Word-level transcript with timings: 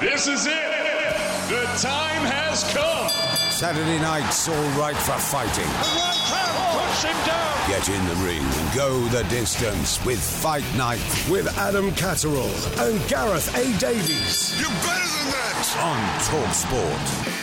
This 0.00 0.28
is 0.28 0.46
it. 0.46 0.52
The 1.48 1.64
time 1.82 2.22
has 2.24 2.62
come. 2.72 3.08
Saturday 3.50 3.98
night's 3.98 4.48
all 4.48 4.70
right 4.78 4.96
for 4.96 5.18
fighting. 5.18 5.66
Push 5.66 7.02
him 7.10 7.26
down. 7.26 7.68
Get 7.68 7.88
in 7.88 8.06
the 8.06 8.14
ring 8.24 8.42
and 8.42 8.76
go 8.76 9.00
the 9.08 9.24
distance 9.24 10.04
with 10.04 10.20
Fight 10.20 10.64
Night 10.76 11.00
with 11.28 11.48
Adam 11.58 11.90
Catterall 11.94 12.54
and 12.78 13.08
Gareth 13.08 13.52
A. 13.56 13.76
Davies 13.78 14.54
You're 14.60 14.70
better 14.70 15.08
than 15.18 15.32
that. 15.32 15.76
on 15.82 15.98
Talk 16.30 16.54
Sport. 16.54 17.37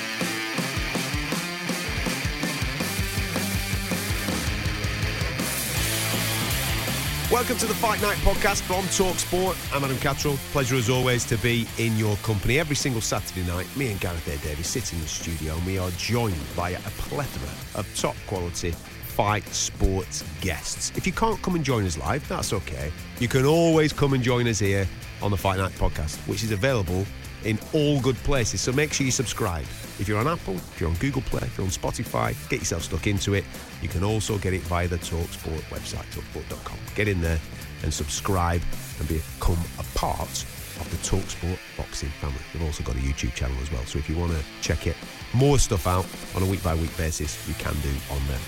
Welcome 7.36 7.58
to 7.58 7.66
the 7.66 7.74
Fight 7.74 8.02
Night 8.02 8.16
podcast 8.20 8.62
from 8.62 8.88
Talk 8.96 9.20
Sport. 9.20 9.58
I'm 9.74 9.84
Adam 9.84 9.98
Catterall. 9.98 10.38
Pleasure 10.54 10.78
as 10.78 10.90
always 10.90 11.26
to 11.26 11.36
be 11.40 11.68
in 11.78 11.98
your 11.98 12.16
company 12.24 12.60
every 12.60 12.78
single 12.78 13.02
Saturday 13.02 13.46
night. 13.46 13.68
Me 13.76 13.92
and 13.92 14.00
Gareth 14.00 14.26
A. 14.28 14.38
Davies 14.42 14.68
sit 14.68 14.94
in 14.94 15.02
the 15.02 15.06
studio 15.06 15.54
and 15.54 15.66
we 15.66 15.78
are 15.78 15.90
joined 15.98 16.40
by 16.56 16.70
a 16.70 16.80
plethora 16.92 17.50
of 17.78 17.94
top 17.94 18.16
quality 18.26 18.72
fight 18.72 19.46
sports 19.50 20.24
guests. 20.40 20.94
If 20.96 21.06
you 21.06 21.12
can't 21.12 21.42
come 21.42 21.56
and 21.56 21.66
join 21.66 21.84
us 21.84 21.98
live, 21.98 22.26
that's 22.30 22.54
okay. 22.54 22.90
You 23.20 23.28
can 23.28 23.46
always 23.46 23.92
come 23.92 24.14
and 24.14 24.24
join 24.24 24.48
us 24.48 24.60
here 24.60 24.88
on 25.22 25.30
the 25.30 25.38
Fight 25.38 25.58
Night 25.58 25.74
podcast, 25.74 26.16
which 26.30 26.42
is 26.42 26.54
available 26.54 27.06
in 27.44 27.60
all 27.74 28.00
good 28.00 28.16
places. 28.24 28.62
So 28.62 28.72
make 28.72 28.94
sure 28.94 29.06
you 29.06 29.12
subscribe. 29.12 29.66
If 29.98 30.08
you're 30.10 30.20
on 30.20 30.28
Apple, 30.28 30.56
if 30.56 30.80
you're 30.80 30.90
on 30.90 30.96
Google 30.98 31.22
Play, 31.22 31.44
if 31.44 31.58
you're 31.58 31.66
on 31.66 31.72
Spotify, 31.72 32.36
get 32.50 32.60
yourself 32.60 32.84
stuck 32.84 33.08
into 33.08 33.34
it. 33.34 33.46
You 33.82 33.88
can 33.88 34.04
also 34.04 34.38
get 34.38 34.54
it 34.54 34.62
via 34.64 34.88
the 34.88 34.98
TalkSport 34.98 35.62
website, 35.70 36.06
talksport.com. 36.12 36.78
Get 36.96 37.08
in 37.08 37.22
there 37.22 37.40
and 37.84 37.94
subscribe 37.94 38.62
and 39.00 39.08
become 39.08 39.58
a 39.80 39.84
part 39.98 40.46
of 40.80 40.88
the 40.92 40.98
TalkSport 40.98 41.58
boxing 41.78 42.10
family. 42.10 42.40
We've 42.54 42.64
also 42.64 42.84
got 42.84 42.96
a 42.96 43.00
YouTube 43.00 43.34
channel 43.36 43.56
as 43.62 43.72
well. 43.72 43.84
So 43.86 43.98
if 43.98 44.10
you 44.10 44.18
want 44.18 44.34
to 44.34 44.44
check 44.62 44.86
it, 44.86 44.98
more 45.34 45.58
stuff 45.60 45.88
out 45.88 46.06
on 46.36 46.44
a 46.44 46.46
week 46.46 46.62
by 46.62 46.76
week 46.76 46.96
basis, 46.98 47.48
you 47.48 47.54
can 47.54 47.74
do 47.82 47.92
on 48.12 48.22
there. 48.28 48.40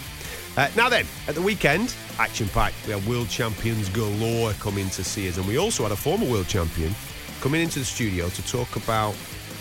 Uh, 0.58 0.68
now 0.76 0.90
then, 0.90 1.06
at 1.28 1.36
the 1.36 1.42
weekend, 1.42 1.96
action 2.18 2.50
packed. 2.50 2.76
We 2.88 2.94
had 2.94 3.06
world 3.08 3.30
champions 3.30 3.90
galore 3.90 4.52
coming 4.54 4.90
to 4.90 5.04
see 5.04 5.30
us, 5.30 5.38
and 5.38 5.48
we 5.48 5.58
also 5.58 5.84
had 5.84 5.92
a 5.92 5.96
former 5.96 6.26
world 6.26 6.48
champion 6.48 6.94
coming 7.42 7.62
into 7.62 7.80
the 7.80 7.86
studio 7.86 8.28
to 8.28 8.48
talk 8.48 8.76
about 8.76 9.16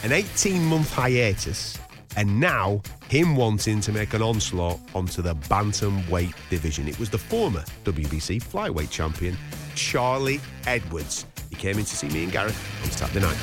an 0.07 0.13
18 0.13 0.63
month 0.63 0.93
hiatus 0.93 1.77
and 2.17 2.39
now 2.39 2.81
him 3.09 3.35
wanting 3.35 3.81
to 3.81 3.91
make 3.91 4.15
an 4.15 4.23
onslaught 4.23 4.79
onto 4.95 5.21
the 5.21 5.35
bantamweight 5.35 6.33
division. 6.49 6.87
It 6.87 6.97
was 7.01 7.11
the 7.11 7.19
former 7.19 7.65
WBC 7.83 8.41
flyweight 8.41 8.89
champion, 8.89 9.37
Charlie 9.75 10.41
Edwards. 10.65 11.27
He 11.51 11.57
came 11.57 11.77
in 11.77 11.85
to 11.85 11.97
see 11.97 12.07
me 12.07 12.23
and 12.23 12.31
Gareth 12.31 12.57
on 12.85 12.91
Saturday 12.93 13.27
night. 13.27 13.37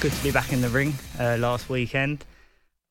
good 0.00 0.12
to 0.12 0.22
be 0.22 0.30
back 0.30 0.52
in 0.52 0.60
the 0.60 0.68
ring 0.68 0.92
uh, 1.18 1.38
last 1.40 1.70
weekend, 1.70 2.22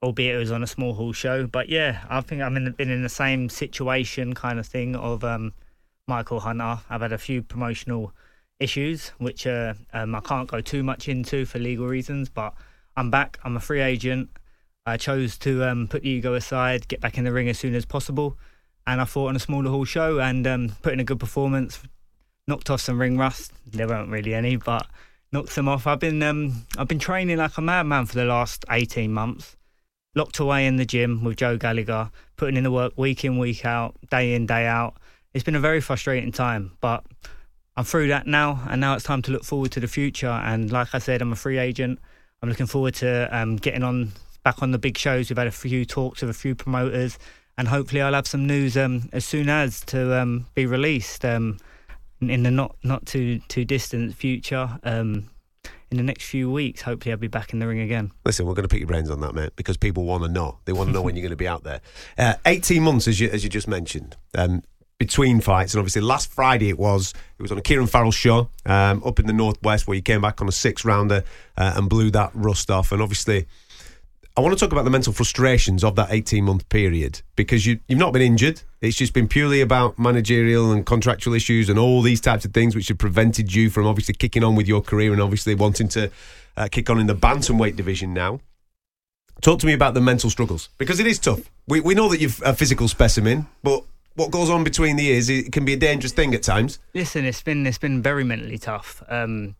albeit 0.01 0.33
it 0.33 0.39
was 0.39 0.51
on 0.51 0.63
a 0.63 0.67
small 0.67 0.95
hall 0.95 1.13
show. 1.13 1.45
But 1.45 1.69
yeah, 1.69 2.03
I 2.09 2.21
think 2.21 2.41
I've 2.41 2.55
been 2.75 2.89
in 2.89 3.03
the 3.03 3.07
same 3.07 3.49
situation 3.49 4.33
kind 4.33 4.57
of 4.57 4.65
thing 4.65 4.95
of 4.95 5.23
um, 5.23 5.53
Michael 6.07 6.39
Hunter. 6.39 6.79
I've 6.89 7.01
had 7.01 7.13
a 7.13 7.19
few 7.19 7.43
promotional 7.43 8.13
issues, 8.59 9.09
which 9.17 9.45
uh, 9.47 9.73
um, 9.93 10.15
I 10.15 10.19
can't 10.21 10.47
go 10.47 10.61
too 10.61 10.83
much 10.83 11.07
into 11.07 11.45
for 11.45 11.59
legal 11.59 11.87
reasons. 11.87 12.29
But 12.29 12.53
I'm 12.95 13.11
back. 13.11 13.39
I'm 13.43 13.57
a 13.57 13.59
free 13.59 13.81
agent. 13.81 14.29
I 14.85 14.97
chose 14.97 15.37
to 15.39 15.63
um, 15.63 15.87
put 15.87 16.03
the 16.03 16.09
ego 16.09 16.35
aside, 16.35 16.87
get 16.87 17.01
back 17.01 17.17
in 17.17 17.23
the 17.23 17.31
ring 17.31 17.49
as 17.49 17.57
soon 17.57 17.73
as 17.73 17.85
possible, 17.85 18.37
and 18.85 19.01
I 19.01 19.05
fought 19.05 19.29
on 19.29 19.35
a 19.35 19.39
smaller 19.39 19.71
hall 19.71 19.83
show 19.83 20.19
and 20.19 20.45
um, 20.45 20.75
put 20.83 20.93
in 20.93 20.99
a 20.99 21.03
good 21.03 21.19
performance. 21.19 21.81
Knocked 22.47 22.69
off 22.69 22.81
some 22.81 23.01
ring 23.01 23.17
rust. 23.17 23.51
There 23.65 23.87
weren't 23.87 24.11
really 24.11 24.35
any, 24.35 24.57
but 24.57 24.85
knocked 25.31 25.55
them 25.55 25.67
off. 25.67 25.87
I've 25.87 25.99
been 25.99 26.21
um, 26.21 26.65
I've 26.77 26.87
been 26.87 26.99
training 26.99 27.37
like 27.37 27.57
a 27.57 27.61
madman 27.61 28.05
for 28.05 28.15
the 28.15 28.25
last 28.25 28.63
18 28.69 29.11
months. 29.11 29.57
Locked 30.13 30.37
away 30.37 30.67
in 30.67 30.77
the 30.77 30.85
gym 30.85 31.23
with 31.23 31.37
Joe 31.37 31.57
Gallagher, 31.57 32.11
putting 32.37 32.55
in 32.55 32.63
the 32.63 32.71
work 32.71 32.93
week 32.95 33.25
in, 33.25 33.39
week 33.39 33.65
out, 33.65 33.95
day 34.11 34.35
in, 34.35 34.45
day 34.45 34.67
out. 34.67 34.95
It's 35.33 35.43
been 35.43 35.55
a 35.55 35.59
very 35.59 35.81
frustrating 35.81 36.31
time, 36.31 36.77
but 36.79 37.03
I'm 37.77 37.83
through 37.83 38.07
that 38.07 38.25
now, 38.25 38.63
and 38.69 38.79
now 38.79 38.95
it's 38.95 39.03
time 39.03 39.21
to 39.23 39.31
look 39.31 39.43
forward 39.43 39.71
to 39.73 39.79
the 39.81 39.87
future. 39.87 40.29
And 40.29 40.71
like 40.71 40.95
I 40.95 40.99
said, 40.99 41.21
I'm 41.21 41.33
a 41.33 41.35
free 41.35 41.57
agent. 41.57 41.99
I'm 42.41 42.49
looking 42.49 42.67
forward 42.67 42.95
to 42.95 43.27
um, 43.37 43.57
getting 43.57 43.83
on 43.83 44.13
back 44.43 44.61
on 44.61 44.71
the 44.71 44.77
big 44.77 44.97
shows. 44.97 45.29
We've 45.29 45.37
had 45.37 45.47
a 45.47 45.51
few 45.51 45.83
talks 45.83 46.21
with 46.21 46.29
a 46.29 46.33
few 46.33 46.55
promoters, 46.55 47.19
and 47.57 47.67
hopefully 47.67 48.01
I'll 48.01 48.13
have 48.13 48.27
some 48.27 48.47
news 48.47 48.77
um, 48.77 49.09
as 49.11 49.25
soon 49.25 49.49
as 49.49 49.81
to 49.87 50.17
um, 50.21 50.45
be 50.53 50.65
released 50.65 51.25
um, 51.25 51.57
in- 52.21 52.43
the 52.43 52.51
not 52.51 52.77
not 52.83 53.05
too 53.05 53.39
too 53.49 53.65
distant 53.65 54.15
future. 54.15 54.79
Um, 54.83 55.29
in 55.91 55.97
the 55.97 56.03
next 56.03 56.25
few 56.25 56.49
weeks, 56.51 56.81
hopefully 56.81 57.11
I'll 57.11 57.17
be 57.17 57.27
back 57.27 57.53
in 57.53 57.59
the 57.59 57.67
ring 57.67 57.79
again. 57.79 58.11
Listen, 58.25 58.45
we're 58.45 58.55
going 58.55 58.67
to 58.67 58.69
pick 58.69 58.79
your 58.79 58.87
brains 58.87 59.09
on 59.09 59.21
that, 59.21 59.35
mate, 59.35 59.51
because 59.55 59.77
people 59.77 60.03
want 60.03 60.23
to 60.23 60.29
know. 60.29 60.57
They 60.65 60.73
want 60.73 60.89
to 60.89 60.93
know 60.93 61.01
when 61.01 61.15
you're 61.15 61.21
going 61.21 61.29
to 61.29 61.35
be 61.35 61.47
out 61.47 61.63
there. 61.63 61.79
Uh, 62.17 62.33
18 62.45 62.81
months, 62.81 63.07
as 63.07 63.19
you, 63.19 63.29
as 63.29 63.43
you 63.43 63.49
just 63.51 63.67
mentioned, 63.67 64.17
between 64.97 65.41
fights. 65.41 65.73
And 65.73 65.79
obviously, 65.79 66.01
last 66.01 66.31
Friday 66.31 66.69
it 66.69 66.79
was. 66.79 67.13
It 67.37 67.41
was 67.41 67.51
on 67.51 67.57
a 67.57 67.61
Kieran 67.61 67.87
Farrell 67.87 68.11
show 68.11 68.49
um, 68.65 69.03
up 69.05 69.19
in 69.19 69.27
the 69.27 69.33
Northwest 69.33 69.87
where 69.87 69.95
you 69.95 70.01
came 70.01 70.21
back 70.21 70.41
on 70.41 70.47
a 70.47 70.51
six 70.51 70.85
rounder 70.85 71.23
uh, 71.57 71.73
and 71.75 71.89
blew 71.89 72.11
that 72.11 72.31
rust 72.33 72.71
off. 72.71 72.91
And 72.91 73.01
obviously, 73.01 73.45
I 74.37 74.41
want 74.41 74.57
to 74.57 74.59
talk 74.59 74.73
about 74.73 74.83
the 74.83 74.91
mental 74.91 75.13
frustrations 75.13 75.83
of 75.83 75.95
that 75.95 76.11
18 76.11 76.43
month 76.43 76.67
period 76.67 77.21
because 77.37 77.65
you, 77.65 77.79
you've 77.87 77.99
not 77.99 78.11
been 78.11 78.21
injured. 78.21 78.61
It's 78.81 78.97
just 78.97 79.13
been 79.13 79.29
purely 79.29 79.61
about 79.61 79.97
managerial 79.97 80.71
and 80.71 80.85
contractual 80.85 81.33
issues 81.33 81.69
and 81.69 81.79
all 81.79 82.01
these 82.01 82.19
types 82.19 82.43
of 82.43 82.53
things 82.53 82.75
which 82.75 82.89
have 82.89 82.97
prevented 82.97 83.55
you 83.55 83.69
from 83.69 83.87
obviously 83.87 84.13
kicking 84.13 84.43
on 84.43 84.55
with 84.55 84.67
your 84.67 84.81
career 84.81 85.13
and 85.13 85.21
obviously 85.21 85.55
wanting 85.55 85.87
to 85.89 86.11
uh, 86.57 86.67
kick 86.69 86.89
on 86.89 86.99
in 86.99 87.07
the 87.07 87.15
bantamweight 87.15 87.77
division 87.77 88.13
now. 88.13 88.41
Talk 89.41 89.59
to 89.59 89.65
me 89.65 89.73
about 89.73 89.93
the 89.93 90.01
mental 90.01 90.29
struggles 90.29 90.67
because 90.77 90.99
it 90.99 91.07
is 91.07 91.17
tough. 91.17 91.49
We, 91.67 91.79
we 91.79 91.93
know 91.93 92.09
that 92.09 92.19
you're 92.19 92.31
a 92.43 92.53
physical 92.53 92.89
specimen, 92.89 93.47
but 93.63 93.83
what 94.15 94.31
goes 94.31 94.49
on 94.49 94.63
between 94.63 94.95
the 94.95 95.07
ears 95.07 95.29
it 95.29 95.51
can 95.51 95.65
be 95.65 95.73
a 95.73 95.77
dangerous 95.77 96.13
thing 96.13 96.33
at 96.33 96.43
times. 96.43 96.79
Listen, 96.93 97.25
it's 97.25 97.41
been 97.41 97.65
it's 97.67 97.77
been 97.77 98.01
very 98.01 98.23
mentally 98.23 98.57
tough. 98.57 99.03
Um, 99.07 99.55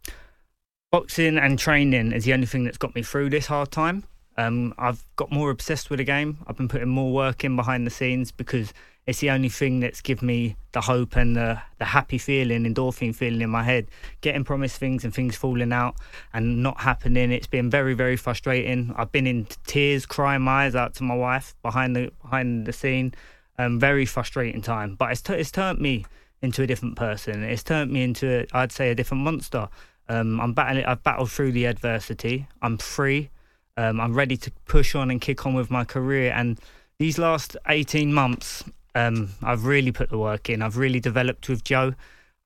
boxing 0.91 1.37
and 1.37 1.59
training 1.59 2.11
is 2.11 2.25
the 2.25 2.33
only 2.33 2.45
thing 2.45 2.63
that's 2.63 2.77
got 2.77 2.95
me 2.95 3.03
through 3.03 3.29
this 3.29 3.47
hard 3.47 3.71
time. 3.71 4.05
Um, 4.37 4.73
I've 4.77 5.05
got 5.15 5.31
more 5.31 5.49
obsessed 5.49 5.89
with 5.89 5.99
the 5.99 6.03
game. 6.03 6.39
I've 6.45 6.57
been 6.57 6.67
putting 6.67 6.89
more 6.89 7.13
work 7.13 7.43
in 7.43 7.55
behind 7.55 7.87
the 7.87 7.91
scenes 7.91 8.31
because 8.31 8.73
It's 9.07 9.19
the 9.19 9.29
only 9.29 9.49
thing 9.49 9.81
that's 9.81 10.01
given 10.01 10.27
me 10.27 10.55
the 10.71 10.81
hope 10.81 11.15
and 11.15 11.35
the, 11.35 11.61
the 11.77 11.85
happy 11.85 12.17
feeling, 12.17 12.63
endorphin 12.63 13.15
feeling 13.15 13.41
in 13.41 13.51
my 13.51 13.61
head. 13.61 13.87
Getting 14.21 14.43
promised 14.43 14.77
things 14.79 15.03
and 15.03 15.13
things 15.13 15.35
falling 15.35 15.71
out 15.71 15.95
and 16.33 16.63
not 16.63 16.81
happening. 16.81 17.31
It's 17.31 17.45
been 17.45 17.69
very, 17.69 17.93
very 17.93 18.17
frustrating. 18.17 18.93
I've 18.97 19.11
been 19.11 19.27
in 19.27 19.47
tears, 19.67 20.07
crying 20.07 20.41
my 20.41 20.65
eyes 20.65 20.75
out 20.75 20.95
to 20.95 21.03
my 21.03 21.15
wife 21.15 21.55
behind 21.61 21.95
the 21.95 22.11
behind 22.21 22.65
the 22.65 22.73
scene. 22.73 23.13
Um, 23.57 23.79
very 23.79 24.05
frustrating 24.05 24.61
time. 24.61 24.95
But 24.95 25.11
it's, 25.11 25.21
t- 25.21 25.33
it's 25.33 25.51
turned 25.51 25.79
me 25.79 26.05
into 26.41 26.61
a 26.63 26.67
different 26.67 26.95
person. 26.97 27.43
It's 27.43 27.63
turned 27.63 27.91
me 27.91 28.03
into, 28.03 28.45
I'd 28.53 28.71
say, 28.71 28.89
a 28.91 28.95
different 28.95 29.23
monster. 29.23 29.69
Um, 30.09 30.39
I'm 30.41 30.53
battling. 30.53 30.85
I've 30.85 31.03
battled 31.03 31.31
through 31.31 31.53
the 31.53 31.65
adversity. 31.65 32.47
I'm 32.61 32.77
free. 32.77 33.29
Um, 33.77 33.99
I'm 34.01 34.13
ready 34.13 34.37
to 34.37 34.51
push 34.65 34.93
on 34.95 35.09
and 35.09 35.19
kick 35.21 35.45
on 35.45 35.53
with 35.53 35.71
my 35.71 35.83
career. 35.85 36.31
And 36.35 36.59
these 36.99 37.17
last 37.17 37.55
18 37.67 38.13
months, 38.13 38.63
um, 38.93 39.29
I've 39.41 39.65
really 39.65 39.91
put 39.91 40.09
the 40.09 40.17
work 40.17 40.49
in. 40.49 40.61
I've 40.61 40.77
really 40.77 40.99
developed 40.99 41.47
with 41.49 41.63
Joe. 41.63 41.93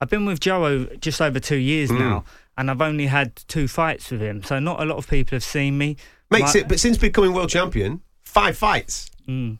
I've 0.01 0.09
been 0.09 0.25
with 0.25 0.39
Joe 0.39 0.65
o- 0.65 0.85
just 0.97 1.21
over 1.21 1.39
two 1.39 1.57
years 1.57 1.89
Mm. 1.91 1.99
now, 1.99 2.23
and 2.57 2.71
I've 2.71 2.81
only 2.81 3.07
had 3.07 3.35
two 3.47 3.67
fights 3.67 4.09
with 4.11 4.21
him. 4.21 4.43
So 4.43 4.59
not 4.59 4.81
a 4.81 4.85
lot 4.85 4.97
of 4.97 5.07
people 5.07 5.35
have 5.35 5.43
seen 5.43 5.77
me. 5.77 5.97
Makes 6.31 6.53
My- 6.55 6.61
it, 6.61 6.67
but 6.69 6.79
since 6.79 6.97
becoming 6.97 7.33
world 7.33 7.49
champion, 7.49 8.01
five 8.23 8.57
fights. 8.57 9.09
Mm. 9.27 9.57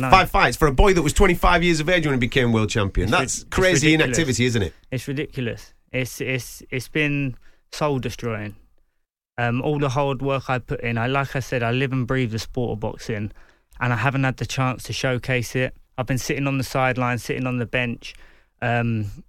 Five 0.00 0.30
fights 0.30 0.56
for 0.56 0.66
a 0.68 0.72
boy 0.72 0.94
that 0.94 1.02
was 1.02 1.12
25 1.12 1.62
years 1.62 1.80
of 1.80 1.88
age 1.88 2.06
when 2.06 2.14
he 2.14 2.18
became 2.18 2.52
world 2.52 2.70
champion. 2.70 3.08
It's 3.08 3.18
That's 3.18 3.34
it's 3.42 3.44
crazy 3.50 3.94
inactivity, 3.94 4.44
isn't 4.46 4.62
it? 4.62 4.74
It's 4.90 5.06
ridiculous. 5.08 5.74
It's 5.92 6.20
it's 6.20 6.62
it's 6.70 6.88
been 6.88 7.36
soul 7.72 7.98
destroying. 7.98 8.56
Um, 9.38 9.60
all 9.62 9.78
the 9.78 9.90
hard 9.90 10.22
work 10.22 10.48
I 10.48 10.58
put 10.58 10.80
in. 10.80 10.96
I 10.96 11.06
like 11.06 11.36
I 11.36 11.40
said, 11.40 11.62
I 11.62 11.70
live 11.70 11.92
and 11.92 12.06
breathe 12.06 12.32
the 12.32 12.38
sport 12.38 12.72
of 12.72 12.80
boxing, 12.80 13.32
and 13.80 13.92
I 13.92 13.96
haven't 13.96 14.24
had 14.24 14.38
the 14.38 14.46
chance 14.46 14.82
to 14.84 14.92
showcase 14.92 15.54
it. 15.54 15.74
I've 15.98 16.06
been 16.06 16.18
sitting 16.18 16.46
on 16.46 16.58
the 16.58 16.64
sideline, 16.64 17.18
sitting 17.18 17.46
on 17.46 17.58
the 17.58 17.66
bench. 17.66 18.14
Um, 18.62 19.24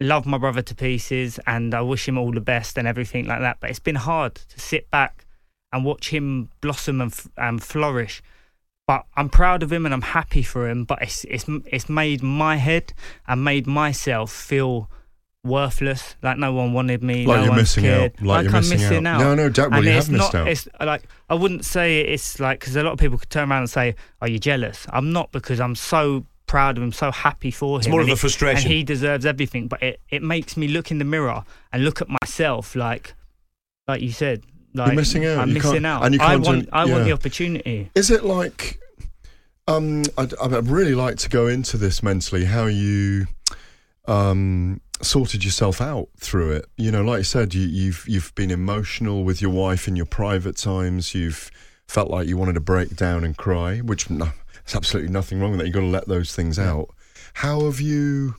love 0.00 0.26
my 0.26 0.38
brother 0.38 0.62
to 0.62 0.74
pieces, 0.74 1.38
and 1.46 1.74
I 1.74 1.80
wish 1.80 2.06
him 2.08 2.18
all 2.18 2.32
the 2.32 2.40
best 2.40 2.78
and 2.78 2.86
everything 2.86 3.26
like 3.26 3.40
that. 3.40 3.58
But 3.60 3.70
it's 3.70 3.78
been 3.78 3.96
hard 3.96 4.34
to 4.36 4.60
sit 4.60 4.90
back 4.90 5.26
and 5.72 5.84
watch 5.84 6.10
him 6.10 6.50
blossom 6.60 7.00
and, 7.00 7.12
f- 7.12 7.28
and 7.36 7.62
flourish. 7.62 8.22
But 8.88 9.04
I'm 9.16 9.28
proud 9.28 9.62
of 9.62 9.70
him 9.70 9.84
and 9.84 9.94
I'm 9.94 10.02
happy 10.02 10.42
for 10.42 10.68
him. 10.68 10.84
But 10.84 11.02
it's 11.02 11.22
it's 11.24 11.44
it's 11.66 11.88
made 11.88 12.22
my 12.22 12.56
head 12.56 12.92
and 13.28 13.44
made 13.44 13.66
myself 13.66 14.32
feel 14.32 14.90
worthless. 15.44 16.16
Like 16.22 16.38
no 16.38 16.52
one 16.52 16.72
wanted 16.72 17.02
me. 17.02 17.26
Like 17.26 17.40
no 17.40 17.44
you're 17.44 17.54
missing 17.54 17.84
cared. 17.84 18.14
out. 18.18 18.22
Like 18.26 18.44
you're 18.44 18.54
I'm 18.56 18.60
missing 18.62 18.78
missing 18.80 19.06
out. 19.06 19.20
out. 19.20 19.24
No, 19.24 19.34
no, 19.34 19.48
Jack, 19.50 19.70
well, 19.70 19.78
And 19.78 19.86
you 19.86 19.92
it's 19.92 20.06
have 20.06 20.12
missed 20.16 20.32
not, 20.32 20.40
out. 20.42 20.48
It's 20.48 20.68
like 20.80 21.02
I 21.28 21.34
wouldn't 21.34 21.64
say 21.64 22.00
it's 22.00 22.40
like 22.40 22.60
because 22.60 22.76
a 22.76 22.82
lot 22.82 22.92
of 22.92 22.98
people 22.98 23.18
could 23.18 23.30
turn 23.30 23.50
around 23.50 23.60
and 23.60 23.70
say, 23.70 23.94
"Are 24.22 24.28
you 24.28 24.38
jealous?" 24.38 24.86
I'm 24.90 25.12
not 25.12 25.32
because 25.32 25.60
I'm 25.60 25.74
so 25.74 26.24
proud 26.46 26.78
of 26.78 26.82
him, 26.82 26.92
so 26.92 27.12
happy 27.12 27.50
for 27.50 27.76
him. 27.76 27.80
It's 27.80 27.88
more 27.88 28.00
and 28.00 28.08
of 28.08 28.14
a 28.14 28.16
he- 28.16 28.20
frustration. 28.20 28.66
and 28.68 28.72
he 28.74 28.82
deserves 28.84 29.26
everything. 29.26 29.68
But 29.68 29.82
it, 29.82 30.00
it 30.08 30.22
makes 30.22 30.56
me 30.56 30.66
look 30.66 30.90
in 30.90 30.96
the 30.98 31.04
mirror 31.04 31.44
and 31.74 31.84
look 31.84 32.00
at 32.00 32.08
myself 32.08 32.74
like, 32.74 33.12
like 33.86 34.00
you 34.00 34.12
said, 34.12 34.44
like 34.78 34.94
missing 34.96 35.24
out. 35.26 35.38
I'm 35.38 35.48
You 35.48 35.54
missing 35.54 35.84
out. 35.84 36.04
and 36.04 36.14
you 36.14 36.20
I 36.20 36.26
can't 36.34 36.44
do- 36.44 36.50
want 36.50 36.68
I 36.72 36.84
want 36.86 37.04
the 37.04 37.12
opportunity. 37.12 37.90
Is 37.94 38.10
it 38.10 38.24
like? 38.24 38.78
Um, 39.66 40.02
I'd, 40.16 40.32
I'd 40.38 40.66
really 40.68 40.94
like 40.94 41.16
to 41.18 41.28
go 41.28 41.46
into 41.46 41.76
this 41.76 42.02
mentally. 42.02 42.46
How 42.46 42.64
you 42.66 43.26
um, 44.06 44.80
sorted 45.02 45.44
yourself 45.44 45.80
out 45.80 46.08
through 46.18 46.52
it? 46.52 46.66
You 46.76 46.90
know, 46.90 47.02
like 47.02 47.18
I 47.20 47.22
said, 47.22 47.54
you, 47.54 47.66
you've 47.68 48.04
you've 48.08 48.34
been 48.34 48.50
emotional 48.50 49.24
with 49.24 49.42
your 49.42 49.50
wife 49.50 49.86
in 49.88 49.96
your 49.96 50.06
private 50.06 50.56
times. 50.56 51.14
You've 51.14 51.50
felt 51.86 52.10
like 52.10 52.26
you 52.28 52.36
wanted 52.36 52.54
to 52.54 52.60
break 52.60 52.96
down 52.96 53.24
and 53.24 53.36
cry, 53.36 53.78
which 53.78 54.08
no, 54.10 54.28
there's 54.64 54.74
absolutely 54.74 55.10
nothing 55.12 55.40
wrong 55.40 55.50
with 55.52 55.60
that. 55.60 55.66
You've 55.66 55.74
got 55.74 55.80
to 55.80 55.86
let 55.86 56.08
those 56.08 56.34
things 56.34 56.58
out. 56.58 56.88
How 57.34 57.64
have 57.66 57.80
you? 57.80 58.36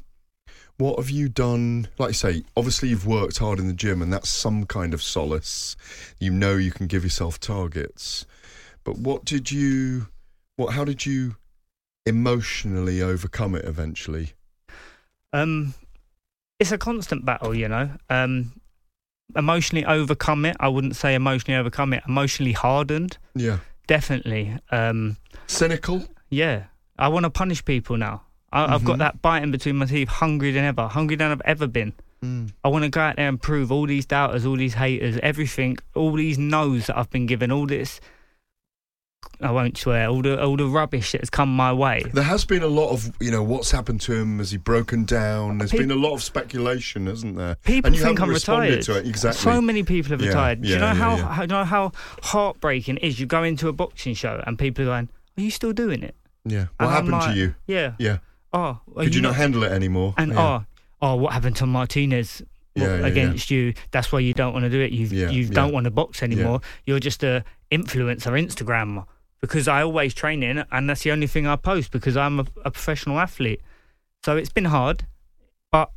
What 0.79 0.97
have 0.97 1.09
you 1.09 1.27
done? 1.27 1.89
Like 1.97 2.09
I 2.09 2.13
say, 2.13 2.43
obviously 2.55 2.87
you've 2.87 3.05
worked 3.05 3.37
hard 3.39 3.59
in 3.59 3.67
the 3.67 3.73
gym, 3.73 4.01
and 4.01 4.13
that's 4.13 4.29
some 4.29 4.65
kind 4.65 4.93
of 4.93 5.03
solace. 5.03 5.75
You 6.21 6.31
know 6.31 6.55
you 6.55 6.71
can 6.71 6.87
give 6.87 7.03
yourself 7.03 7.37
targets. 7.37 8.25
But 8.85 8.97
what 8.97 9.25
did 9.25 9.51
you? 9.51 10.07
What? 10.55 10.73
How 10.73 10.85
did 10.85 11.05
you 11.05 11.35
emotionally 12.05 13.01
overcome 13.01 13.55
it 13.55 13.65
eventually? 13.65 14.31
Um, 15.33 15.73
it's 16.61 16.71
a 16.71 16.77
constant 16.77 17.25
battle, 17.25 17.53
you 17.53 17.67
know. 17.67 17.91
Um, 18.09 18.53
emotionally 19.35 19.83
overcome 19.85 20.45
it. 20.45 20.55
I 20.61 20.69
wouldn't 20.69 20.95
say 20.95 21.13
emotionally 21.13 21.59
overcome 21.59 21.91
it. 21.93 22.03
Emotionally 22.07 22.53
hardened, 22.53 23.17
Yeah. 23.35 23.59
definitely. 23.85 24.57
Um, 24.71 25.17
Cynical. 25.45 26.07
yeah, 26.29 26.67
I 26.97 27.09
want 27.09 27.25
to 27.25 27.29
punish 27.29 27.63
people 27.65 27.97
now. 27.97 28.23
I, 28.51 28.73
I've 28.75 28.83
got 28.83 28.95
Mhm. 28.95 28.99
that 28.99 29.21
bite 29.21 29.43
in 29.43 29.51
between 29.51 29.75
my 29.77 29.85
teeth, 29.85 30.07
hungry 30.09 30.51
than 30.51 30.63
ever, 30.65 30.87
hungry 30.87 31.15
than 31.15 31.31
I've 31.31 31.41
ever 31.45 31.67
been. 31.67 31.93
Mm. 32.23 32.51
I 32.63 32.67
want 32.67 32.83
to 32.83 32.89
go 32.89 32.99
out 32.99 33.15
there 33.15 33.29
and 33.29 33.41
prove 33.41 33.71
all 33.71 33.85
these 33.87 34.05
doubters, 34.05 34.45
all 34.45 34.57
these 34.57 34.73
haters, 34.73 35.17
everything, 35.23 35.77
all 35.95 36.11
these 36.13 36.37
no's 36.37 36.87
that 36.87 36.97
I've 36.97 37.09
been 37.09 37.27
given, 37.27 37.51
all 37.51 37.65
this. 37.65 38.01
I 39.41 39.51
won't 39.51 39.77
swear. 39.77 40.07
All 40.09 40.21
the 40.21 40.41
all 40.41 40.57
the 40.57 40.65
rubbish 40.65 41.11
that 41.13 41.21
has 41.21 41.29
come 41.29 41.53
my 41.55 41.71
way. 41.71 42.03
There 42.13 42.23
has 42.23 42.43
been 42.43 42.61
a 42.63 42.67
lot 42.67 42.89
of, 42.89 43.09
you 43.21 43.31
know, 43.31 43.41
what's 43.43 43.71
happened 43.71 44.01
to 44.01 44.13
him? 44.13 44.39
Has 44.39 44.51
he 44.51 44.57
broken 44.57 45.05
down? 45.05 45.59
There's 45.59 45.71
Pe- 45.71 45.77
been 45.77 45.91
a 45.91 45.95
lot 45.95 46.13
of 46.13 46.21
speculation, 46.23 47.05
hasn't 47.07 47.37
there? 47.37 47.55
People 47.63 47.87
and 47.87 47.95
you 47.95 48.01
think 48.03 48.19
haven't 48.19 48.29
I'm 48.31 48.35
retired. 48.35 48.81
to 48.83 48.97
it 48.97 49.07
exactly. 49.07 49.41
So 49.41 49.61
many 49.61 49.83
people 49.83 50.11
have 50.11 50.21
Yeah, 50.21 50.27
retired. 50.29 50.61
Do 50.61 50.67
you 50.69 50.75
know 50.77 50.87
yeah, 50.87 50.93
how, 50.93 51.15
yeah. 51.17 51.27
how 51.33 51.45
do 51.45 51.53
you 51.53 51.59
know 51.59 51.63
how 51.65 51.91
heartbreaking 52.23 52.97
it 52.97 53.03
is? 53.03 53.19
You 53.19 53.25
go 53.27 53.43
into 53.43 53.67
a 53.69 53.73
boxing 53.73 54.13
show 54.13 54.41
and 54.45 54.57
people 54.59 54.83
are 54.83 54.87
going, 54.87 55.09
"Are 55.37 55.41
you 55.41 55.51
still 55.51 55.73
doing 55.73 56.03
it?" 56.03 56.15
yeah. 56.43 56.65
What 56.77 56.87
And 56.87 56.89
happened 56.89 57.11
like, 57.11 57.33
to 57.33 57.39
you? 57.39 57.55
Yeah. 57.67 57.93
Yeah. 57.97 58.17
Oh, 58.53 58.79
Could 58.95 59.15
you 59.15 59.21
not 59.21 59.35
handle 59.35 59.63
it 59.63 59.71
anymore? 59.71 60.13
And 60.17 60.33
yeah. 60.33 60.41
oh, 60.41 60.65
oh, 61.01 61.15
what 61.15 61.33
happened 61.33 61.55
to 61.57 61.65
Martinez? 61.65 62.41
Yeah, 62.75 62.85
yeah, 62.85 62.99
yeah. 62.99 63.07
against 63.07 63.51
you. 63.51 63.73
That's 63.91 64.11
why 64.11 64.19
you 64.19 64.33
don't 64.33 64.53
want 64.53 64.63
to 64.63 64.69
do 64.69 64.79
it. 64.79 64.91
You 64.91 65.07
Yeah, 65.07 65.29
you 65.29 65.43
yeah. 65.43 65.49
don't 65.51 65.73
want 65.73 65.85
to 65.85 65.91
box 65.91 66.23
anymore. 66.23 66.61
You're 66.85 66.99
just 66.99 67.23
a 67.23 67.43
influencer, 67.71 68.31
Instagram. 68.31 69.05
Because 69.41 69.67
I 69.67 69.81
always 69.81 70.13
train 70.13 70.43
in, 70.43 70.65
and 70.71 70.89
that's 70.89 71.03
the 71.03 71.11
only 71.11 71.27
thing 71.27 71.47
I 71.47 71.55
post 71.55 71.91
because 71.91 72.17
I'm 72.17 72.41
a, 72.41 72.45
a 72.65 72.71
professional 72.71 73.19
athlete. 73.19 73.61
So 74.23 74.35
it's 74.35 74.51
been 74.51 74.65
hard, 74.65 75.05
but 75.71 75.91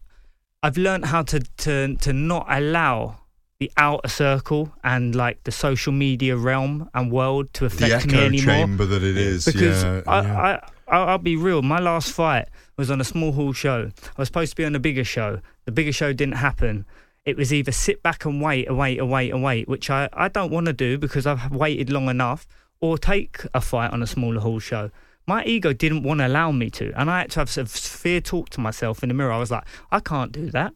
I've 0.63 0.77
learned 0.77 1.07
how 1.07 1.23
to 1.23 1.41
to 1.41 1.97
to 1.97 2.13
not 2.13 2.47
allow 2.49 3.19
the 3.59 3.71
outer 3.77 4.09
circle 4.09 4.73
and 4.83 5.15
like 5.15 5.45
the 5.45 5.53
social 5.53 5.93
media 5.93 6.37
realm 6.37 6.89
and 6.95 7.13
world 7.13 7.53
to 7.55 7.69
the 7.69 7.87
affect 7.87 8.07
me 8.07 8.15
echo 8.15 8.27
anymore 8.27 8.55
chamber 8.55 8.85
that 8.87 9.05
it 9.05 9.17
is. 9.17 9.45
because 9.45 9.85
yeah, 9.85 10.03
I, 10.07 10.23
yeah. 10.23 10.41
I, 10.41 10.69
I, 10.89 10.99
I'll 10.99 11.19
be 11.19 11.37
real. 11.37 11.63
My 11.63 11.79
last 11.79 12.13
fight 12.13 12.49
was 12.77 12.91
on 12.91 13.01
a 13.01 13.05
small 13.05 13.33
hall 13.33 13.53
show. 13.53 13.91
I 14.03 14.21
was 14.21 14.29
supposed 14.29 14.53
to 14.53 14.57
be 14.57 14.65
on 14.65 14.75
a 14.75 14.81
bigger 14.81 15.05
show. 15.05 15.41
The 15.65 15.73
bigger 15.73 15.93
show 15.93 16.13
didn't 16.13 16.37
happen. 16.37 16.85
It 17.25 17.37
was 17.37 17.53
either 17.53 17.73
sit 17.73 18.03
back 18.03 18.25
and 18.25 18.43
wait 18.43 18.67
and 18.67 18.77
wait 18.77 18.99
and 18.99 19.11
wait 19.11 19.33
and 19.33 19.43
wait, 19.43 19.69
which 19.69 19.91
I, 19.91 20.09
I 20.13 20.29
don't 20.29 20.51
want 20.51 20.67
to 20.67 20.73
do 20.73 20.99
because 20.99 21.27
I've 21.27 21.53
waited 21.53 21.91
long 21.91 22.09
enough, 22.09 22.47
or 22.81 22.99
take 22.99 23.47
a 23.55 23.61
fight 23.61 23.93
on 23.93 24.03
a 24.03 24.07
smaller 24.07 24.41
hall 24.41 24.59
show. 24.59 24.91
My 25.25 25.45
ego 25.45 25.73
didn't 25.73 26.03
want 26.03 26.19
to 26.19 26.27
allow 26.27 26.51
me 26.51 26.69
to, 26.71 26.93
and 26.99 27.09
I 27.09 27.21
had 27.21 27.31
to 27.33 27.41
have 27.41 27.51
some 27.51 27.67
fear 27.67 28.21
talk 28.21 28.49
to 28.51 28.61
myself 28.61 29.05
in 29.05 29.09
the 29.09 29.15
mirror. 29.15 29.31
I 29.31 29.39
was 29.39 29.53
like, 29.53 29.65
I 29.93 30.01
can't 30.01 30.33
do 30.33 30.51
that. 30.51 30.75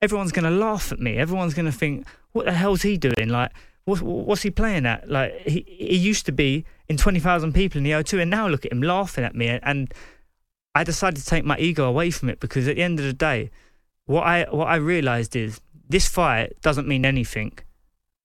Everyone's 0.00 0.32
going 0.32 0.50
to 0.50 0.50
laugh 0.50 0.90
at 0.90 1.00
me. 1.00 1.18
Everyone's 1.18 1.52
going 1.52 1.70
to 1.70 1.72
think, 1.72 2.06
what 2.32 2.46
the 2.46 2.52
hell's 2.52 2.80
he 2.80 2.96
doing? 2.96 3.28
Like, 3.28 3.52
what, 3.84 4.00
what's 4.00 4.40
he 4.40 4.50
playing 4.50 4.86
at? 4.86 5.10
Like, 5.10 5.34
he, 5.42 5.66
he 5.68 5.96
used 5.96 6.24
to 6.26 6.32
be 6.32 6.64
in 6.88 6.96
20,000 6.96 7.52
people 7.52 7.78
in 7.78 7.84
the 7.84 7.92
O2, 7.92 8.22
and 8.22 8.30
now 8.30 8.48
look 8.48 8.64
at 8.64 8.72
him 8.72 8.82
laughing 8.82 9.24
at 9.24 9.34
me. 9.34 9.48
And 9.62 9.92
I 10.74 10.84
decided 10.84 11.20
to 11.20 11.26
take 11.26 11.44
my 11.44 11.56
ego 11.58 11.84
away 11.84 12.10
from 12.10 12.28
it 12.28 12.40
because 12.40 12.68
at 12.68 12.76
the 12.76 12.82
end 12.82 12.98
of 12.98 13.06
the 13.06 13.12
day, 13.12 13.50
what 14.06 14.24
I 14.24 14.44
what 14.50 14.66
I 14.66 14.76
realised 14.76 15.34
is 15.36 15.60
this 15.88 16.08
fight 16.08 16.60
doesn't 16.60 16.88
mean 16.88 17.04
anything. 17.04 17.58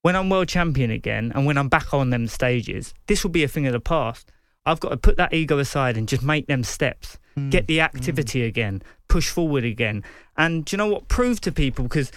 When 0.01 0.15
I'm 0.15 0.29
world 0.29 0.47
champion 0.47 0.91
again, 0.91 1.31
and 1.35 1.45
when 1.45 1.57
I'm 1.57 1.69
back 1.69 1.93
on 1.93 2.09
them 2.09 2.27
stages, 2.27 2.93
this 3.07 3.23
will 3.23 3.31
be 3.31 3.43
a 3.43 3.47
thing 3.47 3.67
of 3.67 3.73
the 3.73 3.79
past. 3.79 4.31
I've 4.65 4.79
got 4.79 4.89
to 4.89 4.97
put 4.97 5.17
that 5.17 5.33
ego 5.33 5.57
aside 5.57 5.97
and 5.97 6.07
just 6.07 6.23
make 6.23 6.47
them 6.47 6.63
steps, 6.63 7.17
mm, 7.37 7.49
get 7.49 7.67
the 7.67 7.81
activity 7.81 8.41
mm. 8.41 8.47
again, 8.47 8.81
push 9.07 9.29
forward 9.29 9.63
again, 9.63 10.03
and 10.37 10.65
do 10.65 10.75
you 10.75 10.77
know 10.77 10.87
what? 10.87 11.07
Prove 11.07 11.41
to 11.41 11.51
people 11.51 11.83
because 11.83 12.11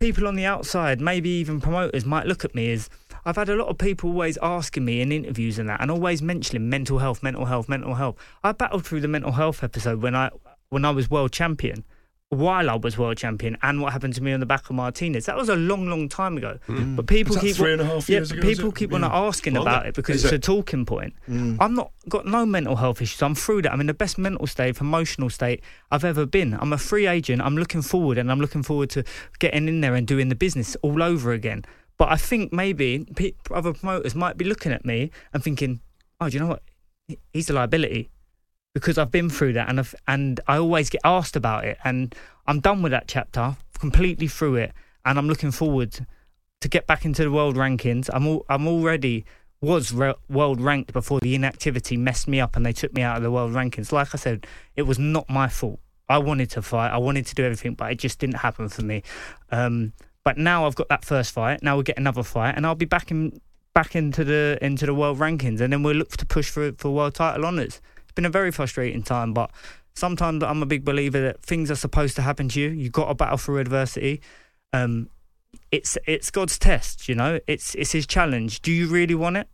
people 0.00 0.26
on 0.26 0.34
the 0.34 0.44
outside, 0.44 1.00
maybe 1.00 1.30
even 1.30 1.60
promoters, 1.60 2.04
might 2.04 2.26
look 2.26 2.44
at 2.44 2.54
me 2.54 2.72
as 2.72 2.90
I've 3.24 3.36
had 3.36 3.48
a 3.48 3.56
lot 3.56 3.68
of 3.68 3.78
people 3.78 4.10
always 4.10 4.36
asking 4.42 4.84
me 4.84 5.00
in 5.00 5.12
interviews 5.12 5.58
and 5.58 5.68
that, 5.68 5.80
and 5.80 5.90
always 5.90 6.20
mentioning 6.22 6.68
mental 6.68 6.98
health, 6.98 7.22
mental 7.22 7.44
health, 7.44 7.68
mental 7.68 7.94
health. 7.94 8.16
I 8.42 8.52
battled 8.52 8.84
through 8.86 9.00
the 9.00 9.08
mental 9.08 9.32
health 9.32 9.62
episode 9.62 10.02
when 10.02 10.14
I 10.14 10.30
when 10.70 10.84
I 10.84 10.90
was 10.90 11.10
world 11.10 11.32
champion, 11.32 11.84
while 12.30 12.70
I 12.70 12.76
was 12.76 12.96
world 12.96 13.18
champion, 13.18 13.58
and 13.62 13.82
what 13.82 13.92
happened 13.92 14.14
to 14.14 14.22
me 14.22 14.32
on 14.32 14.40
the 14.40 14.46
back 14.46 14.70
of 14.70 14.74
Martinez. 14.76 15.26
That 15.26 15.36
was 15.36 15.50
a 15.50 15.54
long, 15.54 15.86
long 15.86 16.08
time 16.08 16.38
ago. 16.38 16.58
Hmm. 16.66 16.96
But 16.96 17.06
people 17.06 17.36
keep 17.36 17.56
three 17.56 17.74
and 17.74 17.82
a 17.82 17.84
half 17.84 18.08
yeah, 18.08 18.16
years 18.18 18.30
ago, 18.32 18.40
people 18.40 18.70
it? 18.70 18.76
keep 18.76 18.92
on 18.94 19.02
Yeah. 19.02 19.10
asking 19.12 19.52
Longer. 19.54 19.68
about 19.68 19.86
it 19.86 19.94
because 19.94 20.24
it's 20.24 20.32
it? 20.32 20.36
a 20.36 20.38
talking 20.38 20.86
point. 20.86 21.12
Hmm. 21.26 21.56
I'm 21.60 21.74
not 21.74 21.92
got 22.08 22.24
no 22.24 22.46
mental 22.46 22.76
health 22.76 23.02
issues. 23.02 23.22
I'm 23.22 23.34
through 23.34 23.62
that. 23.62 23.72
I'm 23.72 23.80
in 23.82 23.86
the 23.86 23.94
best 23.94 24.16
mental 24.16 24.46
state, 24.46 24.80
emotional 24.80 25.28
state 25.28 25.62
I've 25.90 26.04
ever 26.04 26.24
been. 26.24 26.54
I'm 26.58 26.72
a 26.72 26.78
free 26.78 27.06
agent. 27.06 27.42
I'm 27.42 27.56
looking 27.56 27.82
forward, 27.82 28.16
and 28.16 28.32
I'm 28.32 28.40
looking 28.40 28.62
forward 28.62 28.88
to 28.90 29.04
getting 29.38 29.68
in 29.68 29.82
there 29.82 29.94
and 29.94 30.06
doing 30.06 30.28
the 30.30 30.34
business 30.34 30.74
all 30.82 31.02
over 31.02 31.32
again. 31.32 31.66
But 32.02 32.10
I 32.10 32.16
think 32.16 32.52
maybe 32.52 33.06
other 33.52 33.72
promoters 33.72 34.16
might 34.16 34.36
be 34.36 34.44
looking 34.44 34.72
at 34.72 34.84
me 34.84 35.12
and 35.32 35.40
thinking, 35.40 35.78
"Oh, 36.20 36.28
do 36.28 36.34
you 36.34 36.40
know 36.40 36.48
what? 36.48 36.62
He's 37.32 37.48
a 37.48 37.52
liability. 37.52 38.10
because 38.74 38.98
I've 38.98 39.12
been 39.12 39.30
through 39.30 39.52
that 39.52 39.68
and 39.68 39.78
I've, 39.78 39.94
and 40.08 40.40
I 40.48 40.56
always 40.56 40.90
get 40.90 41.02
asked 41.04 41.36
about 41.36 41.64
it 41.64 41.78
and 41.84 42.12
I'm 42.48 42.58
done 42.58 42.82
with 42.82 42.90
that 42.90 43.06
chapter, 43.06 43.56
completely 43.78 44.26
through 44.26 44.56
it, 44.56 44.72
and 45.04 45.16
I'm 45.16 45.28
looking 45.28 45.52
forward 45.52 46.04
to 46.60 46.68
get 46.68 46.88
back 46.88 47.04
into 47.04 47.22
the 47.22 47.30
world 47.30 47.54
rankings. 47.54 48.10
I'm 48.12 48.26
all, 48.26 48.44
I'm 48.48 48.66
already 48.66 49.24
was 49.60 49.92
re- 49.92 50.14
world 50.28 50.60
ranked 50.60 50.92
before 50.92 51.20
the 51.20 51.36
inactivity 51.36 51.96
messed 51.96 52.26
me 52.26 52.40
up 52.40 52.56
and 52.56 52.66
they 52.66 52.72
took 52.72 52.92
me 52.94 53.02
out 53.02 53.18
of 53.18 53.22
the 53.22 53.30
world 53.30 53.52
rankings. 53.52 53.92
Like 53.92 54.12
I 54.12 54.18
said, 54.18 54.44
it 54.74 54.82
was 54.82 54.98
not 54.98 55.30
my 55.30 55.46
fault. 55.46 55.78
I 56.08 56.18
wanted 56.18 56.50
to 56.50 56.62
fight, 56.62 56.90
I 56.90 56.98
wanted 56.98 57.26
to 57.26 57.34
do 57.36 57.44
everything, 57.44 57.74
but 57.74 57.92
it 57.92 58.00
just 58.00 58.18
didn't 58.18 58.38
happen 58.38 58.68
for 58.68 58.82
me. 58.82 59.04
Um, 59.52 59.92
but 60.24 60.38
now 60.38 60.66
I've 60.66 60.74
got 60.74 60.88
that 60.88 61.04
first 61.04 61.32
fight. 61.32 61.62
Now 61.62 61.76
we'll 61.76 61.82
get 61.82 61.98
another 61.98 62.22
fight, 62.22 62.54
and 62.56 62.66
I'll 62.66 62.74
be 62.74 62.84
back 62.84 63.10
in 63.10 63.40
back 63.74 63.96
into 63.96 64.24
the 64.24 64.58
into 64.60 64.86
the 64.86 64.94
world 64.94 65.18
rankings, 65.18 65.60
and 65.60 65.72
then 65.72 65.82
we'll 65.82 65.96
look 65.96 66.16
to 66.16 66.26
push 66.26 66.50
for 66.50 66.72
for 66.72 66.90
world 66.90 67.14
title 67.14 67.44
honours. 67.44 67.80
It's 68.02 68.12
been 68.12 68.26
a 68.26 68.30
very 68.30 68.50
frustrating 68.50 69.02
time, 69.02 69.32
but 69.32 69.50
sometimes 69.94 70.42
I'm 70.42 70.62
a 70.62 70.66
big 70.66 70.84
believer 70.84 71.20
that 71.22 71.42
things 71.42 71.70
are 71.70 71.76
supposed 71.76 72.16
to 72.16 72.22
happen 72.22 72.48
to 72.50 72.60
you. 72.60 72.68
You've 72.68 72.92
got 72.92 73.08
to 73.08 73.14
battle 73.14 73.38
through 73.38 73.58
adversity. 73.58 74.20
Um, 74.72 75.08
it's 75.70 75.98
it's 76.06 76.30
God's 76.30 76.58
test, 76.58 77.08
you 77.08 77.14
know. 77.14 77.40
It's 77.46 77.74
it's 77.74 77.92
His 77.92 78.06
challenge. 78.06 78.62
Do 78.62 78.72
you 78.72 78.88
really 78.88 79.14
want 79.14 79.36
it? 79.36 79.48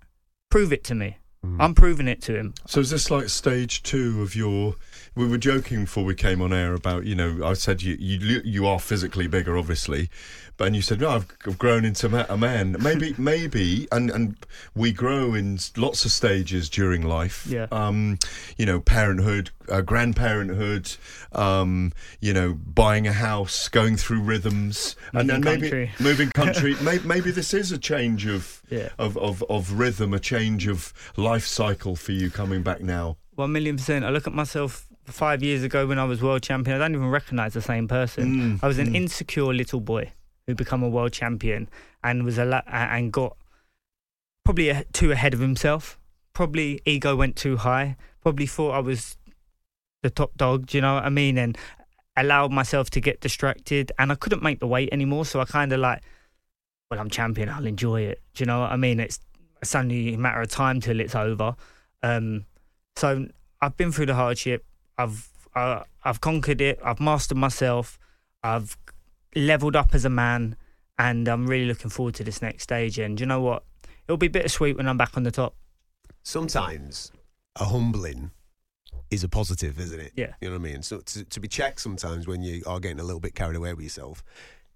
Prove 0.50 0.72
it 0.72 0.84
to 0.84 0.94
me. 0.94 1.18
I'm 1.60 1.74
proving 1.74 2.08
it 2.08 2.20
to 2.22 2.36
him. 2.36 2.54
So 2.66 2.80
is 2.80 2.90
this 2.90 3.10
like 3.10 3.28
stage 3.28 3.82
two 3.82 4.22
of 4.22 4.34
your? 4.34 4.74
We 5.18 5.26
were 5.26 5.36
joking 5.36 5.80
before 5.80 6.04
we 6.04 6.14
came 6.14 6.40
on 6.40 6.52
air 6.52 6.74
about 6.74 7.04
you 7.04 7.16
know 7.16 7.44
I 7.44 7.54
said 7.54 7.82
you 7.82 7.96
you 7.98 8.40
you 8.44 8.66
are 8.68 8.78
physically 8.78 9.26
bigger 9.26 9.58
obviously, 9.58 10.10
but 10.56 10.68
and 10.68 10.76
you 10.76 10.80
said 10.82 11.00
no 11.00 11.08
I've, 11.10 11.26
I've 11.44 11.58
grown 11.58 11.84
into 11.84 12.08
ma- 12.08 12.24
a 12.28 12.38
man. 12.38 12.76
Maybe 12.80 13.14
maybe 13.18 13.88
and 13.90 14.10
and 14.10 14.36
we 14.76 14.92
grow 14.92 15.34
in 15.34 15.58
lots 15.76 16.04
of 16.04 16.12
stages 16.12 16.68
during 16.70 17.02
life. 17.02 17.44
Yeah. 17.48 17.66
Um, 17.72 18.20
you 18.56 18.64
know 18.64 18.78
parenthood, 18.78 19.50
uh, 19.68 19.80
grandparenthood. 19.82 20.96
Um, 21.36 21.92
you 22.20 22.32
know 22.32 22.54
buying 22.54 23.08
a 23.08 23.12
house, 23.12 23.68
going 23.68 23.96
through 23.96 24.20
rhythms, 24.20 24.94
and 25.12 25.28
then 25.28 25.40
maybe 25.40 25.62
country. 25.62 25.90
moving 25.98 26.30
country. 26.30 26.76
maybe, 26.82 27.04
maybe 27.08 27.30
this 27.32 27.52
is 27.52 27.72
a 27.72 27.78
change 27.78 28.24
of 28.26 28.62
Yeah. 28.70 28.90
of, 29.00 29.16
of 29.18 29.42
of 29.50 29.72
rhythm, 29.72 30.14
a 30.14 30.20
change 30.20 30.68
of 30.68 30.92
life 31.16 31.44
cycle 31.46 31.96
for 31.96 32.12
you 32.12 32.30
coming 32.30 32.62
back 32.62 32.80
now. 32.82 33.16
One 33.34 33.52
million 33.52 33.76
percent. 33.76 34.04
I 34.04 34.10
look 34.10 34.26
at 34.26 34.32
myself 34.32 34.87
five 35.12 35.42
years 35.42 35.62
ago 35.62 35.86
when 35.86 35.98
I 35.98 36.04
was 36.04 36.22
world 36.22 36.42
champion. 36.42 36.76
I 36.76 36.78
don't 36.80 36.94
even 36.94 37.10
recognise 37.10 37.54
the 37.54 37.62
same 37.62 37.88
person. 37.88 38.58
Mm, 38.58 38.64
I 38.64 38.66
was 38.66 38.78
an 38.78 38.92
mm. 38.92 38.96
insecure 38.96 39.52
little 39.54 39.80
boy 39.80 40.12
who 40.46 40.54
become 40.54 40.82
a 40.82 40.88
world 40.88 41.12
champion 41.12 41.68
and 42.02 42.24
was 42.24 42.38
a 42.38 42.44
la- 42.44 42.62
and 42.66 43.12
got 43.12 43.36
probably 44.44 44.70
a, 44.70 44.84
too 44.92 45.12
ahead 45.12 45.34
of 45.34 45.40
himself. 45.40 45.98
Probably 46.32 46.80
ego 46.84 47.16
went 47.16 47.36
too 47.36 47.56
high. 47.58 47.96
Probably 48.22 48.46
thought 48.46 48.72
I 48.72 48.78
was 48.78 49.16
the 50.02 50.10
top 50.10 50.36
dog. 50.36 50.66
Do 50.66 50.78
you 50.78 50.82
know 50.82 50.94
what 50.94 51.04
I 51.04 51.10
mean? 51.10 51.36
And 51.38 51.56
allowed 52.16 52.52
myself 52.52 52.90
to 52.90 53.00
get 53.00 53.20
distracted, 53.20 53.92
and 53.98 54.10
I 54.10 54.14
couldn't 54.14 54.42
make 54.42 54.60
the 54.60 54.66
weight 54.66 54.88
anymore. 54.92 55.24
So 55.24 55.40
I 55.40 55.44
kind 55.44 55.72
of 55.72 55.80
like, 55.80 56.02
well, 56.90 56.98
I'm 57.00 57.10
champion. 57.10 57.48
I'll 57.48 57.66
enjoy 57.66 58.02
it. 58.02 58.22
Do 58.34 58.42
you 58.42 58.46
know 58.46 58.60
what 58.60 58.72
I 58.72 58.76
mean? 58.76 59.00
It's 59.00 59.20
it's 59.60 59.74
only 59.74 60.14
a 60.14 60.18
matter 60.18 60.40
of 60.40 60.48
time 60.48 60.80
till 60.80 61.00
it's 61.00 61.14
over. 61.14 61.56
Um, 62.02 62.44
so 62.96 63.26
I've 63.60 63.76
been 63.76 63.92
through 63.92 64.06
the 64.06 64.14
hardship. 64.14 64.64
I've 64.98 65.28
uh, 65.54 65.82
I've 66.04 66.20
conquered 66.20 66.60
it. 66.60 66.78
I've 66.84 67.00
mastered 67.00 67.38
myself. 67.38 67.98
I've 68.42 68.76
leveled 69.34 69.76
up 69.76 69.94
as 69.94 70.04
a 70.04 70.10
man, 70.10 70.56
and 70.98 71.28
I'm 71.28 71.46
really 71.46 71.66
looking 71.66 71.90
forward 71.90 72.14
to 72.16 72.24
this 72.24 72.42
next 72.42 72.64
stage. 72.64 72.98
And 72.98 73.18
you 73.18 73.26
know 73.26 73.40
what? 73.40 73.64
It'll 74.06 74.16
be 74.16 74.28
bittersweet 74.28 74.76
when 74.76 74.88
I'm 74.88 74.96
back 74.96 75.16
on 75.16 75.22
the 75.22 75.30
top. 75.30 75.54
Sometimes 76.22 77.12
a 77.56 77.64
humbling 77.64 78.30
is 79.10 79.24
a 79.24 79.28
positive, 79.28 79.78
isn't 79.78 80.00
it? 80.00 80.12
Yeah. 80.16 80.34
You 80.40 80.48
know 80.48 80.58
what 80.58 80.68
I 80.68 80.72
mean? 80.72 80.82
So 80.82 80.98
to, 80.98 81.24
to 81.24 81.40
be 81.40 81.48
checked 81.48 81.80
sometimes 81.80 82.26
when 82.26 82.42
you 82.42 82.62
are 82.66 82.80
getting 82.80 83.00
a 83.00 83.04
little 83.04 83.20
bit 83.20 83.34
carried 83.34 83.56
away 83.56 83.72
with 83.72 83.82
yourself 83.82 84.22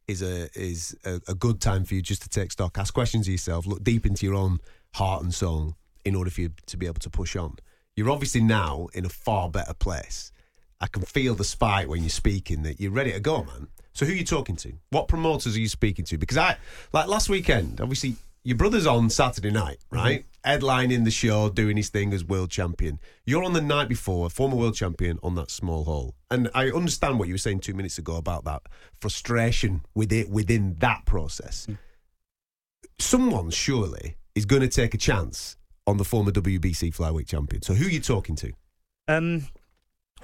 is 0.08 0.22
a 0.22 0.48
is 0.58 0.96
a, 1.04 1.20
a 1.28 1.34
good 1.34 1.60
time 1.60 1.84
for 1.84 1.94
you 1.94 2.02
just 2.02 2.22
to 2.22 2.28
take 2.28 2.52
stock, 2.52 2.78
ask 2.78 2.92
questions 2.92 3.26
of 3.26 3.32
yourself, 3.32 3.66
look 3.66 3.82
deep 3.84 4.06
into 4.06 4.26
your 4.26 4.34
own 4.34 4.58
heart 4.94 5.22
and 5.22 5.32
soul 5.34 5.76
in 6.04 6.14
order 6.14 6.30
for 6.30 6.42
you 6.42 6.50
to 6.66 6.76
be 6.76 6.86
able 6.86 7.00
to 7.00 7.10
push 7.10 7.36
on. 7.36 7.56
You're 7.96 8.10
obviously 8.10 8.40
now 8.40 8.88
in 8.94 9.04
a 9.04 9.10
far 9.10 9.48
better 9.48 9.74
place. 9.74 10.32
I 10.80 10.86
can 10.86 11.02
feel 11.02 11.34
the 11.34 11.44
spike 11.44 11.88
when 11.88 12.00
you're 12.00 12.10
speaking 12.10 12.62
that 12.62 12.80
you're 12.80 12.90
ready 12.90 13.12
to 13.12 13.20
go, 13.20 13.44
man. 13.44 13.68
So 13.92 14.06
who 14.06 14.12
are 14.12 14.16
you 14.16 14.24
talking 14.24 14.56
to? 14.56 14.72
What 14.90 15.08
promoters 15.08 15.54
are 15.56 15.60
you 15.60 15.68
speaking 15.68 16.04
to? 16.06 16.18
Because 16.18 16.38
I 16.38 16.56
like 16.92 17.06
last 17.06 17.28
weekend, 17.28 17.80
obviously 17.80 18.16
your 18.44 18.56
brother's 18.56 18.86
on 18.86 19.10
Saturday 19.10 19.50
night, 19.50 19.78
mm-hmm. 19.92 19.96
right? 19.96 20.24
Headlining 20.44 21.04
the 21.04 21.10
show, 21.10 21.48
doing 21.48 21.76
his 21.76 21.88
thing 21.88 22.12
as 22.12 22.24
world 22.24 22.50
champion. 22.50 22.98
You're 23.24 23.44
on 23.44 23.52
the 23.52 23.60
night 23.60 23.88
before, 23.88 24.28
former 24.28 24.56
world 24.56 24.74
champion 24.74 25.20
on 25.22 25.36
that 25.36 25.50
small 25.50 25.84
hall. 25.84 26.14
And 26.30 26.50
I 26.54 26.70
understand 26.70 27.18
what 27.18 27.28
you 27.28 27.34
were 27.34 27.38
saying 27.38 27.60
two 27.60 27.74
minutes 27.74 27.98
ago 27.98 28.16
about 28.16 28.44
that 28.44 28.62
frustration 29.00 29.82
within 29.94 30.30
within 30.30 30.76
that 30.80 31.04
process. 31.04 31.66
Mm. 31.70 31.78
Someone 32.98 33.50
surely 33.50 34.16
is 34.34 34.46
going 34.46 34.62
to 34.62 34.68
take 34.68 34.94
a 34.94 34.98
chance 34.98 35.56
on 35.86 35.96
the 35.96 36.04
former 36.04 36.30
WBC 36.30 36.94
flyweight 36.94 37.26
champion. 37.26 37.62
So 37.62 37.74
who 37.74 37.86
are 37.86 37.90
you 37.90 38.00
talking 38.00 38.36
to? 38.36 38.52
Um, 39.08 39.46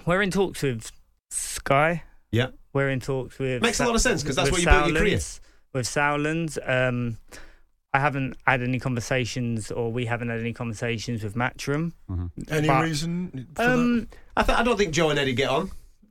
we're 0.06 0.22
in 0.22 0.30
talks 0.30 0.62
with 0.62 0.90
Sky. 1.30 2.04
Yeah. 2.30 2.48
We're 2.72 2.90
in 2.90 3.00
talks 3.00 3.38
with 3.38 3.62
Makes 3.62 3.80
a 3.80 3.86
lot 3.86 3.94
of 3.94 4.00
sense, 4.00 4.22
'cause 4.22 4.36
that's 4.36 4.50
with 4.50 4.64
where 4.64 4.74
you 4.74 4.80
built 4.80 4.92
your 4.92 5.00
career. 5.02 5.20
With 5.72 5.86
Sowlands, 5.86 6.58
um, 6.66 7.18
I 7.92 7.98
haven't 8.00 8.36
had 8.46 8.62
any 8.62 8.78
conversations, 8.78 9.70
or 9.70 9.90
we 9.92 10.06
haven't 10.06 10.28
had 10.28 10.40
any 10.40 10.52
conversations 10.52 11.22
with 11.24 11.34
Matchroom. 11.34 11.92
Any 12.50 12.68
But- 12.68 12.84
reason 12.84 13.48
for 13.54 13.62
that? 13.62 13.70
Um, 13.70 14.08
I, 14.36 14.42
th- 14.42 14.58
I 14.58 14.62
don't 14.62 14.76
think 14.76 14.92
Joe 14.94 15.10
and 15.10 15.18
Eddie 15.18 15.32
get 15.34 15.48
on. 15.50 15.70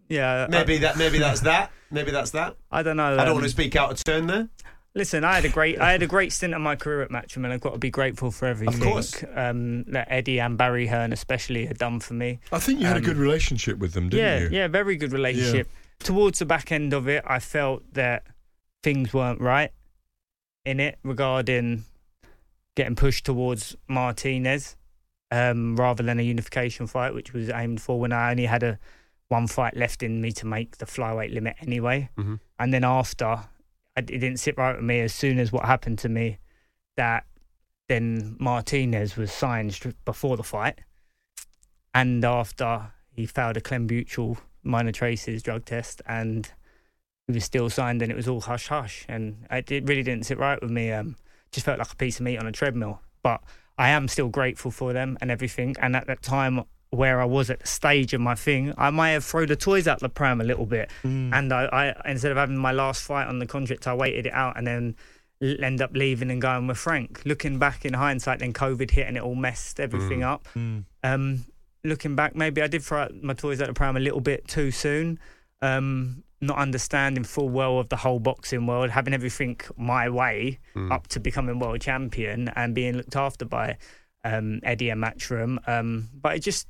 yeah, 0.10 0.48
Maybe 0.50 0.76
I, 0.76 0.80
that. 0.80 0.98
Maybe 0.98 1.20
that's 1.20 1.42
that. 1.42 1.72
Maybe 1.92 2.12
that's 2.12 2.32
that. 2.32 2.58
I 2.72 2.84
don't 2.84 2.98
know. 2.98 3.14
I 3.14 3.18
don't 3.18 3.28
um, 3.30 3.34
want 3.36 3.46
to 3.46 3.50
speak 3.52 3.76
out 3.76 3.92
of 3.92 4.04
turn 4.04 4.28
there. 4.28 4.50
Listen, 4.98 5.24
I 5.24 5.36
had 5.36 5.46
a 5.46 5.50
great, 5.50 5.80
I 5.80 5.92
had 5.92 6.02
a 6.02 6.08
great 6.16 6.34
stint 6.34 6.56
in 6.56 6.62
my 6.62 6.76
career 6.76 7.04
at 7.04 7.12
Matchroom, 7.12 7.44
and 7.44 7.54
I've 7.54 7.62
got 7.62 7.74
to 7.74 7.78
be 7.78 7.92
grateful 7.92 8.32
for 8.32 8.48
everything. 8.48 8.82
um, 9.36 9.84
that 9.84 10.08
Eddie 10.10 10.40
and 10.40 10.58
Barry 10.58 10.88
Hearn 10.88 11.14
especially 11.14 11.68
had 11.68 11.78
done 11.78 12.00
for 12.00 12.16
me. 12.16 12.40
I 12.52 12.58
think 12.58 12.80
you 12.80 12.88
had 12.88 12.96
a 12.96 13.00
um, 13.00 13.06
good 13.06 13.18
relationship 13.18 13.78
with 13.78 13.94
them, 13.94 14.10
didn't 14.10 14.26
yeah, 14.26 14.40
you? 14.40 14.50
yeah, 14.50 14.68
very 14.68 14.96
good 14.96 15.14
relationship. 15.14 15.70
Towards 16.00 16.40
the 16.40 16.46
back 16.46 16.72
end 16.72 16.94
of 16.94 17.08
it, 17.08 17.24
I 17.28 17.38
felt 17.38 17.84
that 17.94 18.24
things 18.82 19.14
weren't 19.14 19.40
right 19.40 19.72
in 20.66 20.80
it 20.80 20.98
regarding 21.04 21.86
getting 22.76 22.96
pushed 22.96 23.26
towards 23.26 23.76
Martinez 23.88 24.76
um, 25.32 25.76
rather 25.76 26.04
than 26.04 26.20
a 26.20 26.24
unification 26.24 26.88
fight, 26.88 27.14
which 27.14 27.34
was 27.34 27.50
aimed 27.50 27.82
for 27.82 28.00
when 28.00 28.12
I 28.12 28.32
only 28.32 28.46
had 28.46 28.64
a 28.64 28.80
one 29.28 29.48
fight 29.48 29.76
left 29.76 30.02
in 30.02 30.22
me 30.22 30.32
to 30.32 30.46
make 30.46 30.78
the 30.78 30.86
flyweight 30.86 31.34
limit 31.34 31.56
anyway. 31.62 32.10
Mhm. 32.18 32.40
And 32.60 32.74
then 32.74 32.84
after, 32.84 33.42
it 33.98 34.20
didn't 34.20 34.38
sit 34.38 34.58
right 34.58 34.76
with 34.76 34.86
me 34.86 35.00
as 35.00 35.14
soon 35.14 35.40
as 35.40 35.52
what 35.52 35.66
happened 35.66 36.00
to 36.00 36.10
me 36.10 36.38
that 36.96 37.26
then 37.88 38.36
Martinez 38.40 39.16
was 39.16 39.32
signed 39.32 39.80
before 40.06 40.38
the 40.38 40.44
fight. 40.44 40.80
And 41.94 42.24
after 42.24 42.92
he 43.12 43.26
failed 43.26 43.58
a 43.58 43.62
clenbuterol 43.62 44.38
minor 44.64 44.92
traces 44.92 45.42
drug 45.42 45.66
test 45.66 46.02
and 46.06 46.52
he 47.28 47.34
was 47.34 47.44
still 47.44 47.70
signed 47.70 48.02
and 48.02 48.12
it 48.12 48.16
was 48.16 48.28
all 48.28 48.42
hush 48.42 48.68
hush. 48.68 49.06
And 49.08 49.48
it, 49.50 49.70
really 49.70 50.04
didn't 50.04 50.26
sit 50.26 50.38
right 50.38 50.62
with 50.62 50.72
me. 50.72 50.92
Um, 50.92 51.16
just 51.52 51.66
felt 51.66 51.80
like 51.80 51.92
a 51.92 51.96
piece 51.96 52.20
of 52.20 52.26
meat 52.26 52.38
on 52.38 52.48
a 52.48 52.52
treadmill. 52.52 53.02
But 53.24 53.42
I 53.78 53.90
am 53.90 54.08
still 54.08 54.30
grateful 54.30 54.72
for 54.72 54.94
them 54.94 55.18
and 55.22 55.32
everything. 55.32 55.76
And 55.80 55.96
at 55.96 56.08
that 56.08 56.22
time 56.22 56.64
where 56.90 57.20
I 57.22 57.26
was 57.26 57.50
at 57.50 57.60
the 57.60 57.68
stage 57.68 58.14
of 58.14 58.22
my 58.22 58.36
thing, 58.36 58.74
I 58.78 58.90
might 58.90 59.10
have 59.12 59.26
thrown 59.26 59.48
the 59.48 59.56
toys 59.56 59.88
out 59.88 60.00
the 60.00 60.10
pram 60.10 60.40
a 60.42 60.44
little 60.44 60.66
bit. 60.66 60.90
And 61.34 61.52
I, 61.54 61.66
I 61.66 62.10
instead 62.10 62.32
of 62.32 62.38
having 62.38 62.58
my 62.58 62.72
last 62.72 63.04
fight 63.04 63.28
on 63.28 63.40
the 63.40 63.46
contract, 63.46 63.88
I 63.88 63.94
waited 63.94 64.28
it 64.28 64.34
out 64.34 64.58
and 64.58 64.66
then 64.66 64.96
end 65.42 65.82
up 65.82 65.92
leaving 65.94 66.32
and 66.32 66.42
going 66.42 66.66
with 66.68 66.78
Frank. 66.78 67.22
Looking 67.26 67.60
back 67.60 67.86
in 67.86 67.94
hindsight, 67.94 68.40
then 68.40 68.54
COVID 68.54 68.90
hit 68.92 69.08
and 69.08 69.18
it 69.18 69.24
all 69.24 69.36
messed 69.36 69.80
everything 69.80 70.24
up. 70.24 70.48
Um, 71.04 71.46
looking 71.84 72.16
back, 72.16 72.36
maybe 72.36 72.62
I 72.62 72.68
did 72.68 72.84
throw 72.84 73.04
out 73.04 73.24
my 73.24 73.34
toys 73.34 73.62
out 73.62 73.68
the 73.68 73.74
pram 73.74 73.98
a 73.98 74.00
little 74.00 74.22
bit 74.22 74.48
too 74.48 74.72
soon. 74.72 75.20
Um, 75.62 76.24
not 76.40 76.58
understanding 76.58 77.24
full 77.24 77.50
well 77.50 77.80
of 77.80 77.90
the 77.90 77.96
whole 77.96 78.20
boxing 78.20 78.66
world, 78.68 78.92
having 78.92 79.14
everything 79.14 79.60
my 79.76 80.08
way 80.10 80.60
up 80.92 81.08
to 81.08 81.20
becoming 81.20 81.60
world 81.60 81.82
champion 81.82 82.50
and 82.56 82.74
being 82.76 82.96
looked 82.96 83.16
after 83.16 83.44
by 83.44 83.76
um, 84.24 84.60
Eddie 84.64 84.90
and 84.90 85.04
Matchroom. 85.04 85.58
Um, 85.68 86.10
but 86.14 86.36
it 86.36 86.40
just, 86.40 86.68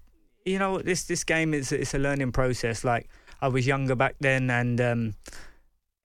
you 0.47 0.59
know, 0.59 0.79
this 0.79 1.03
this 1.03 1.23
game 1.23 1.53
is 1.53 1.71
it's 1.71 1.93
a 1.93 1.99
learning 1.99 2.31
process. 2.31 2.83
Like 2.83 3.09
I 3.41 3.49
was 3.49 3.67
younger 3.67 3.95
back 3.95 4.15
then, 4.19 4.49
and 4.49 4.79
um, 4.79 5.13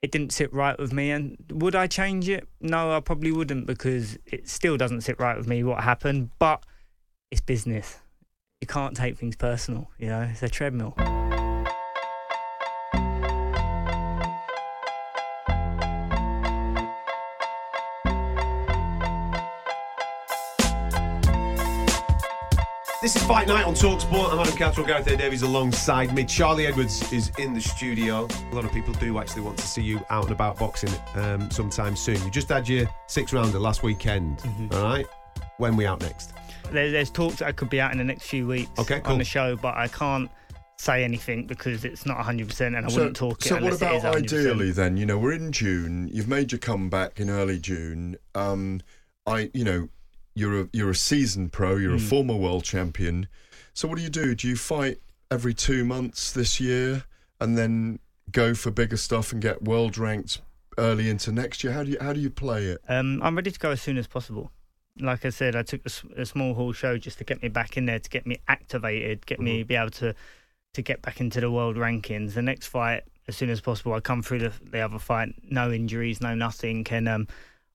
it 0.03 0.11
didn't 0.11 0.33
sit 0.33 0.53
right 0.53 0.79
with 0.79 0.93
me. 0.93 1.11
And 1.11 1.37
would 1.51 1.77
I 1.77 1.87
change 1.87 2.29
it? 2.29 2.49
No, 2.61 2.97
I 2.97 3.01
probably 3.01 3.33
wouldn't 3.33 3.67
because 3.67 4.19
it 4.27 4.49
still 4.49 4.77
doesn't 4.77 5.03
sit 5.03 5.19
right 5.21 5.37
with 5.37 5.47
me 5.47 5.63
what 5.63 5.85
happened. 5.85 6.31
But 6.39 6.65
it's 7.31 7.41
business. 7.41 7.99
You 8.61 8.67
can't 8.67 8.97
take 8.97 9.17
things 9.17 9.37
personal. 9.37 9.89
You 9.99 10.09
know, 10.09 10.23
it's 10.23 10.43
a 10.43 10.49
treadmill. 10.49 10.95
This 23.03 23.17
is 23.17 23.23
Fight 23.25 23.49
Night 23.49 23.65
on 23.67 23.75
Talksport. 23.75 24.33
I'm 24.33 24.39
Adam 24.39 24.55
Catterall, 24.57 24.87
Gareth 24.87 25.09
A. 25.09 25.17
Davies 25.17 25.43
alongside 25.43 26.15
me. 26.15 26.25
Charlie 26.25 26.67
Edwards 26.69 27.13
is 27.13 27.33
in 27.37 27.53
the 27.53 27.61
studio. 27.61 28.29
A 28.53 28.55
lot 28.55 28.65
of 28.65 28.71
people 28.73 28.95
do 28.95 29.19
actually 29.19 29.43
want 29.43 29.59
to 29.59 29.67
see 29.67 29.83
you 29.83 30.01
out 30.09 30.23
and 30.25 30.33
about 30.33 30.57
boxing 30.57 30.91
um, 31.17 31.51
sometime 31.51 31.97
soon. 31.97 32.23
You 32.23 32.31
just 32.31 32.49
had 32.49 32.69
your 32.69 32.89
six 33.09 33.33
rounder 33.33 33.59
last 33.59 33.83
weekend, 33.83 34.39
Mm-hmm. 34.39 34.75
all 34.75 34.83
right? 34.85 35.07
When 35.59 35.75
we 35.77 35.85
out 35.85 36.01
next? 36.01 36.33
There, 36.71 36.93
there's 36.93 37.11
talks 37.11 37.37
that 37.37 37.47
I 37.49 37.53
could 37.53 37.71
be 37.71 37.81
out 37.81 37.91
in 37.91 37.99
the 37.99 38.05
next 38.05 38.23
few 38.29 38.47
weeks 38.47 38.71
Okay, 38.79 39.01
cool. 39.01 39.15
on 39.15 39.19
the 39.19 39.25
show, 39.25 39.57
but 39.57 39.77
I 39.77 39.89
can't 39.89 40.31
say 40.79 41.03
anything 41.03 41.47
because 41.49 41.85
it's 41.85 42.07
not 42.07 42.19
100% 42.25 42.61
and 42.67 42.77
I 42.77 42.89
wouldn't 42.89 43.17
talk 43.17 43.45
it 43.45 43.49
so 43.49 43.55
what 43.61 43.73
about 43.75 43.95
it 43.95 43.97
is 43.97 44.33
100%. 44.33 44.39
ideally 44.39 44.71
then? 44.71 44.97
You 44.97 45.07
know, 45.07 45.19
we're 45.19 45.33
in 45.33 45.51
June. 45.51 46.09
You've 46.13 46.29
made 46.29 46.53
your 46.53 46.61
comeback 46.61 47.19
in 47.19 47.31
early 47.31 47.59
June. 47.59 48.17
Um, 48.37 48.81
I, 49.27 49.51
you 49.55 49.65
know, 49.65 49.89
you're 50.35 50.61
a 50.63 50.69
you're 50.73 50.91
a 50.91 50.95
seasoned 50.95 51.53
pro. 51.53 51.77
You're 51.77 51.95
a 51.95 51.99
Hmm. 51.99 52.05
former 52.07 52.37
world 52.37 52.65
champion. 52.65 53.29
So 53.75 53.89
what 53.89 53.97
do 53.99 54.03
you 54.05 54.11
do? 54.11 54.35
Do 54.35 54.49
you 54.49 54.57
fight 54.57 54.99
every 55.31 55.55
two 55.55 55.85
months 55.85 56.33
this 56.33 56.61
year 56.61 57.05
and 57.41 57.57
then 57.57 57.99
go 58.31 58.55
for 58.55 58.71
bigger 58.71 58.97
stuff 58.97 59.33
and 59.33 59.41
get 59.43 59.63
world 59.63 59.97
ranked 59.99 60.41
early 60.79 61.09
into 61.11 61.33
next 61.33 61.63
year? 61.65 61.73
How 61.73 61.83
do 61.85 61.91
you 61.91 61.99
how 62.01 62.13
do 62.13 62.21
you 62.21 62.31
play 62.31 62.67
it? 62.67 62.81
Um, 62.89 63.23
I'm 63.23 63.35
ready 63.37 63.51
to 63.51 63.59
go 63.59 63.71
as 63.71 63.81
soon 63.83 63.97
as 63.99 64.07
possible. 64.07 64.51
Like 65.01 65.25
I 65.25 65.31
said, 65.31 65.57
I 65.57 65.63
took 65.63 65.81
a 66.17 66.27
small 66.27 66.53
hall 66.55 66.73
show 66.73 66.99
just 66.99 67.17
to 67.19 67.25
get 67.25 67.43
me 67.43 67.49
back 67.49 67.79
in 67.79 67.87
there, 67.87 67.99
to 67.99 68.11
get 68.11 68.27
me 68.27 68.37
activated, 68.49 69.25
get 69.27 69.39
Mm-hmm. 69.39 69.45
me 69.45 69.63
be 69.63 69.75
able 69.75 69.91
to 69.91 70.15
to 70.75 70.83
get 70.83 71.03
back 71.03 71.21
into 71.21 71.41
the 71.41 71.51
world 71.51 71.77
rankings. 71.77 72.33
The 72.35 72.41
next 72.43 72.67
fight, 72.69 73.03
as 73.29 73.37
soon 73.37 73.51
as 73.51 73.61
possible, 73.61 73.93
I 73.93 74.01
come 74.01 74.23
through 74.23 74.39
the, 74.41 74.53
the 74.71 74.81
other 74.81 74.99
fight, 74.99 75.35
no 75.51 75.71
injuries, 75.71 76.21
no 76.23 76.35
nothing. 76.35 76.87
And 76.91 77.09
um, 77.09 77.29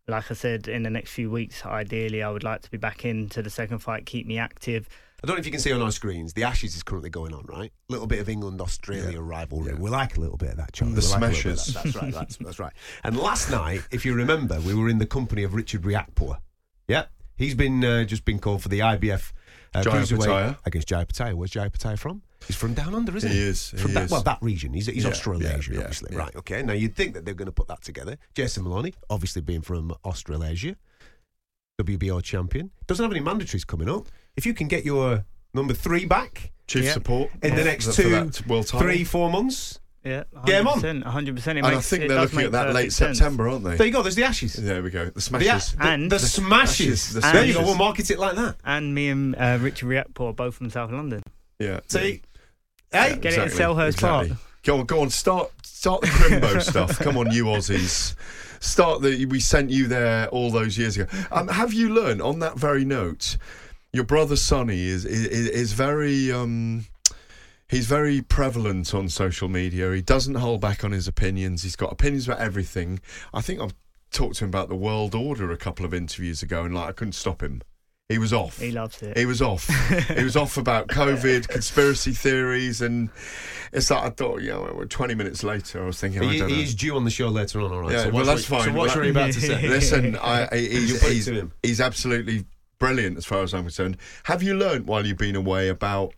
like 0.08 0.32
I 0.32 0.34
said, 0.34 0.68
in 0.68 0.84
the 0.84 0.90
next 0.90 1.12
few 1.12 1.30
weeks, 1.30 1.66
ideally, 1.66 2.24
I 2.24 2.30
would 2.30 2.44
like 2.44 2.62
to 2.62 2.72
be 2.72 2.78
back 2.78 3.04
into 3.06 3.42
the 3.42 3.50
second 3.50 3.80
fight, 3.80 4.06
keep 4.06 4.26
me 4.26 4.38
active. 4.38 4.88
I 5.24 5.28
don't 5.28 5.36
know 5.36 5.40
if 5.40 5.46
you 5.46 5.52
can 5.52 5.60
see 5.60 5.72
on 5.74 5.82
our 5.82 5.92
screens. 5.92 6.34
The 6.34 6.44
Ashes 6.44 6.76
is 6.76 6.84
currently 6.84 7.10
going 7.10 7.34
on, 7.34 7.44
right? 7.48 7.72
A 7.90 7.92
little 7.92 8.06
bit 8.08 8.20
of 8.20 8.30
England 8.30 8.62
Australia 8.62 9.20
rivalry. 9.20 9.74
We 9.74 9.90
like 9.90 10.16
a 10.16 10.20
little 10.20 10.38
bit 10.38 10.52
of 10.52 10.58
that, 10.58 10.74
Charlie. 10.74 10.94
The 10.94 11.02
We 11.02 11.08
like 11.08 11.22
a 11.22 11.26
little 11.26 11.44
bit 11.44 11.52
of 11.54 11.60
smashes. 11.60 11.74
that. 11.74 11.84
That's 11.84 11.96
right. 11.96 12.14
That's, 12.14 12.38
that's 12.38 12.60
right. 12.60 12.74
And 13.04 13.18
last 13.18 13.50
night, 13.50 13.82
if 13.92 14.06
you 14.06 14.14
remember, 14.14 14.60
we 14.62 14.76
were 14.76 14.90
in 14.90 15.00
the 15.00 15.08
company 15.08 15.42
of 15.44 15.56
Richard 15.56 15.82
Riakporhe. 15.82 16.38
Yeah, 16.88 17.06
he's 17.36 17.56
been 17.56 17.84
uh, 17.84 18.04
just 18.04 18.26
been 18.26 18.38
called 18.40 18.62
for 18.62 18.70
the 18.70 18.80
IBF 18.80 19.34
uh, 19.74 19.84
Jaya 19.84 20.02
cruiserweight 20.04 20.28
Pattaya. 20.28 20.58
against 20.66 20.88
Jai 20.88 21.04
Opetaia. 21.04 21.34
Where's 21.34 21.52
Jai 21.52 21.68
Opetaia 21.68 21.98
from? 21.98 22.22
He's 22.46 22.56
from 22.56 22.74
down 22.74 22.94
under, 22.94 23.16
isn't 23.18 23.30
he? 23.32 23.36
He 23.38 23.44
is, 23.44 23.70
From 23.72 23.90
he 23.90 23.94
that, 23.96 24.04
is. 24.06 24.12
Well, 24.12 24.22
that 24.22 24.38
region. 24.42 24.74
He's, 24.74 24.86
he's 24.86 25.04
Yeah, 25.04 25.10
Australasian, 25.10 25.74
yeah, 25.74 25.80
yeah, 25.80 25.86
obviously. 25.86 26.10
yeah. 26.14 26.20
Right. 26.20 26.36
Okay. 26.36 26.62
Now 26.62 26.74
you'd 26.74 26.96
think 26.96 27.14
that 27.16 27.26
they're 27.26 27.34
going 27.34 27.48
to 27.48 27.52
put 27.52 27.68
that 27.68 27.82
together. 27.82 28.18
Jason 28.36 28.64
Moloney, 28.64 28.94
obviously 29.10 29.42
being 29.42 29.62
from 29.62 29.94
Australasia. 30.06 30.76
WBO 31.82 32.22
champion. 32.24 32.72
Doesn't 32.88 33.04
have 33.04 33.12
any 33.12 33.24
mandatories 33.24 33.66
coming 33.66 33.90
up. 33.90 34.08
If 34.36 34.46
you 34.46 34.54
can 34.54 34.68
get 34.68 34.84
your 34.86 35.26
number 35.54 35.74
three 35.74 36.06
back 36.06 36.52
Chief 36.68 36.84
Yeah. 36.86 36.94
support 36.94 37.30
in 37.44 37.56
the 37.56 37.64
next 37.64 37.86
for 37.88 37.92
two, 37.94 38.10
that 38.10 38.48
world 38.48 38.68
title. 38.68 38.80
three, 38.82 39.04
four 39.04 39.30
months, 39.30 39.80
Yeah, 40.04 40.24
Get 40.46 40.62
'em 40.62 40.68
on. 40.68 40.80
100%. 40.80 41.04
100%. 41.04 41.58
It 41.58 41.58
and 41.58 41.66
I 41.68 41.76
makes- 41.76 41.90
think 41.90 42.04
it 42.04 42.08
they're 42.08 42.22
looking 42.22 42.40
at 42.42 42.52
that 42.54 42.74
late 42.74 42.94
sense. 42.94 43.18
September, 43.18 43.50
aren't 43.50 43.66
they? 43.66 43.76
there 43.76 43.88
you 43.88 43.92
go. 43.94 44.02
There's 44.02 44.16
the 44.16 44.24
Ashes. 44.24 44.54
There 44.54 44.82
we 44.82 44.90
go. 44.90 45.06
The 45.06 45.12
The, 45.12 45.22
smashes. 45.22 45.74
the, 45.74 45.84
And- 45.84 46.10
the 46.12 46.18
The 46.18 46.26
smashes. 46.28 47.14
the 47.14 47.20
there 47.20 47.44
you 47.46 47.54
go. 47.56 47.62
We'll 47.64 47.76
market 47.76 48.10
it 48.10 48.18
like 48.18 48.36
that. 48.36 48.56
And 48.64 48.96
me 48.96 49.10
and 49.10 49.36
uh, 49.36 49.58
Richard 49.60 49.88
Riakporhe 49.90 50.30
are 50.30 50.34
both 50.34 50.56
from 50.56 50.70
South 50.70 50.92
London. 50.92 51.24
yeah. 51.60 51.82
See, 51.88 52.22
Yeah, 52.94 53.10
hey, 53.10 53.18
Get 53.18 53.34
it 53.34 53.40
in 53.40 53.50
Selhurst 53.50 54.00
Park. 54.00 54.30
Go 54.64 54.80
on, 54.80 54.86
go 54.86 55.02
on. 55.02 55.10
Start, 55.10 55.52
start 55.64 56.02
the 56.02 56.08
Crimbo 56.08 56.62
stuff. 56.70 57.00
Come 57.00 57.18
on, 57.18 57.32
you 57.32 57.46
Aussies. 57.46 58.16
Start 58.60 59.02
the. 59.02 59.26
We 59.26 59.40
sent 59.40 59.70
you 59.70 59.88
there 59.88 60.28
all 60.30 60.52
those 60.52 60.78
years 60.78 60.98
ago. 60.98 61.10
Um, 61.32 61.48
have 61.48 61.74
you 61.74 61.90
learned 61.90 62.22
on 62.22 62.40
that 62.40 62.58
very 62.58 62.84
note? 62.86 63.38
Your 63.94 64.04
brother 64.04 64.36
Sunny 64.36 64.88
is 64.88 65.06
is, 65.06 65.48
is 65.50 65.74
very. 65.74 66.32
Um, 66.32 66.86
He's 67.70 67.86
very 67.86 68.22
prevalent 68.22 68.94
on 68.94 69.10
social 69.10 69.50
media. 69.50 69.94
He 69.94 70.02
doesn't 70.02 70.36
hold 70.36 70.62
back 70.62 70.86
on 70.86 70.94
his 70.94 71.06
opinions. 71.06 71.64
He's 71.64 71.76
got 71.76 71.92
opinions 71.92 72.26
about 72.26 72.40
everything. 72.40 73.02
I 73.34 73.42
think 73.42 73.60
I've 73.60 73.74
talked 74.10 74.38
to 74.38 74.46
him 74.46 74.50
about 74.50 74.70
the 74.70 74.76
world 74.76 75.14
order 75.14 75.52
a 75.52 75.58
couple 75.58 75.86
of 75.86 75.94
interviews 75.94 76.42
ago, 76.42 76.64
and 76.64 76.74
like 76.74 76.88
I 76.88 76.92
couldn't 76.94 77.12
stop 77.12 77.44
him. 77.44 77.62
He 78.10 78.20
was 78.20 78.32
off. 78.32 78.58
He 78.60 78.72
loves 78.72 79.02
it. 79.04 79.18
He 79.18 79.26
was 79.26 79.42
off. 79.42 79.68
he 80.16 80.24
was 80.24 80.38
off 80.38 80.56
about 80.56 80.88
COVID, 80.88 81.50
conspiracy 81.50 82.14
theories, 82.14 82.82
and 82.82 83.10
it's 83.74 83.92
like 83.92 84.02
I 84.04 84.10
thought. 84.12 84.42
You 84.42 84.52
know, 84.52 84.86
20 84.88 85.14
minutes 85.14 85.44
later, 85.44 85.84
I 85.84 85.88
was 85.88 86.00
thinking, 86.00 86.24
I 86.24 86.32
he, 86.32 86.40
don't 86.40 86.48
know. 86.48 86.56
he's 86.56 86.74
due 86.74 86.96
on 86.96 87.04
the 87.04 87.12
show 87.12 87.28
later 87.28 87.60
on. 87.60 87.72
All 87.74 87.82
right. 87.82 87.92
Yeah, 87.92 88.04
so 88.04 88.10
well, 88.12 88.26
what's 88.26 88.28
that's 88.28 88.50
what- 88.50 88.60
fine. 88.64 88.70
So 88.74 88.78
what's 88.80 88.96
Well, 88.96 89.04
you 89.06 89.12
about 89.12 89.34
to 89.34 89.42
say? 89.42 89.68
Listen, 89.68 90.16
I, 90.16 90.48
I- 90.52 90.58
he's, 90.58 91.02
he's, 91.06 91.30
he's 91.62 91.82
absolutely 91.82 92.46
brilliant 92.80 93.18
as 93.18 93.26
far 93.26 93.44
as 93.44 93.54
I'm 93.54 93.64
concerned. 93.64 93.98
Have 94.24 94.42
you 94.42 94.56
learnt 94.56 94.86
while 94.86 95.06
you've 95.06 95.18
been 95.18 95.36
away 95.36 95.68
about 95.68 96.14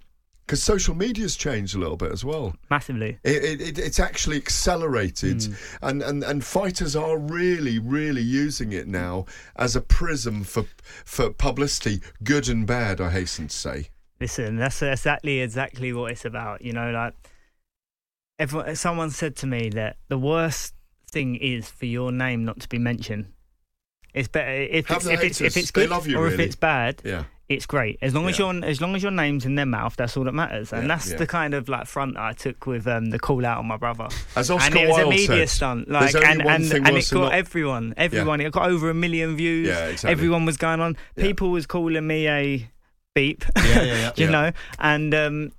because 0.49 0.63
social 0.63 0.95
media's 0.95 1.35
changed 1.35 1.75
a 1.75 1.77
little 1.77 1.95
bit 1.95 2.11
as 2.11 2.25
well? 2.25 2.55
Massively. 2.71 3.19
It, 3.23 3.43
it, 3.43 3.61
it, 3.61 3.77
it's 3.77 3.99
actually 3.99 4.37
accelerated, 4.37 5.43
hmm. 5.43 5.53
and, 5.83 6.01
and, 6.01 6.23
and 6.23 6.43
fighters 6.43 6.95
are 6.95 7.19
really, 7.19 7.77
really 7.77 8.23
using 8.23 8.71
it 8.71 8.87
now 8.87 9.25
as 9.57 9.75
a 9.75 9.81
prism 9.81 10.43
for 10.43 10.65
for 11.05 11.29
publicity, 11.29 12.01
good 12.23 12.49
and 12.49 12.65
bad. 12.65 12.99
I 12.99 13.11
hasten 13.11 13.49
to 13.49 13.55
say. 13.55 13.89
Listen, 14.19 14.55
that's 14.55 14.81
exactly 14.81 15.39
exactly 15.39 15.93
what 15.93 16.13
it's 16.13 16.25
about. 16.25 16.63
You 16.63 16.73
know, 16.73 16.89
like 16.89 17.13
everyone, 18.39 18.75
someone 18.75 19.11
said 19.11 19.35
to 19.37 19.47
me 19.47 19.69
that 19.75 19.97
the 20.07 20.17
worst 20.17 20.73
thing 21.11 21.35
is 21.35 21.69
for 21.69 21.85
your 21.85 22.11
name 22.11 22.43
not 22.43 22.59
to 22.61 22.69
be 22.69 22.79
mentioned. 22.79 23.27
It's 24.15 24.27
better 24.27 24.49
if 24.49 24.87
Have 24.87 24.97
it's, 24.97 25.05
if 25.05 25.23
it's 25.23 25.41
if 25.41 25.57
it's 25.57 25.69
good 25.69 25.91
or 25.91 26.25
if 26.25 26.39
it's 26.39 26.55
bad. 26.55 27.03
Yeah. 27.05 27.25
It's 27.49 27.65
great 27.65 27.97
as 28.03 28.13
long 28.13 28.29
as 28.29 28.37
your 28.37 28.53
as 28.63 28.79
long 28.79 28.95
as 28.95 29.01
your 29.01 29.11
name's 29.11 29.43
in 29.43 29.55
their 29.55 29.65
mouth. 29.65 29.95
That's 29.95 30.15
all 30.15 30.23
that 30.25 30.33
matters, 30.35 30.71
and 30.71 30.83
Yeah, 30.83 30.87
that's 30.89 31.09
yeah. 31.09 31.17
the 31.17 31.25
kind 31.25 31.55
of 31.55 31.67
like 31.67 31.87
front 31.87 32.13
that 32.13 32.21
I 32.23 32.33
took 32.33 32.67
with 32.67 32.85
um, 32.87 33.09
the 33.09 33.17
call 33.17 33.43
out 33.43 33.57
on 33.57 33.65
my 33.65 33.75
brother. 33.77 34.07
As 34.35 34.51
Oscar 34.51 34.67
and 34.67 34.75
it 34.77 34.87
was 34.87 34.97
Wilde 34.97 35.07
a 35.13 35.15
media 35.17 35.27
said, 35.47 35.49
stunt, 35.49 35.89
like 35.89 36.13
and 36.13 36.41
and, 36.43 36.71
and 36.71 36.71
it 36.97 37.09
got 37.09 37.19
not- 37.21 37.33
everyone, 37.33 37.95
everyone. 37.97 38.39
It 38.39 38.51
got 38.51 38.69
over 38.69 38.91
a 38.91 38.93
million 38.93 39.35
views. 39.35 39.67
Yeah, 39.67 39.85
exactly. 39.87 40.11
Everyone 40.11 40.45
was 40.45 40.57
going 40.57 40.79
on. 40.79 40.95
Yeah. 41.15 41.23
People 41.25 41.49
was 41.49 41.65
calling 41.65 42.05
me 42.05 42.27
a 42.27 42.69
beep. 43.15 43.43
Yeah, 43.57 43.63
yeah, 43.65 43.83
yeah. 43.83 44.11
You 44.17 44.25
Yeah. 44.25 44.29
know? 44.31 44.51
And 44.77 45.15
um, 45.15 45.51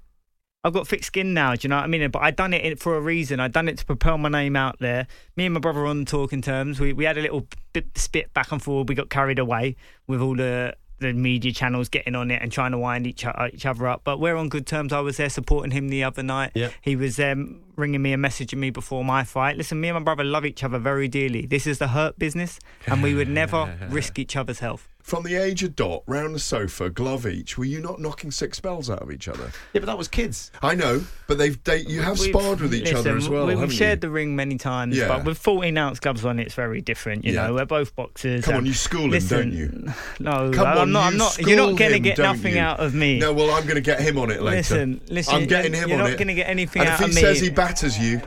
I've 0.63 0.73
got 0.73 0.87
thick 0.87 1.03
skin 1.03 1.35
now. 1.35 1.57
Do 1.57 1.61
you 1.63 1.71
know 1.71 1.77
what 1.79 1.85
I 1.85 1.89
mean? 1.89 2.09
But 2.13 2.23
I 2.23 2.31
done 2.31 2.55
it 2.55 2.79
for 2.79 2.97
a 2.97 3.01
reason. 3.01 3.41
I 3.41 3.49
done 3.49 3.69
it 3.69 3.79
to 3.79 3.85
propel 3.85 4.17
my 4.17 4.29
name 4.29 4.55
out 4.55 4.79
there. 4.79 5.09
Me 5.35 5.47
and 5.47 5.55
my 5.55 5.61
brother 5.61 5.85
on 5.87 6.05
talking 6.05 6.41
terms. 6.41 6.79
We 6.79 6.93
we 6.93 7.05
had 7.05 7.19
a 7.19 7.23
little 7.23 7.49
bit 7.73 7.99
spit 7.99 8.33
back 8.33 8.53
and 8.53 8.63
forth. 8.63 8.89
We 8.89 8.95
got 8.95 9.11
carried 9.11 9.41
away 9.41 9.75
with 10.07 10.21
all 10.21 10.37
the. 10.37 10.77
The 11.01 11.13
media 11.15 11.53
channels 11.53 11.89
getting 11.89 12.15
on 12.15 12.31
it 12.31 12.43
and 12.43 12.53
trying 12.53 12.73
to 12.73 12.79
wind 12.79 13.07
each, 13.07 13.25
o- 13.25 13.49
each 13.53 13.65
other 13.65 13.87
up, 13.89 14.03
but 14.05 14.21
we're 14.21 14.37
on 14.37 14.51
good 14.51 14.67
terms. 14.67 14.93
I 14.93 15.01
was 15.01 15.17
there 15.17 15.31
supporting 15.31 15.71
him 15.71 15.89
the 15.89 16.05
other 16.05 16.23
night. 16.23 16.51
Yeah. 16.55 16.69
He 16.83 16.95
was 16.95 17.19
um, 17.19 17.61
ringing 17.75 18.03
me 18.03 18.13
and 18.13 18.23
messaging 18.23 18.59
me 18.59 18.69
before 18.69 19.03
my 19.03 19.25
fight. 19.25 19.57
Listen, 19.57 19.81
me 19.81 19.89
and 19.89 19.95
my 19.99 20.03
brother 20.05 20.25
love 20.25 20.45
each 20.45 20.63
other 20.63 20.79
very 20.79 21.09
dearly. 21.09 21.47
This 21.47 21.67
is 21.67 21.79
the 21.79 21.89
hurt 21.89 22.19
business, 22.19 22.59
and 22.87 23.03
we 23.03 23.15
would 23.15 23.29
never 23.29 23.79
risk 23.89 24.19
each 24.19 24.37
other's 24.37 24.59
health. 24.59 24.89
From 25.03 25.25
the 25.25 25.35
age 25.35 25.63
of 25.63 25.75
dot, 25.75 26.03
round 26.07 26.35
the 26.35 26.39
sofa, 26.39 26.91
glove 26.91 27.27
each, 27.27 27.57
were 27.59 27.65
you 27.65 27.81
not 27.81 28.01
knocking 28.01 28.31
six 28.31 28.61
bells 28.61 28.89
out 28.91 29.01
of 29.03 29.11
each 29.11 29.29
other? 29.29 29.51
Yeah, 29.73 29.81
but 29.81 29.87
that 29.87 29.99
was 29.99 30.09
kids. 30.09 30.51
I 30.63 30.75
know, 30.75 31.03
but 31.27 31.39
they've 31.39 31.63
they, 31.65 31.79
you 31.81 32.01
have 32.03 32.19
We've- 32.21 32.31
sparred 32.33 32.61
with 32.61 32.75
each 32.75 32.93
other 32.93 33.17
as 33.17 33.29
well. 33.29 33.47
we- 33.47 33.55
We've 33.55 33.61
haven't 33.61 33.75
shared 33.77 33.99
you? 33.99 34.09
the 34.09 34.11
ring 34.11 34.37
many 34.37 34.57
times, 34.59 34.97
Yeah. 34.97 35.09
but 35.09 35.25
with 35.25 35.39
14 35.39 35.77
ounce 35.79 36.01
gloves 36.01 36.25
on, 36.25 36.39
it's 36.39 36.55
very 36.55 36.81
different. 36.81 37.25
You 37.25 37.33
Yeah. 37.33 37.47
know, 37.49 37.55
we're 37.55 37.65
both 37.65 37.97
boxers. 37.97 38.45
Come 38.45 38.55
on, 38.55 38.59
and 38.59 38.67
you 38.69 38.75
school 38.75 39.13
him, 39.13 39.27
don't 39.27 39.53
you? 39.53 39.89
No, 40.21 40.51
Come 40.53 40.67
I'm 40.67 40.79
on, 40.79 40.93
not. 40.93 41.01
you 41.01 41.07
I'm 41.13 41.17
not. 41.17 41.33
school 41.33 41.49
You're 41.49 41.57
not 41.57 41.67
going 41.79 41.91
to 41.91 41.97
him, 41.97 42.03
get 42.03 42.17
don't 42.17 42.37
nothing 42.37 42.55
you? 42.55 42.61
out 42.61 42.81
of 42.81 42.95
me. 42.95 43.19
No, 43.19 43.33
well, 43.33 43.51
I'm 43.53 43.63
going 43.65 43.77
to 43.77 43.81
get 43.81 44.01
him 44.01 44.19
on 44.19 44.31
it 44.31 44.43
later. 44.43 44.57
Listen, 44.59 45.01
listen. 45.09 45.35
I'm 45.35 45.47
getting 45.47 45.73
him 45.73 45.85
on 45.85 45.91
it. 45.91 45.93
you're 45.95 46.09
not 46.11 46.17
going 46.19 46.29
to 46.29 46.35
get 46.35 46.49
anything 46.49 46.83
and 46.83 46.89
out 46.91 47.01
if 47.01 47.07
he 47.07 47.11
of 47.11 47.15
me. 47.17 47.21
says 47.23 47.41
he 47.41 47.51
batters 47.51 47.99
you, 47.99 48.21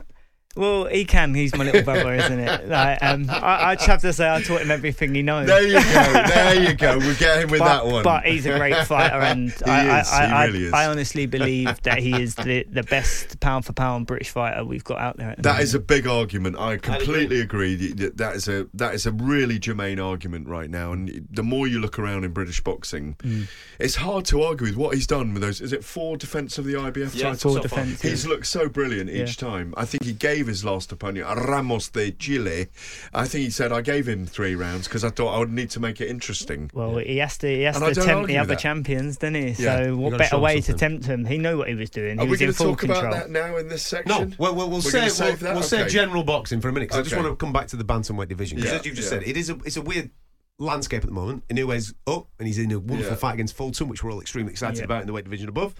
well, 0.55 0.85
he 0.85 1.03
can. 1.05 1.33
He's 1.33 1.55
my 1.55 1.63
little 1.63 1.81
brother, 1.83 2.13
isn't 2.15 2.39
it? 2.39 2.67
Like, 2.69 3.01
um, 3.01 3.27
I, 3.29 3.71
I 3.71 3.75
just 3.75 3.87
have 3.87 4.01
to 4.01 4.13
say, 4.13 4.29
I 4.31 4.41
taught 4.41 4.61
him 4.61 4.69
everything 4.71 5.15
he 5.15 5.21
knows. 5.23 5.47
there 5.47 5.63
you 5.65 5.73
go, 5.73 6.13
there 6.27 6.61
you 6.69 6.73
go. 6.75 6.97
We'll 6.99 7.15
get 7.15 7.41
him 7.43 7.49
with 7.49 7.59
but, 7.59 7.65
that 7.83 7.85
one. 7.91 8.03
But 8.03 8.25
he's 8.25 8.45
a 8.45 8.57
great 8.57 8.85
fighter, 8.85 9.15
and 9.21 9.51
He 9.51 9.65
I, 9.65 9.99
is, 10.01 10.09
I, 10.11 10.25
he 10.27 10.31
I, 10.33 10.45
really 10.45 10.65
is. 10.65 10.73
I 10.73 10.85
honestly 10.87 11.25
believe 11.25 11.81
that 11.83 11.99
he 11.99 12.21
is 12.21 12.35
the, 12.35 12.63
the 12.69 12.83
best 12.83 13.39
pound 13.39 13.65
for 13.65 13.73
pound 13.73 14.05
British 14.07 14.29
fighter 14.29 14.63
we've 14.63 14.83
got 14.83 14.99
out 14.99 15.17
there. 15.17 15.31
At 15.31 15.37
the 15.37 15.41
That 15.43 15.49
moment. 15.53 15.63
is 15.63 15.73
a 15.75 15.79
big 15.79 16.07
argument. 16.07 16.57
I 16.59 16.77
completely 16.77 17.41
agree. 17.41 17.75
That 17.93 18.17
that 18.17 18.35
is 18.35 18.47
a 18.47 18.67
that 18.75 18.93
is 18.93 19.05
a 19.05 19.11
really 19.11 19.57
germane 19.59 19.99
argument 19.99 20.47
right 20.47 20.69
now. 20.69 20.91
And 20.93 21.27
the 21.31 21.43
more 21.43 21.67
you 21.67 21.79
look 21.79 21.97
around 21.97 22.23
in 22.25 22.31
British 22.31 22.61
boxing, 22.61 23.15
Mm. 23.23 23.47
it's 23.79 23.95
hard 23.95 24.25
to 24.25 24.41
argue 24.43 24.67
with 24.67 24.75
what 24.75 24.93
he's 24.95 25.07
done 25.07 25.33
with 25.33 25.41
those. 25.41 25.61
Is 25.61 25.73
it 25.73 25.83
four 25.83 26.17
defence 26.17 26.57
of 26.57 26.65
the 26.65 26.73
IBF 26.73 27.15
Yeah, 27.15 27.29
title? 27.31 27.53
Four 27.53 27.61
so 27.63 27.67
far. 27.69 27.79
defences. 27.85 28.01
He's 28.01 28.27
looked 28.27 28.45
so 28.47 28.67
brilliant 28.69 29.09
each 29.09 29.37
time. 29.37 29.73
I 29.77 29.85
think 29.85 30.03
he 30.03 30.13
gave 30.13 30.42
his 30.47 30.63
last 30.65 30.91
opponent, 30.91 31.25
Ramos 31.25 31.89
de 31.89 32.11
Chile. 32.11 32.67
I 33.13 33.25
think 33.27 33.45
he 33.45 33.49
said 33.49 33.71
I 33.71 33.81
gave 33.81 34.07
him 34.07 34.25
three 34.25 34.55
rounds 34.55 34.87
because 34.87 35.03
I 35.03 35.09
thought 35.09 35.35
I 35.35 35.39
would 35.39 35.51
need 35.51 35.69
to 35.71 35.79
make 35.79 36.01
it 36.01 36.09
interesting. 36.09 36.69
Well, 36.73 36.97
he 36.97 37.17
has 37.17 37.37
to. 37.39 37.47
He 37.47 37.63
has 37.63 37.75
And 37.81 37.93
to 37.95 38.01
tempt 38.01 38.27
the 38.27 38.37
other 38.37 38.55
that. 38.55 38.59
champions, 38.59 39.17
doesn't 39.17 39.35
he? 39.35 39.47
Yeah. 39.63 39.83
So, 39.85 39.95
what 39.97 40.11
better 40.17 40.23
show 40.25 40.37
him 40.37 40.41
way 40.43 40.61
to 40.61 40.73
tempt 40.73 41.05
him? 41.05 41.25
He 41.25 41.37
knew 41.37 41.57
what 41.57 41.67
he 41.67 41.75
was 41.75 41.89
doing. 41.89 42.19
Are 42.19 42.23
he 42.23 42.27
we 42.27 42.31
was 42.31 42.41
in 42.41 42.45
going 42.47 42.53
to 42.53 42.57
full 42.57 42.67
talk 42.71 42.79
control. 42.79 42.99
about 43.05 43.13
that 43.13 43.29
now 43.29 43.57
in 43.57 43.67
this 43.67 43.91
No, 43.93 43.97
section? 43.99 44.35
well, 44.37 44.55
we'll, 44.55 44.69
we'll 44.69 44.77
We're 44.79 45.09
say 45.09 45.37
we'll, 45.41 45.53
we'll 45.53 45.63
say 45.63 45.87
general 45.87 46.23
boxing 46.23 46.61
for 46.61 46.69
a 46.69 46.73
minute 46.73 46.89
because 46.89 46.99
I 46.99 47.03
just 47.03 47.15
want 47.15 47.27
to 47.27 47.35
come 47.35 47.53
back 47.53 47.67
to 47.67 47.75
the 47.75 47.83
bantamweight 47.85 48.27
division 48.29 48.57
because 48.57 48.71
Yeah, 48.71 48.79
as 48.79 48.85
you've 48.85 48.95
just 48.95 49.11
yeah. 49.11 49.19
said, 49.19 49.27
it 49.27 49.37
is 49.37 49.49
a 49.49 49.55
it's 49.65 49.77
a 49.77 49.81
weird 49.81 50.11
landscape 50.59 51.01
at 51.03 51.07
the 51.07 51.13
moment. 51.13 51.43
Inoue's 51.49 51.93
up 52.07 52.27
and 52.39 52.47
he's 52.47 52.59
in 52.59 52.71
a 52.71 52.79
wonderful 52.79 53.13
Yeah. 53.13 53.17
fight 53.17 53.33
against 53.33 53.55
Fulton, 53.55 53.87
which 53.87 54.03
we're 54.03 54.11
all 54.11 54.21
extremely 54.21 54.51
excited 54.51 54.77
Yeah. 54.79 54.83
about 54.85 55.01
in 55.01 55.07
the 55.07 55.13
weight 55.13 55.23
division 55.23 55.49
above. 55.49 55.73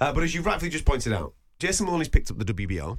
Uh, 0.00 0.12
but 0.12 0.22
as 0.24 0.34
you've 0.34 0.44
rightfully 0.46 0.70
just 0.70 0.84
pointed 0.84 1.12
out, 1.12 1.34
Jason 1.58 1.86
Moloney's 1.86 2.08
picked 2.08 2.30
up 2.30 2.38
the 2.38 2.44
WBO. 2.44 2.98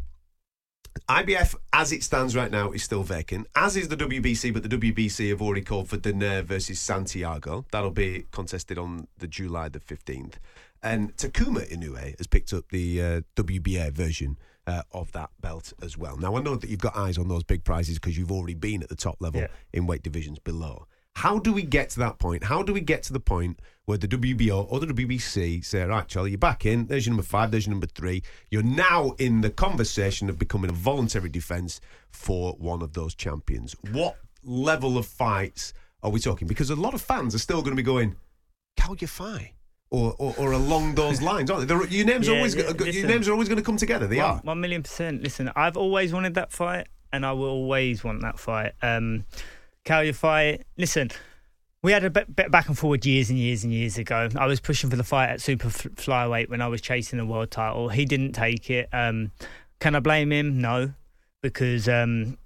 IBF, 1.07 1.55
as 1.73 1.91
it 1.91 2.03
stands 2.03 2.35
right 2.35 2.51
now, 2.51 2.71
is 2.71 2.83
still 2.83 3.03
vacant, 3.03 3.47
as 3.55 3.75
is 3.75 3.87
the 3.87 3.97
WBC, 3.97 4.53
but 4.53 4.63
the 4.63 4.69
WBC 4.69 5.29
have 5.29 5.41
already 5.41 5.61
called 5.61 5.89
for 5.89 5.97
Donaire 5.97 6.43
versus 6.43 6.79
Santiago. 6.79 7.65
That'll 7.71 7.91
be 7.91 8.25
contested 8.31 8.77
on 8.77 9.07
the 9.17 9.27
July 9.27 9.69
the 9.69 9.79
15th. 9.79 10.35
And 10.81 11.15
Takuma 11.17 11.69
Inoue 11.69 12.17
has 12.17 12.27
picked 12.27 12.53
up 12.53 12.65
the 12.69 13.01
uh, 13.01 13.21
WBA 13.35 13.91
version 13.91 14.37
uh, 14.67 14.83
of 14.91 15.11
that 15.13 15.29
belt 15.41 15.73
as 15.81 15.97
well. 15.97 16.15
Now, 16.17 16.35
I 16.37 16.41
know 16.41 16.55
that 16.55 16.69
you've 16.69 16.79
got 16.79 16.95
eyes 16.95 17.17
on 17.17 17.27
those 17.27 17.43
big 17.43 17.63
prizes 17.63 17.95
because 17.99 18.17
you've 18.17 18.31
already 18.31 18.53
been 18.53 18.83
at 18.83 18.89
the 18.89 18.95
top 18.95 19.17
level 19.19 19.41
Yeah. 19.41 19.47
in 19.73 19.87
weight 19.87 20.03
divisions 20.03 20.39
below. 20.39 20.85
How 21.19 21.37
do 21.37 21.51
we 21.51 21.63
get 21.63 21.89
to 21.91 21.99
that 21.99 22.17
point? 22.17 22.45
How 22.45 22.63
do 22.63 22.71
we 22.71 22.79
get 22.79 23.03
to 23.03 23.13
the 23.13 23.19
point 23.19 23.59
where 23.83 23.97
the 23.97 24.07
WBO 24.07 24.65
or 24.71 24.79
the 24.79 24.87
WBC 24.87 25.65
say, 25.65 25.83
right, 25.83 26.07
Charlie, 26.07 26.31
you're 26.31 26.37
back 26.37 26.65
in. 26.65 26.85
There's 26.87 27.05
your 27.05 27.11
number 27.11 27.23
five. 27.23 27.51
There's 27.51 27.65
your 27.65 27.71
number 27.71 27.87
three. 27.87 28.23
You're 28.51 28.63
now 28.63 29.15
in 29.17 29.41
the 29.41 29.49
conversation 29.49 30.29
of 30.29 30.39
becoming 30.39 30.69
a 30.69 30.73
voluntary 30.73 31.27
defence 31.27 31.81
for 32.09 32.53
one 32.53 32.81
of 32.81 32.93
those 32.93 33.15
champions. 33.15 33.75
What 33.91 34.15
level 34.45 34.97
of 34.97 35.05
fights 35.07 35.73
are 36.03 36.09
we 36.09 36.21
talking? 36.21 36.47
Because 36.47 36.69
a 36.69 36.75
lot 36.75 36.93
of 36.93 37.01
fans 37.01 37.35
are 37.35 37.39
still 37.39 37.61
going 37.61 37.75
to 37.75 37.75
be 37.75 37.83
going, 37.83 38.15
Kal 38.77 38.95
Yafai. 38.95 39.49
Or, 39.91 40.15
or, 40.19 40.33
or 40.37 40.51
along 40.53 40.95
those 40.95 41.21
lines, 41.21 41.51
aren't 41.51 41.67
they? 41.67 41.75
They're- 41.75 41.87
your 41.87 42.05
names 42.05 42.29
are 42.29 42.31
Yeah, 42.33 42.37
always 42.37 42.55
yeah, 42.55 42.71
go- 42.71 42.85
your 42.85 43.07
names 43.07 43.27
are 43.27 43.33
always 43.33 43.49
going 43.49 43.57
to 43.57 43.63
come 43.65 43.75
together. 43.75 44.07
They 44.07 44.17
one, 44.17 44.25
are. 44.25 44.37
one 44.43 44.61
million 44.61 44.83
percent. 44.83 45.21
Listen, 45.23 45.51
I've 45.55 45.75
always 45.75 46.13
wanted 46.13 46.35
that 46.35 46.53
fight, 46.53 46.87
and 47.11 47.25
I 47.25 47.33
will 47.33 47.49
always 47.49 48.05
want 48.05 48.21
that 48.21 48.39
fight. 48.39 48.71
Um, 48.81 49.25
Calio 49.89 50.13
fight. 50.13 50.67
Listen, 50.77 51.09
we 51.81 51.91
had 51.91 52.03
a 52.03 52.11
bit, 52.11 52.35
bit 52.35 52.51
back 52.51 52.67
and 52.67 52.77
forward 52.77 53.03
years 53.07 53.31
and 53.31 53.39
years 53.39 53.63
and 53.63 53.73
years 53.73 53.97
ago. 53.97 54.29
I 54.35 54.45
was 54.45 54.59
pushing 54.59 54.91
for 54.91 54.95
the 54.95 55.03
fight 55.03 55.29
at 55.29 55.41
super 55.41 55.69
flyweight 55.69 56.47
when 56.47 56.61
I 56.61 56.67
was 56.67 56.79
chasing 56.79 57.17
the 57.17 57.25
world 57.25 57.49
title. 57.49 57.89
He 57.89 58.05
didn't 58.05 58.33
take 58.33 58.69
it. 58.69 58.87
Um, 58.93 59.31
can 59.79 59.95
I 59.95 59.99
blame 59.99 60.31
him? 60.31 60.61
No, 60.61 60.93
because 61.41 61.89
um, 61.89 62.37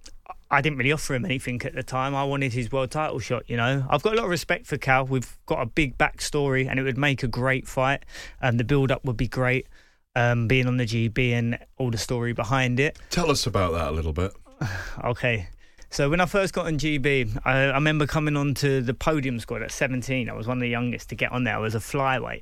I 0.50 0.62
didn't 0.62 0.78
really 0.78 0.94
offer 0.94 1.16
him 1.16 1.26
anything 1.26 1.62
at 1.66 1.76
the 1.76 1.84
time. 1.84 2.16
I 2.16 2.24
wanted 2.24 2.54
his 2.54 2.72
world 2.72 2.92
title 2.92 3.20
shot. 3.20 3.44
You 3.50 3.58
know, 3.58 3.86
I've 3.90 4.04
got 4.04 4.14
a 4.14 4.16
lot 4.16 4.24
of 4.24 4.30
respect 4.30 4.66
for 4.66 4.78
Kal. 4.78 5.06
We've 5.06 5.38
got 5.46 5.62
a 5.62 5.66
big 5.66 5.98
backstory, 5.98 6.70
and 6.70 6.80
it 6.80 6.84
would 6.84 6.98
make 6.98 7.24
a 7.24 7.28
great 7.28 7.68
fight. 7.68 8.06
And 8.40 8.58
the 8.58 8.64
build 8.64 8.90
up 8.90 9.04
would 9.04 9.18
be 9.18 9.28
great. 9.28 9.68
Um, 10.16 10.48
being 10.48 10.68
on 10.68 10.78
the 10.78 10.86
GB 10.86 11.32
and 11.34 11.58
all 11.78 11.92
the 11.92 11.98
story 11.98 12.32
behind 12.32 12.80
it. 12.80 13.00
Tell 13.10 13.32
us 13.32 13.48
about 13.48 13.74
that 13.74 13.90
a 13.90 13.92
little 13.92 14.14
bit. 14.14 14.32
Okay. 15.04 15.50
So 15.94 16.10
when 16.10 16.20
I 16.20 16.26
first 16.26 16.56
got 16.56 16.66
on 16.66 16.80
GB, 16.80 17.40
I, 17.46 17.66
I 17.66 17.74
remember 17.76 18.08
coming 18.08 18.36
onto 18.36 18.82
the 18.82 18.96
podium 18.96 19.40
squad 19.40 19.62
at 19.62 19.72
17. 19.72 20.28
I 20.28 20.34
was 20.34 20.48
one 20.48 20.58
of 20.58 20.62
the 20.62 20.68
youngest 20.68 21.10
to 21.10 21.16
get 21.16 21.32
on 21.32 21.44
there. 21.44 21.54
I 21.54 21.60
was 21.60 21.76
a 21.76 21.80
flyweight, 21.80 22.42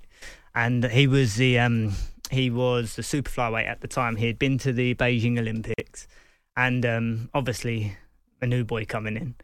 and 0.56 0.86
he 0.86 1.06
was 1.06 1.36
the 1.36 1.60
um, 1.60 1.92
he 2.30 2.50
was 2.50 2.96
the 2.96 3.04
super 3.04 3.30
flyweight 3.30 3.68
at 3.68 3.82
the 3.82 3.90
time. 3.90 4.16
He 4.16 4.28
had 4.28 4.40
been 4.40 4.58
to 4.60 4.72
the 4.72 4.96
Beijing 4.96 5.38
Olympics, 5.38 6.08
and 6.56 6.86
um, 6.86 7.30
obviously 7.34 7.98
a 8.42 8.48
new 8.48 8.64
boy 8.64 8.86
coming 8.86 9.18
in. 9.18 9.36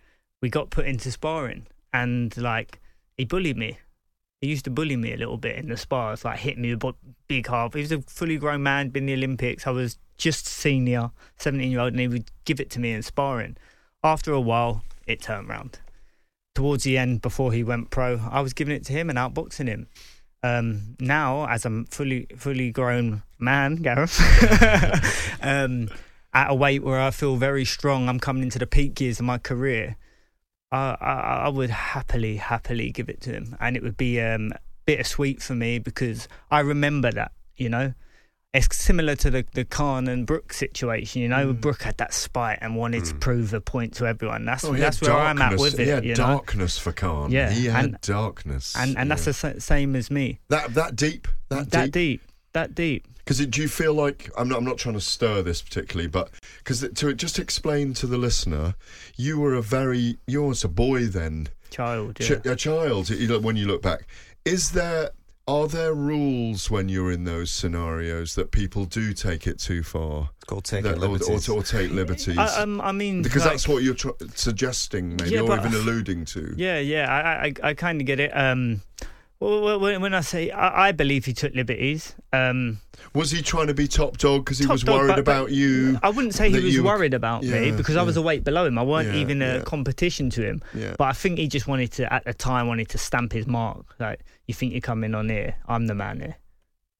We 0.41 0.50
got 0.50 0.70
put 0.70 0.86
into 0.86 1.12
sparring, 1.12 1.67
and 1.91 2.36
like 2.38 2.80
he 3.17 3.26
bullied 3.26 3.58
me. 3.58 3.78
He 4.39 4.48
used 4.48 4.63
to 4.63 4.72
bully 4.72 4.96
me 4.96 5.12
a 5.12 5.17
little 5.17 5.38
bit 5.38 5.58
in 5.58 5.67
the 5.67 5.76
spars, 5.76 6.24
like 6.24 6.39
hit 6.39 6.58
me 6.58 6.74
with 6.74 6.84
a 6.86 6.96
big 7.28 7.48
half. 7.48 7.74
He 7.74 7.82
was 7.82 7.91
a 7.91 8.02
fully 8.04 8.38
grown 8.38 8.63
man, 8.63 8.88
been 8.88 9.04
in 9.04 9.20
the 9.20 9.26
Olympics. 9.26 9.67
I 9.67 9.72
was 9.72 9.98
just 10.15 10.48
senior, 10.48 11.12
17 11.39 11.70
year 11.70 11.82
old, 11.82 11.91
and 11.91 12.00
he 12.00 12.08
would 12.08 12.32
give 12.46 12.62
it 12.62 12.70
to 12.70 12.80
me 12.80 12.93
in 12.93 13.04
sparring. 13.04 13.58
After 14.08 14.32
a 14.32 14.39
while, 14.39 14.86
it 15.06 15.22
turned 15.22 15.50
round. 15.50 15.80
Towards 16.56 16.86
the 16.86 16.98
end, 16.98 17.22
before 17.22 17.52
he 17.52 17.62
went 17.62 17.89
pro, 17.89 18.17
I 18.32 18.39
was 18.39 18.54
giving 18.54 18.74
it 18.74 18.86
to 18.86 18.93
him 18.93 19.10
and 19.10 19.20
outboxing 19.20 19.67
him. 19.67 19.88
Um, 20.41 20.96
now, 20.98 21.46
as 21.46 21.65
a 21.65 21.84
fully 21.89 22.26
fully 22.38 22.72
grown 22.72 23.24
man, 23.38 23.76
Gareth, 23.88 24.17
um, 25.41 25.89
at 26.34 26.50
a 26.50 26.56
weight 26.56 26.84
where 26.84 27.02
I 27.02 27.12
feel 27.12 27.36
very 27.36 27.65
strong, 27.65 28.08
I'm 28.08 28.17
coming 28.17 28.43
into 28.43 28.58
the 28.58 28.65
peak 28.65 29.02
years 29.02 29.20
of 29.20 29.26
my 29.26 29.39
career. 29.39 29.98
I, 30.72 30.96
I, 31.02 31.13
I 31.46 31.50
would 31.50 31.70
happily, 31.70 32.38
happily 32.38 32.91
give 32.91 33.10
it 33.10 33.20
to 33.24 33.34
him, 33.34 33.58
and 33.60 33.76
it 33.76 33.84
would 33.84 33.98
be 33.98 34.22
um, 34.22 34.54
bittersweet 34.86 35.41
for 35.41 35.54
me 35.54 35.80
because 35.80 36.30
I 36.50 36.62
remember 36.62 37.12
that. 37.12 37.34
You 37.58 37.67
know, 37.67 37.93
it's 38.54 38.76
similar 38.76 39.16
to 39.16 39.30
the 39.30 39.46
the 39.54 39.66
Khan 39.66 40.08
and 40.08 40.26
Brook 40.26 40.54
situation. 40.54 41.22
You 41.22 41.30
know, 41.30 41.54
mm. 41.54 41.62
Brook 41.62 41.84
had 41.84 41.98
that 41.98 42.14
spite 42.14 42.60
and 42.62 42.76
wanted 42.76 43.06
to 43.06 43.14
mm. 43.14 43.20
prove 43.20 43.54
a 43.54 43.62
point 43.62 43.94
to 43.96 44.08
everyone. 44.08 44.46
That's 44.46 44.64
Oh, 44.64 44.74
that's 44.74 45.02
where 45.02 45.14
I'm 45.14 45.42
at 45.42 45.60
with 45.60 45.80
it. 45.80 45.88
Had 45.88 46.06
you 46.06 46.12
know, 46.12 46.28
darkness 46.28 46.78
for 46.78 46.92
Khan. 46.92 47.32
Yeah, 47.32 47.50
he 47.50 47.66
had 47.66 47.86
and- 47.86 48.02
darkness. 48.02 48.76
and 48.78 48.98
and 48.98 49.12
that's 49.12 49.26
the 49.26 49.56
same 49.60 49.96
as 49.96 50.10
me. 50.10 50.40
that 50.50 50.74
that 50.74 50.96
deep. 50.96 51.28
That, 51.50 51.72
That 51.72 51.86
deep. 51.86 51.94
deep, 51.94 52.22
that 52.54 52.76
deep. 52.76 53.08
Because 53.20 53.46
do 53.46 53.62
you 53.62 53.68
feel 53.68 53.94
like 53.94 54.30
I'm 54.38 54.48
not? 54.48 54.58
I'm 54.60 54.66
not 54.66 54.78
trying 54.78 54.96
to 54.96 55.02
stir 55.02 55.42
this 55.42 55.62
particularly, 55.62 56.08
but 56.08 56.30
because 56.60 56.88
to 56.96 57.14
just 57.14 57.40
explain 57.40 57.94
to 57.96 58.08
the 58.08 58.18
listener, 58.18 58.76
you 59.18 59.40
were 59.40 59.54
a 59.54 59.62
very 59.62 60.18
you 60.28 60.44
was 60.44 60.64
a 60.64 60.70
boy 60.70 61.08
then, 61.08 61.50
Child, 61.70 62.16
Ch- 62.16 62.32
a 62.46 62.56
child. 62.56 63.10
When 63.44 63.58
you 63.58 63.68
look 63.68 63.82
back, 63.82 64.08
is 64.46 64.72
there 64.72 65.12
are 65.48 65.68
there 65.68 65.94
rules 65.94 66.70
when 66.70 66.90
you're 66.90 67.12
in 67.12 67.24
those 67.24 67.52
scenarios 67.52 68.36
that 68.36 68.52
people 68.52 68.84
do 68.86 69.14
take 69.14 69.48
it 69.48 69.60
too 69.60 69.82
far, 69.82 70.30
It's 70.36 70.44
called 70.46 70.66
taking 70.66 70.92
That- 70.92 70.98
or, 71.02 71.18
or, 71.54 71.58
or 71.60 71.64
take 71.64 71.92
liberties? 71.92 72.38
I, 72.38 72.62
um, 72.62 72.82
I 72.82 72.92
mean, 72.92 73.22
because 73.22 73.44
like- 73.44 73.52
that's 73.54 73.68
what 73.68 73.82
you're 73.84 73.94
tr- 73.96 74.10
suggesting, 74.36 75.16
maybe, 75.16 75.32
Yeah, 75.32 75.42
or 75.42 75.48
but- 75.48 75.60
even 75.66 75.74
alluding 75.74 76.26
to. 76.26 76.54
Yeah, 76.58 76.80
yeah, 76.80 77.10
I, 77.10 77.46
I, 77.48 77.70
I 77.70 77.74
kind 77.76 78.02
of 78.02 78.08
get 78.08 78.20
it. 78.20 78.32
Um, 78.36 78.82
well, 79.39 79.80
when 79.80 80.13
I 80.13 80.21
say 80.21 80.52
I, 80.52 80.91
believe 80.91 81.26
he 81.26 81.34
took 81.34 81.54
liberties. 81.54 82.15
Um, 82.34 82.80
Was 83.13 83.32
he 83.32 83.41
trying 83.41 83.67
to 83.67 83.73
be 83.73 83.88
top 83.88 84.17
dog 84.17 84.45
because 84.45 84.58
he 84.60 84.65
was 84.65 84.84
dog, 84.84 84.95
worried 84.95 85.08
but- 85.08 85.15
but 85.26 85.32
about 85.32 85.52
you? 85.52 86.00
I 86.02 86.10
wouldn't 86.10 86.34
say 86.34 86.50
he 86.50 86.60
was 86.60 86.82
worried 86.82 87.13
about 87.13 87.43
me 87.43 87.69
Yeah, 87.69 87.76
because 87.76 87.95
I 87.97 88.02
was 88.02 88.17
a 88.17 88.21
weight 88.21 88.43
below 88.43 88.65
him. 88.65 88.78
I 88.78 88.84
weren't 88.84 89.10
Yeah, 89.13 89.21
even 89.21 89.41
a 89.41 89.58
yeah. 89.58 89.62
competition 89.62 90.30
to 90.32 90.41
him. 90.43 90.62
Yeah. 90.73 90.95
But 90.97 91.06
I 91.06 91.13
think 91.13 91.38
he 91.39 91.47
just 91.47 91.67
wanted 91.67 91.91
to, 91.93 92.12
at 92.12 92.26
the 92.26 92.34
time, 92.34 92.67
wanted 92.67 92.89
to 92.89 92.97
stamp 92.97 93.32
his 93.34 93.45
mark. 93.47 93.86
Like, 94.00 94.21
you 94.47 94.54
think 94.54 94.71
you're 94.73 94.82
coming 94.82 95.13
on 95.13 95.30
here? 95.30 95.56
I'm 95.67 95.88
the 95.88 95.95
man 95.95 96.19
here. 96.19 96.36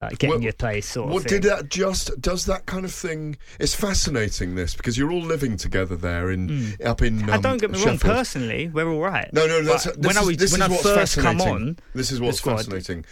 Like, 0.02 0.20
get 0.20 0.30
Well, 0.30 0.42
your 0.42 0.54
place, 0.54 0.86
sort 0.88 1.10
What 1.10 1.24
of 1.26 1.32
thing. 1.32 1.42
did 1.42 1.50
that 1.50 1.70
just 1.70 2.22
does 2.22 2.46
that 2.46 2.68
kind 2.68 2.86
of 2.86 2.94
thing? 2.94 3.36
It's 3.60 3.74
fascinating 3.74 4.54
this 4.54 4.76
because 4.76 4.96
you're 4.96 5.12
all 5.12 5.22
living 5.24 5.58
together 5.58 5.96
there 5.96 6.30
in 6.30 6.76
up 6.86 7.02
in. 7.02 7.24
Um, 7.24 7.30
and 7.32 7.44
don't 7.44 7.60
get 7.60 7.72
me 7.72 7.80
wrong, 7.80 7.96
Sheffield. 7.98 8.02
personally, 8.16 8.70
we're 8.72 8.88
all 8.88 9.00
right. 9.02 9.28
No, 9.34 9.48
no, 9.48 9.64
that's, 9.64 9.86
this 9.86 9.98
when 9.98 10.16
I 10.18 10.20
was 10.24 10.38
when 10.52 10.62
is 10.62 10.62
I 10.62 10.78
first 10.84 11.18
come 11.18 11.42
on. 11.42 11.80
This 11.96 12.12
is 12.12 12.22
what's 12.22 12.38
squad, 12.38 12.58
fascinating. 12.58 13.06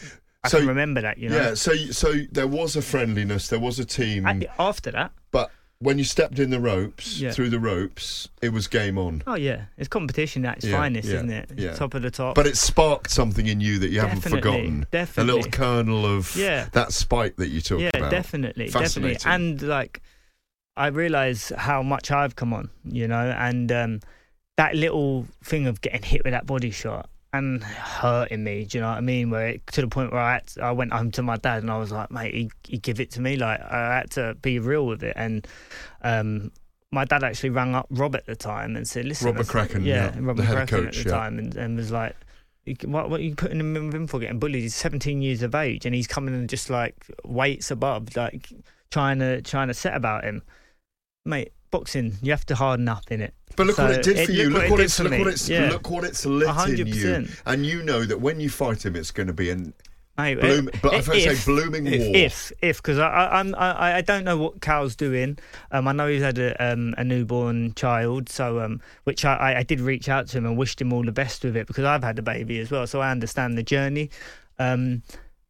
I 0.44 0.48
so 0.48 0.60
can 0.60 0.68
remember 0.68 1.02
that, 1.02 1.18
you 1.18 1.30
know. 1.30 1.38
yeah, 1.38 1.54
so 1.56 1.74
so 1.76 2.14
there 2.32 2.48
was 2.48 2.76
a 2.76 2.84
friendliness, 2.84 3.48
there 3.48 3.60
was 3.60 3.80
a 3.80 3.86
team, 3.86 4.28
I- 4.28 4.48
after 4.60 4.92
that, 4.92 5.12
when 5.80 5.98
you 5.98 6.04
stepped 6.06 6.40
in 6.40 6.50
the 6.50 6.60
ropes 6.60 7.20
Yeah. 7.20 7.32
through 7.32 7.50
the 7.50 7.60
ropes, 7.60 8.30
it 8.42 8.50
was 8.50 8.68
game 8.68 8.98
on. 8.98 9.22
oh 9.28 9.36
yeah, 9.36 9.66
it's 9.78 9.88
competition 9.90 10.46
at 10.46 10.58
its 10.58 10.66
Yeah, 10.66 10.78
finest, 10.78 11.08
yeah, 11.10 11.16
isn't 11.16 11.30
it? 11.30 11.52
yeah. 11.58 11.74
Top 11.74 11.94
of 11.94 12.02
the 12.02 12.12
top. 12.12 12.36
But 12.36 12.48
it 12.48 12.58
sparked 12.58 13.12
something 13.12 13.46
in 13.48 13.60
you 13.62 13.80
that 13.80 13.90
you 13.90 14.00
haven't 14.00 14.22
forgotten. 14.22 14.88
definitely. 14.92 15.32
A 15.32 15.36
little 15.36 15.52
kernel 15.52 16.06
of 16.06 16.36
Yeah. 16.36 16.68
that 16.72 16.94
spike 16.94 17.36
that 17.38 17.50
you 17.50 17.62
talked 17.62 17.82
yeah, 17.82 17.92
about. 17.94 18.12
definitely, 18.12 18.70
definitely. 18.70 19.18
And 19.26 19.62
like, 19.62 20.02
I 20.78 20.88
realise 20.88 21.50
how 21.58 21.84
much 21.84 22.10
I've 22.12 22.36
come 22.36 22.54
on, 22.54 22.70
you 22.84 23.08
know, 23.08 23.32
and 23.38 23.72
um, 23.72 24.00
that 24.58 24.76
little 24.76 25.28
thing 25.44 25.68
of 25.68 25.82
getting 25.82 26.04
hit 26.04 26.24
with 26.24 26.32
that 26.32 26.46
body 26.46 26.72
shot 26.72 27.10
and 27.38 27.64
hurting 27.64 28.44
me. 28.44 28.66
Do 28.66 28.78
you 28.78 28.82
know 28.82 28.90
what 28.90 28.98
I 28.98 29.02
mean? 29.02 29.30
Where 29.30 29.48
it, 29.50 29.68
to 29.68 29.82
the 29.82 29.88
point 29.88 30.12
where 30.12 30.22
I 30.22 30.34
had 30.34 30.48
to- 30.48 30.64
I 30.64 30.72
went 30.72 30.94
home 30.94 31.12
to 31.12 31.24
my 31.24 31.38
dad 31.38 31.62
and 31.64 31.72
I 31.72 31.78
was 31.78 31.92
like, 31.92 32.12
mate, 32.12 32.34
he, 32.34 32.52
he 32.64 32.78
give 32.78 33.00
it 33.00 33.12
to 33.12 33.22
me. 33.22 33.36
Like 33.38 33.60
I 33.62 33.96
had 33.98 34.12
to 34.12 34.36
be 34.42 34.60
real 34.60 34.86
with 34.86 35.04
it. 35.04 35.14
And 35.16 35.48
um, 36.02 36.52
my 36.92 37.06
dad 37.06 37.24
actually 37.24 37.50
rang 37.52 37.76
up 37.76 37.88
Rob 37.90 38.16
at 38.16 38.26
the 38.26 38.36
time 38.36 38.76
and 38.76 38.88
said, 38.88 39.06
listen, 39.06 39.28
Rob 39.28 39.40
I 39.40 39.44
said- 39.44 39.82
yeah, 39.84 40.12
yeah, 40.14 40.20
Rob 40.20 40.38
the 40.38 40.44
coach, 40.44 40.72
at 40.74 40.94
the 40.94 41.10
yeah. 41.10 41.16
time, 41.16 41.40
and, 41.40 41.56
and 41.56 41.78
was 41.78 41.92
like. 41.92 42.16
"You 42.66 42.76
can- 42.76 42.92
What, 42.92 43.10
what 43.10 43.20
are 43.20 43.24
you 43.24 43.36
putting 43.36 43.60
him 43.60 43.76
in 43.76 43.92
him 43.92 44.08
for 44.08 44.20
getting 44.20 44.40
bullied? 44.40 44.64
He's 44.64 44.74
17 44.76 45.22
years 45.22 45.44
of 45.44 45.54
age 45.54 45.86
and 45.86 45.94
he's 45.94 46.08
coming 46.08 46.34
and 46.34 46.50
just 46.50 46.70
like 46.70 46.96
weights 47.24 47.70
above, 47.70 48.16
like 48.16 48.52
trying 48.90 49.20
to 49.20 49.42
trying 49.44 49.68
to 49.68 49.74
set 49.76 49.96
about 49.96 50.24
him. 50.24 50.42
Mate, 51.26 51.52
boxing, 51.72 52.14
you 52.22 52.32
have 52.32 52.46
to 52.48 52.56
harden 52.56 52.88
up 52.88 53.12
in 53.12 53.22
it. 53.22 53.34
But 53.56 53.68
look 53.68 53.78
what 53.78 53.92
it 53.92 54.04
did 54.04 54.26
for 54.26 54.32
you. 54.32 54.50
Look, 54.50 54.64
it 54.64 54.72
what 54.72 54.78
did 54.78 54.84
it's 54.86 54.98
for 54.98 55.04
look 55.04 55.20
what 55.20 55.28
it's 55.28 55.50
yeah. 55.50 55.70
look 55.70 55.90
what 55.90 56.04
it's 56.04 56.26
lit 56.26 56.80
in 56.80 56.88
you, 56.88 57.28
and 57.46 57.66
you 57.66 57.82
know 57.84 58.04
that 58.06 58.20
when 58.22 58.40
you 58.40 58.50
fight 58.50 58.86
him, 58.86 58.96
it's 58.96 59.12
going 59.12 59.28
to 59.28 59.34
be 59.34 59.50
an 59.50 59.74
Mate, 60.18 60.40
bloom- 60.40 60.70
if- 60.72 60.82
but 60.82 60.94
I 60.94 60.98
was 60.98 61.08
gonna 61.08 61.20
say 61.22 61.32
if- 61.32 61.46
blooming 61.46 61.88
if, 61.88 62.00
war. 62.02 62.12
If 62.16 62.52
if 62.62 62.78
because 62.78 63.00
I, 63.00 63.08
I 63.08 63.40
I'm 63.40 63.56
I, 63.56 63.96
I 63.96 64.02
don't 64.02 64.24
know 64.24 64.38
what 64.38 64.62
Kal's 64.62 64.96
doing. 64.96 65.38
Um, 65.72 65.88
I 65.88 65.94
know 65.94 66.08
he's 66.08 66.22
had 66.22 66.38
a 66.38 66.54
um 66.64 66.94
a 66.98 67.04
newborn 67.04 67.74
child, 67.74 68.30
so 68.30 68.60
um 68.62 68.82
which 69.06 69.26
I, 69.26 69.36
I 69.36 69.58
I 69.60 69.64
did 69.64 69.80
reach 69.82 70.08
out 70.10 70.28
to 70.28 70.38
him 70.38 70.46
and 70.46 70.58
wished 70.58 70.80
him 70.80 70.94
all 70.94 71.04
the 71.04 71.12
best 71.12 71.44
with 71.44 71.56
it 71.58 71.66
because 71.68 71.86
I've 71.86 72.04
had 72.04 72.20
a 72.20 72.22
baby 72.22 72.60
as 72.60 72.72
well, 72.72 72.86
so 72.88 73.02
I 73.02 73.10
understand 73.12 73.58
the 73.58 73.64
journey. 73.64 74.10
Um, 74.60 75.02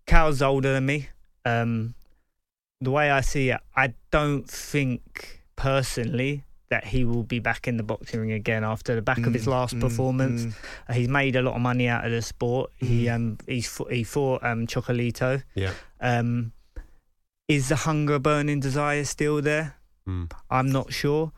Kal's 0.08 0.42
older 0.42 0.74
than 0.74 0.86
me. 0.86 1.10
Um, 1.44 1.96
the 2.82 2.92
way 2.92 3.10
I 3.12 3.22
see 3.22 3.50
it, 3.50 3.60
I 3.76 3.94
don't 4.12 4.50
think 4.50 5.42
personally 5.56 6.44
that 6.70 6.86
he 6.86 7.06
will 7.06 7.24
be 7.24 7.40
back 7.40 7.68
in 7.68 7.78
the 7.78 7.84
boxing 7.84 8.20
ring 8.20 8.32
again 8.32 8.64
after 8.64 8.96
the 8.96 9.02
back 9.02 9.20
of 9.20 9.34
his 9.34 9.48
last 9.48 9.80
performance. 9.80 10.56
Uh, 10.90 10.94
he's 10.94 11.08
made 11.08 11.36
a 11.36 11.42
lot 11.42 11.56
of 11.56 11.62
money 11.62 11.88
out 11.88 12.06
of 12.06 12.12
the 12.12 12.22
sport. 12.22 12.72
He 12.78 13.08
um 13.08 13.38
he's 13.48 13.68
fought, 13.68 13.92
he 13.92 14.04
fought 14.04 14.44
um 14.44 14.66
Chocolatito. 14.68 15.44
Yeah. 15.54 15.74
Um, 16.02 16.54
is 17.48 17.70
the 17.70 17.76
hunger, 17.76 18.18
burning 18.18 18.60
desire 18.60 19.04
still 19.04 19.42
there? 19.42 19.76
Mm. 20.08 20.32
I'm 20.50 20.72
not 20.72 20.92
sure. 20.92 21.32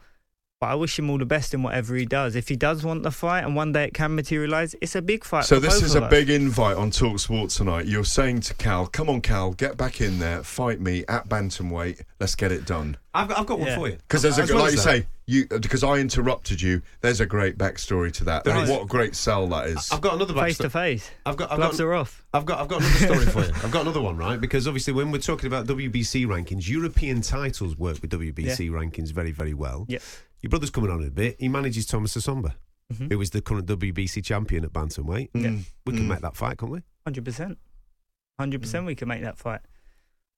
But 0.60 0.68
I 0.68 0.76
wish 0.76 0.98
him 0.98 1.10
all 1.12 1.20
the 1.20 1.26
best 1.26 1.54
in 1.54 1.62
whatever 1.62 1.96
he 1.96 2.06
does. 2.06 2.36
If 2.36 2.48
he 2.50 2.56
does 2.56 2.84
want 2.84 3.04
the 3.04 3.12
fight 3.12 3.44
and 3.44 3.56
one 3.56 3.74
day 3.74 3.84
it 3.84 3.94
can 3.94 4.16
materialise, 4.16 4.74
it's 4.82 4.96
a 4.96 5.04
big 5.04 5.24
fight. 5.24 5.46
So 5.46 5.58
for 5.58 5.62
this 5.62 5.84
is 5.84 5.94
a 5.94 6.04
us. 6.04 6.10
big 6.10 6.32
invite 6.32 6.78
on 6.78 6.90
Talk 6.90 7.20
Sport 7.20 7.52
tonight. 7.52 7.86
You're 7.86 8.04
saying 8.04 8.40
to 8.42 8.56
Kal, 8.56 8.88
"Come 8.88 9.08
on, 9.08 9.22
Kal, 9.22 9.52
get 9.52 9.78
back 9.78 10.02
in 10.02 10.18
there, 10.18 10.42
fight 10.42 10.80
me 10.82 11.04
at 11.08 11.30
bantamweight. 11.30 12.02
Let's 12.20 12.34
get 12.34 12.52
it 12.52 12.66
done." 12.66 12.98
I've 13.18 13.28
got, 13.28 13.40
I've 13.40 13.46
got 13.46 13.60
one 13.60 13.76
for 13.76 13.88
you. 13.90 13.96
Because 13.98 14.22
there's 14.22 14.38
a 14.38 14.44
As 14.44 14.52
well 14.52 14.62
like 14.64 14.72
you 14.72 14.78
that, 14.78 14.84
say, 14.84 15.08
you 15.26 15.46
because 15.48 15.84
I 15.84 15.96
interrupted 15.98 16.62
you. 16.62 16.82
There's 17.02 17.20
a 17.20 17.26
great 17.26 17.58
backstory 17.58 18.14
to 18.14 18.24
that. 18.26 18.44
There 18.44 18.54
That- 18.54 18.64
is. 18.64 18.70
what 18.70 18.84
a 18.84 18.86
great 18.86 19.16
sell 19.16 19.48
that 19.48 19.68
is. 19.68 19.92
I've 19.92 20.02
got 20.02 20.14
another 20.16 20.34
face 20.34 20.58
to 20.60 20.70
face. 20.70 21.10
I've 21.26 21.36
got, 21.38 21.52
I've 21.52 21.58
Gloves 21.58 21.78
got, 21.80 21.84
are 21.86 21.94
off. 21.96 22.24
I've 22.34 22.46
got, 22.46 22.60
I've 22.60 22.68
got 22.68 22.82
another 22.82 22.96
story 22.96 23.26
for 23.26 23.42
you. 23.46 23.52
I've 23.64 23.72
got 23.72 23.82
another 23.82 24.02
one, 24.02 24.18
right? 24.18 24.40
Because 24.40 24.68
obviously, 24.68 24.94
when 24.94 25.12
we're 25.12 25.18
talking 25.20 25.48
about 25.48 25.66
WBC 25.68 26.26
rankings, 26.28 26.70
European 26.70 27.22
titles 27.22 27.78
work 27.78 28.02
with 28.02 28.12
WBC 28.12 28.70
rankings 28.70 29.12
very, 29.12 29.32
very 29.32 29.54
well. 29.54 29.86
Yeah. 29.90 30.00
Your 30.42 30.50
brother's 30.52 30.70
coming 30.70 30.92
on 30.92 31.02
in 31.02 31.08
a 31.08 31.12
bit. 31.12 31.38
He 31.40 31.48
manages 31.48 31.86
Thomas 31.88 32.16
Essomba, 32.16 32.54
Mhm. 32.94 33.12
who 33.12 33.20
is 33.22 33.32
the 33.32 33.42
current 33.42 33.66
WBC 33.66 34.22
champion 34.24 34.64
at 34.64 34.72
bantamweight. 34.72 35.32
Mm, 35.32 35.64
We 35.86 35.94
can 35.94 36.04
mm. 36.04 36.08
make 36.10 36.22
that 36.22 36.38
fight, 36.38 36.58
can't 36.60 36.72
we? 36.72 36.84
Hundred 37.06 37.26
percent, 37.26 37.58
hundred 38.40 38.62
percent. 38.62 38.86
We 38.86 38.94
can 38.96 39.08
make 39.08 39.24
that 39.24 39.38
fight. 39.38 39.62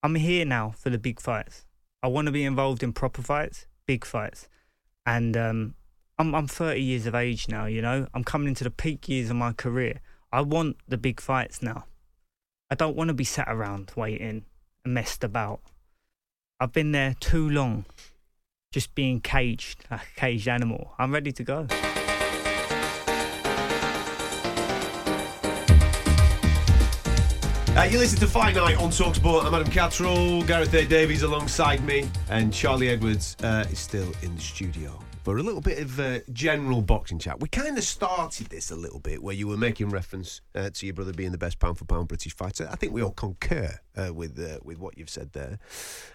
I'm 0.02 0.16
here 0.16 0.46
now 0.46 0.72
for 0.78 0.90
the 0.90 0.98
big 0.98 1.20
fights. 1.20 1.66
I 2.02 2.08
want 2.08 2.28
to 2.28 2.32
be 2.32 2.46
involved 2.46 2.84
in 2.84 2.94
proper 2.94 3.22
fights, 3.22 3.66
big 3.86 4.06
fights, 4.06 4.48
and 5.06 5.36
um, 5.36 5.76
I'm 6.18 6.34
I'm 6.34 6.48
30 6.48 6.82
years 6.82 7.06
of 7.06 7.16
age 7.16 7.48
now. 7.50 7.66
You 7.66 7.82
know, 7.82 8.08
I'm 8.14 8.24
coming 8.24 8.48
into 8.48 8.64
the 8.64 8.72
peak 8.72 9.10
years 9.10 9.30
of 9.30 9.36
my 9.36 9.54
career. 9.54 10.00
I 10.32 10.42
want 10.42 10.78
the 10.88 10.98
big 10.98 11.20
fights 11.20 11.62
now. 11.62 11.86
I 12.70 12.76
don't 12.76 12.96
want 12.96 13.08
to 13.08 13.14
be 13.14 13.24
sat 13.24 13.48
around 13.50 13.92
waiting 13.96 14.46
and 14.86 14.94
messed 14.94 15.24
about. 15.24 15.62
I've 16.60 16.74
been 16.74 16.92
there 16.92 17.16
too 17.20 17.50
long, 17.50 17.86
just 18.72 18.94
being 18.96 19.22
caged 19.22 19.86
like 19.90 20.02
a 20.02 20.20
caged 20.20 20.48
animal. 20.48 20.94
I'm 21.00 21.14
ready 21.14 21.32
to 21.32 21.44
go. 21.44 21.68
Uh, 27.80 27.84
you 27.84 27.98
listen 27.98 28.20
to 28.20 28.28
Fight 28.28 28.58
Night 28.58 28.78
on 28.82 28.90
Talksport. 28.90 29.46
I'm 29.46 29.56
Adam 29.56 29.72
Catterall, 29.72 30.44
Gareth 30.44 30.74
A. 30.74 30.84
Davies 30.86 31.24
alongside 31.24 31.82
me, 31.86 32.10
and 32.30 32.54
Charlie 32.54 32.90
Edwards 32.90 33.38
uh, 33.42 33.64
is 33.72 33.80
still 33.80 34.12
in 34.22 34.36
the 34.36 34.42
studio 34.42 35.00
for 35.24 35.38
a 35.38 35.42
little 35.42 35.62
bit 35.62 35.80
of 35.80 35.98
uh, 35.98 36.20
general 36.34 36.82
boxing 36.82 37.20
chat. 37.20 37.40
We 37.40 37.48
kind 37.48 37.78
of 37.78 37.86
started 37.86 38.48
this 38.48 38.72
a 38.72 38.76
little 38.76 39.00
bit 39.00 39.24
where 39.24 39.34
you 39.34 39.48
were 39.48 39.56
making 39.56 39.92
reference 39.92 40.42
uh, 40.56 40.72
to 40.72 40.86
your 40.88 40.94
brother 40.94 41.14
being 41.14 41.32
the 41.32 41.38
best 41.38 41.60
pound 41.60 41.78
for 41.78 41.86
pound 41.86 42.10
British 42.10 42.36
fighter. 42.36 42.68
I 42.70 42.76
think 42.76 42.92
we 42.92 43.02
all 43.02 43.12
concur 43.12 43.80
uh, 43.96 44.14
with 44.14 44.38
uh, 44.38 44.60
with 44.62 44.78
what 44.78 44.98
you've 44.98 45.10
said 45.10 45.32
there. 45.32 45.58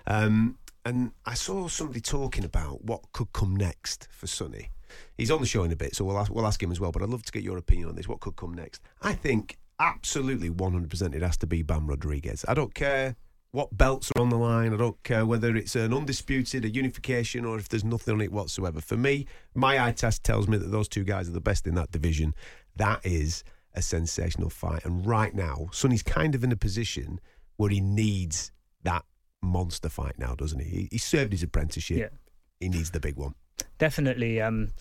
Um, 0.07 0.59
and 0.85 1.13
I 1.25 1.33
saw 1.33 1.69
somebody 1.69 2.03
talking 2.03 2.45
about 2.45 2.85
what 2.85 3.11
could 3.13 3.33
come 3.33 3.57
next 3.57 4.09
for 4.11 4.27
Sunny. 4.27 4.69
He's 5.17 5.31
on 5.31 5.41
the 5.41 5.47
show 5.47 5.65
in 5.65 5.73
a 5.73 5.77
bit, 5.77 5.97
so 5.97 6.05
we'll 6.05 6.19
ask, 6.19 6.31
we'll 6.31 6.47
ask 6.47 6.63
him 6.63 6.71
as 6.71 6.79
well. 6.79 6.93
But 6.93 7.03
I'd 7.03 7.09
love 7.09 7.23
to 7.23 7.33
get 7.33 7.43
your 7.43 7.57
opinion 7.57 7.89
on 7.89 7.95
this. 7.95 8.07
What 8.07 8.21
could 8.21 8.37
come 8.37 8.53
next? 8.53 8.83
I 9.01 9.15
think 9.15 9.57
absolutely 9.81 10.51
100% 10.51 11.15
it 11.15 11.23
has 11.23 11.37
to 11.39 11.47
be 11.47 11.63
Bam 11.63 11.87
Rodriguez. 11.87 12.45
I 12.49 12.55
don't 12.55 12.75
care 12.75 13.17
what 13.53 13.77
belts 13.77 14.11
are 14.17 14.21
on 14.21 14.31
the 14.31 14.37
line. 14.37 14.75
I 14.75 14.77
don't 14.77 15.01
care 15.05 15.25
whether 15.25 15.55
it's 15.57 15.77
an 15.77 15.95
undisputed, 15.95 16.65
a 16.65 16.69
unification, 16.69 17.45
or 17.45 17.57
if 17.57 17.69
there's 17.69 17.85
nothing 17.85 18.15
on 18.15 18.21
it 18.21 18.33
whatsoever. 18.33 18.81
For 18.81 18.97
me, 18.97 19.27
my 19.55 19.85
eye 19.85 19.93
test 19.93 20.25
tells 20.25 20.49
me 20.49 20.57
that 20.57 20.73
those 20.73 20.89
two 20.89 21.05
guys 21.05 21.29
are 21.29 21.33
the 21.33 21.41
best 21.41 21.67
in 21.67 21.75
that 21.77 21.93
division. 21.93 22.35
That 22.77 23.05
is 23.07 23.45
a 23.75 23.83
sensational 23.83 24.51
fight. 24.51 24.85
And 24.85 25.07
right 25.07 25.35
now, 25.35 25.69
Sunny's 25.73 26.03
kind 26.03 26.35
of 26.35 26.43
in 26.43 26.51
a 26.51 26.57
position 26.57 27.21
where 27.57 27.71
he 27.71 27.81
needs 27.81 28.51
that 28.83 29.05
monster 29.43 29.89
fight 29.89 30.19
now, 30.19 30.35
doesn't 30.35 30.61
he? 30.61 30.89
He, 30.91 30.99
served 30.99 31.33
his 31.33 31.43
apprenticeship. 31.43 31.99
Yeah. 31.99 32.19
He 32.59 32.69
needs 32.69 32.91
the 32.91 33.01
big 33.01 33.17
one. 33.17 33.35
definitely. 33.79 34.41
Um, 34.41 34.73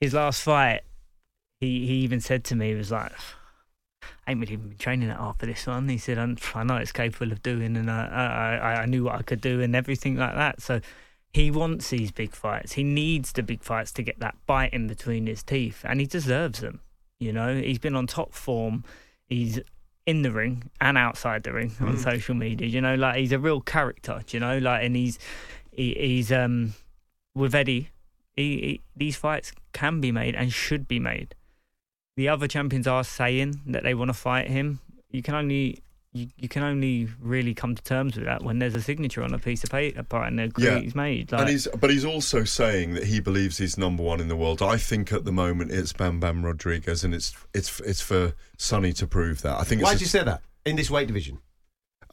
his 0.00 0.14
last 0.14 0.42
fight, 0.42 0.82
he 1.60 1.86
he 1.86 1.94
even 1.96 2.20
said 2.20 2.44
to 2.44 2.54
me, 2.54 2.68
he 2.68 2.74
was 2.74 2.90
like, 2.90 3.12
"I 4.02 4.32
ain't 4.32 4.40
really 4.40 4.54
even 4.54 4.68
been 4.68 4.78
training 4.78 5.08
that 5.08 5.18
hard 5.18 5.36
for 5.38 5.46
this 5.46 5.66
one." 5.66 5.88
He 5.88 5.98
said, 5.98 6.18
I'm, 6.18 6.36
know 6.66 6.76
it's 6.76 6.92
capable 6.92 7.32
of 7.32 7.42
doing, 7.42 7.76
and 7.76 7.90
I, 7.90 8.06
I 8.62 8.82
I 8.82 8.86
knew 8.86 9.04
what 9.04 9.16
I 9.16 9.22
could 9.22 9.40
do, 9.40 9.60
and 9.60 9.74
everything 9.74 10.16
like 10.16 10.34
that." 10.34 10.60
So 10.62 10.80
he 11.32 11.50
wants 11.50 11.90
these 11.90 12.10
big 12.10 12.34
fights. 12.34 12.72
He 12.72 12.82
needs 12.82 13.32
the 13.32 13.42
big 13.42 13.62
fights 13.62 13.92
to 13.92 14.02
get 14.02 14.20
that 14.20 14.36
bite 14.46 14.72
in 14.72 14.86
between 14.86 15.26
his 15.26 15.42
teeth, 15.42 15.84
and 15.84 16.00
he 16.00 16.06
deserves 16.06 16.60
them. 16.60 16.80
You 17.18 17.32
know, 17.32 17.54
he's 17.54 17.78
been 17.78 17.94
on 17.94 18.06
top 18.06 18.32
form. 18.32 18.84
He's 19.26 19.60
in 20.06 20.22
the 20.22 20.30
ring 20.30 20.70
and 20.80 20.96
outside 20.96 21.42
the 21.42 21.52
ring 21.52 21.72
on 21.80 21.98
social 21.98 22.34
media. 22.34 22.68
You 22.68 22.80
know, 22.80 22.94
like 22.94 23.16
he's 23.16 23.32
a 23.32 23.38
real 23.38 23.60
character. 23.60 24.22
You 24.28 24.40
know, 24.40 24.58
like 24.58 24.84
and 24.84 24.96
he's 24.96 25.18
he, 25.70 25.94
he's 25.94 26.32
um 26.32 26.74
with 27.34 27.54
Eddie. 27.54 27.90
He, 28.34 28.56
he, 28.56 28.80
these 28.94 29.16
fights 29.16 29.52
can 29.72 30.00
be 30.00 30.12
made 30.12 30.34
and 30.34 30.52
should 30.52 30.86
be 30.86 30.98
made. 30.98 31.34
The 32.16 32.28
other 32.30 32.48
champions 32.48 32.86
are 32.86 33.04
saying 33.04 33.60
that 33.66 33.82
they 33.82 33.94
want 33.94 34.08
to 34.08 34.14
fight 34.14 34.48
him. 34.48 34.80
You 35.10 35.22
can 35.22 35.34
only 35.34 35.82
you, 36.12 36.28
you 36.38 36.48
can 36.48 36.62
only 36.62 37.08
really 37.20 37.52
come 37.52 37.74
to 37.74 37.82
terms 37.82 38.16
with 38.16 38.24
that 38.24 38.42
when 38.42 38.58
there's 38.58 38.74
a 38.74 38.80
signature 38.80 39.22
on 39.22 39.34
a 39.34 39.38
piece 39.38 39.62
of 39.64 39.68
paper 39.70 40.22
and 40.22 40.38
the 40.38 40.50
Yeah. 40.56 40.76
agree's 40.76 40.94
made. 40.94 41.30
and 41.34 41.46
he's, 41.46 41.68
but 41.78 41.90
he's 41.90 42.06
also 42.06 42.42
saying 42.44 42.94
that 42.94 43.04
he 43.04 43.20
believes 43.20 43.58
he's 43.58 43.76
number 43.76 44.02
one 44.02 44.18
in 44.20 44.28
the 44.28 44.36
world. 44.36 44.62
I 44.62 44.78
think 44.78 45.12
at 45.12 45.26
the 45.26 45.32
moment 45.32 45.72
it's 45.72 45.92
Bam 45.92 46.18
Bam 46.18 46.42
Rodriguez, 46.42 47.04
and 47.04 47.14
it's 47.14 47.34
it's 47.52 47.80
it's 47.80 48.00
for 48.00 48.32
Sunny 48.56 48.94
to 48.94 49.06
prove 49.06 49.42
that. 49.42 49.60
I 49.60 49.64
think. 49.64 49.82
Why 49.82 49.92
did 49.92 50.00
you 50.00 50.06
say 50.06 50.24
that 50.24 50.40
in 50.64 50.76
this 50.76 50.90
weight 50.90 51.06
division? 51.08 51.38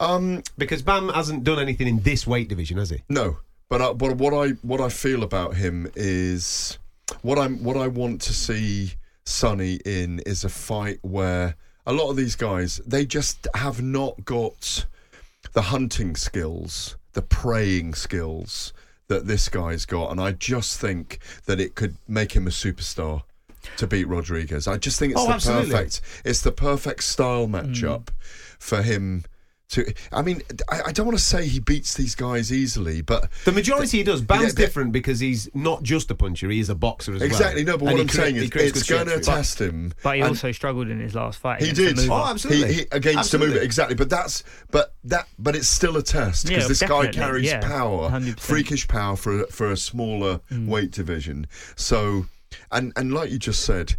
Um, 0.01 0.43
Because 0.57 0.81
Bam 0.81 1.07
hasn't 1.07 1.45
done 1.45 1.59
anything 1.59 1.87
in 1.87 2.01
this 2.01 2.27
weight 2.27 2.49
division, 2.49 2.77
has 2.79 2.89
he? 2.89 3.03
No, 3.07 3.37
but 3.69 3.81
I, 3.81 3.93
but 3.93 4.17
what 4.17 4.33
I 4.33 4.49
what 4.63 4.81
I 4.81 4.89
feel 4.89 5.23
about 5.23 5.55
him 5.55 5.89
is 5.95 6.77
what 7.21 7.39
I'm 7.39 7.63
what 7.63 7.77
I 7.77 7.87
want 7.87 8.21
to 8.23 8.33
see 8.33 8.95
Sunny 9.25 9.79
in 9.85 10.19
is 10.25 10.43
a 10.43 10.49
fight 10.49 10.99
where 11.01 11.55
a 11.85 11.93
lot 11.93 12.09
of 12.09 12.15
these 12.15 12.35
guys 12.35 12.77
they 12.85 13.05
just 13.05 13.47
have 13.55 13.81
not 13.81 14.25
got 14.25 14.85
the 15.53 15.63
hunting 15.63 16.15
skills, 16.15 16.97
the 17.13 17.21
praying 17.21 17.93
skills 17.93 18.73
that 19.07 19.27
this 19.27 19.49
guy's 19.49 19.85
got, 19.85 20.11
and 20.11 20.19
I 20.19 20.31
just 20.31 20.79
think 20.79 21.19
that 21.45 21.59
it 21.59 21.75
could 21.75 21.97
make 22.07 22.33
him 22.33 22.47
a 22.47 22.51
superstar 22.51 23.23
to 23.77 23.87
beat 23.87 24.07
Rodriguez. 24.07 24.67
I 24.67 24.77
just 24.77 24.99
think 24.99 25.13
it's 25.13 25.21
Oh, 25.21 25.27
the 25.27 25.33
absolutely. 25.33 25.71
perfect 25.71 26.01
it's 26.25 26.41
the 26.41 26.51
perfect 26.51 27.03
style 27.03 27.47
mm. 27.47 27.51
matchup 27.51 28.09
for 28.59 28.81
him. 28.81 29.25
To, 29.73 29.93
I 30.11 30.21
mean, 30.21 30.41
I, 30.69 30.81
I 30.87 30.91
don't 30.91 31.05
want 31.07 31.17
to 31.17 31.23
say 31.23 31.47
he 31.47 31.59
beats 31.59 31.95
these 31.95 32.13
guys 32.15 32.51
easily, 32.53 33.01
but 33.01 33.29
The 33.45 33.51
majority 33.51 33.97
he 33.97 34.03
does. 34.03 34.21
Bam's 34.21 34.43
Yeah, 34.53 34.65
different 34.65 34.91
because 34.91 35.19
he's 35.19 35.49
not 35.55 35.81
just 35.83 36.11
a 36.11 36.15
puncher; 36.15 36.49
he 36.49 36.59
is 36.59 36.69
a 36.69 36.75
boxer 36.75 37.13
as 37.13 37.21
well. 37.21 37.25
exactly 37.27 37.63
no. 37.63 37.77
But 37.77 37.87
And 37.89 37.93
what 37.93 38.01
I'm 38.01 38.07
crea- 38.07 38.17
saying 38.17 38.35
he 38.35 38.41
is, 38.41 38.49
it's 38.51 38.83
going 38.89 39.05
to 39.07 39.13
shape 39.13 39.23
for 39.25 39.31
it. 39.31 39.35
test 39.35 39.59
him. 39.61 39.93
but 40.03 40.15
he 40.17 40.21
also 40.21 40.51
struggled 40.51 40.89
in 40.89 40.99
his 40.99 41.15
last 41.15 41.39
fight. 41.39 41.61
he 41.61 41.69
against 41.71 41.95
did. 41.95 42.09
Samuva. 42.09 42.25
Oh, 42.27 42.29
absolutely. 42.29 42.67
He, 42.67 42.73
he, 42.81 42.85
against 42.91 43.17
Absolutely. 43.19 43.59
Samuva, 43.59 43.63
exactly. 43.63 43.95
But 43.95 44.09
that's 44.09 44.43
but 44.71 44.93
that 45.05 45.27
but 45.39 45.55
it's 45.55 45.67
still 45.67 45.97
a 45.97 46.03
test 46.03 46.45
because 46.47 46.63
Yeah, 46.63 46.67
this 46.67 46.81
guy 46.83 47.07
carries 47.07 47.45
yeah, 47.45 47.59
power, 47.61 48.09
100%. 48.09 48.39
freakish 48.39 48.87
power 48.87 49.15
for 49.15 49.41
a- 49.43 49.47
for 49.47 49.71
a 49.71 49.77
smaller 49.77 50.39
Mm. 50.51 50.67
weight 50.67 50.91
division. 50.91 51.47
So, 51.75 52.27
and 52.71 52.93
and 52.95 53.13
like 53.13 53.31
you 53.31 53.39
just 53.39 53.61
said. 53.63 53.95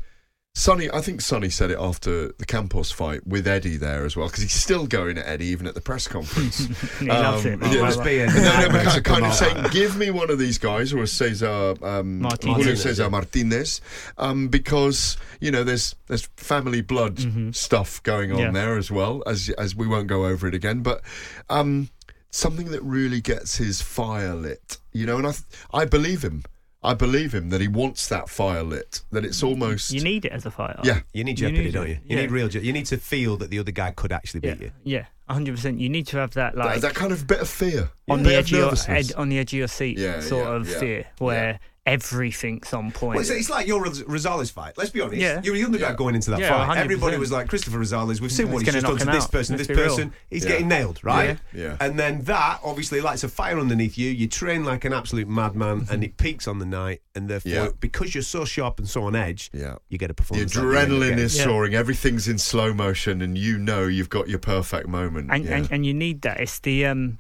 Sunny, 0.57 0.89
I 0.93 1.01
think 1.01 1.21
Sunny 1.21 1.51
said 1.51 1.73
it 1.73 1.79
after 1.81 2.29
the 2.29 2.47
Campos 2.47 2.93
fight 2.93 3.27
with 3.27 3.49
Eddie 3.49 3.77
there 3.77 4.05
as 4.05 4.17
well, 4.17 4.29
because 4.29 4.43
he's 4.45 4.53
still 4.53 4.87
going 4.87 5.19
at 5.19 5.27
Eddie 5.27 5.47
even 5.47 5.67
at 5.67 5.75
the 5.75 5.81
press 5.81 6.07
conference. 6.07 6.59
he 7.01 7.07
loves 7.09 7.45
it. 7.45 7.61
Um, 7.61 7.69
He 7.69 7.75
Yeah. 7.77 7.83
must 7.83 8.05
be 8.05 8.21
a 8.21 8.27
No, 8.29 8.33
no, 8.35 8.43
nightmare 8.45 8.85
kind, 8.85 9.05
kind 9.05 9.27
of 9.27 9.35
saying, 9.35 9.67
give 9.73 9.97
me 9.97 10.13
one 10.13 10.31
of 10.31 10.39
these 10.39 10.59
guys, 10.59 10.93
or 10.93 11.07
Cesar 11.07 11.75
um, 11.83 12.21
Martinez. 12.21 12.57
Julio 12.57 12.75
Cesar 12.77 13.11
Martinez, 13.11 13.81
um, 14.17 14.47
because 14.47 15.17
you 15.41 15.51
know 15.51 15.65
there's 15.65 15.97
there's 16.07 16.27
family 16.37 16.83
blood 16.83 17.55
stuff 17.55 18.01
going 18.05 18.31
on 18.31 18.39
Yeah. 18.39 18.51
there 18.53 18.77
as 18.79 18.93
well. 18.93 19.25
As 19.27 19.51
as 19.59 19.75
we 19.75 19.89
won't 19.89 20.07
go 20.07 20.25
over 20.25 20.47
it 20.47 20.55
again, 20.55 20.83
but 20.83 21.03
um, 21.51 21.89
something 22.31 22.71
that 22.71 22.83
really 22.85 23.21
gets 23.21 23.57
his 23.57 23.83
fire 23.83 24.35
lit, 24.37 24.79
you 24.93 25.05
know, 25.05 25.17
and 25.19 25.27
I 25.27 25.33
th- 25.33 25.43
I 25.73 25.85
believe 25.85 26.23
him. 26.23 26.45
I 26.85 26.95
believe 26.95 27.35
him 27.35 27.49
that 27.51 27.61
he 27.61 27.69
wants 27.69 28.09
that 28.09 28.29
fire 28.29 28.63
lit. 28.63 29.01
That 29.11 29.25
it's 29.25 29.43
almost 29.43 29.91
You 29.93 30.03
need 30.03 30.25
it 30.25 30.33
as 30.33 30.45
a 30.47 30.51
fighter. 30.51 30.81
yeah. 30.85 31.01
You 31.13 31.25
need 31.25 31.39
You 31.41 31.49
jeopardy, 31.49 31.65
need 31.65 31.73
don't 31.75 31.89
you? 31.89 31.95
You 32.05 32.17
yeah. 32.17 32.21
need 32.23 32.31
real. 32.31 32.49
Je- 32.49 32.61
you 32.61 32.73
need 32.73 32.87
to 32.87 32.99
feel 32.99 33.37
that 33.39 33.51
the 33.51 33.59
other 33.59 33.73
guy 33.73 33.91
could 33.93 34.13
actually 34.13 34.41
yeah, 34.45 34.55
beat 34.55 34.63
you. 34.65 34.71
yeah, 34.85 35.07
hundred 35.29 35.55
percent. 35.57 35.81
You 35.81 35.89
need 35.89 36.07
to 36.09 36.19
have 36.19 36.33
that 36.35 36.57
like 36.57 36.81
that, 36.81 36.89
that 36.89 36.95
kind 36.95 37.13
of 37.13 37.27
bit 37.27 37.41
of 37.41 37.49
fear 37.49 37.91
on 38.09 38.23
bit 38.23 38.29
the 38.29 38.37
edge 38.37 38.53
of 38.53 38.59
your 38.87 38.97
ed, 38.97 39.13
on 39.15 39.29
the 39.31 39.39
edge 39.39 39.53
of 39.53 39.59
your 39.59 39.69
seat 39.69 39.99
Yeah, 39.99 40.21
sort 40.21 40.47
yeah, 40.47 40.55
of 40.55 40.69
yeah, 40.69 40.79
fear 40.79 41.07
where 41.19 41.61
everything's 41.87 42.73
on 42.73 42.91
point. 42.93 43.17
Well, 43.17 43.21
it's, 43.21 43.31
it's 43.31 43.51
like 43.51 43.67
your 43.67 43.85
Rosales 43.85 44.51
fight. 44.51 44.77
Let's 44.77 44.91
be 44.91 45.01
honest. 45.01 45.21
Yeah. 45.21 45.41
You're 45.43 45.57
a 45.57 45.63
underdog 45.65 45.97
going 45.97 46.15
into 46.15 46.31
that 46.31 46.41
Yeah, 46.41 46.67
fight. 46.67 46.77
100%. 46.79 46.81
Everybody 46.83 47.17
was 47.19 47.31
like, 47.33 47.49
Cristofer 47.49 47.79
Rosales, 47.79 48.21
we've 48.21 48.33
seen 48.33 48.47
He's 48.47 48.55
what 48.55 48.65
he's 48.65 48.73
just 48.75 48.87
done 48.87 48.97
to 48.99 49.05
this 49.05 49.25
out. 49.25 49.33
person, 49.33 49.57
Let's 49.57 49.69
this 49.69 49.77
be 49.77 49.83
real. 49.83 49.91
person. 49.91 50.13
He's 50.31 50.45
Yeah. 50.45 50.51
getting 50.51 50.69
nailed, 50.69 51.01
right? 51.05 51.39
Yeah. 51.53 51.63
Yeah. 51.63 51.77
And 51.81 51.99
then 51.99 52.23
that 52.25 52.61
obviously 52.65 53.01
lights 53.01 53.25
a 53.25 53.29
fire 53.29 53.59
underneath 53.59 53.97
you. 53.99 54.11
You 54.11 54.27
train 54.29 54.65
like 54.65 54.85
an 54.85 54.93
absolute 54.93 55.29
madman 55.29 55.87
and 55.91 56.03
it 56.05 56.17
peaks 56.17 56.49
on 56.49 56.59
the 56.59 56.67
night. 56.67 57.03
And 57.15 57.29
therefore, 57.29 57.53
Yeah. 57.53 57.69
because 57.81 58.15
you're 58.15 58.23
so 58.23 58.45
sharp 58.45 58.79
and 58.79 58.89
so 58.89 59.05
on 59.05 59.15
edge, 59.15 59.51
Yeah. 59.53 59.77
you 59.89 59.99
get 59.99 60.11
a 60.11 60.15
performance. 60.15 60.53
the 60.55 60.61
end 60.61 60.69
of 60.69 60.73
the 60.73 60.79
adrenaline 60.97 61.09
game. 61.11 61.19
is 61.19 61.37
Yeah. 61.37 61.45
soaring. 61.45 61.75
Everything's 61.75 62.27
in 62.29 62.39
slow 62.39 62.75
motion, 62.75 63.23
and 63.23 63.39
you 63.39 63.59
know 63.59 63.85
you've 63.87 64.09
got 64.09 64.29
your 64.29 64.39
perfect 64.41 64.89
moment. 64.89 65.29
and, 65.31 65.45
yeah. 65.45 65.57
and 65.57 65.69
and 65.71 65.87
you 65.87 65.95
need 65.95 66.23
that. 66.23 66.41
It's 66.41 66.59
the 66.61 66.87
um, 66.87 67.19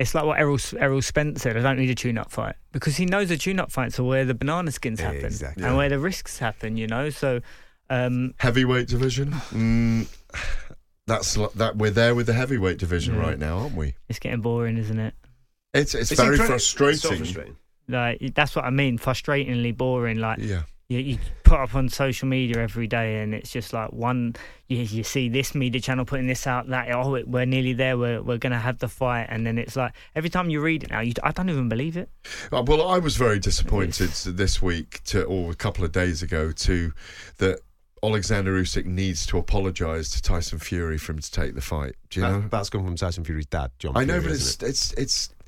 it's 0.00 0.14
like 0.14 0.24
what 0.24 0.40
Errol 0.40 0.58
Errol 0.78 1.02
Spence 1.02 1.42
said. 1.42 1.56
I 1.56 1.60
don't 1.60 1.78
need 1.78 1.90
a 1.90 1.94
tune-up 1.94 2.30
fight 2.32 2.56
because 2.72 2.96
he 2.96 3.04
knows 3.06 3.28
the 3.28 3.36
tune-up 3.36 3.70
fights 3.70 4.00
are 4.00 4.04
where 4.04 4.24
the 4.24 4.34
banana 4.34 4.72
skins 4.72 4.98
happen 4.98 5.24
Exactly. 5.26 5.62
and 5.62 5.76
where 5.76 5.88
the 5.88 5.98
risks 6.00 6.38
happen. 6.38 6.76
You 6.76 6.86
know, 6.88 7.10
so 7.10 7.40
um, 7.90 8.34
heavyweight 8.38 8.88
division. 8.88 9.30
Mm, 9.52 10.08
that's 11.06 11.34
that. 11.54 11.76
We're 11.76 11.90
there 11.90 12.14
with 12.14 12.26
the 12.26 12.32
heavyweight 12.32 12.78
division 12.78 13.14
Yeah. 13.14 13.20
right 13.20 13.38
now, 13.38 13.58
aren't 13.58 13.76
we? 13.76 13.94
it's 14.08 14.18
getting 14.18 14.40
boring, 14.40 14.76
isn't 14.78 14.98
it? 14.98 15.14
It's 15.74 15.94
it's, 15.94 16.10
It's 16.10 16.20
very 16.20 16.36
incredi- 16.36 16.46
frustrating. 16.48 16.98
So 17.00 17.16
frustrating. 17.16 17.56
Like 17.88 18.34
that's 18.34 18.56
what 18.56 18.64
I 18.64 18.70
mean. 18.70 18.98
Frustratingly 18.98 19.76
boring. 19.76 20.18
Like 20.18 20.38
Yeah. 20.38 20.62
You, 20.90 20.98
you 20.98 21.18
put 21.44 21.60
up 21.60 21.74
on 21.74 21.88
social 21.88 22.26
media 22.28 22.58
every 22.60 22.86
day, 22.88 23.22
and 23.22 23.32
it's 23.32 23.50
just 23.50 23.72
like 23.72 23.92
one. 23.92 24.34
You, 24.66 24.78
you 24.78 25.04
see 25.04 25.28
this 25.28 25.54
media 25.54 25.80
channel 25.80 26.04
putting 26.04 26.26
this 26.26 26.46
out, 26.46 26.68
that 26.68 26.90
oh, 26.92 27.14
it, 27.14 27.28
we're 27.28 27.46
nearly 27.46 27.72
there. 27.72 27.96
We're 27.96 28.20
we're 28.20 28.38
gonna 28.38 28.58
have 28.58 28.78
the 28.80 28.88
fight, 28.88 29.26
and 29.30 29.46
then 29.46 29.56
it's 29.56 29.76
like 29.76 29.92
every 30.16 30.28
time 30.30 30.50
you 30.50 30.60
read 30.60 30.82
it 30.82 30.90
now, 30.90 31.00
you, 31.00 31.12
I 31.22 31.30
don't 31.30 31.48
even 31.48 31.68
believe 31.68 31.96
it. 31.96 32.10
Uh, 32.52 32.62
Well, 32.66 32.86
I 32.88 32.98
was 32.98 33.16
very 33.16 33.38
disappointed 33.38 34.10
this 34.10 34.60
week, 34.60 35.00
to, 35.04 35.22
or 35.24 35.52
a 35.52 35.54
couple 35.54 35.84
of 35.84 35.92
days 35.92 36.22
ago, 36.24 36.50
to 36.52 36.92
that 37.38 37.60
Alexander 38.02 38.60
Usyk 38.60 38.86
needs 38.86 39.26
to 39.26 39.38
apologise 39.38 40.10
to 40.10 40.22
Tyson 40.22 40.58
Fury 40.58 40.98
for 40.98 41.12
him 41.12 41.20
to 41.20 41.30
take 41.30 41.54
the 41.54 41.60
fight. 41.60 41.94
Do 42.08 42.20
you 42.20 42.26
That- 42.26 42.32
know? 42.32 42.48
that's 42.50 42.68
come 42.70 42.84
from 42.84 42.96
Tyson 42.96 43.22
Fury's 43.24 43.46
dad, 43.46 43.70
John. 43.78 43.92
I 43.96 44.04
know, 44.04 44.14
Fury, 44.20 44.24
but 44.24 44.32
it's 44.40 44.54
it? 44.54 44.62
it's 44.68 44.92
it's 44.94 45.28
th- 45.28 45.38
th- 45.38 45.39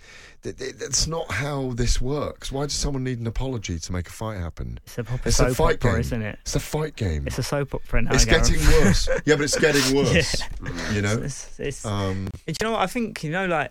that's 0.42 1.06
not 1.06 1.30
how 1.30 1.72
this 1.74 2.00
works. 2.00 2.50
Why 2.50 2.64
does 2.64 2.72
someone 2.74 3.04
need 3.04 3.20
an 3.20 3.26
apology 3.26 3.78
to 3.78 3.92
make 3.92 4.08
a 4.08 4.12
fight 4.12 4.38
happen? 4.38 4.80
It's 4.84 4.98
a 4.98 5.04
proper 5.04 5.28
It's 5.28 5.40
a 5.40 5.54
fight 5.54 5.76
opera, 5.76 5.92
game, 5.92 6.00
isn't 6.00 6.22
it? 6.22 6.38
It's 6.42 6.56
a 6.56 6.60
fight 6.60 6.96
game. 6.96 7.26
It's 7.26 7.38
a 7.38 7.42
soap 7.42 7.74
opera 7.74 8.02
now. 8.02 8.12
It's 8.12 8.24
getting 8.24 8.58
worse. 8.66 9.08
yeah, 9.24 9.36
but 9.36 9.42
it's 9.44 9.58
getting 9.58 9.96
worse. 9.96 10.42
You 10.92 11.02
know. 11.02 11.18
It's, 11.22 11.58
it's, 11.60 11.86
Um, 11.86 12.28
Do 12.46 12.52
you 12.52 12.54
know 12.66 12.72
what 12.72 12.80
I 12.82 12.86
think? 12.86 13.22
You 13.24 13.30
know, 13.30 13.46
like 13.46 13.70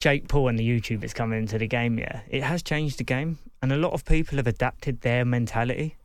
Jake 0.00 0.28
Paul 0.28 0.48
and 0.48 0.58
the 0.58 0.68
YouTubers 0.68 1.14
coming 1.14 1.38
into 1.40 1.58
the 1.58 1.66
game. 1.66 1.98
Yeah, 1.98 2.20
it 2.28 2.42
has 2.42 2.62
changed 2.62 2.98
the 2.98 3.04
game, 3.04 3.38
and 3.62 3.72
a 3.72 3.76
lot 3.76 3.92
of 3.92 4.04
people 4.04 4.36
have 4.36 4.46
adapted 4.46 5.00
their 5.00 5.24
mentality. 5.24 5.96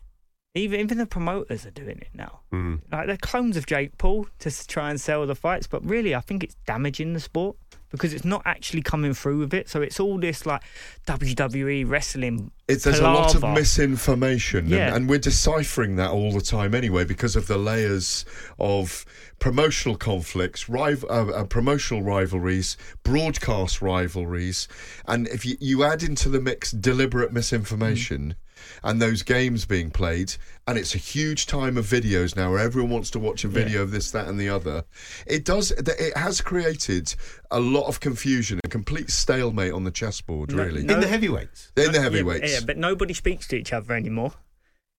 Even 0.55 0.79
even 0.79 0.97
the 0.97 1.05
promoters 1.05 1.65
are 1.65 1.71
doing 1.71 1.99
it 1.99 2.09
now. 2.13 2.39
Mhm. 2.51 2.81
Like 2.91 3.05
they're 3.07 3.17
clones 3.17 3.55
of 3.55 3.65
Jake 3.67 3.97
Paul 3.99 4.25
to 4.39 4.67
try 4.67 4.89
and 4.89 4.99
sell 4.99 5.25
the 5.27 5.35
fights, 5.35 5.67
but 5.67 5.85
really, 5.85 6.15
I 6.15 6.21
think 6.21 6.43
it's 6.43 6.55
damaging 6.65 7.13
the 7.13 7.19
sport 7.19 7.55
because 7.91 8.13
it's 8.13 8.25
not 8.25 8.41
actually 8.45 8.81
coming 8.81 9.13
through 9.13 9.39
with 9.39 9.53
it. 9.53 9.69
So 9.69 9.81
it's 9.81 9.99
all 9.99 10.17
this 10.19 10.45
like 10.45 10.61
WWE 11.07 11.89
wrestling. 11.89 12.51
It's, 12.67 12.83
there's 12.83 12.99
a 12.99 13.03
lot 13.03 13.33
of 13.33 13.43
misinformation, 13.53 14.59
and- 14.59 14.69
Yeah. 14.69 14.95
and, 14.95 15.09
we're 15.09 15.17
deciphering 15.17 15.95
that 15.95 16.11
all 16.11 16.31
the 16.31 16.41
time 16.41 16.75
anyway 16.75 17.03
because 17.03 17.35
of 17.35 17.47
the 17.47 17.57
layers 17.57 18.25
of 18.59 19.05
promotional 19.39 19.95
conflicts, 19.97 20.69
rival, 20.69 21.11
uh, 21.11 21.25
uh, 21.31 21.43
promotional 21.45 22.03
rivalries, 22.03 22.77
broadcast 23.03 23.81
rivalries, 23.81 24.67
and 25.07 25.27
if 25.29 25.45
you, 25.45 25.57
you 25.59 25.83
add 25.83 26.03
into 26.03 26.29
the 26.29 26.39
mix 26.39 26.71
deliberate 26.71 27.33
misinformation. 27.33 28.35
And 28.83 29.01
those 29.01 29.21
games 29.23 29.65
being 29.65 29.89
played, 29.91 30.35
and 30.67 30.77
it's 30.77 30.95
a 30.95 30.97
huge 30.97 31.45
time 31.45 31.77
of 31.77 31.85
videos 31.85 32.35
now 32.35 32.51
where 32.51 32.59
everyone 32.59 32.91
wants 32.91 33.09
to 33.11 33.19
watch 33.19 33.43
a 33.43 33.47
video 33.47 33.81
of 33.81 33.91
this, 33.91 34.11
that, 34.11 34.27
and 34.27 34.39
the 34.39 34.49
other. 34.49 34.83
It 35.27 35.45
does. 35.45 35.71
It 35.71 36.15
has 36.17 36.41
created 36.41 37.13
a 37.51 37.59
lot 37.59 37.87
of 37.87 37.99
confusion, 37.99 38.59
a 38.63 38.67
complete 38.69 39.09
stalemate 39.09 39.73
on 39.73 39.83
the 39.83 39.91
chessboard. 39.91 40.51
No- 40.53 40.63
Really, 40.63 40.83
no- 40.83 40.95
In 40.95 40.99
the 41.01 41.07
heavyweights. 41.07 41.71
in 41.77 41.91
the 41.91 42.01
heavyweights. 42.01 42.51
Yeah, 42.53 42.59
but 42.65 42.77
nobody 42.77 43.13
speaks 43.13 43.47
to 43.49 43.55
each 43.57 43.73
other 43.73 43.93
anymore. 43.93 44.33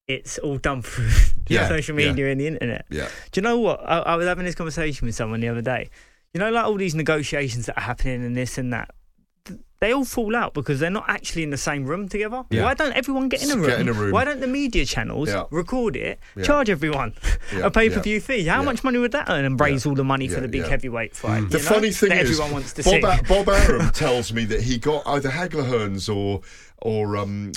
It's 0.09 0.39
all 0.39 0.59
done 0.59 0.83
through 0.83 1.09
Yeah, 1.49 1.69
social 1.69 1.95
media 1.95 2.31
and 2.31 2.41
the 2.41 2.47
internet. 2.49 2.85
Yeah. 2.91 3.09
Do 3.31 3.41
you 3.41 3.43
know 3.43 3.59
what? 3.61 3.81
I, 3.89 3.99
I 4.01 4.17
was 4.17 4.27
having 4.27 4.45
this 4.45 4.55
conversation 4.57 5.07
with 5.07 5.15
someone 5.15 5.41
the 5.41 5.49
other 5.49 5.63
day. 5.63 5.91
You 6.35 6.41
know, 6.41 6.51
like 6.51 6.65
all 6.65 6.75
these 6.77 6.95
negotiations 6.97 7.67
that 7.67 7.77
are 7.77 7.83
happening 7.83 8.25
and 8.25 8.37
this 8.37 8.59
and 8.59 8.73
that. 8.73 8.91
Th- 9.81 9.91
They 9.91 9.95
all 9.95 10.05
fall 10.05 10.37
out 10.37 10.53
because 10.55 10.79
they're 10.79 10.91
not 10.91 11.07
actually 11.09 11.43
in 11.43 11.51
the 11.51 11.57
same 11.57 11.85
room 11.87 12.09
together. 12.09 12.45
Yeah. 12.51 12.65
Why 12.65 12.75
don't 12.75 12.93
everyone 12.93 13.29
get 13.31 13.43
in 13.43 13.51
a 13.51 13.57
room? 13.57 13.67
Get 13.67 13.81
in 13.81 13.89
a 13.89 13.93
room. 13.95 14.13
Why 14.13 14.25
don't 14.25 14.41
the 14.41 14.47
media 14.47 14.85
channels 14.85 15.29
Yeah. 15.31 15.45
record 15.51 15.97
it, 15.97 16.19
Yeah. 16.37 16.43
charge 16.45 16.69
everyone 16.71 17.15
a 17.63 17.71
pay 17.71 17.89
per 17.91 18.01
view 18.01 18.21
fee? 18.21 18.45
How 18.45 18.63
much 18.63 18.85
money 18.85 18.99
would 18.99 19.13
that 19.13 19.29
earn 19.31 19.45
and 19.45 19.59
raise 19.59 19.87
all 19.87 19.95
the 19.95 20.05
money 20.05 20.29
for 20.29 20.41
the 20.41 20.49
big 20.49 20.65
heavyweight 20.67 21.17
fight? 21.17 21.49
The 21.51 21.59
know, 21.59 21.65
funny 21.65 21.91
thing 21.93 22.11
that 22.11 22.23
is, 22.27 22.31
everyone 22.31 22.53
wants 22.53 22.73
to 22.75 22.83
Bob, 22.83 22.93
see. 22.93 23.23
Bob 23.35 23.49
Arum 23.61 23.91
tells 23.91 24.33
me 24.33 24.45
that 24.47 24.63
he 24.63 24.79
got 24.79 25.03
either 25.07 25.31
Hagler-Hearns 25.31 26.15
or 26.15 26.43
or 26.79 27.17
um, 27.17 27.53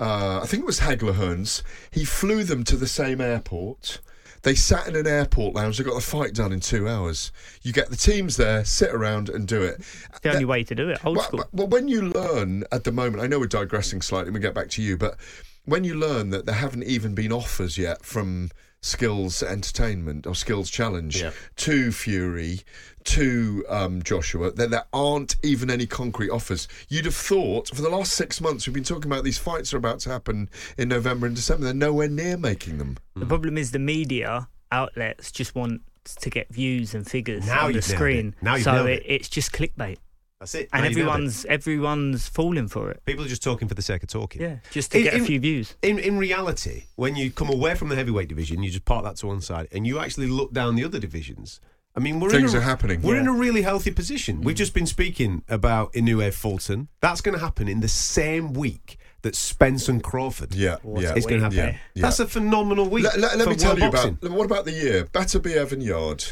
uh, 0.00 0.40
I 0.42 0.46
think 0.46 0.62
it 0.62 0.66
was 0.66 0.80
Hagler-Hearns. 0.80 1.62
He 1.90 2.04
flew 2.04 2.44
them 2.44 2.64
to 2.64 2.76
the 2.76 2.86
same 2.86 3.20
airport. 3.20 4.00
They 4.42 4.54
sat 4.54 4.86
in 4.86 4.96
an 4.96 5.06
airport 5.06 5.54
lounge. 5.54 5.78
They 5.78 5.84
got 5.84 5.94
the 5.94 6.00
fight 6.00 6.34
done 6.34 6.52
in 6.52 6.60
two 6.60 6.88
hours. 6.88 7.32
You 7.62 7.72
get 7.72 7.90
the 7.90 7.96
teams 7.96 8.36
there, 8.36 8.64
sit 8.64 8.90
around 8.90 9.28
and 9.28 9.46
do 9.48 9.62
it. 9.62 9.76
It's 9.80 10.20
the 10.22 10.30
only 10.32 10.44
way 10.44 10.64
to 10.64 10.74
do 10.74 10.88
it. 10.90 11.04
Old 11.04 11.16
Well, 11.16 11.26
school. 11.26 11.44
well, 11.52 11.66
when 11.66 11.88
you 11.88 12.02
learn 12.02 12.64
at 12.72 12.84
the 12.84 12.92
moment, 12.92 13.22
I 13.22 13.26
know 13.26 13.38
we're 13.40 13.46
digressing 13.46 14.00
slightly. 14.02 14.30
We 14.30 14.40
get 14.40 14.54
back 14.54 14.68
to 14.70 14.82
you, 14.82 14.96
but 14.96 15.16
when 15.64 15.84
you 15.84 15.94
learn 15.94 16.30
that 16.30 16.46
there 16.46 16.54
haven't 16.54 16.84
even 16.84 17.14
been 17.14 17.32
offers 17.32 17.76
yet 17.76 18.04
from 18.04 18.50
Skills 18.80 19.42
Entertainment 19.42 20.26
or 20.26 20.34
Skills 20.34 20.70
Challenge 20.70 21.20
Yeah. 21.20 21.32
to 21.56 21.90
Fury 21.90 22.60
to 23.08 23.64
um, 23.68 24.02
Joshua, 24.02 24.52
that 24.52 24.70
there 24.70 24.84
aren't 24.92 25.36
even 25.42 25.70
any 25.70 25.86
concrete 25.86 26.30
offers. 26.30 26.68
You'd 26.88 27.04
have 27.06 27.14
thought 27.14 27.68
for 27.68 27.82
the 27.82 27.88
last 27.88 28.12
six 28.12 28.40
months 28.40 28.66
we've 28.66 28.74
been 28.74 28.84
talking 28.84 29.10
about 29.10 29.24
these 29.24 29.38
fights 29.38 29.72
are 29.74 29.78
about 29.78 30.00
to 30.00 30.10
happen 30.10 30.48
in 30.76 30.88
November 30.88 31.26
and 31.26 31.34
December. 31.36 31.64
They're 31.64 31.74
nowhere 31.74 32.08
near 32.08 32.36
making 32.36 32.78
them. 32.78 32.96
The 33.16 33.26
problem 33.26 33.56
is 33.58 33.70
the 33.72 33.78
media 33.78 34.48
outlets 34.72 35.32
just 35.32 35.54
want 35.54 35.82
to 36.20 36.30
get 36.30 36.48
views 36.52 36.94
and 36.94 37.06
figures 37.06 37.46
Now 37.46 37.66
on 37.66 37.72
the 37.72 37.78
you've 37.78 37.88
nailed 37.88 37.98
screen. 37.98 38.28
it. 38.28 38.42
Now 38.42 38.54
you've 38.54 38.64
so 38.64 38.86
it, 38.86 39.00
it. 39.00 39.02
it's 39.06 39.28
just 39.28 39.52
clickbait, 39.52 39.98
That's 40.40 40.54
it. 40.54 40.68
and 40.72 40.82
Now 40.82 40.88
you 40.88 40.96
it. 40.96 41.00
everyone's 41.00 41.44
everyone's 41.46 42.28
falling 42.28 42.68
for 42.68 42.90
it. 42.90 43.02
People 43.04 43.24
are 43.24 43.28
just 43.28 43.42
talking 43.42 43.68
for 43.68 43.74
the 43.74 43.82
sake 43.82 44.02
of 44.02 44.08
talking. 44.08 44.40
Yeah, 44.42 44.56
just 44.70 44.92
to 44.92 44.98
In- 44.98 45.04
get 45.04 45.14
in- 45.14 45.22
a 45.22 45.24
few 45.24 45.40
views. 45.40 45.76
In 45.82 45.98
in 45.98 46.18
reality, 46.18 46.84
when 46.96 47.16
you 47.16 47.30
come 47.30 47.50
away 47.50 47.74
from 47.74 47.88
the 47.88 47.96
heavyweight 47.96 48.28
division, 48.28 48.62
you 48.62 48.70
just 48.70 48.84
park 48.84 49.04
that 49.04 49.16
to 49.16 49.26
one 49.26 49.40
side, 49.40 49.68
and 49.72 49.86
you 49.86 49.98
actually 49.98 50.26
look 50.28 50.52
down 50.52 50.76
the 50.76 50.84
other 50.84 50.98
divisions. 50.98 51.60
I 51.98 52.00
mean, 52.00 52.20
we're 52.20 52.30
Things 52.30 52.54
in 52.54 52.58
a, 52.60 52.62
are 52.62 52.64
happening. 52.64 53.02
We're 53.02 53.16
in 53.18 53.26
a 53.26 53.32
really 53.32 53.62
healthy 53.62 53.90
position. 53.90 54.42
We've 54.42 54.54
just 54.54 54.72
been 54.72 54.86
speaking 54.86 55.42
about 55.48 55.92
Inoue 55.94 56.32
Fulton. 56.32 56.86
That's 57.00 57.20
going 57.20 57.36
to 57.36 57.44
happen 57.44 57.66
in 57.66 57.80
the 57.80 57.88
same 57.88 58.52
week 58.52 58.98
that 59.22 59.34
Spence 59.34 59.88
and 59.88 60.00
Crawford. 60.00 60.54
Yeah, 60.54 60.76
What 60.82 61.02
yeah. 61.02 61.10
a 61.10 61.16
It's 61.16 61.26
going 61.26 61.40
to 61.40 61.44
happen. 61.46 61.58
Yeah, 61.58 61.76
yeah. 61.94 62.02
That's 62.02 62.20
a 62.20 62.28
phenomenal 62.28 62.88
week. 62.88 63.02
Let, 63.02 63.18
let- 63.18 63.36
let 63.38 63.44
for 63.46 63.50
me 63.50 63.56
tell 63.56 63.70
world 63.72 63.82
you 63.82 63.90
boxing. 63.90 64.18
about 64.22 64.30
what 64.30 64.44
about 64.44 64.64
the 64.64 64.70
year? 64.70 65.06
Beterbiev 65.06 65.72
and 65.72 65.82
Yarde. 65.82 66.24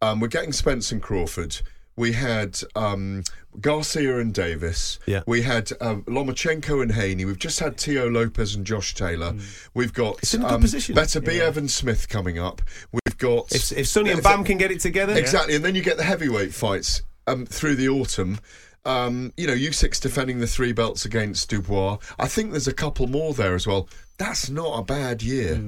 Um, 0.00 0.18
we're 0.18 0.26
getting 0.26 0.52
Spence 0.52 0.90
and 0.90 1.00
Crawford. 1.00 1.60
We 1.96 2.12
had 2.12 2.58
um, 2.74 3.22
Garcia 3.60 4.18
and 4.18 4.32
Davis. 4.32 4.98
Yeah. 5.06 5.22
We 5.26 5.42
had 5.42 5.70
um, 5.80 6.02
Lomachenko 6.04 6.82
and 6.82 6.92
Haney. 6.92 7.24
We've 7.24 7.38
just 7.38 7.60
had 7.60 7.76
Teo 7.76 8.08
Lopez 8.08 8.54
and 8.54 8.64
Josh 8.66 8.94
Taylor. 8.94 9.34
We've 9.74 9.92
got 9.92 10.18
It's 10.18 10.32
in 10.34 10.40
a 10.42 10.44
good 10.44 10.54
um, 10.54 10.60
position. 10.62 10.94
Beterbiev 10.96 11.56
and 11.56 11.70
Smith 11.70 12.08
coming 12.08 12.38
up. 12.38 12.62
We've 12.92 13.18
got 13.18 13.52
If, 13.52 13.72
if 13.72 13.86
Sunny 13.86 14.10
and 14.10 14.22
Bam 14.22 14.44
can 14.44 14.56
get 14.58 14.70
it 14.70 14.80
together, 14.80 15.14
exactly, 15.14 15.54
and 15.54 15.64
then 15.64 15.74
you 15.74 15.82
get 15.82 15.96
the 15.98 16.04
heavyweight 16.04 16.54
fights 16.54 17.02
um, 17.26 17.44
through 17.46 17.76
the 17.76 17.88
autumn. 17.88 18.38
Um, 18.84 19.32
you 19.36 19.46
know, 19.46 19.54
Usyk's 19.54 20.00
defending 20.00 20.40
the 20.40 20.46
three 20.46 20.72
belts 20.72 21.04
against 21.04 21.50
Dubois. 21.50 21.98
I 22.18 22.26
think 22.26 22.50
there's 22.50 22.66
a 22.66 22.72
couple 22.74 23.06
more 23.06 23.32
there 23.32 23.54
as 23.54 23.66
well. 23.66 23.88
That's 24.18 24.50
not 24.50 24.78
a 24.78 24.82
bad 24.82 25.22
year. 25.22 25.62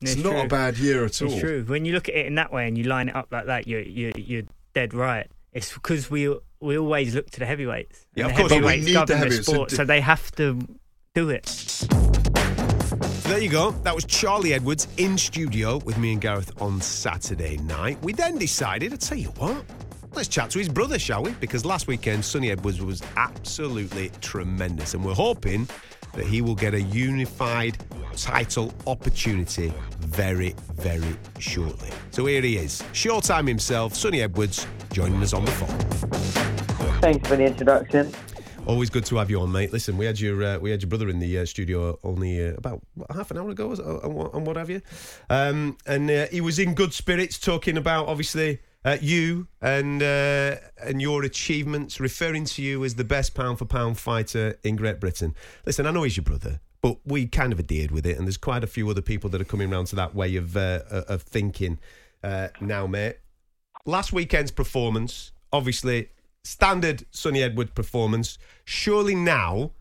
It's, 0.00 0.14
It's 0.14 0.24
not 0.24 0.32
true. 0.32 0.40
a 0.40 0.48
bad 0.48 0.78
year 0.78 1.04
at 1.04 1.20
all. 1.22 1.30
It's 1.30 1.40
true. 1.40 1.64
When 1.68 1.84
you 1.84 1.92
look 1.92 2.08
at 2.08 2.14
it 2.14 2.26
in 2.26 2.34
that 2.36 2.50
way 2.52 2.66
and 2.66 2.76
you 2.78 2.84
line 2.84 3.08
it 3.10 3.14
up 3.14 3.28
like 3.30 3.46
that, 3.46 3.68
you're 3.68 3.82
you're, 3.82 4.12
you're 4.16 4.42
dead 4.74 4.94
right. 4.94 5.28
It's 5.52 5.72
because 5.72 6.10
we 6.10 6.34
we 6.60 6.78
always 6.78 7.14
look 7.14 7.30
to 7.30 7.40
the 7.40 7.46
heavyweights. 7.46 8.06
Yeah, 8.14 8.26
of 8.26 8.32
the 8.32 8.36
course. 8.38 8.52
We 8.52 8.60
need 8.60 9.06
the 9.06 9.16
heavyweights 9.16 9.46
to 9.46 9.52
sport, 9.52 9.68
do- 9.70 9.76
so 9.76 9.84
they 9.84 10.00
have 10.00 10.30
to 10.32 10.58
do 11.14 11.30
it. 11.30 11.46
There 13.24 13.38
you 13.38 13.48
go. 13.48 13.70
That 13.82 13.94
was 13.94 14.04
Charlie 14.04 14.54
Edwards 14.54 14.88
in 14.96 15.16
studio 15.16 15.78
with 15.78 15.96
me 15.98 16.12
and 16.12 16.20
Gareth 16.20 16.60
on 16.60 16.80
Saturday 16.80 17.56
night. 17.58 18.02
We 18.02 18.12
then 18.12 18.38
decided, 18.38 18.92
I'll 18.92 18.98
tell 18.98 19.18
you 19.18 19.28
what, 19.38 19.64
let's 20.12 20.28
chat 20.28 20.50
to 20.50 20.58
his 20.58 20.68
brother, 20.68 20.98
shall 20.98 21.22
we? 21.22 21.30
Because 21.32 21.64
last 21.64 21.86
weekend, 21.86 22.24
Sunny 22.24 22.50
Edwards 22.50 22.80
was 22.82 23.02
absolutely 23.16 24.10
tremendous, 24.20 24.94
and 24.94 25.04
we're 25.04 25.14
hoping 25.14 25.68
that 26.14 26.26
he 26.26 26.42
will 26.42 26.54
get 26.54 26.74
a 26.74 26.82
unified 26.82 27.78
title 28.16 28.72
opportunity 28.86 29.72
very, 30.00 30.54
very 30.74 31.16
shortly. 31.38 31.90
So 32.10 32.26
here 32.26 32.42
he 32.42 32.56
is, 32.56 32.82
Showtime 32.92 33.46
himself, 33.46 33.94
Sunny 33.94 34.22
Edwards, 34.22 34.66
joining 34.92 35.22
us 35.22 35.32
on 35.32 35.44
the 35.44 35.50
phone. 35.52 35.78
Thanks 37.00 37.28
for 37.28 37.36
the 37.36 37.44
introduction. 37.44 38.12
Always 38.66 38.90
good 38.90 39.06
to 39.06 39.16
have 39.16 39.30
you 39.30 39.40
on, 39.40 39.50
mate. 39.50 39.72
Listen, 39.72 39.96
we 39.96 40.04
had 40.04 40.20
your 40.20 40.44
uh, 40.44 40.58
we 40.58 40.70
had 40.70 40.82
your 40.82 40.88
brother 40.88 41.08
in 41.08 41.18
the 41.18 41.38
uh, 41.38 41.46
studio 41.46 41.98
only 42.04 42.46
uh, 42.46 42.54
about 42.54 42.82
half 43.10 43.30
an 43.30 43.38
hour 43.38 43.48
ago, 43.48 43.72
and, 43.72 44.14
what, 44.14 44.34
what 44.34 44.56
have 44.56 44.68
you, 44.68 44.82
um, 45.30 45.78
and 45.86 46.10
uh, 46.10 46.26
he 46.26 46.42
was 46.42 46.58
in 46.58 46.74
good 46.74 46.92
spirits, 46.92 47.38
talking 47.38 47.78
about 47.78 48.06
obviously 48.06 48.60
uh, 48.84 48.96
you 49.00 49.48
and 49.60 50.02
uh, 50.02 50.56
and 50.82 51.00
your 51.02 51.22
achievements, 51.24 52.00
referring 52.00 52.44
to 52.46 52.62
you 52.62 52.84
as 52.84 52.94
the 52.94 53.04
best 53.04 53.34
pound 53.34 53.58
for 53.58 53.64
pound 53.64 53.98
fighter 53.98 54.58
in 54.62 54.76
Great 54.76 55.00
Britain. 55.00 55.34
Listen, 55.66 55.86
I 55.86 55.90
know 55.90 56.02
he's 56.02 56.16
your 56.16 56.24
brother, 56.24 56.60
but 56.80 56.98
we 57.04 57.26
kind 57.26 57.52
of 57.52 57.58
adhered 57.58 57.90
with 57.90 58.06
it, 58.06 58.16
and 58.16 58.26
there's 58.26 58.36
quite 58.36 58.64
a 58.64 58.66
few 58.66 58.88
other 58.88 59.02
people 59.02 59.28
that 59.30 59.40
are 59.40 59.44
coming 59.44 59.72
around 59.72 59.86
to 59.86 59.96
that 59.96 60.14
way 60.14 60.36
of 60.36 60.56
uh, 60.56 60.80
of 60.90 61.22
thinking 61.22 61.78
uh, 62.22 62.48
now, 62.60 62.86
mate. 62.86 63.16
Last 63.86 64.12
weekend's 64.12 64.50
performance, 64.50 65.32
obviously, 65.52 66.10
standard 66.44 67.04
Sunny 67.10 67.42
Edwards 67.42 67.72
performance. 67.72 68.38
Surely 68.64 69.14
now 69.14 69.72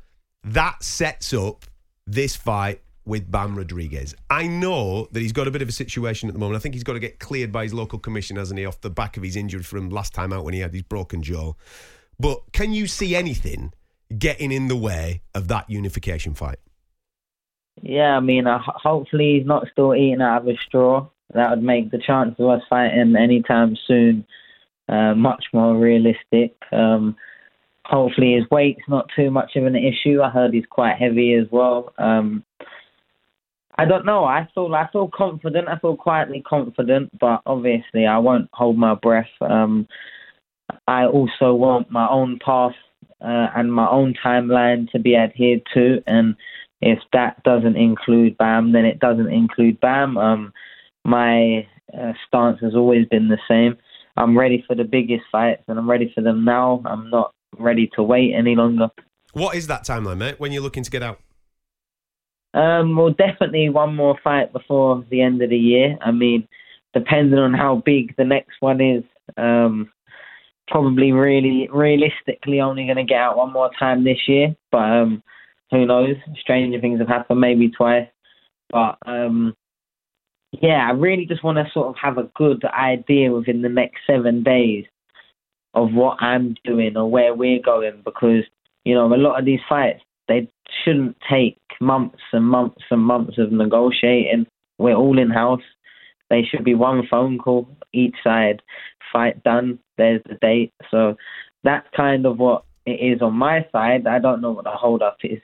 that 0.44 0.84
sets 0.84 1.34
up 1.34 1.66
this 2.08 2.36
fight 2.36 2.82
with 3.06 3.30
Bam 3.30 3.56
Rodriguez. 3.56 4.16
I 4.30 4.48
know 4.48 5.08
that 5.12 5.20
he's 5.20 5.32
got 5.32 5.48
a 5.48 5.52
bit 5.52 5.62
of 5.62 5.70
a 5.70 5.74
situation 5.74 6.30
at 6.30 6.34
the 6.34 6.40
moment. 6.40 6.58
I 6.58 6.60
think 6.60 6.76
he's 6.76 6.84
got 6.84 6.94
to 6.94 7.00
get 7.00 7.20
cleared 7.20 7.52
by 7.52 7.64
his 7.64 7.74
local 7.74 8.00
commission, 8.00 8.38
hasn't 8.38 8.60
he, 8.60 8.66
off 8.66 8.82
the 8.82 8.90
back 8.90 9.18
of 9.18 9.24
his 9.24 9.36
injury 9.36 9.64
from 9.64 9.90
last 9.90 10.14
time 10.14 10.32
out 10.32 10.44
when 10.46 10.54
he 10.54 10.60
had 10.60 10.74
his 10.74 10.84
broken 10.84 11.24
jaw. 11.24 11.54
But 12.20 12.52
can 12.52 12.74
you 12.74 12.88
see 12.88 13.16
anything 13.16 13.74
getting 14.18 14.52
in 14.52 14.68
the 14.68 14.76
way 14.76 15.22
of 15.34 15.48
that 15.48 15.70
unification 15.70 16.34
fight? 16.34 16.60
Yeah, 17.82 18.18
I 18.18 18.20
mean, 18.20 18.46
uh, 18.46 18.60
hopefully 18.62 19.38
he's 19.38 19.48
not 19.48 19.68
still 19.72 19.96
eating 19.96 20.22
out 20.22 20.42
of 20.42 20.48
a 20.48 20.58
straw. 20.68 21.08
That 21.34 21.52
would 21.52 21.64
make 21.64 21.92
the 21.92 22.00
chance 22.00 22.36
of 22.40 22.50
us 22.50 22.62
fighting 22.70 23.16
anytime 23.16 23.78
soon 23.88 24.26
uh, 24.90 25.14
much 25.14 25.46
more 25.54 25.78
realistic. 25.78 26.56
Um, 26.72 27.16
hopefully 27.86 28.34
his 28.34 28.50
weight's 28.52 28.82
not 28.88 29.10
too 29.16 29.32
much 29.32 29.56
of 29.56 29.66
an 29.66 29.76
issue. 29.76 30.22
I 30.22 30.30
heard 30.30 30.54
he's 30.54 30.66
quite 30.70 30.98
heavy 30.98 31.36
as 31.36 31.48
well. 31.52 31.94
Um, 31.98 32.44
I 33.80 33.86
don't 33.86 34.06
know. 34.06 34.26
I 34.26 34.46
feel 34.54 34.76
I 34.76 34.90
feel 34.92 35.10
confident. 35.16 35.70
I 35.70 35.80
feel 35.80 35.96
quietly 35.96 36.44
confident, 36.46 37.18
but 37.18 37.42
obviously 37.46 38.06
I 38.06 38.18
won't 38.18 38.50
hold 38.52 38.78
my 38.78 38.94
breath. 38.96 39.30
Um, 39.40 39.88
I 40.86 41.06
also 41.06 41.54
want 41.54 41.90
my 41.90 42.06
own 42.10 42.40
path 42.46 42.74
uh, 43.22 43.48
and 43.56 43.74
my 43.74 43.88
own 43.88 44.16
timeline 44.22 44.92
to 44.92 45.00
be 45.00 45.16
adhered 45.16 45.62
to, 45.76 46.04
and 46.08 46.36
if 46.82 47.00
that 47.14 47.42
doesn't 47.44 47.78
include 47.78 48.38
BAM, 48.38 48.74
then 48.74 48.84
it 48.84 49.00
doesn't 49.00 49.32
include 49.32 49.80
BAM. 49.80 50.18
Um, 50.18 50.54
my 51.06 51.66
uh, 51.98 52.12
stance 52.28 52.60
has 52.60 52.76
always 52.76 53.06
been 53.08 53.30
the 53.30 53.40
same. 53.48 53.78
I'm 54.18 54.38
ready 54.38 54.62
for 54.68 54.76
the 54.76 54.84
biggest 54.84 55.24
fights, 55.32 55.64
and 55.70 55.80
I'm 55.80 55.90
ready 55.90 56.12
for 56.14 56.20
them 56.20 56.44
now. 56.44 56.82
I'm 56.86 57.10
not 57.10 57.32
ready 57.58 57.90
to 57.96 58.04
wait 58.04 58.34
any 58.36 58.56
longer. 58.56 58.90
What 59.32 59.56
is 59.56 59.68
that 59.68 59.86
timeline, 59.86 60.18
mate? 60.18 60.38
When 60.38 60.52
you're 60.52 60.64
looking 60.64 60.84
to 60.84 60.92
get 60.92 61.02
out? 61.02 61.22
Um, 62.54 62.96
well, 62.96 63.12
definitely 63.12 63.70
one 63.70 63.96
more 63.96 64.18
fight 64.24 64.52
before 64.52 65.06
the 65.10 65.22
end 65.22 65.42
of 65.42 65.50
the 65.50 65.58
year. 65.58 65.98
I 66.02 66.12
mean, 66.12 66.48
depending 66.94 67.40
on 67.40 67.54
how 67.54 67.84
big 67.86 68.16
the 68.18 68.26
next 68.26 68.56
one 68.60 68.82
is, 68.82 69.04
um, 69.38 69.92
probably 70.68 71.12
really 71.12 71.68
realistically 71.72 72.62
only 72.62 72.86
going 72.86 72.98
to 72.98 73.04
get 73.04 73.20
out 73.20 73.38
one 73.38 73.54
more 73.54 73.70
time 73.78 74.04
this 74.04 74.28
year. 74.28 74.56
But 74.72 74.78
um, 74.78 75.24
who 75.72 75.86
knows? 75.86 76.16
Stranger 76.42 76.80
things 76.80 77.00
have 77.00 77.08
happened, 77.08 77.40
maybe 77.40 77.70
twice. 77.70 78.08
But 78.72 78.98
um, 79.06 79.56
yeah, 80.52 80.88
I 80.88 80.92
really 80.92 81.26
just 81.26 81.44
want 81.44 81.58
to 81.58 81.72
sort 81.72 81.90
of 81.90 81.96
have 82.02 82.18
a 82.18 82.30
good 82.36 82.64
idea 82.66 83.32
within 83.32 83.62
the 83.62 83.70
next 83.70 84.00
seven 84.08 84.44
days 84.44 84.86
of 85.76 85.94
what 85.94 86.18
I'm 86.22 86.56
doing 86.64 86.98
or 86.98 87.10
where 87.10 87.36
we're 87.36 87.62
going 87.62 88.02
because 88.04 88.44
you 88.84 88.96
know 88.96 89.14
a 89.14 89.16
lot 89.16 89.38
of 89.38 89.46
these 89.46 89.60
fights 89.70 90.02
they 90.30 90.48
shouldn't 90.84 91.18
take 91.30 91.60
months 91.82 92.22
and 92.32 92.46
months 92.46 92.84
and 92.90 93.02
months 93.02 93.38
of 93.38 93.52
negotiating. 93.52 94.48
We're 94.78 94.96
all 94.96 95.20
in 95.20 95.30
house. 95.30 95.62
They 96.30 96.44
should 96.44 96.64
be 96.64 96.76
one 96.76 97.06
phone 97.10 97.38
call 97.38 97.68
each 97.92 98.16
side. 98.24 98.62
Fight 99.12 99.44
done. 99.44 99.80
There's 99.98 100.22
the 100.30 100.36
date. 100.36 100.72
So 100.92 101.18
that's 101.64 101.88
kind 101.98 102.26
of 102.26 102.38
what 102.38 102.64
it 102.86 102.92
is 102.92 103.22
on 103.22 103.34
my 103.34 103.66
side. 103.72 104.08
I 104.08 104.20
don't 104.20 104.42
know 104.42 104.52
what 104.52 104.64
the 104.64 104.72
hold 104.72 105.02
up 105.02 105.18
is. 105.24 105.40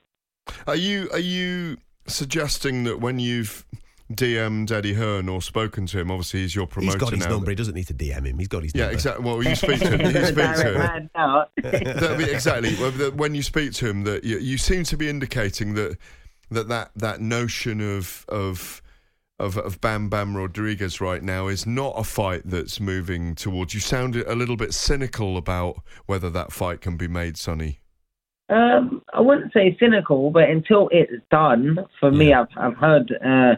Are 0.67 0.75
you 0.75 1.09
are 1.11 1.19
you 1.19 1.77
suggesting 2.07 2.83
that 2.83 3.01
when 3.01 3.19
you've 3.19 3.65
DM'd 4.13 4.71
Eddie 4.71 4.93
Hearn 4.93 5.27
or 5.29 5.41
spoken 5.41 5.85
to 5.87 5.99
him, 5.99 6.11
obviously 6.11 6.41
he's 6.41 6.55
your 6.55 6.67
promoter 6.67 6.97
He's 6.97 7.01
got 7.01 7.13
his 7.13 7.25
now. 7.25 7.31
number. 7.31 7.49
He 7.49 7.55
doesn't 7.55 7.73
need 7.73 7.87
to 7.87 7.93
DM 7.93 8.25
him. 8.27 8.37
He's 8.37 8.47
got 8.47 8.63
his 8.63 8.75
number. 8.75 8.83
Yeah, 8.83 8.85
number. 8.85 8.93
exactly. 8.93 9.25
Well, 9.25 9.43
you 9.43 9.55
speak 9.55 9.79
to 9.79 9.97
him. 9.97 10.01
You 10.01 10.25
speak 10.25 10.35
to 10.35 10.73
him. 10.73 11.09
That- 11.63 12.29
exactly. 12.29 12.75
When 13.11 13.33
you 13.35 13.41
speak 13.43 13.73
to 13.73 13.87
him, 13.89 14.03
that 14.03 14.23
you, 14.23 14.37
you 14.37 14.57
seem 14.57 14.83
to 14.85 14.97
be 14.97 15.09
indicating 15.09 15.73
that 15.75 15.97
that 16.51 16.67
that, 16.67 16.91
that 16.95 17.21
notion 17.21 17.81
of 17.81 18.25
of 18.29 18.81
of 19.39 19.57
of 19.57 19.81
Bam 19.81 20.09
Bam 20.09 20.37
Rodriguez 20.37 21.01
right 21.01 21.23
now 21.23 21.47
is 21.47 21.65
not 21.65 21.93
a 21.97 22.03
fight 22.03 22.43
that's 22.45 22.79
moving 22.79 23.33
towards. 23.35 23.73
You 23.73 23.79
sounded 23.79 24.27
a 24.27 24.35
little 24.35 24.55
bit 24.55 24.73
cynical 24.73 25.35
about 25.37 25.77
whether 26.05 26.29
that 26.29 26.51
fight 26.51 26.81
can 26.81 26.95
be 26.95 27.07
made, 27.07 27.37
Sunny. 27.37 27.79
Um, 28.47 29.01
I 29.11 29.21
wouldn't 29.21 29.51
say 29.53 29.75
cynical, 29.79 30.29
but 30.29 30.47
until 30.49 30.87
it's 30.91 31.11
done, 31.31 31.79
for 31.99 32.11
me, 32.11 32.31
I've 32.31 32.47
I've 32.55 32.77
heard, 32.77 33.11
uh, 33.25 33.55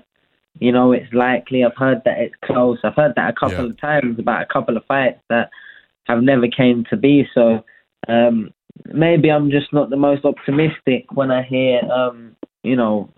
you 0.60 0.72
know, 0.72 0.91
it's 0.91 1.12
likely. 1.14 1.64
I've 1.64 1.76
heard 1.76 2.01
that 2.05 2.20
it's 2.20 2.36
close. 2.43 2.80
I've 2.84 2.95
heard 2.95 3.14
that 3.16 3.30
a 3.30 3.34
couple 3.34 3.66
Yeah. 3.66 3.72
of 3.72 3.80
times 3.80 4.20
about 4.20 4.41
a 4.41 4.45
couple 4.45 4.78
of 4.78 4.86
fights 4.86 5.20
that 5.30 5.49
have 6.05 6.24
never 6.24 6.47
came 6.47 6.86
to 6.89 6.97
be. 6.97 7.28
So 7.34 7.64
um, 8.08 8.51
maybe 8.86 9.30
I'm 9.32 9.51
just 9.51 9.72
not 9.74 9.89
the 9.89 9.97
most 9.97 10.26
optimistic 10.26 11.05
when 11.14 11.32
I 11.32 11.43
hear, 11.43 11.82
um, 11.91 12.36
you 12.64 12.76
know, 12.76 13.10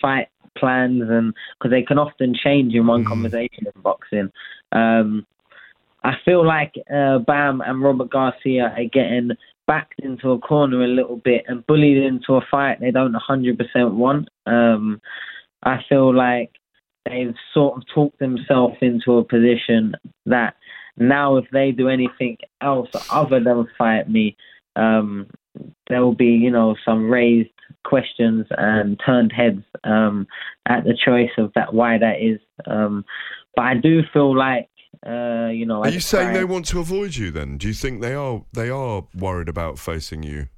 fight 0.00 0.28
plans 0.58 1.02
and 1.08 1.34
because 1.58 1.70
they 1.70 1.82
can 1.82 1.98
often 1.98 2.34
change 2.34 2.74
in 2.74 2.86
one 2.86 3.04
conversation 3.04 3.66
in 3.66 3.82
boxing. 3.82 4.30
Um, 4.72 5.26
I 6.04 6.14
feel 6.24 6.46
like 6.46 6.74
uh, 6.92 7.18
Bam 7.18 7.60
and 7.60 7.82
Robert 7.82 8.10
Garcia 8.10 8.72
are 8.76 8.84
getting 8.92 9.30
backed 9.66 10.00
into 10.00 10.30
a 10.30 10.38
corner 10.38 10.84
a 10.84 10.88
little 10.88 11.16
bit 11.16 11.44
and 11.48 11.66
bullied 11.66 11.98
into 11.98 12.34
a 12.34 12.46
fight 12.50 12.80
they 12.80 12.92
don't 12.92 13.14
100% 13.14 13.94
want. 13.94 14.28
Um, 14.46 15.00
I 15.62 15.78
feel 15.88 16.14
like 16.14 16.52
they've 17.08 17.34
sort 17.54 17.76
of 17.76 17.84
talked 17.94 18.18
themselves 18.18 18.76
into 18.80 19.18
a 19.18 19.24
position 19.24 19.94
that 20.26 20.54
now 20.96 21.36
if 21.36 21.44
they 21.52 21.72
do 21.72 21.88
anything 21.88 22.38
else 22.60 22.88
other 23.10 23.40
than 23.40 23.68
fight 23.78 24.08
me, 24.08 24.36
um, 24.76 25.26
there 25.88 26.02
will 26.02 26.14
be, 26.14 26.26
you 26.26 26.50
know, 26.50 26.76
some 26.84 27.10
raised 27.10 27.50
questions 27.84 28.46
and 28.50 29.00
turned 29.04 29.32
heads 29.32 29.62
um, 29.84 30.26
at 30.66 30.84
the 30.84 30.96
choice 30.96 31.30
of 31.38 31.52
that 31.54 31.72
why 31.72 31.98
that 31.98 32.20
is. 32.20 32.40
Um, 32.66 33.04
but 33.54 33.62
I 33.64 33.74
do 33.74 34.02
feel 34.12 34.36
like, 34.36 34.68
uh, 35.06 35.48
you 35.48 35.66
know, 35.66 35.82
Are 35.82 35.86
as 35.86 35.94
you 35.94 36.00
saying 36.00 36.32
they 36.32 36.44
want 36.44 36.66
to 36.66 36.80
avoid 36.80 37.16
you? 37.16 37.30
Then 37.30 37.58
do 37.58 37.68
you 37.68 37.74
think 37.74 38.00
they 38.00 38.14
are 38.14 38.44
they 38.52 38.70
are 38.70 39.04
worried 39.14 39.48
about 39.48 39.78
facing 39.78 40.22
you? 40.22 40.48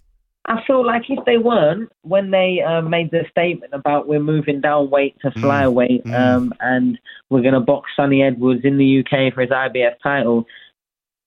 I 0.49 0.63
feel 0.67 0.85
like 0.85 1.03
if 1.11 1.23
they 1.27 1.37
weren't, 1.37 1.93
when 2.03 2.31
they 2.31 2.63
uh, 2.67 2.81
made 2.81 3.11
the 3.11 3.25
statement 3.31 3.75
about 3.75 4.09
we're 4.09 4.19
moving 4.19 4.63
down 4.63 4.89
weight 4.89 5.15
to 5.21 5.31
flyweight 5.31 6.11
um, 6.13 6.55
and 6.61 6.99
we're 7.29 7.43
going 7.43 7.53
to 7.53 7.61
box 7.61 7.91
Sunny 7.95 8.23
Edwards 8.23 8.63
in 8.65 8.79
the 8.79 9.01
UK 9.01 9.35
for 9.35 9.43
his 9.43 9.51
IBF 9.51 9.97
title, 10.03 10.47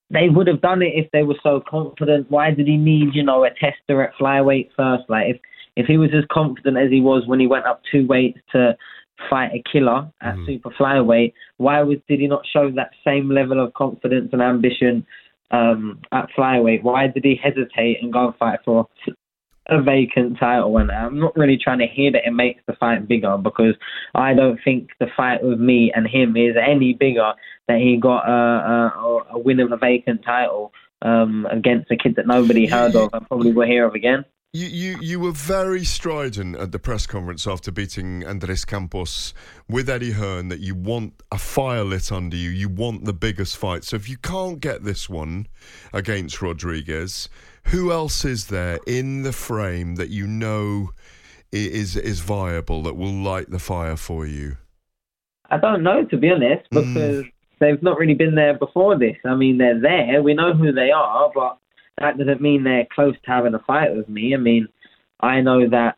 they 0.10 0.28
would 0.28 0.48
have 0.48 0.62
done 0.62 0.82
it 0.82 0.94
if 0.96 1.10
they 1.12 1.22
were 1.22 1.38
so 1.44 1.62
confident. 1.70 2.32
Why 2.32 2.50
did 2.50 2.66
he 2.68 2.78
need, 2.78 3.14
you 3.14 3.24
know, 3.24 3.46
a 3.46 3.52
tester 3.52 4.02
at 4.02 4.16
flyweight 4.20 4.70
first? 4.76 5.04
Like 5.08 5.36
if 5.36 5.42
if 5.76 5.86
he 5.86 5.98
was 5.98 6.10
as 6.14 6.26
confident 6.32 6.78
as 6.78 6.90
he 6.90 7.00
was 7.00 7.24
when 7.28 7.40
he 7.40 7.48
went 7.48 7.66
up 7.66 7.82
two 7.92 8.06
weights 8.08 8.40
to 8.52 8.76
fight 9.30 9.52
a 9.54 9.64
killer 9.72 10.12
at 10.22 10.36
super 10.48 10.72
flyweight, 10.72 11.34
why 11.58 11.82
was 11.84 11.98
did 12.10 12.20
he 12.20 12.28
not 12.28 12.46
show 12.52 12.72
that 12.72 12.92
same 13.06 13.30
level 13.30 13.64
of 13.64 13.74
confidence 13.74 14.30
and 14.34 14.42
ambition 14.42 15.06
um, 15.52 16.00
at 16.12 16.30
flyweight? 16.38 16.84
Why 16.84 17.08
did 17.08 17.24
he 17.24 17.40
hesitate 17.42 18.02
and 18.02 18.12
go 18.12 18.28
and 18.28 18.36
fight 18.38 18.60
for 18.66 18.88
a 19.68 19.82
vacant 19.82 20.40
title? 20.40 20.78
And 20.78 20.92
I'm 20.92 21.20
not 21.20 21.36
really 21.36 21.58
trying 21.58 21.80
to 21.80 21.88
hear 21.88 22.12
that 22.12 22.28
it 22.28 22.32
makes 22.32 22.62
the 22.68 22.74
fight 22.74 23.08
bigger 23.08 23.38
because 23.38 23.76
I 24.16 24.34
don't 24.34 24.60
think 24.64 24.90
the 25.00 25.08
fight 25.16 25.44
with 25.44 25.60
me 25.60 25.92
and 25.94 26.08
him 26.08 26.36
is 26.36 26.56
any 26.62 26.94
bigger 26.94 27.34
that 27.68 27.80
he 27.80 27.98
got 27.98 28.28
a, 28.28 28.32
a, 28.32 29.24
a 29.32 29.40
win 29.40 29.60
of 29.60 29.72
a 29.72 29.78
vacant 29.78 30.24
title 30.24 30.74
um, 31.02 31.48
against 31.52 31.92
a 31.92 31.98
kid 31.98 32.16
that 32.16 32.28
nobody 32.28 32.68
heard 32.68 32.96
of 32.96 33.10
and 33.14 33.28
probably 33.28 33.54
will 33.54 33.68
hear 33.68 33.86
of 33.86 33.96
again. 33.96 34.26
You, 34.54 34.68
you 34.68 34.98
you 35.00 35.20
were 35.22 35.32
very 35.32 35.86
strident 35.86 36.58
at 36.58 36.74
the 36.74 36.80
press 36.80 37.08
conference 37.08 37.48
after 37.48 37.72
beating 37.72 38.26
Andres 38.26 38.66
Campos 38.66 39.34
with 39.70 39.90
Eddie 39.90 40.12
Hearn 40.12 40.50
that 40.50 40.60
you 40.60 40.76
want 40.76 41.24
a 41.32 41.38
fire 41.38 41.86
lit 41.86 42.12
under 42.12 42.36
you. 42.36 42.50
You 42.50 42.68
want 42.68 43.06
the 43.06 43.14
biggest 43.14 43.56
fight. 43.56 43.86
So 43.86 43.96
if 43.96 44.10
you 44.10 44.18
can't 44.18 44.60
get 44.60 44.84
this 44.84 45.10
one 45.10 45.48
against 45.94 46.42
Rodriguez, 46.42 47.30
who 47.68 47.94
else 47.94 48.26
is 48.26 48.48
there 48.48 48.80
in 48.86 49.24
the 49.24 49.32
frame 49.32 49.96
that 49.96 50.10
you 50.10 50.28
know 50.28 50.90
is 51.54 51.96
is 51.96 52.20
viable 52.20 52.84
that 52.84 52.98
will 52.98 53.14
light 53.14 53.52
the 53.52 53.60
fire 53.60 53.96
for 53.96 54.26
you? 54.26 54.58
I 55.50 55.60
don't 55.60 55.82
know, 55.82 56.04
to 56.04 56.18
be 56.18 56.30
honest, 56.30 56.68
hmm. 56.74 56.94
because 56.94 57.26
they've 57.62 57.82
not 57.82 57.98
really 57.98 58.16
been 58.16 58.36
there 58.36 58.58
before 58.58 59.00
this. 59.00 59.16
I 59.24 59.34
mean, 59.34 59.60
they're 59.60 59.80
there. 59.80 60.22
We 60.22 60.34
know 60.34 60.54
who 60.54 60.74
they 60.74 60.92
are, 60.92 61.32
but 61.34 61.58
that 62.02 62.18
doesn't 62.18 62.42
mean 62.42 62.64
they're 62.64 62.88
close 62.94 63.16
to 63.16 63.32
having 63.32 63.54
a 63.54 63.60
fight 63.60 63.96
with 63.96 64.10
me. 64.10 64.34
I 64.34 64.38
mean, 64.38 64.68
I 65.20 65.42
know 65.42 65.70
that 65.70 65.98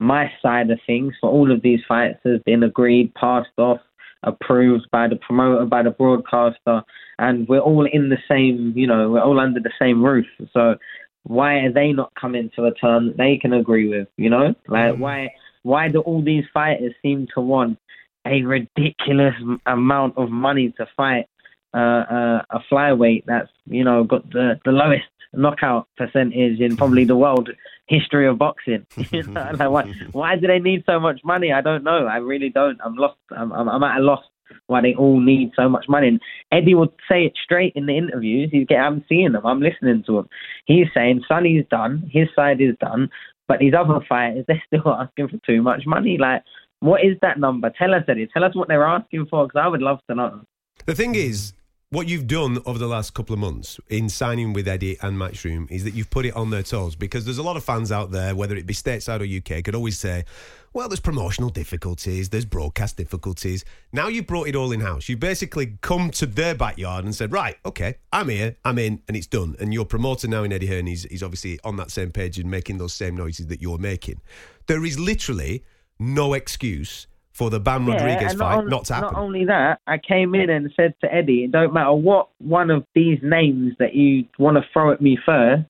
my 0.00 0.30
side 0.42 0.70
of 0.70 0.80
things 0.86 1.14
for 1.20 1.30
all 1.30 1.52
of 1.52 1.62
these 1.62 1.80
fights 1.86 2.18
has 2.24 2.40
been 2.44 2.62
agreed, 2.62 3.14
passed 3.14 3.56
off, 3.58 3.80
approved 4.22 4.86
by 4.90 5.06
the 5.06 5.16
promoter, 5.16 5.64
by 5.66 5.82
the 5.82 5.90
broadcaster, 5.90 6.82
and 7.18 7.46
we're 7.46 7.60
all 7.60 7.86
in 7.86 8.08
the 8.08 8.18
same, 8.28 8.72
you 8.74 8.86
know, 8.86 9.10
we're 9.10 9.22
all 9.22 9.38
under 9.38 9.60
the 9.60 9.72
same 9.78 10.02
roof. 10.02 10.26
So 10.52 10.76
why 11.24 11.56
are 11.56 11.72
they 11.72 11.92
not 11.92 12.12
coming 12.20 12.50
to 12.56 12.64
a 12.64 12.74
term 12.74 13.08
that 13.08 13.16
they 13.16 13.38
can 13.40 13.52
agree 13.52 13.88
with? 13.88 14.08
You 14.16 14.30
know, 14.30 14.54
like 14.68 14.94
mm. 14.94 14.98
why 14.98 15.30
why 15.62 15.88
do 15.88 16.00
all 16.00 16.22
these 16.22 16.44
fighters 16.52 16.92
seem 17.02 17.26
to 17.34 17.40
want 17.40 17.78
a 18.26 18.42
ridiculous 18.42 19.34
amount 19.66 20.16
of 20.16 20.30
money 20.30 20.72
to 20.76 20.86
fight 20.96 21.26
uh, 21.74 22.04
uh, 22.10 22.42
a 22.50 22.58
flyweight 22.70 23.24
that's 23.26 23.50
you 23.66 23.84
know 23.84 24.04
got 24.04 24.28
the 24.30 24.60
the 24.64 24.70
lowest 24.70 25.04
knockout 25.36 25.88
percentage 25.96 26.60
in 26.60 26.76
probably 26.76 27.04
the 27.04 27.16
world 27.16 27.50
history 27.86 28.26
of 28.26 28.38
boxing. 28.38 28.86
you 29.12 29.22
know, 29.24 29.50
like 29.58 29.70
why, 29.70 29.94
why 30.12 30.36
do 30.36 30.46
they 30.46 30.58
need 30.58 30.84
so 30.86 30.98
much 30.98 31.20
money? 31.24 31.52
I 31.52 31.60
don't 31.60 31.84
know. 31.84 32.06
I 32.06 32.16
really 32.16 32.50
don't. 32.50 32.78
I'm 32.84 32.94
lost. 32.94 33.18
I'm, 33.36 33.52
I'm, 33.52 33.68
I'm 33.68 33.82
at 33.82 33.98
a 33.98 34.02
loss 34.02 34.24
why 34.66 34.80
they 34.80 34.94
all 34.94 35.20
need 35.20 35.50
so 35.56 35.68
much 35.68 35.86
money. 35.88 36.08
And 36.08 36.20
Eddie 36.52 36.74
would 36.74 36.90
say 37.08 37.24
it 37.24 37.32
straight 37.42 37.72
in 37.74 37.86
the 37.86 37.96
interviews. 37.96 38.50
He's 38.52 38.66
get, 38.66 38.78
I'm 38.78 39.04
seeing 39.08 39.32
them. 39.32 39.44
I'm 39.44 39.60
listening 39.60 40.04
to 40.06 40.18
him. 40.18 40.28
He's 40.66 40.86
saying 40.94 41.22
Sunny's 41.28 41.64
done. 41.70 42.10
His 42.12 42.28
side 42.34 42.60
is 42.60 42.74
done. 42.80 43.10
But 43.46 43.58
these 43.58 43.74
other 43.74 44.00
fighters, 44.08 44.44
they're 44.48 44.62
still 44.66 44.92
asking 44.92 45.28
for 45.28 45.38
too 45.46 45.62
much 45.62 45.82
money. 45.86 46.18
Like, 46.18 46.42
what 46.80 47.04
is 47.04 47.16
that 47.22 47.38
number? 47.38 47.70
Tell 47.78 47.94
us, 47.94 48.04
Eddie. 48.08 48.28
Tell 48.32 48.44
us 48.44 48.54
what 48.54 48.68
they're 48.68 48.84
asking 48.84 49.26
for, 49.26 49.46
because 49.46 49.60
I 49.62 49.68
would 49.68 49.82
love 49.82 50.00
to 50.08 50.14
know. 50.14 50.40
The 50.86 50.94
thing 50.94 51.14
is, 51.14 51.52
what 51.94 52.08
you've 52.08 52.26
done 52.26 52.58
over 52.66 52.76
the 52.76 52.88
last 52.88 53.14
couple 53.14 53.32
of 53.32 53.38
months 53.38 53.78
in 53.88 54.08
signing 54.08 54.52
with 54.52 54.66
Eddie 54.66 54.98
and 55.00 55.16
Matchroom 55.16 55.70
is 55.70 55.84
that 55.84 55.94
you've 55.94 56.10
put 56.10 56.26
it 56.26 56.34
on 56.34 56.50
their 56.50 56.64
toes 56.64 56.96
because 56.96 57.24
there's 57.24 57.38
a 57.38 57.42
lot 57.42 57.56
of 57.56 57.62
fans 57.62 57.92
out 57.92 58.10
there, 58.10 58.34
whether 58.34 58.56
it 58.56 58.66
be 58.66 58.74
stateside 58.74 59.20
or 59.20 59.56
UK, 59.56 59.62
could 59.62 59.76
always 59.76 59.96
say, 59.96 60.24
well, 60.72 60.88
there's 60.88 60.98
promotional 60.98 61.50
difficulties, 61.50 62.30
there's 62.30 62.44
broadcast 62.44 62.96
difficulties. 62.96 63.64
Now 63.92 64.08
you've 64.08 64.26
brought 64.26 64.48
it 64.48 64.56
all 64.56 64.72
in 64.72 64.80
house. 64.80 65.08
You've 65.08 65.20
basically 65.20 65.78
come 65.82 66.10
to 66.12 66.26
their 66.26 66.56
backyard 66.56 67.04
and 67.04 67.14
said, 67.14 67.30
right, 67.30 67.56
okay, 67.64 67.94
I'm 68.12 68.28
here, 68.28 68.56
I'm 68.64 68.80
in, 68.80 69.00
and 69.06 69.16
it's 69.16 69.28
done. 69.28 69.54
And 69.60 69.72
your 69.72 69.84
promoter 69.84 70.26
now 70.26 70.42
in 70.42 70.52
Eddie 70.52 70.66
Hearn, 70.66 70.88
he's, 70.88 71.04
he's 71.04 71.22
obviously 71.22 71.60
on 71.62 71.76
that 71.76 71.92
same 71.92 72.10
page 72.10 72.40
and 72.40 72.50
making 72.50 72.78
those 72.78 72.92
same 72.92 73.16
noises 73.16 73.46
that 73.46 73.62
you're 73.62 73.78
making. 73.78 74.20
There 74.66 74.84
is 74.84 74.98
literally 74.98 75.62
no 76.00 76.34
excuse 76.34 77.06
for 77.34 77.50
the 77.50 77.60
Bam 77.60 77.86
yeah, 77.86 77.94
Rodriguez 77.94 78.34
fight 78.34 78.56
not, 78.56 78.68
not 78.68 78.84
to 78.86 78.94
happen. 78.94 79.12
Not 79.12 79.20
only 79.20 79.44
that, 79.46 79.80
I 79.86 79.98
came 79.98 80.34
in 80.34 80.48
and 80.48 80.72
said 80.76 80.94
to 81.02 81.12
Eddie, 81.12 81.44
it 81.44 81.52
don't 81.52 81.74
matter 81.74 81.92
what 81.92 82.28
one 82.38 82.70
of 82.70 82.86
these 82.94 83.18
names 83.22 83.74
that 83.78 83.94
you 83.94 84.24
want 84.38 84.56
to 84.56 84.62
throw 84.72 84.92
at 84.92 85.02
me 85.02 85.18
first, 85.26 85.64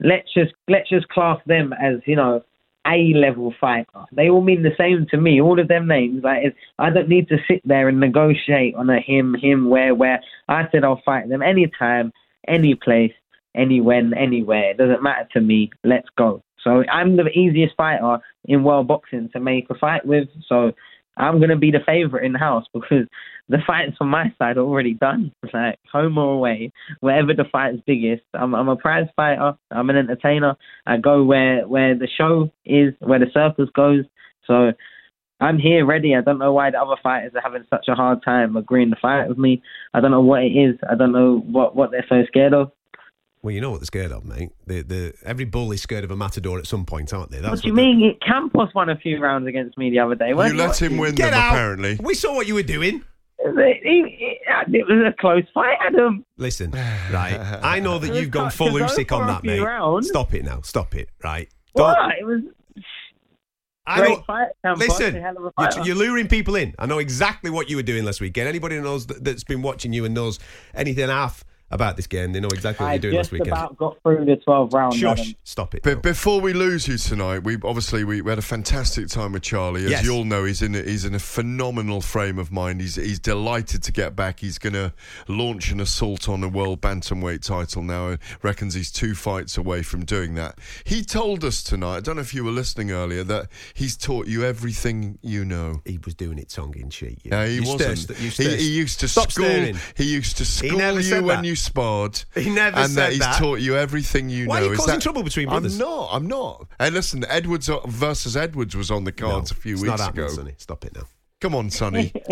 let's 0.00 0.32
just 0.32 0.52
let's 0.68 0.88
just 0.88 1.08
class 1.08 1.38
them 1.46 1.72
as 1.74 2.00
you 2.06 2.16
know 2.16 2.42
a 2.86 3.12
level 3.14 3.54
fighter. 3.60 3.86
They 4.10 4.28
all 4.28 4.40
mean 4.40 4.62
the 4.62 4.74
same 4.76 5.06
to 5.10 5.18
me. 5.18 5.40
All 5.40 5.60
of 5.60 5.68
them 5.68 5.86
names. 5.86 6.24
Like 6.24 6.56
I 6.78 6.90
don't 6.90 7.08
need 7.08 7.28
to 7.28 7.36
sit 7.46 7.60
there 7.64 7.88
and 7.88 8.00
negotiate 8.00 8.74
on 8.74 8.90
a 8.90 8.98
him, 8.98 9.34
him, 9.34 9.68
where, 9.68 9.94
where. 9.94 10.20
I 10.48 10.64
said 10.72 10.82
I'll 10.82 11.02
fight 11.04 11.28
them 11.28 11.42
anytime, 11.42 12.12
any 12.48 12.74
place, 12.74 13.12
any 13.54 13.80
when, 13.80 14.14
anywhere. 14.14 14.70
It 14.70 14.78
doesn't 14.78 15.02
matter 15.02 15.28
to 15.34 15.40
me. 15.40 15.70
Let's 15.84 16.08
go. 16.16 16.42
So 16.64 16.84
I'm 16.90 17.16
the 17.16 17.28
easiest 17.28 17.76
fighter 17.76 18.18
in 18.46 18.64
world 18.64 18.88
boxing 18.88 19.28
to 19.32 19.40
make 19.40 19.68
a 19.70 19.74
fight 19.74 20.06
with. 20.06 20.28
So 20.48 20.72
I'm 21.16 21.40
gonna 21.40 21.56
be 21.56 21.70
the 21.70 21.80
favorite 21.84 22.24
in 22.24 22.32
the 22.32 22.38
house 22.38 22.64
because 22.72 23.06
the 23.48 23.58
fights 23.66 23.96
on 24.00 24.08
my 24.08 24.32
side 24.38 24.56
are 24.56 24.60
already 24.60 24.94
done. 24.94 25.32
Like 25.52 25.78
home 25.90 26.16
or 26.18 26.34
away, 26.34 26.72
wherever 27.00 27.34
the 27.34 27.44
fight 27.50 27.74
is 27.74 27.80
biggest. 27.86 28.22
I'm 28.34 28.54
I'm 28.54 28.68
a 28.68 28.76
prize 28.76 29.08
fighter. 29.14 29.54
I'm 29.70 29.90
an 29.90 29.96
entertainer. 29.96 30.56
I 30.86 30.96
go 30.96 31.24
where 31.24 31.66
where 31.66 31.96
the 31.96 32.08
show 32.16 32.50
is, 32.64 32.94
where 33.00 33.18
the 33.18 33.26
circus 33.32 33.68
goes. 33.74 34.04
So 34.46 34.72
I'm 35.40 35.58
here 35.58 35.84
ready. 35.84 36.14
I 36.14 36.20
don't 36.20 36.38
know 36.38 36.52
why 36.52 36.70
the 36.70 36.80
other 36.80 36.96
fighters 37.02 37.32
are 37.34 37.42
having 37.42 37.64
such 37.68 37.88
a 37.88 37.94
hard 37.94 38.22
time 38.24 38.56
agreeing 38.56 38.90
to 38.90 38.96
fight 39.02 39.28
with 39.28 39.38
me. 39.38 39.60
I 39.92 40.00
don't 40.00 40.12
know 40.12 40.20
what 40.20 40.44
it 40.44 40.52
is. 40.52 40.76
I 40.88 40.94
don't 40.94 41.12
know 41.12 41.42
what 41.46 41.76
what 41.76 41.90
they're 41.90 42.06
so 42.08 42.22
scared 42.28 42.54
of. 42.54 42.70
Well, 43.42 43.52
you 43.52 43.60
know 43.60 43.72
what 43.72 43.80
they're 43.80 43.86
scared 43.86 44.12
of, 44.12 44.24
mate. 44.24 44.50
The, 44.66 44.82
the, 44.82 45.14
every 45.24 45.44
bull 45.44 45.72
is 45.72 45.82
scared 45.82 46.04
of 46.04 46.12
a 46.12 46.16
matador 46.16 46.60
at 46.60 46.66
some 46.66 46.84
point, 46.84 47.12
aren't 47.12 47.32
they? 47.32 47.40
That's 47.40 47.50
what 47.50 47.62
do 47.62 47.68
you 47.68 47.74
mean? 47.74 48.00
It 48.00 48.20
Campos 48.20 48.72
won 48.72 48.88
a 48.88 48.96
few 48.96 49.18
rounds 49.18 49.48
against 49.48 49.76
me 49.76 49.90
the 49.90 49.98
other 49.98 50.14
day. 50.14 50.28
You 50.28 50.36
let 50.36 50.80
him 50.80 50.96
win 50.96 51.16
Get 51.16 51.32
them, 51.32 51.40
out. 51.40 51.52
apparently. 51.52 51.98
We 52.00 52.14
saw 52.14 52.36
what 52.36 52.46
you 52.46 52.54
were 52.54 52.62
doing. 52.62 53.02
Uh, 53.44 53.50
it 53.56 54.86
was 54.86 55.12
a 55.12 55.20
close 55.20 55.42
fight, 55.52 55.76
Adam. 55.84 56.24
Listen, 56.36 56.70
right. 57.12 57.36
I 57.64 57.80
know 57.80 57.98
that 57.98 58.14
you've 58.14 58.30
gone 58.30 58.52
full 58.52 58.68
Usyk 58.68 59.10
on 59.10 59.26
that, 59.26 59.42
mate. 59.42 59.60
Rounds. 59.60 60.08
Stop 60.08 60.34
it 60.34 60.44
now. 60.44 60.60
Stop 60.60 60.94
it, 60.94 61.08
right? 61.24 61.48
Don't, 61.74 61.86
what? 61.86 62.18
It 62.20 62.24
was. 62.24 62.42
I 63.84 63.98
Great 63.98 64.10
know, 64.10 64.22
fight, 64.22 64.48
listen, 64.76 65.16
you're, 65.16 65.84
you're, 65.84 65.96
luring 65.96 66.28
people 66.28 66.54
in. 66.54 66.72
I 66.78 66.86
know 66.86 66.98
exactly 66.98 67.50
what 67.50 67.68
you 67.68 67.74
were 67.74 67.82
doing 67.82 68.04
last 68.04 68.20
weekend. 68.20 68.46
Anybody 68.46 68.80
knows 68.80 69.08
that, 69.08 69.24
that's 69.24 69.42
been 69.42 69.60
watching 69.60 69.92
you 69.92 70.04
and 70.04 70.14
knows 70.14 70.38
anything 70.72 71.08
half 71.08 71.44
about 71.72 71.96
this 71.96 72.06
game. 72.06 72.32
They 72.32 72.40
know 72.40 72.48
exactly 72.48 72.84
what 72.84 72.90
I 72.90 72.94
you're 72.94 73.00
doing 73.00 73.16
last 73.16 73.32
weekend. 73.32 73.48
about 73.48 73.76
got 73.76 73.96
through 74.02 74.24
the 74.26 74.36
12 74.36 74.72
rounds. 74.72 74.96
Shush, 74.96 75.34
stop 75.42 75.74
it. 75.74 75.82
But 75.82 76.02
before 76.02 76.40
we 76.40 76.52
lose 76.52 76.86
you 76.86 76.98
tonight, 76.98 77.40
we 77.40 77.56
obviously 77.64 78.04
we, 78.04 78.20
we, 78.20 78.30
had 78.30 78.38
a 78.38 78.42
fantastic 78.42 79.08
time 79.08 79.32
with 79.32 79.42
Charlie. 79.42 79.84
As 79.84 79.90
yes. 79.90 80.04
you 80.04 80.14
all 80.14 80.24
know, 80.24 80.44
he's 80.44 80.62
in 80.62 80.74
a, 80.74 80.82
he's 80.82 81.04
in 81.04 81.14
a 81.14 81.18
phenomenal 81.18 82.00
frame 82.00 82.38
of 82.38 82.52
mind. 82.52 82.80
He's 82.80 82.96
he's 82.96 83.18
delighted 83.18 83.82
to 83.84 83.92
get 83.92 84.14
back. 84.14 84.40
He's 84.40 84.58
going 84.58 84.74
to 84.74 84.92
launch 85.28 85.72
an 85.72 85.80
assault 85.80 86.28
on 86.28 86.44
a 86.44 86.48
world 86.48 86.80
bantamweight 86.80 87.42
title 87.42 87.82
now. 87.82 88.08
And 88.08 88.18
Reckons 88.42 88.74
he's 88.74 88.92
two 88.92 89.14
fights 89.14 89.56
away 89.56 89.82
from 89.82 90.04
doing 90.04 90.34
that. 90.34 90.58
He 90.84 91.02
told 91.02 91.42
us 91.44 91.62
tonight. 91.62 91.96
I 91.96 92.00
don't 92.00 92.16
know 92.16 92.22
if 92.22 92.34
you 92.34 92.44
were 92.44 92.50
listening 92.50 92.90
earlier 92.90 93.24
that 93.24 93.48
he's 93.72 93.96
taught 93.96 94.26
you 94.26 94.44
everything 94.44 95.18
you 95.22 95.44
know. 95.44 95.80
He 95.86 95.98
was 96.04 96.14
doing 96.14 96.38
it 96.38 96.50
tongue 96.50 96.74
in 96.76 96.90
cheek. 96.90 97.20
Yeah, 97.24 97.46
he 97.46 97.56
you 97.56 97.64
wasn't. 97.64 98.18
he, 98.18 98.56
he, 98.56 98.70
used 98.72 99.00
to 99.00 99.08
Stop 99.08 99.32
school. 99.32 99.46
Staring. 99.46 99.76
He 99.96 100.04
used 100.04 100.36
to 100.36 100.44
school 100.44 101.00
you 101.00 101.22
when 101.22 101.44
you 101.44 101.56
sparred. 101.62 102.22
He 102.34 102.50
never 102.50 102.78
and 102.78 102.90
said 102.90 103.02
that 103.02 103.10
he's 103.12 103.20
that. 103.20 103.38
taught 103.38 103.60
you 103.60 103.76
everything 103.76 104.28
you 104.28 104.46
Why 104.46 104.60
know. 104.60 104.64
are 104.64 104.66
you 104.68 104.72
Is 104.72 104.78
causing 104.78 104.94
that, 104.94 105.02
trouble 105.02 105.22
between 105.22 105.48
brothers? 105.48 105.80
I'm 105.80 105.86
not. 105.86 106.08
I'm 106.12 106.26
not. 106.26 106.66
Hey, 106.78 106.90
listen, 106.90 107.24
Edwards 107.28 107.70
versus 107.86 108.36
Edwards 108.36 108.76
was 108.76 108.90
on 108.90 109.04
the 109.04 109.12
cards 109.12 109.52
no, 109.52 109.56
a 109.56 109.60
few 109.60 109.80
weeks 109.80 110.06
ago. 110.06 110.28
Sunny. 110.28 110.54
Stop 110.58 110.84
it 110.84 110.94
now. 110.94 111.04
Come 111.40 111.54
on, 111.54 111.70
Sunny. 111.70 112.12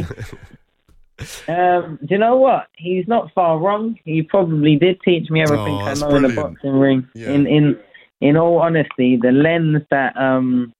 um, 1.48 1.98
do 2.00 2.14
you 2.14 2.18
know 2.18 2.36
what? 2.36 2.68
He's 2.76 3.06
not 3.06 3.32
far 3.34 3.58
wrong. 3.58 3.98
He 4.04 4.22
probably 4.22 4.76
did 4.76 5.00
teach 5.02 5.30
me 5.30 5.42
everything 5.42 5.74
oh, 5.74 5.80
I 5.80 5.94
know 5.94 6.08
brilliant. 6.08 6.24
in 6.24 6.34
the 6.34 6.42
boxing 6.42 6.72
ring. 6.72 7.08
Yeah. 7.14 7.30
In 7.30 7.46
in 7.46 7.78
in 8.20 8.36
all 8.36 8.58
honesty, 8.58 9.18
the 9.20 9.32
lens 9.32 9.82
that 9.90 10.16
um 10.16 10.72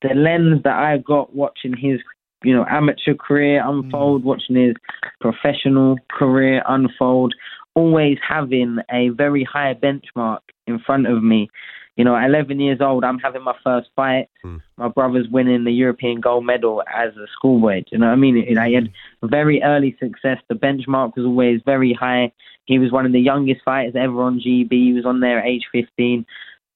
the 0.00 0.14
lens 0.14 0.62
that 0.64 0.76
I 0.76 0.98
got 0.98 1.34
watching 1.34 1.76
his 1.76 2.00
you 2.44 2.54
know, 2.54 2.64
amateur 2.68 3.14
career 3.14 3.62
unfold, 3.64 4.22
mm. 4.22 4.24
watching 4.24 4.56
his 4.56 4.74
professional 5.20 5.96
career 6.10 6.62
unfold, 6.68 7.34
always 7.74 8.18
having 8.26 8.78
a 8.90 9.10
very 9.10 9.44
high 9.44 9.74
benchmark 9.74 10.40
in 10.66 10.78
front 10.80 11.06
of 11.06 11.22
me. 11.22 11.48
You 11.96 12.04
know, 12.04 12.16
at 12.16 12.24
11 12.24 12.58
years 12.58 12.78
old, 12.80 13.04
I'm 13.04 13.18
having 13.18 13.42
my 13.42 13.54
first 13.62 13.90
fight. 13.94 14.28
Mm. 14.44 14.62
My 14.78 14.88
brother's 14.88 15.28
winning 15.30 15.64
the 15.64 15.72
European 15.72 16.20
gold 16.20 16.46
medal 16.46 16.82
as 16.92 17.14
a 17.16 17.26
schoolboy. 17.34 17.82
you 17.92 17.98
know 17.98 18.06
what 18.06 18.12
I 18.12 18.16
mean? 18.16 18.36
You 18.36 18.54
know, 18.54 18.64
he 18.64 18.74
had 18.74 18.90
very 19.22 19.62
early 19.62 19.96
success. 20.00 20.38
The 20.48 20.54
benchmark 20.54 21.16
was 21.16 21.26
always 21.26 21.60
very 21.66 21.92
high. 21.92 22.32
He 22.64 22.78
was 22.78 22.92
one 22.92 23.04
of 23.04 23.12
the 23.12 23.20
youngest 23.20 23.60
fighters 23.64 23.94
ever 23.94 24.22
on 24.22 24.40
GB. 24.40 24.70
He 24.70 24.92
was 24.94 25.04
on 25.04 25.20
there 25.20 25.40
at 25.40 25.46
age 25.46 25.64
15. 25.70 26.24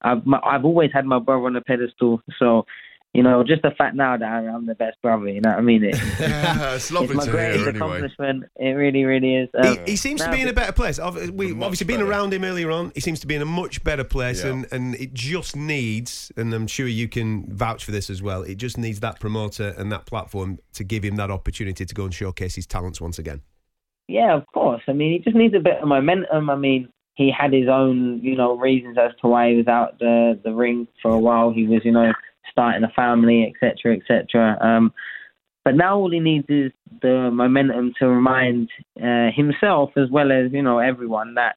I've, 0.02 0.22
I've 0.44 0.64
always 0.64 0.90
had 0.92 1.06
my 1.06 1.18
brother 1.18 1.46
on 1.46 1.56
a 1.56 1.62
pedestal. 1.62 2.20
So 2.38 2.66
you 3.16 3.22
know, 3.22 3.42
just 3.42 3.62
the 3.62 3.70
fact 3.70 3.96
now 3.96 4.14
that 4.14 4.26
I'm 4.26 4.66
the 4.66 4.74
best 4.74 5.00
brother, 5.00 5.28
you 5.28 5.40
know 5.40 5.48
what 5.48 5.58
I 5.58 5.62
mean? 5.62 5.82
It, 5.84 5.94
yeah, 6.20 6.74
it's 6.74 6.90
lovely 6.90 7.16
it's 7.16 7.16
my 7.16 7.24
to 7.24 7.30
greatest 7.30 7.60
hear, 7.60 7.68
accomplishment. 7.70 8.44
It 8.56 8.72
really, 8.72 9.04
really 9.04 9.36
is. 9.36 9.48
Um, 9.54 9.78
he, 9.86 9.92
he, 9.92 9.96
seems 9.96 10.22
to 10.22 10.30
be 10.30 10.42
in 10.42 10.48
a 10.48 10.52
better 10.52 10.72
place. 10.72 11.00
We 11.32 11.52
obviously 11.52 11.86
been 11.86 12.02
around 12.02 12.34
him 12.34 12.44
earlier 12.44 12.70
on. 12.70 12.92
He 12.94 13.00
seems 13.00 13.20
to 13.20 13.26
be 13.26 13.34
in 13.34 13.40
a 13.40 13.46
much 13.46 13.82
better 13.82 14.04
place, 14.04 14.44
yeah. 14.44 14.50
and, 14.50 14.66
and 14.70 14.94
it 14.96 15.14
just 15.14 15.56
needs, 15.56 16.30
and 16.36 16.52
I'm 16.52 16.66
sure 16.66 16.86
you 16.86 17.08
can 17.08 17.50
vouch 17.56 17.86
for 17.86 17.90
this 17.90 18.10
as 18.10 18.20
well. 18.20 18.42
It 18.42 18.56
just 18.56 18.76
needs 18.76 19.00
that 19.00 19.18
promoter 19.18 19.74
and 19.78 19.90
that 19.92 20.04
platform 20.04 20.58
to 20.74 20.84
give 20.84 21.02
him 21.02 21.16
that 21.16 21.30
opportunity 21.30 21.86
to 21.86 21.94
go 21.94 22.04
and 22.04 22.12
showcase 22.12 22.54
his 22.54 22.66
talents 22.66 23.00
once 23.00 23.18
again. 23.18 23.40
Yeah, 24.08 24.36
of 24.36 24.44
course. 24.52 24.82
I 24.88 24.92
mean, 24.92 25.12
he 25.12 25.18
just 25.20 25.34
needs 25.34 25.54
a 25.54 25.60
bit 25.60 25.78
of 25.80 25.88
momentum. 25.88 26.50
I 26.50 26.56
mean, 26.56 26.90
he 27.14 27.32
had 27.32 27.54
his 27.54 27.66
own, 27.66 28.20
you 28.22 28.36
know, 28.36 28.58
reasons 28.58 28.98
as 28.98 29.12
to 29.22 29.28
why 29.28 29.52
he 29.52 29.56
was 29.56 29.68
out 29.68 29.98
the 29.98 30.38
the 30.44 30.52
ring 30.52 30.86
for 31.00 31.12
a 31.12 31.18
while. 31.18 31.50
He 31.50 31.66
was, 31.66 31.80
you 31.82 31.92
know 31.92 32.12
starting 32.56 32.84
a 32.84 32.92
family, 32.96 33.52
etc., 33.54 33.96
etc. 33.96 34.58
Um, 34.60 34.92
but 35.64 35.74
now 35.74 35.98
all 35.98 36.10
he 36.10 36.20
needs 36.20 36.46
is 36.48 36.72
the 37.02 37.30
momentum 37.32 37.92
to 37.98 38.08
remind 38.08 38.70
uh, 39.02 39.30
himself 39.34 39.90
as 39.96 40.08
well 40.10 40.32
as 40.32 40.52
you 40.52 40.62
know 40.62 40.78
everyone 40.78 41.34
that 41.34 41.56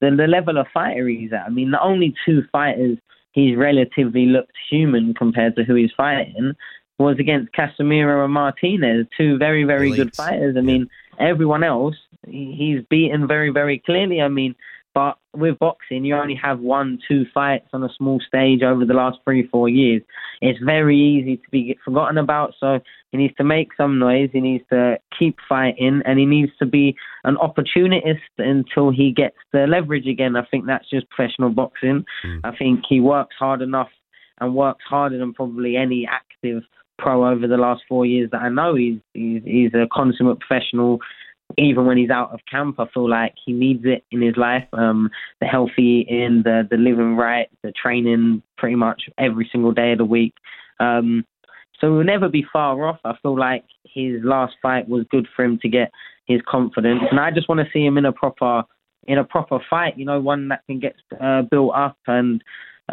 the, 0.00 0.10
the 0.10 0.26
level 0.26 0.58
of 0.58 0.66
fighter 0.74 1.06
he's 1.06 1.32
at. 1.32 1.46
I 1.46 1.50
mean, 1.50 1.70
the 1.70 1.80
only 1.80 2.14
two 2.26 2.42
fighters 2.50 2.98
he's 3.32 3.56
relatively 3.56 4.26
looked 4.26 4.52
human 4.70 5.14
compared 5.14 5.56
to 5.56 5.64
who 5.64 5.74
he's 5.74 5.92
fighting 5.96 6.54
was 6.98 7.18
against 7.18 7.52
Casimiro 7.52 8.24
and 8.24 8.32
Martinez, 8.32 9.06
two 9.16 9.38
very 9.38 9.64
very 9.64 9.88
Elite. 9.88 9.98
good 9.98 10.16
fighters. 10.16 10.56
I 10.56 10.60
mean, 10.60 10.88
everyone 11.18 11.62
else 11.62 11.94
he's 12.26 12.82
beaten 12.88 13.26
very 13.26 13.50
very 13.50 13.78
clearly. 13.84 14.20
I 14.20 14.28
mean, 14.28 14.54
But 14.94 15.16
with 15.34 15.58
boxing, 15.58 16.04
you 16.04 16.14
only 16.14 16.34
have 16.34 16.60
one, 16.60 16.98
two 17.08 17.24
fights 17.32 17.68
on 17.72 17.82
a 17.82 17.88
small 17.96 18.20
stage 18.26 18.62
over 18.62 18.84
the 18.84 18.92
last 18.92 19.18
three, 19.24 19.48
four 19.48 19.68
years. 19.68 20.02
It's 20.42 20.58
very 20.62 20.98
easy 20.98 21.38
to 21.38 21.50
be 21.50 21.78
forgotten 21.82 22.18
about. 22.18 22.54
So 22.60 22.78
he 23.10 23.18
needs 23.18 23.34
to 23.36 23.44
make 23.44 23.68
some 23.76 23.98
noise. 23.98 24.28
He 24.32 24.40
needs 24.40 24.64
to 24.70 24.98
keep 25.18 25.38
fighting, 25.48 26.02
and 26.04 26.18
he 26.18 26.26
needs 26.26 26.52
to 26.58 26.66
be 26.66 26.94
an 27.24 27.38
opportunist 27.38 28.20
until 28.36 28.90
he 28.90 29.12
gets 29.12 29.36
the 29.52 29.66
leverage 29.66 30.06
again. 30.06 30.36
I 30.36 30.44
think 30.50 30.66
that's 30.66 30.88
just 30.90 31.08
professional 31.08 31.50
boxing. 31.50 32.04
Mm. 32.26 32.40
I 32.44 32.54
think 32.56 32.80
he 32.86 33.00
works 33.00 33.36
hard 33.38 33.62
enough 33.62 33.90
and 34.40 34.54
works 34.54 34.84
harder 34.88 35.18
than 35.18 35.32
probably 35.32 35.76
any 35.76 36.06
active 36.10 36.64
pro 36.98 37.26
over 37.28 37.46
the 37.46 37.56
last 37.56 37.82
four 37.88 38.04
years 38.04 38.30
that 38.32 38.42
I 38.42 38.48
know. 38.48 38.74
He's 38.74 38.98
he's, 39.14 39.42
he's 39.44 39.74
a 39.74 39.86
consummate 39.92 40.40
professional 40.40 40.98
even 41.58 41.86
when 41.86 41.96
he's 41.96 42.10
out 42.10 42.32
of 42.32 42.40
camp, 42.50 42.78
I 42.78 42.86
feel 42.92 43.08
like 43.08 43.34
he 43.44 43.52
needs 43.52 43.84
it 43.84 44.04
in 44.10 44.22
his 44.22 44.36
life. 44.36 44.66
Um, 44.72 45.10
the 45.40 45.46
healthy 45.46 46.06
in, 46.08 46.42
the 46.44 46.66
the 46.70 46.76
living 46.76 47.16
right, 47.16 47.48
the 47.62 47.72
training 47.72 48.42
pretty 48.58 48.76
much 48.76 49.04
every 49.18 49.48
single 49.50 49.72
day 49.72 49.92
of 49.92 49.98
the 49.98 50.04
week. 50.04 50.34
Um, 50.80 51.24
so 51.80 51.92
we'll 51.92 52.04
never 52.04 52.28
be 52.28 52.44
far 52.52 52.86
off. 52.86 53.00
I 53.04 53.14
feel 53.22 53.38
like 53.38 53.64
his 53.84 54.22
last 54.22 54.54
fight 54.62 54.88
was 54.88 55.04
good 55.10 55.26
for 55.34 55.44
him 55.44 55.58
to 55.62 55.68
get 55.68 55.90
his 56.26 56.40
confidence, 56.48 57.02
and 57.10 57.20
I 57.20 57.30
just 57.30 57.48
want 57.48 57.60
to 57.60 57.70
see 57.72 57.84
him 57.84 57.98
in 57.98 58.04
a 58.04 58.12
proper 58.12 58.62
in 59.06 59.18
a 59.18 59.24
proper 59.24 59.58
fight. 59.68 59.98
You 59.98 60.04
know, 60.04 60.20
one 60.20 60.48
that 60.48 60.62
can 60.66 60.80
get 60.80 60.94
uh, 61.20 61.42
built 61.42 61.74
up 61.74 61.98
and. 62.06 62.42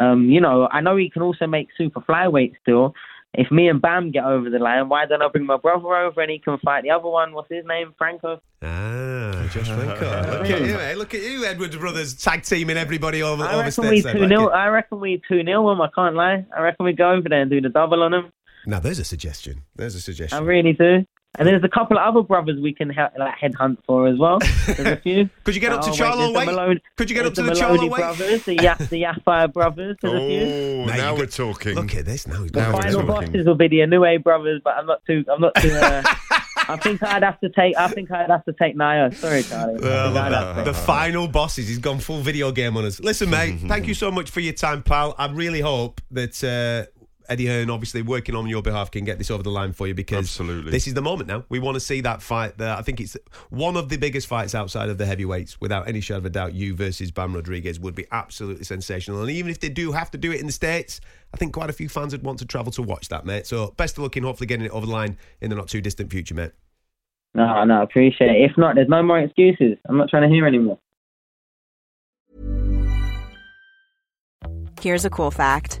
Um, 0.00 0.30
you 0.30 0.40
know, 0.40 0.68
I 0.70 0.80
know 0.80 0.96
he 0.96 1.10
can 1.10 1.20
also 1.20 1.48
make 1.48 1.68
super 1.76 2.00
flyweight 2.00 2.52
still, 2.62 2.94
if 3.34 3.50
me 3.50 3.68
and 3.68 3.80
Bam 3.80 4.10
get 4.10 4.24
over 4.24 4.50
the 4.50 4.58
line, 4.58 4.88
why 4.88 5.06
don't 5.06 5.22
I 5.22 5.28
bring 5.28 5.46
my 5.46 5.56
brother 5.56 5.94
over 5.94 6.20
and 6.20 6.30
he 6.30 6.38
can 6.38 6.58
fight 6.58 6.82
the 6.82 6.90
other 6.90 7.08
one? 7.08 7.32
What's 7.32 7.48
his 7.50 7.64
name? 7.64 7.94
Franco. 7.96 8.40
Ah, 8.62 9.48
Josh 9.52 9.68
Franco. 9.68 10.38
look 10.40 10.50
at 10.50 10.60
you, 10.60 10.74
eh? 10.74 10.94
Look 10.94 11.14
at 11.14 11.22
you, 11.22 11.44
Edwards 11.44 11.76
brothers, 11.76 12.14
tag 12.14 12.42
teaming 12.42 12.76
everybody 12.76 13.22
over. 13.22 13.44
I 13.44 13.60
reckon 13.64 13.88
we 13.88 14.02
two 14.02 14.26
nil. 14.26 14.50
I 14.50 14.66
reckon 14.68 15.00
we 15.00 15.22
two 15.28 15.42
nil 15.42 15.68
them. 15.68 15.80
I 15.80 15.88
can't 15.94 16.16
lie. 16.16 16.44
I 16.56 16.60
reckon 16.60 16.84
we 16.84 16.92
go 16.92 17.12
over 17.12 17.28
there 17.28 17.42
and 17.42 17.50
do 17.50 17.60
the 17.60 17.68
double 17.68 18.02
on 18.02 18.10
them. 18.10 18.32
Now, 18.66 18.80
there's 18.80 18.98
a 18.98 19.04
suggestion. 19.04 19.62
There's 19.76 19.94
a 19.94 20.00
suggestion. 20.00 20.36
I 20.36 20.42
really 20.42 20.72
do. 20.74 21.06
And 21.38 21.46
there's 21.46 21.62
a 21.62 21.68
couple 21.68 21.96
of 21.96 22.02
other 22.02 22.22
brothers 22.26 22.60
we 22.60 22.74
can 22.74 22.88
like 22.88 23.38
headhunt 23.38 23.78
for 23.86 24.08
as 24.08 24.18
well. 24.18 24.40
There's 24.66 24.80
a 24.80 24.96
few. 25.02 25.30
Could 25.44 25.54
you 25.54 25.60
get 25.60 25.72
up 25.72 25.82
to 25.82 25.90
oh, 25.90 25.92
Charlo 25.92 26.34
Wait? 26.34 26.82
Could 26.96 27.08
you 27.08 27.14
get 27.14 27.24
up 27.24 27.34
to 27.34 27.42
the, 27.42 27.50
the 27.50 27.60
Charlo 27.60 27.88
Wait? 27.88 27.98
brothers, 27.98 28.44
the 28.44 28.56
Yaf, 28.56 28.88
the 28.88 29.02
Yafai 29.02 29.52
brothers. 29.52 29.96
There's 30.02 30.14
oh, 30.14 30.16
a 30.16 30.28
few. 30.28 30.86
Now, 30.86 30.96
now 30.96 31.16
we're 31.16 31.26
talking. 31.26 31.76
Look 31.76 31.94
at 31.94 32.04
this. 32.04 32.26
Now, 32.26 32.44
the 32.44 32.50
now 32.60 32.72
final 32.72 33.04
bosses 33.04 33.46
will 33.46 33.54
be 33.54 33.68
the 33.68 33.78
Inoue 33.78 34.22
brothers, 34.24 34.60
but 34.64 34.74
I'm 34.76 34.86
not 34.86 35.04
too. 35.06 35.24
I'm 35.32 35.40
not 35.40 35.54
too. 35.54 35.70
Uh, 35.70 36.02
I 36.68 36.76
think 36.76 37.02
I'd 37.02 37.22
have 37.22 37.38
to 37.40 37.48
take. 37.48 37.76
I 37.76 37.86
think 37.88 38.10
I'd 38.10 38.28
have 38.28 38.44
to 38.46 38.52
take 38.52 38.76
Naoya. 38.76 39.14
Sorry, 39.14 39.44
Charlie. 39.44 39.80
Uh, 39.82 40.64
the 40.64 40.74
final 40.74 41.28
bosses. 41.28 41.68
He's 41.68 41.78
gone 41.78 42.00
full 42.00 42.20
video 42.20 42.50
game 42.50 42.76
on 42.76 42.84
us. 42.84 42.98
Listen, 42.98 43.30
mate. 43.30 43.60
thank 43.60 43.86
you 43.88 43.94
so 43.94 44.10
much 44.10 44.30
for 44.30 44.40
your 44.40 44.52
time, 44.52 44.82
pal. 44.82 45.14
I 45.16 45.28
really 45.28 45.60
hope 45.60 46.00
that. 46.10 46.42
Uh, 46.42 46.90
Eddie 47.30 47.46
Hearn, 47.46 47.70
obviously 47.70 48.02
working 48.02 48.34
on 48.34 48.48
your 48.48 48.60
behalf, 48.60 48.90
can 48.90 49.04
get 49.04 49.16
this 49.16 49.30
over 49.30 49.44
the 49.44 49.50
line 49.50 49.72
for 49.72 49.86
you 49.86 49.94
because 49.94 50.18
Absolutely. 50.18 50.72
this 50.72 50.88
is 50.88 50.94
the 50.94 51.00
moment 51.00 51.28
now. 51.28 51.44
We 51.48 51.60
want 51.60 51.76
to 51.76 51.80
see 51.80 52.00
that 52.00 52.22
fight. 52.22 52.58
There, 52.58 52.74
I 52.74 52.82
think 52.82 53.00
it's 53.00 53.16
one 53.50 53.76
of 53.76 53.88
the 53.88 53.96
biggest 53.96 54.26
fights 54.26 54.52
outside 54.52 54.88
of 54.88 54.98
the 54.98 55.06
heavyweights, 55.06 55.60
without 55.60 55.88
any 55.88 56.00
shadow 56.00 56.18
of 56.18 56.26
a 56.26 56.30
doubt. 56.30 56.54
You 56.54 56.74
versus 56.74 57.12
Bam 57.12 57.32
Rodriguez 57.32 57.78
would 57.78 57.94
be 57.94 58.04
absolutely 58.10 58.64
sensational. 58.64 59.22
And 59.22 59.30
even 59.30 59.48
if 59.48 59.60
they 59.60 59.68
do 59.68 59.92
have 59.92 60.10
to 60.10 60.18
do 60.18 60.32
it 60.32 60.40
in 60.40 60.46
the 60.46 60.52
states, 60.52 61.00
I 61.32 61.36
think 61.36 61.52
quite 61.52 61.70
a 61.70 61.72
few 61.72 61.88
fans 61.88 62.12
would 62.12 62.24
want 62.24 62.40
to 62.40 62.46
travel 62.46 62.72
to 62.72 62.82
watch 62.82 63.08
that, 63.10 63.24
mate. 63.24 63.46
So 63.46 63.74
best 63.76 63.96
of 63.96 64.02
luck 64.02 64.16
in 64.16 64.24
hopefully 64.24 64.48
getting 64.48 64.66
it 64.66 64.72
over 64.72 64.86
the 64.86 64.92
line 64.92 65.16
in 65.40 65.50
the 65.50 65.56
not 65.56 65.68
too 65.68 65.80
distant 65.80 66.10
future, 66.10 66.34
mate. 66.34 66.50
No, 67.32 67.62
no, 67.62 67.82
appreciate 67.82 68.30
it. 68.30 68.50
If 68.50 68.58
not, 68.58 68.74
there's 68.74 68.88
no 68.88 69.04
more 69.04 69.20
excuses. 69.20 69.78
I'm 69.88 69.96
not 69.96 70.08
trying 70.08 70.28
to 70.28 70.34
hear 70.34 70.48
anymore. 70.48 70.80
Here's 74.80 75.04
a 75.04 75.10
cool 75.10 75.30
fact 75.30 75.80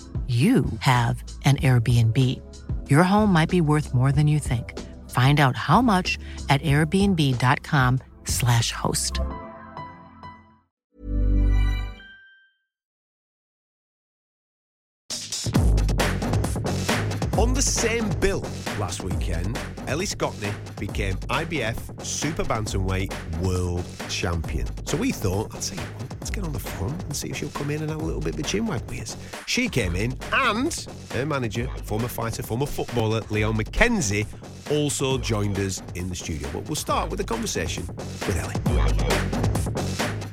you 0.27 0.65
have 0.79 1.21
an 1.43 1.57
Airbnb. 1.57 2.17
Your 2.89 3.03
home 3.03 3.33
might 3.33 3.49
be 3.49 3.59
worth 3.59 3.93
more 3.93 4.13
than 4.13 4.27
you 4.27 4.39
think. 4.39 4.79
Find 5.09 5.41
out 5.41 5.57
how 5.57 5.81
much 5.81 6.17
at 6.49 6.61
airbnb.com/slash 6.61 8.71
host. 8.71 9.19
On 17.37 17.53
the 17.55 17.61
same 17.61 18.07
bill 18.19 18.41
last 18.79 19.03
weekend, 19.03 19.57
Ellie 19.87 20.05
Scotney 20.05 20.53
became 20.79 21.15
IBF 21.29 22.05
Super 22.05 22.43
Bantamweight 22.43 23.11
World 23.39 23.83
Champion. 24.09 24.67
So 24.85 24.97
we 24.97 25.11
thought, 25.11 25.53
I'd 25.55 25.63
say, 25.63 25.75
well, 25.75 26.00
let's 26.31 26.39
get 26.39 26.45
on 26.45 26.53
the 26.53 26.59
phone 26.59 26.93
and 26.93 27.15
see 27.15 27.29
if 27.29 27.37
she'll 27.37 27.49
come 27.49 27.69
in 27.69 27.81
and 27.81 27.89
have 27.89 28.01
a 28.01 28.05
little 28.05 28.21
bit 28.21 28.35
of 28.35 28.39
a 28.39 28.43
chin 28.43 28.65
wag 28.65 28.81
with 28.89 29.01
us. 29.01 29.17
She 29.47 29.67
came 29.67 29.95
in, 29.95 30.17
and 30.31 30.73
her 31.11 31.25
manager, 31.25 31.67
former 31.83 32.07
fighter, 32.07 32.41
former 32.41 32.65
footballer, 32.65 33.21
Leon 33.29 33.57
McKenzie, 33.57 34.25
also 34.71 35.17
joined 35.17 35.59
us 35.59 35.81
in 35.95 36.07
the 36.07 36.15
studio. 36.15 36.47
But 36.53 36.63
we'll 36.67 36.75
start 36.75 37.09
with 37.09 37.19
a 37.19 37.23
conversation 37.23 37.85
with 37.87 38.37
Ellie. 38.37 38.55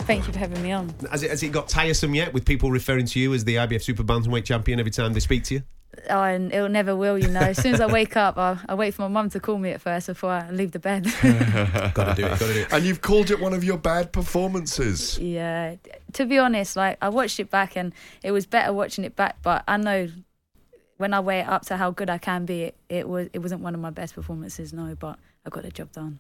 Thank 0.06 0.26
you 0.26 0.32
for 0.32 0.38
having 0.38 0.62
me 0.62 0.72
on. 0.72 0.94
Has 1.10 1.22
it, 1.22 1.30
has 1.30 1.42
it 1.42 1.50
got 1.50 1.68
tiresome 1.68 2.14
yet 2.14 2.32
with 2.32 2.44
people 2.44 2.70
referring 2.70 3.06
to 3.06 3.18
you 3.18 3.34
as 3.34 3.44
the 3.44 3.56
IBF 3.56 3.82
Super 3.82 4.04
Bantamweight 4.04 4.44
champion 4.44 4.78
every 4.78 4.92
time 4.92 5.12
they 5.12 5.20
speak 5.20 5.44
to 5.44 5.54
you? 5.54 5.62
Oh, 6.10 6.22
and 6.22 6.52
it 6.52 6.68
never 6.70 6.94
will, 6.94 7.18
you 7.18 7.28
know. 7.28 7.40
As 7.40 7.60
soon 7.60 7.74
as 7.74 7.80
I 7.80 7.86
wake 7.86 8.16
up, 8.16 8.38
I, 8.38 8.58
I 8.68 8.74
wait 8.74 8.94
for 8.94 9.02
my 9.02 9.08
mum 9.08 9.30
to 9.30 9.40
call 9.40 9.58
me 9.58 9.70
at 9.70 9.80
first 9.80 10.06
before 10.06 10.30
I 10.30 10.50
leave 10.50 10.72
the 10.72 10.78
bed. 10.78 11.04
gotta 11.22 12.14
do 12.14 12.26
it, 12.26 12.38
gotta 12.38 12.52
do 12.52 12.60
it. 12.60 12.72
And 12.72 12.84
you've 12.84 13.00
called 13.00 13.30
it 13.30 13.40
one 13.40 13.52
of 13.52 13.64
your 13.64 13.78
bad 13.78 14.12
performances. 14.12 15.18
Yeah. 15.18 15.76
To 16.14 16.26
be 16.26 16.38
honest, 16.38 16.76
like 16.76 16.98
I 17.02 17.08
watched 17.08 17.40
it 17.40 17.50
back 17.50 17.76
and 17.76 17.92
it 18.22 18.32
was 18.32 18.46
better 18.46 18.72
watching 18.72 19.04
it 19.04 19.16
back, 19.16 19.36
but 19.42 19.64
I 19.66 19.76
know 19.76 20.08
when 20.98 21.14
I 21.14 21.20
weigh 21.20 21.40
it 21.40 21.48
up 21.48 21.62
to 21.66 21.76
how 21.76 21.90
good 21.90 22.10
I 22.10 22.18
can 22.18 22.44
be, 22.44 22.64
it, 22.64 22.76
it 22.88 23.08
was 23.08 23.28
it 23.32 23.38
wasn't 23.38 23.62
one 23.62 23.74
of 23.74 23.80
my 23.80 23.90
best 23.90 24.14
performances, 24.14 24.72
no, 24.72 24.94
but 24.94 25.18
I 25.46 25.50
got 25.50 25.62
the 25.62 25.70
job 25.70 25.92
done. 25.92 26.18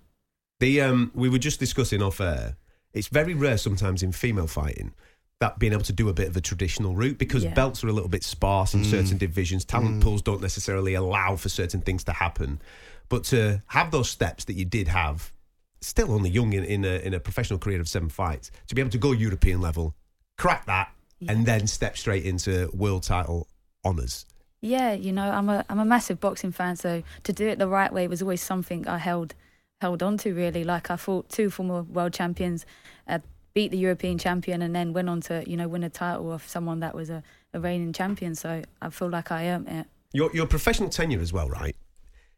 The 0.60 0.80
um 0.80 1.12
we 1.14 1.28
were 1.28 1.38
just 1.38 1.60
discussing 1.60 2.02
off 2.02 2.20
air. 2.20 2.56
It's 2.92 3.08
very 3.08 3.34
rare 3.34 3.58
sometimes 3.58 4.02
in 4.02 4.12
female 4.12 4.46
fighting 4.46 4.94
that 5.40 5.58
being 5.58 5.72
able 5.72 5.84
to 5.84 5.92
do 5.92 6.08
a 6.08 6.12
bit 6.12 6.28
of 6.28 6.36
a 6.36 6.40
traditional 6.40 6.96
route 6.96 7.18
because 7.18 7.44
yeah. 7.44 7.54
belts 7.54 7.84
are 7.84 7.88
a 7.88 7.92
little 7.92 8.08
bit 8.08 8.24
sparse 8.24 8.74
in 8.74 8.82
mm. 8.82 8.90
certain 8.90 9.18
divisions. 9.18 9.64
Talent 9.64 10.00
mm. 10.00 10.02
pools 10.02 10.22
don't 10.22 10.42
necessarily 10.42 10.94
allow 10.94 11.36
for 11.36 11.48
certain 11.48 11.80
things 11.80 12.04
to 12.04 12.12
happen. 12.12 12.60
But 13.08 13.24
to 13.24 13.62
have 13.68 13.90
those 13.90 14.10
steps 14.10 14.44
that 14.46 14.54
you 14.54 14.64
did 14.64 14.88
have, 14.88 15.32
still 15.80 16.12
only 16.12 16.30
young 16.30 16.52
in, 16.52 16.64
in, 16.64 16.84
a, 16.84 16.98
in 16.98 17.14
a 17.14 17.20
professional 17.20 17.58
career 17.58 17.80
of 17.80 17.88
seven 17.88 18.08
fights, 18.08 18.50
to 18.66 18.74
be 18.74 18.80
able 18.80 18.90
to 18.90 18.98
go 18.98 19.12
European 19.12 19.60
level, 19.60 19.94
crack 20.36 20.66
that, 20.66 20.92
yeah. 21.20 21.32
and 21.32 21.46
then 21.46 21.66
step 21.66 21.96
straight 21.96 22.24
into 22.24 22.68
world 22.74 23.04
title 23.04 23.46
honours. 23.84 24.26
Yeah, 24.60 24.92
you 24.92 25.12
know, 25.12 25.30
I'm 25.30 25.48
a 25.48 25.64
I'm 25.68 25.78
a 25.78 25.84
massive 25.84 26.18
boxing 26.18 26.50
fan, 26.50 26.74
so 26.74 27.04
to 27.22 27.32
do 27.32 27.46
it 27.46 27.60
the 27.60 27.68
right 27.68 27.92
way 27.92 28.08
was 28.08 28.22
always 28.22 28.42
something 28.42 28.88
I 28.88 28.98
held 28.98 29.34
held 29.80 30.02
on 30.02 30.18
to 30.18 30.34
really. 30.34 30.64
Like 30.64 30.90
I 30.90 30.96
fought 30.96 31.28
two 31.28 31.48
former 31.48 31.82
world 31.82 32.12
champions, 32.12 32.66
uh, 33.06 33.20
beat 33.58 33.72
the 33.72 33.78
European 33.78 34.18
champion, 34.18 34.62
and 34.62 34.72
then 34.72 34.92
went 34.92 35.08
on 35.08 35.20
to 35.20 35.42
you 35.44 35.56
know 35.56 35.66
win 35.66 35.82
a 35.82 35.90
title 35.90 36.32
of 36.32 36.46
someone 36.46 36.78
that 36.78 36.94
was 36.94 37.10
a, 37.10 37.24
a 37.52 37.58
reigning 37.58 37.92
champion. 37.92 38.36
So 38.36 38.62
I 38.80 38.90
feel 38.90 39.10
like 39.10 39.32
I 39.32 39.48
earned 39.48 39.68
it. 39.68 39.86
Your, 40.12 40.30
your 40.32 40.46
professional 40.46 40.88
tenure 40.88 41.20
as 41.20 41.32
well, 41.32 41.48
right? 41.48 41.74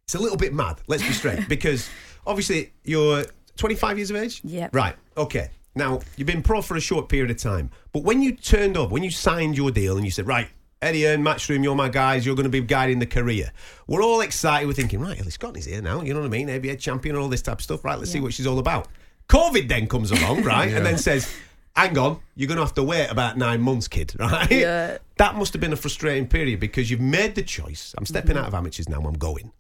It's 0.05 0.15
a 0.15 0.19
little 0.19 0.39
bit 0.39 0.55
mad, 0.55 0.81
let's 0.87 1.03
be 1.03 1.13
straight, 1.13 1.47
because 1.57 1.91
obviously 2.27 2.73
you're 2.85 3.27
25 3.59 3.99
years 3.99 4.11
of 4.11 4.17
age? 4.17 4.41
Yep. 4.45 4.75
Right, 4.75 4.97
okay. 5.19 5.51
Now, 5.75 6.01
you've 6.17 6.27
been 6.27 6.43
pro 6.43 6.63
for 6.63 6.77
a 6.77 6.81
short 6.81 7.11
period 7.11 7.31
of 7.31 7.37
time, 7.37 7.71
but 7.93 8.03
when 8.03 8.23
you 8.23 8.33
turned 8.33 8.79
up, 8.79 8.91
when 8.91 9.05
you 9.05 9.11
signed 9.11 9.59
your 9.59 9.71
deal 9.71 9.97
and 9.97 10.05
you 10.07 10.11
said, 10.11 10.27
right, 10.27 10.49
Eddie 10.81 11.05
and 11.05 11.25
Matchroom, 11.25 11.63
you're 11.63 11.77
my 11.77 11.91
guys, 11.91 12.25
you're 12.25 12.35
going 12.35 12.45
to 12.45 12.51
be 12.51 12.63
guiding 12.63 12.99
the 12.99 13.07
career. 13.07 13.53
We're 13.87 14.03
all 14.03 14.23
excited, 14.23 14.67
we're 14.67 14.73
thinking, 14.73 15.01
right, 15.01 15.21
Ellie 15.21 15.31
Scotney's 15.31 15.67
here 15.67 15.83
now, 15.83 16.01
you 16.01 16.15
know 16.15 16.21
what 16.21 16.27
I 16.27 16.31
mean? 16.31 16.51
ABA 16.51 16.77
champion 16.77 17.15
and 17.15 17.23
all 17.23 17.29
this 17.29 17.43
type 17.43 17.59
of 17.59 17.63
stuff, 17.63 17.85
right, 17.85 17.99
let's 17.99 18.11
see 18.11 18.21
what 18.21 18.33
she's 18.33 18.47
all 18.47 18.59
about. 18.59 18.89
COVID 19.31 19.69
then 19.69 19.87
comes 19.87 20.11
along, 20.11 20.43
right, 20.55 20.69
Yeah. 20.71 20.77
and 20.79 20.87
then 20.87 20.99
says, 20.99 21.33
hang 21.77 21.97
on, 21.97 22.19
you're 22.35 22.49
going 22.49 22.57
to 22.59 22.65
have 22.65 22.75
to 22.75 22.83
wait 22.83 23.07
about 23.09 23.39
nine 23.39 23.61
months, 23.63 23.89
kid, 23.89 24.13
right? 24.19 24.51
Yeah. 24.51 24.99
That 25.19 25.37
must 25.37 25.53
have 25.53 25.61
been 25.61 25.73
a 25.73 25.77
frustrating 25.77 26.27
period 26.27 26.61
because 26.61 26.91
you've 26.91 27.01
made 27.01 27.35
the 27.37 27.43
choice. 27.43 27.95
I'm 27.97 28.07
stepping 28.07 28.31
Mm-hmm. 28.37 28.39
out 28.41 28.49
of 28.49 28.55
amateurs 28.55 28.89
now, 28.89 29.01
I'm 29.01 29.15
going. 29.15 29.53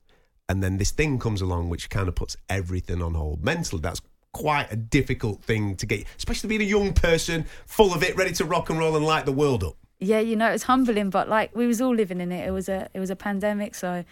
And 0.48 0.62
then 0.62 0.78
this 0.78 0.90
thing 0.90 1.18
comes 1.20 1.40
along 1.40 1.68
which 1.68 1.88
kind 1.90 2.08
of 2.08 2.14
puts 2.16 2.36
everything 2.48 3.00
on 3.02 3.14
hold. 3.14 3.44
Mentally, 3.44 3.80
that's 3.80 4.00
quite 4.32 4.66
a 4.72 4.76
difficult 4.76 5.42
thing 5.44 5.76
to 5.76 5.86
get, 5.86 6.04
especially 6.18 6.48
being 6.48 6.60
a 6.62 6.64
young 6.64 6.92
person, 6.92 7.44
full 7.66 7.94
of 7.94 8.02
it, 8.02 8.16
ready 8.16 8.32
to 8.32 8.44
rock 8.44 8.68
and 8.70 8.78
roll 8.78 8.96
and 8.96 9.06
light 9.06 9.24
the 9.26 9.32
world 9.32 9.62
up. 9.62 9.76
Yeah, 10.00 10.18
you 10.20 10.34
know, 10.34 10.50
it's 10.50 10.64
humbling, 10.64 11.10
but 11.10 11.28
like 11.28 11.54
we 11.54 11.66
was 11.66 11.80
all 11.80 11.94
living 11.94 12.20
in 12.20 12.32
it. 12.32 12.48
It 12.48 12.50
was 12.52 12.68
a 12.68 12.88
it 12.94 12.98
was 13.00 13.10
a 13.10 13.16
pandemic, 13.16 13.74
so 13.74 14.04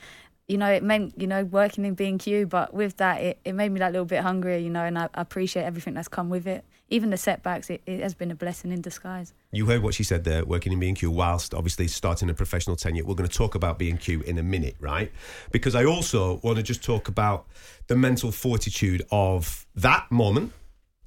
you 0.48 0.56
know, 0.56 0.70
it 0.70 0.82
meant 0.82 1.12
you 1.20 1.26
know 1.26 1.44
working 1.44 1.84
in 1.84 1.94
B 1.94 2.06
and 2.06 2.18
Q, 2.18 2.46
but 2.46 2.72
with 2.72 2.96
that, 2.96 3.20
it, 3.20 3.38
it 3.44 3.52
made 3.52 3.70
me 3.70 3.78
that 3.80 3.92
little 3.92 4.06
bit 4.06 4.22
hungrier, 4.22 4.56
you 4.56 4.70
know, 4.70 4.84
and 4.84 4.98
I, 4.98 5.08
I 5.14 5.20
appreciate 5.20 5.64
everything 5.64 5.94
that's 5.94 6.08
come 6.08 6.30
with 6.30 6.46
it. 6.46 6.64
Even 6.88 7.10
the 7.10 7.18
setbacks, 7.18 7.68
it, 7.68 7.82
it 7.84 8.00
has 8.00 8.14
been 8.14 8.30
a 8.30 8.34
blessing 8.34 8.72
in 8.72 8.80
disguise. 8.80 9.34
You 9.52 9.66
heard 9.66 9.82
what 9.82 9.92
she 9.92 10.04
said 10.04 10.24
there, 10.24 10.46
working 10.46 10.72
in 10.72 10.80
B&Q 10.80 11.10
whilst 11.10 11.52
obviously 11.52 11.86
starting 11.86 12.30
a 12.30 12.34
professional 12.34 12.76
tenure. 12.76 13.04
We're 13.04 13.14
going 13.14 13.28
to 13.28 13.36
talk 13.36 13.54
about 13.54 13.78
B&Q 13.78 14.22
in 14.22 14.38
a 14.38 14.42
minute, 14.42 14.74
right? 14.80 15.12
Because 15.52 15.74
I 15.74 15.84
also 15.84 16.40
want 16.42 16.56
to 16.56 16.62
just 16.62 16.82
talk 16.82 17.08
about 17.08 17.46
the 17.88 17.96
mental 17.96 18.32
fortitude 18.32 19.02
of 19.10 19.66
that 19.74 20.10
moment, 20.10 20.54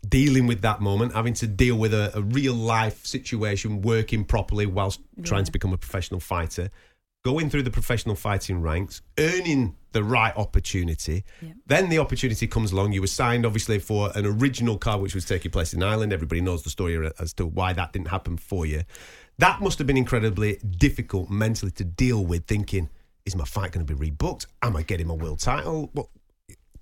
dealing 0.08 0.46
with 0.46 0.62
that 0.62 0.82
moment, 0.82 1.16
having 1.16 1.34
to 1.36 1.48
deal 1.48 1.78
with 1.78 1.96
a, 1.96 2.16
a 2.16 2.22
real 2.22 2.54
life 2.54 3.04
situation, 3.08 3.82
working 3.82 4.24
properly 4.24 4.68
whilst 4.68 5.00
trying 5.24 5.46
to 5.46 5.52
become 5.52 5.74
a 5.74 5.78
professional 5.78 6.20
fighter, 6.20 6.70
going 7.24 7.50
through 7.50 7.64
the 7.64 7.72
professional 7.72 8.16
fighting 8.16 8.62
ranks, 8.62 9.02
earning 9.20 9.76
the 9.92 10.04
right 10.04 10.36
opportunity. 10.36 11.24
Yep. 11.42 11.56
Then 11.68 11.90
the 11.90 12.00
opportunity 12.00 12.48
comes 12.48 12.72
along. 12.72 12.94
You 12.94 13.02
were 13.02 13.08
signed, 13.08 13.46
obviously, 13.46 13.80
for 13.80 14.12
an 14.16 14.26
original 14.26 14.78
card 14.78 15.02
which 15.02 15.14
was 15.14 15.26
taking 15.26 15.52
place 15.52 15.74
in 15.74 15.84
Ireland. 15.84 16.14
Everybody 16.14 16.42
knows 16.42 16.64
the 16.64 16.70
story 16.70 17.12
as 17.20 17.34
to 17.34 17.46
why 17.46 17.74
that 17.74 17.94
didn't 17.94 18.08
happen 18.08 18.38
for 18.38 18.66
you. 18.66 18.84
That 19.38 19.62
must 19.62 19.78
have 19.78 19.88
been 19.88 19.98
incredibly 19.98 20.58
difficult 20.78 21.30
mentally 21.30 21.72
to 21.74 21.84
deal 21.84 22.26
with, 22.26 22.46
thinking, 22.46 22.90
is 23.26 23.36
my 23.36 23.46
fight 23.46 23.72
going 23.72 23.86
to 23.86 23.96
be 23.96 24.10
rebooked? 24.10 24.48
Am 24.62 24.76
I 24.76 24.82
getting 24.84 25.08
my 25.08 25.14
world 25.14 25.40
title? 25.40 25.90
What, 25.94 26.08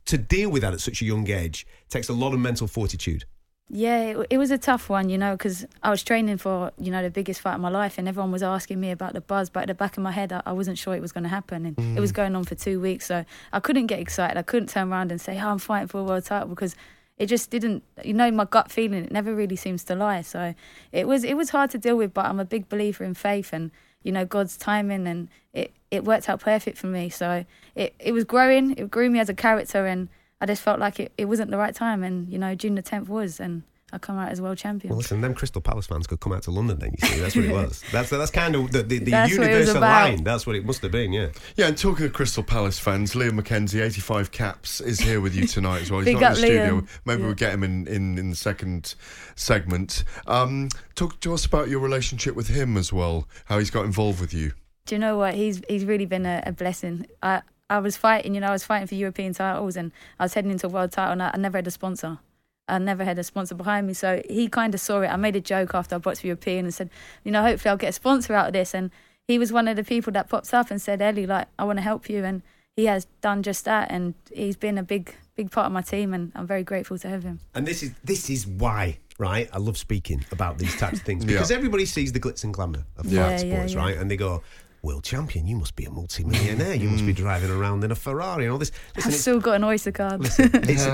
to 0.05 0.17
deal 0.17 0.49
with 0.49 0.61
that 0.61 0.73
at 0.73 0.79
such 0.79 1.01
a 1.01 1.05
young 1.05 1.29
age 1.29 1.67
takes 1.89 2.09
a 2.09 2.13
lot 2.13 2.33
of 2.33 2.39
mental 2.39 2.67
fortitude. 2.67 3.25
Yeah, 3.71 4.01
it, 4.01 4.27
it 4.31 4.37
was 4.39 4.49
a 4.49 4.57
tough 4.57 4.89
one, 4.89 5.09
you 5.09 5.17
know, 5.17 5.33
because 5.33 5.65
I 5.83 5.91
was 5.91 6.01
training 6.01 6.37
for 6.37 6.71
you 6.79 6.91
know 6.91 7.03
the 7.03 7.11
biggest 7.11 7.41
fight 7.41 7.53
of 7.53 7.61
my 7.61 7.69
life, 7.69 7.99
and 7.99 8.07
everyone 8.07 8.31
was 8.31 8.41
asking 8.41 8.79
me 8.79 8.89
about 8.89 9.13
the 9.13 9.21
buzz. 9.21 9.49
But 9.51 9.61
at 9.61 9.67
the 9.67 9.75
back 9.75 9.95
of 9.95 10.01
my 10.01 10.11
head, 10.11 10.33
I, 10.33 10.41
I 10.47 10.53
wasn't 10.53 10.79
sure 10.79 10.95
it 10.95 11.01
was 11.01 11.11
going 11.11 11.23
to 11.23 11.29
happen, 11.29 11.65
and 11.67 11.97
it 11.97 11.99
was 11.99 12.11
mm. 12.11 12.15
going 12.15 12.35
on 12.35 12.45
for 12.45 12.55
two 12.55 12.79
weeks, 12.79 13.05
so 13.05 13.23
I 13.53 13.59
couldn't 13.59 13.85
get 13.85 13.99
excited. 13.99 14.37
I 14.37 14.41
couldn't 14.41 14.69
turn 14.69 14.91
around 14.91 15.11
and 15.11 15.21
say, 15.21 15.39
"Oh, 15.39 15.49
I'm 15.49 15.59
fighting 15.59 15.87
for 15.87 15.99
a 15.99 16.03
world 16.03 16.25
title," 16.25 16.49
because 16.49 16.75
it 17.19 17.27
just 17.27 17.51
didn't. 17.51 17.83
You 18.03 18.13
know, 18.13 18.31
my 18.31 18.45
gut 18.45 18.71
feeling 18.71 19.03
it 19.03 19.11
never 19.11 19.35
really 19.35 19.55
seems 19.55 19.83
to 19.83 19.95
lie. 19.95 20.21
So 20.21 20.55
it 20.91 21.07
was 21.07 21.23
it 21.23 21.37
was 21.37 21.51
hard 21.51 21.69
to 21.71 21.77
deal 21.77 21.95
with, 21.95 22.11
but 22.11 22.25
I'm 22.25 22.39
a 22.39 22.45
big 22.45 22.69
believer 22.69 23.03
in 23.03 23.13
faith 23.13 23.53
and 23.53 23.69
you 24.01 24.11
know 24.11 24.25
God's 24.25 24.57
timing, 24.57 25.05
and 25.05 25.29
it 25.53 25.73
it 25.91 26.05
worked 26.05 26.27
out 26.27 26.39
perfect 26.39 26.79
for 26.79 26.87
me. 26.87 27.09
So 27.09 27.45
it 27.75 27.93
it 27.99 28.13
was 28.13 28.23
growing. 28.23 28.71
It 28.71 28.89
grew 28.89 29.11
me 29.11 29.19
as 29.19 29.29
a 29.29 29.35
character, 29.35 29.85
and 29.85 30.09
I 30.41 30.45
just 30.45 30.61
felt 30.61 30.79
like 30.79 30.99
it, 30.99 31.11
it 31.17 31.25
wasn't 31.25 31.51
the 31.51 31.57
right 31.57 31.75
time, 31.75 32.03
and 32.03 32.31
you 32.31 32.39
know 32.39 32.55
June 32.55 32.75
the 32.75 32.83
10th 32.83 33.07
was, 33.07 33.39
and 33.39 33.63
I 33.91 33.97
come 33.97 34.17
out 34.17 34.29
as 34.31 34.39
world 34.39 34.57
champion. 34.57 34.89
Well, 34.89 34.97
listen, 34.99 35.19
them 35.19 35.33
Crystal 35.33 35.61
Palace 35.61 35.87
fans 35.87 36.05
could 36.07 36.19
come 36.19 36.31
out 36.31 36.43
to 36.43 36.51
London 36.51 36.77
then, 36.79 36.91
you 37.01 37.07
see. 37.07 37.19
That's 37.19 37.35
what 37.35 37.45
it 37.45 37.51
was. 37.51 37.83
That's 37.91 38.09
that's 38.11 38.29
kind 38.31 38.55
of 38.55 38.71
the, 38.71 38.83
the, 38.83 38.99
the 38.99 39.11
That's 39.11 39.35
what 39.37 39.47
it 39.47 39.51
universal 39.51 39.81
line. 39.81 40.23
That's 40.23 40.45
what 40.45 40.55
it 40.55 40.63
must 40.63 40.81
have 40.83 40.91
been, 40.91 41.11
yeah. 41.11 41.29
Yeah, 41.57 41.67
and 41.67 41.77
talking 41.77 42.05
of 42.05 42.13
Crystal 42.13 42.43
Palace 42.43 42.77
fans, 42.79 43.15
Liam 43.15 43.39
McKenzie, 43.39 43.83
85 43.83 44.31
caps, 44.31 44.79
is 44.79 44.99
here 44.99 45.19
with 45.21 45.33
you 45.35 45.47
tonight 45.47 45.81
as 45.81 45.91
well. 45.91 45.99
He's 46.01 46.13
Big 46.13 46.21
not 46.21 46.21
in 46.21 46.21
the 46.21 46.29
up, 46.31 46.37
studio. 46.37 46.81
Liam. 46.81 46.87
Maybe 47.05 47.21
Yeah. 47.21 47.25
we'll 47.25 47.35
get 47.35 47.53
him 47.53 47.63
in, 47.63 47.87
in, 47.87 48.17
in 48.19 48.29
the 48.29 48.35
second 48.35 48.93
segment. 49.35 50.03
Um, 50.27 50.69
talk 50.95 51.19
to 51.21 51.33
us 51.33 51.45
about 51.45 51.69
your 51.69 51.79
relationship 51.79 52.35
with 52.35 52.47
him 52.47 52.77
as 52.77 52.93
well, 52.93 53.27
how 53.45 53.57
he's 53.59 53.71
got 53.71 53.85
involved 53.85 54.21
with 54.21 54.33
you. 54.33 54.53
Do 54.85 54.95
you 54.95 54.99
know 54.99 55.17
what? 55.17 55.35
He's 55.35 55.61
he's 55.67 55.85
really 55.85 56.05
been 56.07 56.25
a, 56.25 56.41
a 56.47 56.51
blessing. 56.51 57.05
I 57.21 57.41
I 57.69 57.79
was 57.79 57.95
fighting, 57.97 58.33
you 58.35 58.41
know, 58.41 58.47
I 58.47 58.51
was 58.51 58.63
fighting 58.63 58.87
for 58.87 58.95
European 58.95 59.33
titles, 59.33 59.75
and 59.75 59.91
I 60.19 60.23
was 60.23 60.33
heading 60.33 60.51
into 60.51 60.67
a 60.67 60.69
world 60.69 60.91
title, 60.91 61.11
and 61.13 61.23
I, 61.23 61.31
I 61.33 61.37
never 61.37 61.57
had 61.57 61.67
a 61.67 61.71
sponsor. 61.71 62.19
I 62.67 62.77
never 62.77 63.03
had 63.03 63.17
a 63.17 63.23
sponsor 63.23 63.55
behind 63.55 63.87
me, 63.87 63.93
so 63.93 64.21
he 64.29 64.47
kind 64.47 64.73
of 64.73 64.79
saw 64.79 65.01
it. 65.01 65.07
I 65.07 65.15
made 65.15 65.35
a 65.35 65.41
joke 65.41 65.73
after 65.73 65.95
I 65.95 65.97
boxed 65.99 66.21
for 66.21 66.27
European 66.27 66.65
and 66.65 66.73
said, 66.73 66.89
you 67.23 67.31
know, 67.31 67.41
hopefully 67.41 67.71
I'll 67.71 67.77
get 67.77 67.89
a 67.89 67.93
sponsor 67.93 68.33
out 68.33 68.47
of 68.47 68.53
this. 68.53 68.73
And 68.75 68.91
he 69.27 69.39
was 69.39 69.51
one 69.51 69.67
of 69.67 69.75
the 69.75 69.83
people 69.83 70.13
that 70.13 70.29
popped 70.29 70.53
up 70.53 70.69
and 70.71 70.79
said, 70.81 71.01
Ellie, 71.01 71.25
like 71.25 71.47
I 71.57 71.63
want 71.63 71.77
to 71.77 71.83
help 71.83 72.09
you, 72.09 72.23
and 72.23 72.41
he 72.75 72.85
has 72.85 73.05
done 73.21 73.43
just 73.43 73.65
that. 73.65 73.91
And 73.91 74.13
he's 74.33 74.55
been 74.55 74.77
a 74.77 74.83
big 74.83 75.15
big 75.35 75.51
part 75.51 75.65
of 75.67 75.71
my 75.71 75.81
team, 75.81 76.13
and 76.13 76.31
I'm 76.35 76.45
very 76.47 76.63
grateful 76.63 76.97
to 76.99 77.07
have 77.09 77.23
him. 77.23 77.39
And 77.55 77.65
this 77.67 77.81
is 77.83 77.91
this 78.03 78.29
is 78.29 78.45
why, 78.45 78.97
right? 79.17 79.49
I 79.53 79.57
love 79.57 79.77
speaking 79.77 80.25
about 80.31 80.57
these 80.59 80.75
types 80.77 80.99
of 80.99 81.05
things 81.05 81.25
Yeah. 81.25 81.33
because 81.33 81.51
everybody 81.51 81.85
sees 81.85 82.11
the 82.11 82.19
glitz 82.19 82.43
and 82.43 82.53
glamour 82.53 82.85
of 82.97 83.05
Yeah. 83.07 83.29
fight 83.29 83.39
Yeah, 83.39 83.45
yeah, 83.45 83.55
sports, 83.55 83.73
yeah. 83.73 83.79
right? 83.79 83.97
And 83.97 84.11
they 84.11 84.17
go, 84.17 84.43
"World 84.81 85.03
champion, 85.03 85.45
you 85.47 85.55
must 85.57 85.75
be 85.75 85.85
a 85.85 85.91
multi-millionaire. 85.91 86.75
You 86.75 86.89
must 86.89 87.05
be 87.05 87.13
driving 87.13 87.51
around 87.51 87.83
in 87.83 87.91
a 87.91 87.95
Ferrari 87.95 88.45
and 88.45 88.51
all 88.53 88.57
this." 88.57 88.71
Listen, 88.95 89.11
I've 89.11 89.17
still 89.19 89.39
got 89.39 89.55
an 89.55 89.63
oyster 89.63 89.91
card. 89.91 90.21
it's, 90.39 90.85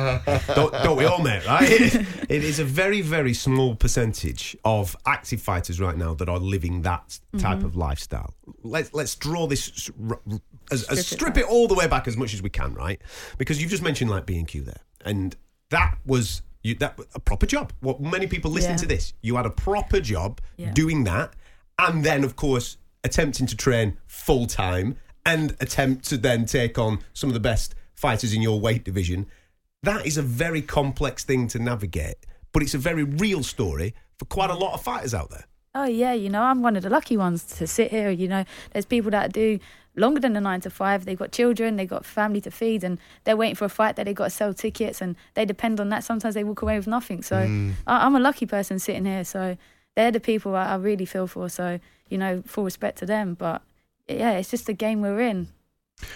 don't, 0.53 0.71
don't 0.73 0.97
we 0.97 1.05
all, 1.05 1.21
mate? 1.21 1.45
Right? 1.45 1.69
It, 1.71 1.93
it 2.29 2.43
is 2.43 2.59
a 2.59 2.63
very, 2.63 3.01
very 3.01 3.33
small 3.33 3.75
percentage 3.75 4.55
of 4.65 4.95
active 5.05 5.41
fighters 5.41 5.79
right 5.79 5.97
now 5.97 6.13
that 6.15 6.29
are 6.29 6.39
living 6.39 6.81
that 6.83 7.19
type 7.37 7.57
Mm-hmm. 7.57 7.65
of 7.65 7.75
lifestyle. 7.75 8.33
Let's 8.63 8.93
let's 8.93 9.15
draw 9.15 9.47
this 9.47 9.69
s- 9.69 9.91
r- 10.09 10.19
r- 10.31 10.39
as, 10.71 10.83
as 10.85 11.05
Strip 11.07 11.37
it 11.37 11.41
it 11.41 11.45
all 11.45 11.67
the 11.67 11.75
way 11.75 11.87
back 11.87 12.07
as 12.07 12.17
much 12.17 12.33
as 12.33 12.41
we 12.41 12.49
can, 12.49 12.73
right? 12.73 13.01
Because 13.37 13.61
you've 13.61 13.71
just 13.71 13.83
mentioned 13.83 14.09
like 14.09 14.25
B 14.25 14.37
and 14.37 14.47
Q 14.47 14.61
there, 14.63 14.81
and 15.03 15.35
that 15.69 15.97
was. 16.05 16.41
You, 16.63 16.73
that 16.75 16.99
a 17.13 17.19
proper 17.19 17.45
job. 17.45 17.71
What 17.81 18.01
many 18.01 18.25
people 18.25 18.49
listening 18.49 18.77
Yeah. 18.77 18.81
to 18.81 18.85
this, 18.87 19.13
you 19.21 19.35
had 19.35 19.45
a 19.45 19.51
proper 19.51 19.99
job 19.99 20.41
Yeah. 20.57 20.71
doing 20.71 21.03
that, 21.03 21.33
and 21.77 22.03
then 22.03 22.23
of 22.23 22.35
course 22.35 22.77
attempting 23.05 23.45
to 23.47 23.55
train 23.55 23.97
full 24.07 24.47
time 24.47 24.97
and 25.25 25.55
attempt 25.61 26.05
to 26.09 26.17
then 26.17 26.45
take 26.45 26.77
on 26.77 26.99
some 27.13 27.29
of 27.29 27.33
the 27.33 27.39
best 27.39 27.75
fighters 27.93 28.33
in 28.33 28.41
your 28.41 28.59
weight 28.59 28.83
division. 28.83 29.27
That 29.83 30.05
is 30.05 30.17
a 30.17 30.21
very 30.21 30.61
complex 30.61 31.23
thing 31.23 31.47
to 31.49 31.59
navigate, 31.59 32.17
but 32.51 32.63
it's 32.63 32.73
a 32.73 32.79
very 32.79 33.03
real 33.03 33.43
story 33.43 33.93
for 34.17 34.25
quite 34.25 34.49
a 34.49 34.55
lot 34.55 34.73
of 34.73 34.81
fighters 34.81 35.13
out 35.13 35.29
there. 35.29 35.45
Oh 35.75 35.85
yeah, 35.85 36.13
you 36.13 36.29
know, 36.29 36.41
I'm 36.41 36.61
one 36.61 36.75
of 36.75 36.83
the 36.83 36.89
lucky 36.89 37.15
ones 37.15 37.43
to 37.57 37.67
sit 37.67 37.91
here. 37.91 38.09
You 38.09 38.27
know, 38.27 38.45
there's 38.71 38.85
people 38.85 39.11
that 39.11 39.31
do 39.33 39.59
longer 39.95 40.19
than 40.19 40.33
the 40.33 40.41
nine 40.41 40.61
to 40.61 40.69
five. 40.69 41.05
They've 41.05 41.17
got 41.17 41.31
children, 41.31 41.75
they've 41.75 41.87
got 41.87 42.05
family 42.05 42.41
to 42.41 42.51
feed, 42.51 42.83
and 42.83 42.97
they're 43.23 43.37
waiting 43.37 43.55
for 43.55 43.65
a 43.65 43.69
fight 43.69 43.95
that 43.97 44.05
they've 44.05 44.15
got 44.15 44.25
to 44.25 44.29
sell 44.29 44.53
tickets, 44.53 45.01
and 45.01 45.15
they 45.35 45.45
depend 45.45 45.79
on 45.79 45.89
that. 45.89 46.03
Sometimes 46.03 46.33
they 46.33 46.43
walk 46.43 46.61
away 46.61 46.77
with 46.77 46.87
nothing. 46.87 47.21
So 47.21 47.35
mm. 47.35 47.73
I, 47.85 48.05
I'm 48.05 48.15
a 48.15 48.19
lucky 48.19 48.45
person 48.45 48.79
sitting 48.79 49.05
here. 49.05 49.23
So 49.25 49.57
they're 49.95 50.11
the 50.11 50.19
people 50.19 50.55
I, 50.55 50.73
I 50.73 50.75
really 50.75 51.05
feel 51.05 51.27
for. 51.27 51.49
So 51.49 51.79
you 52.09 52.17
know, 52.17 52.43
full 52.45 52.63
respect 52.63 52.97
to 52.99 53.05
them. 53.05 53.33
But 53.33 53.61
yeah, 54.07 54.31
it's 54.33 54.51
just 54.51 54.67
the 54.67 54.73
game 54.73 55.01
we're 55.01 55.21
in. 55.21 55.49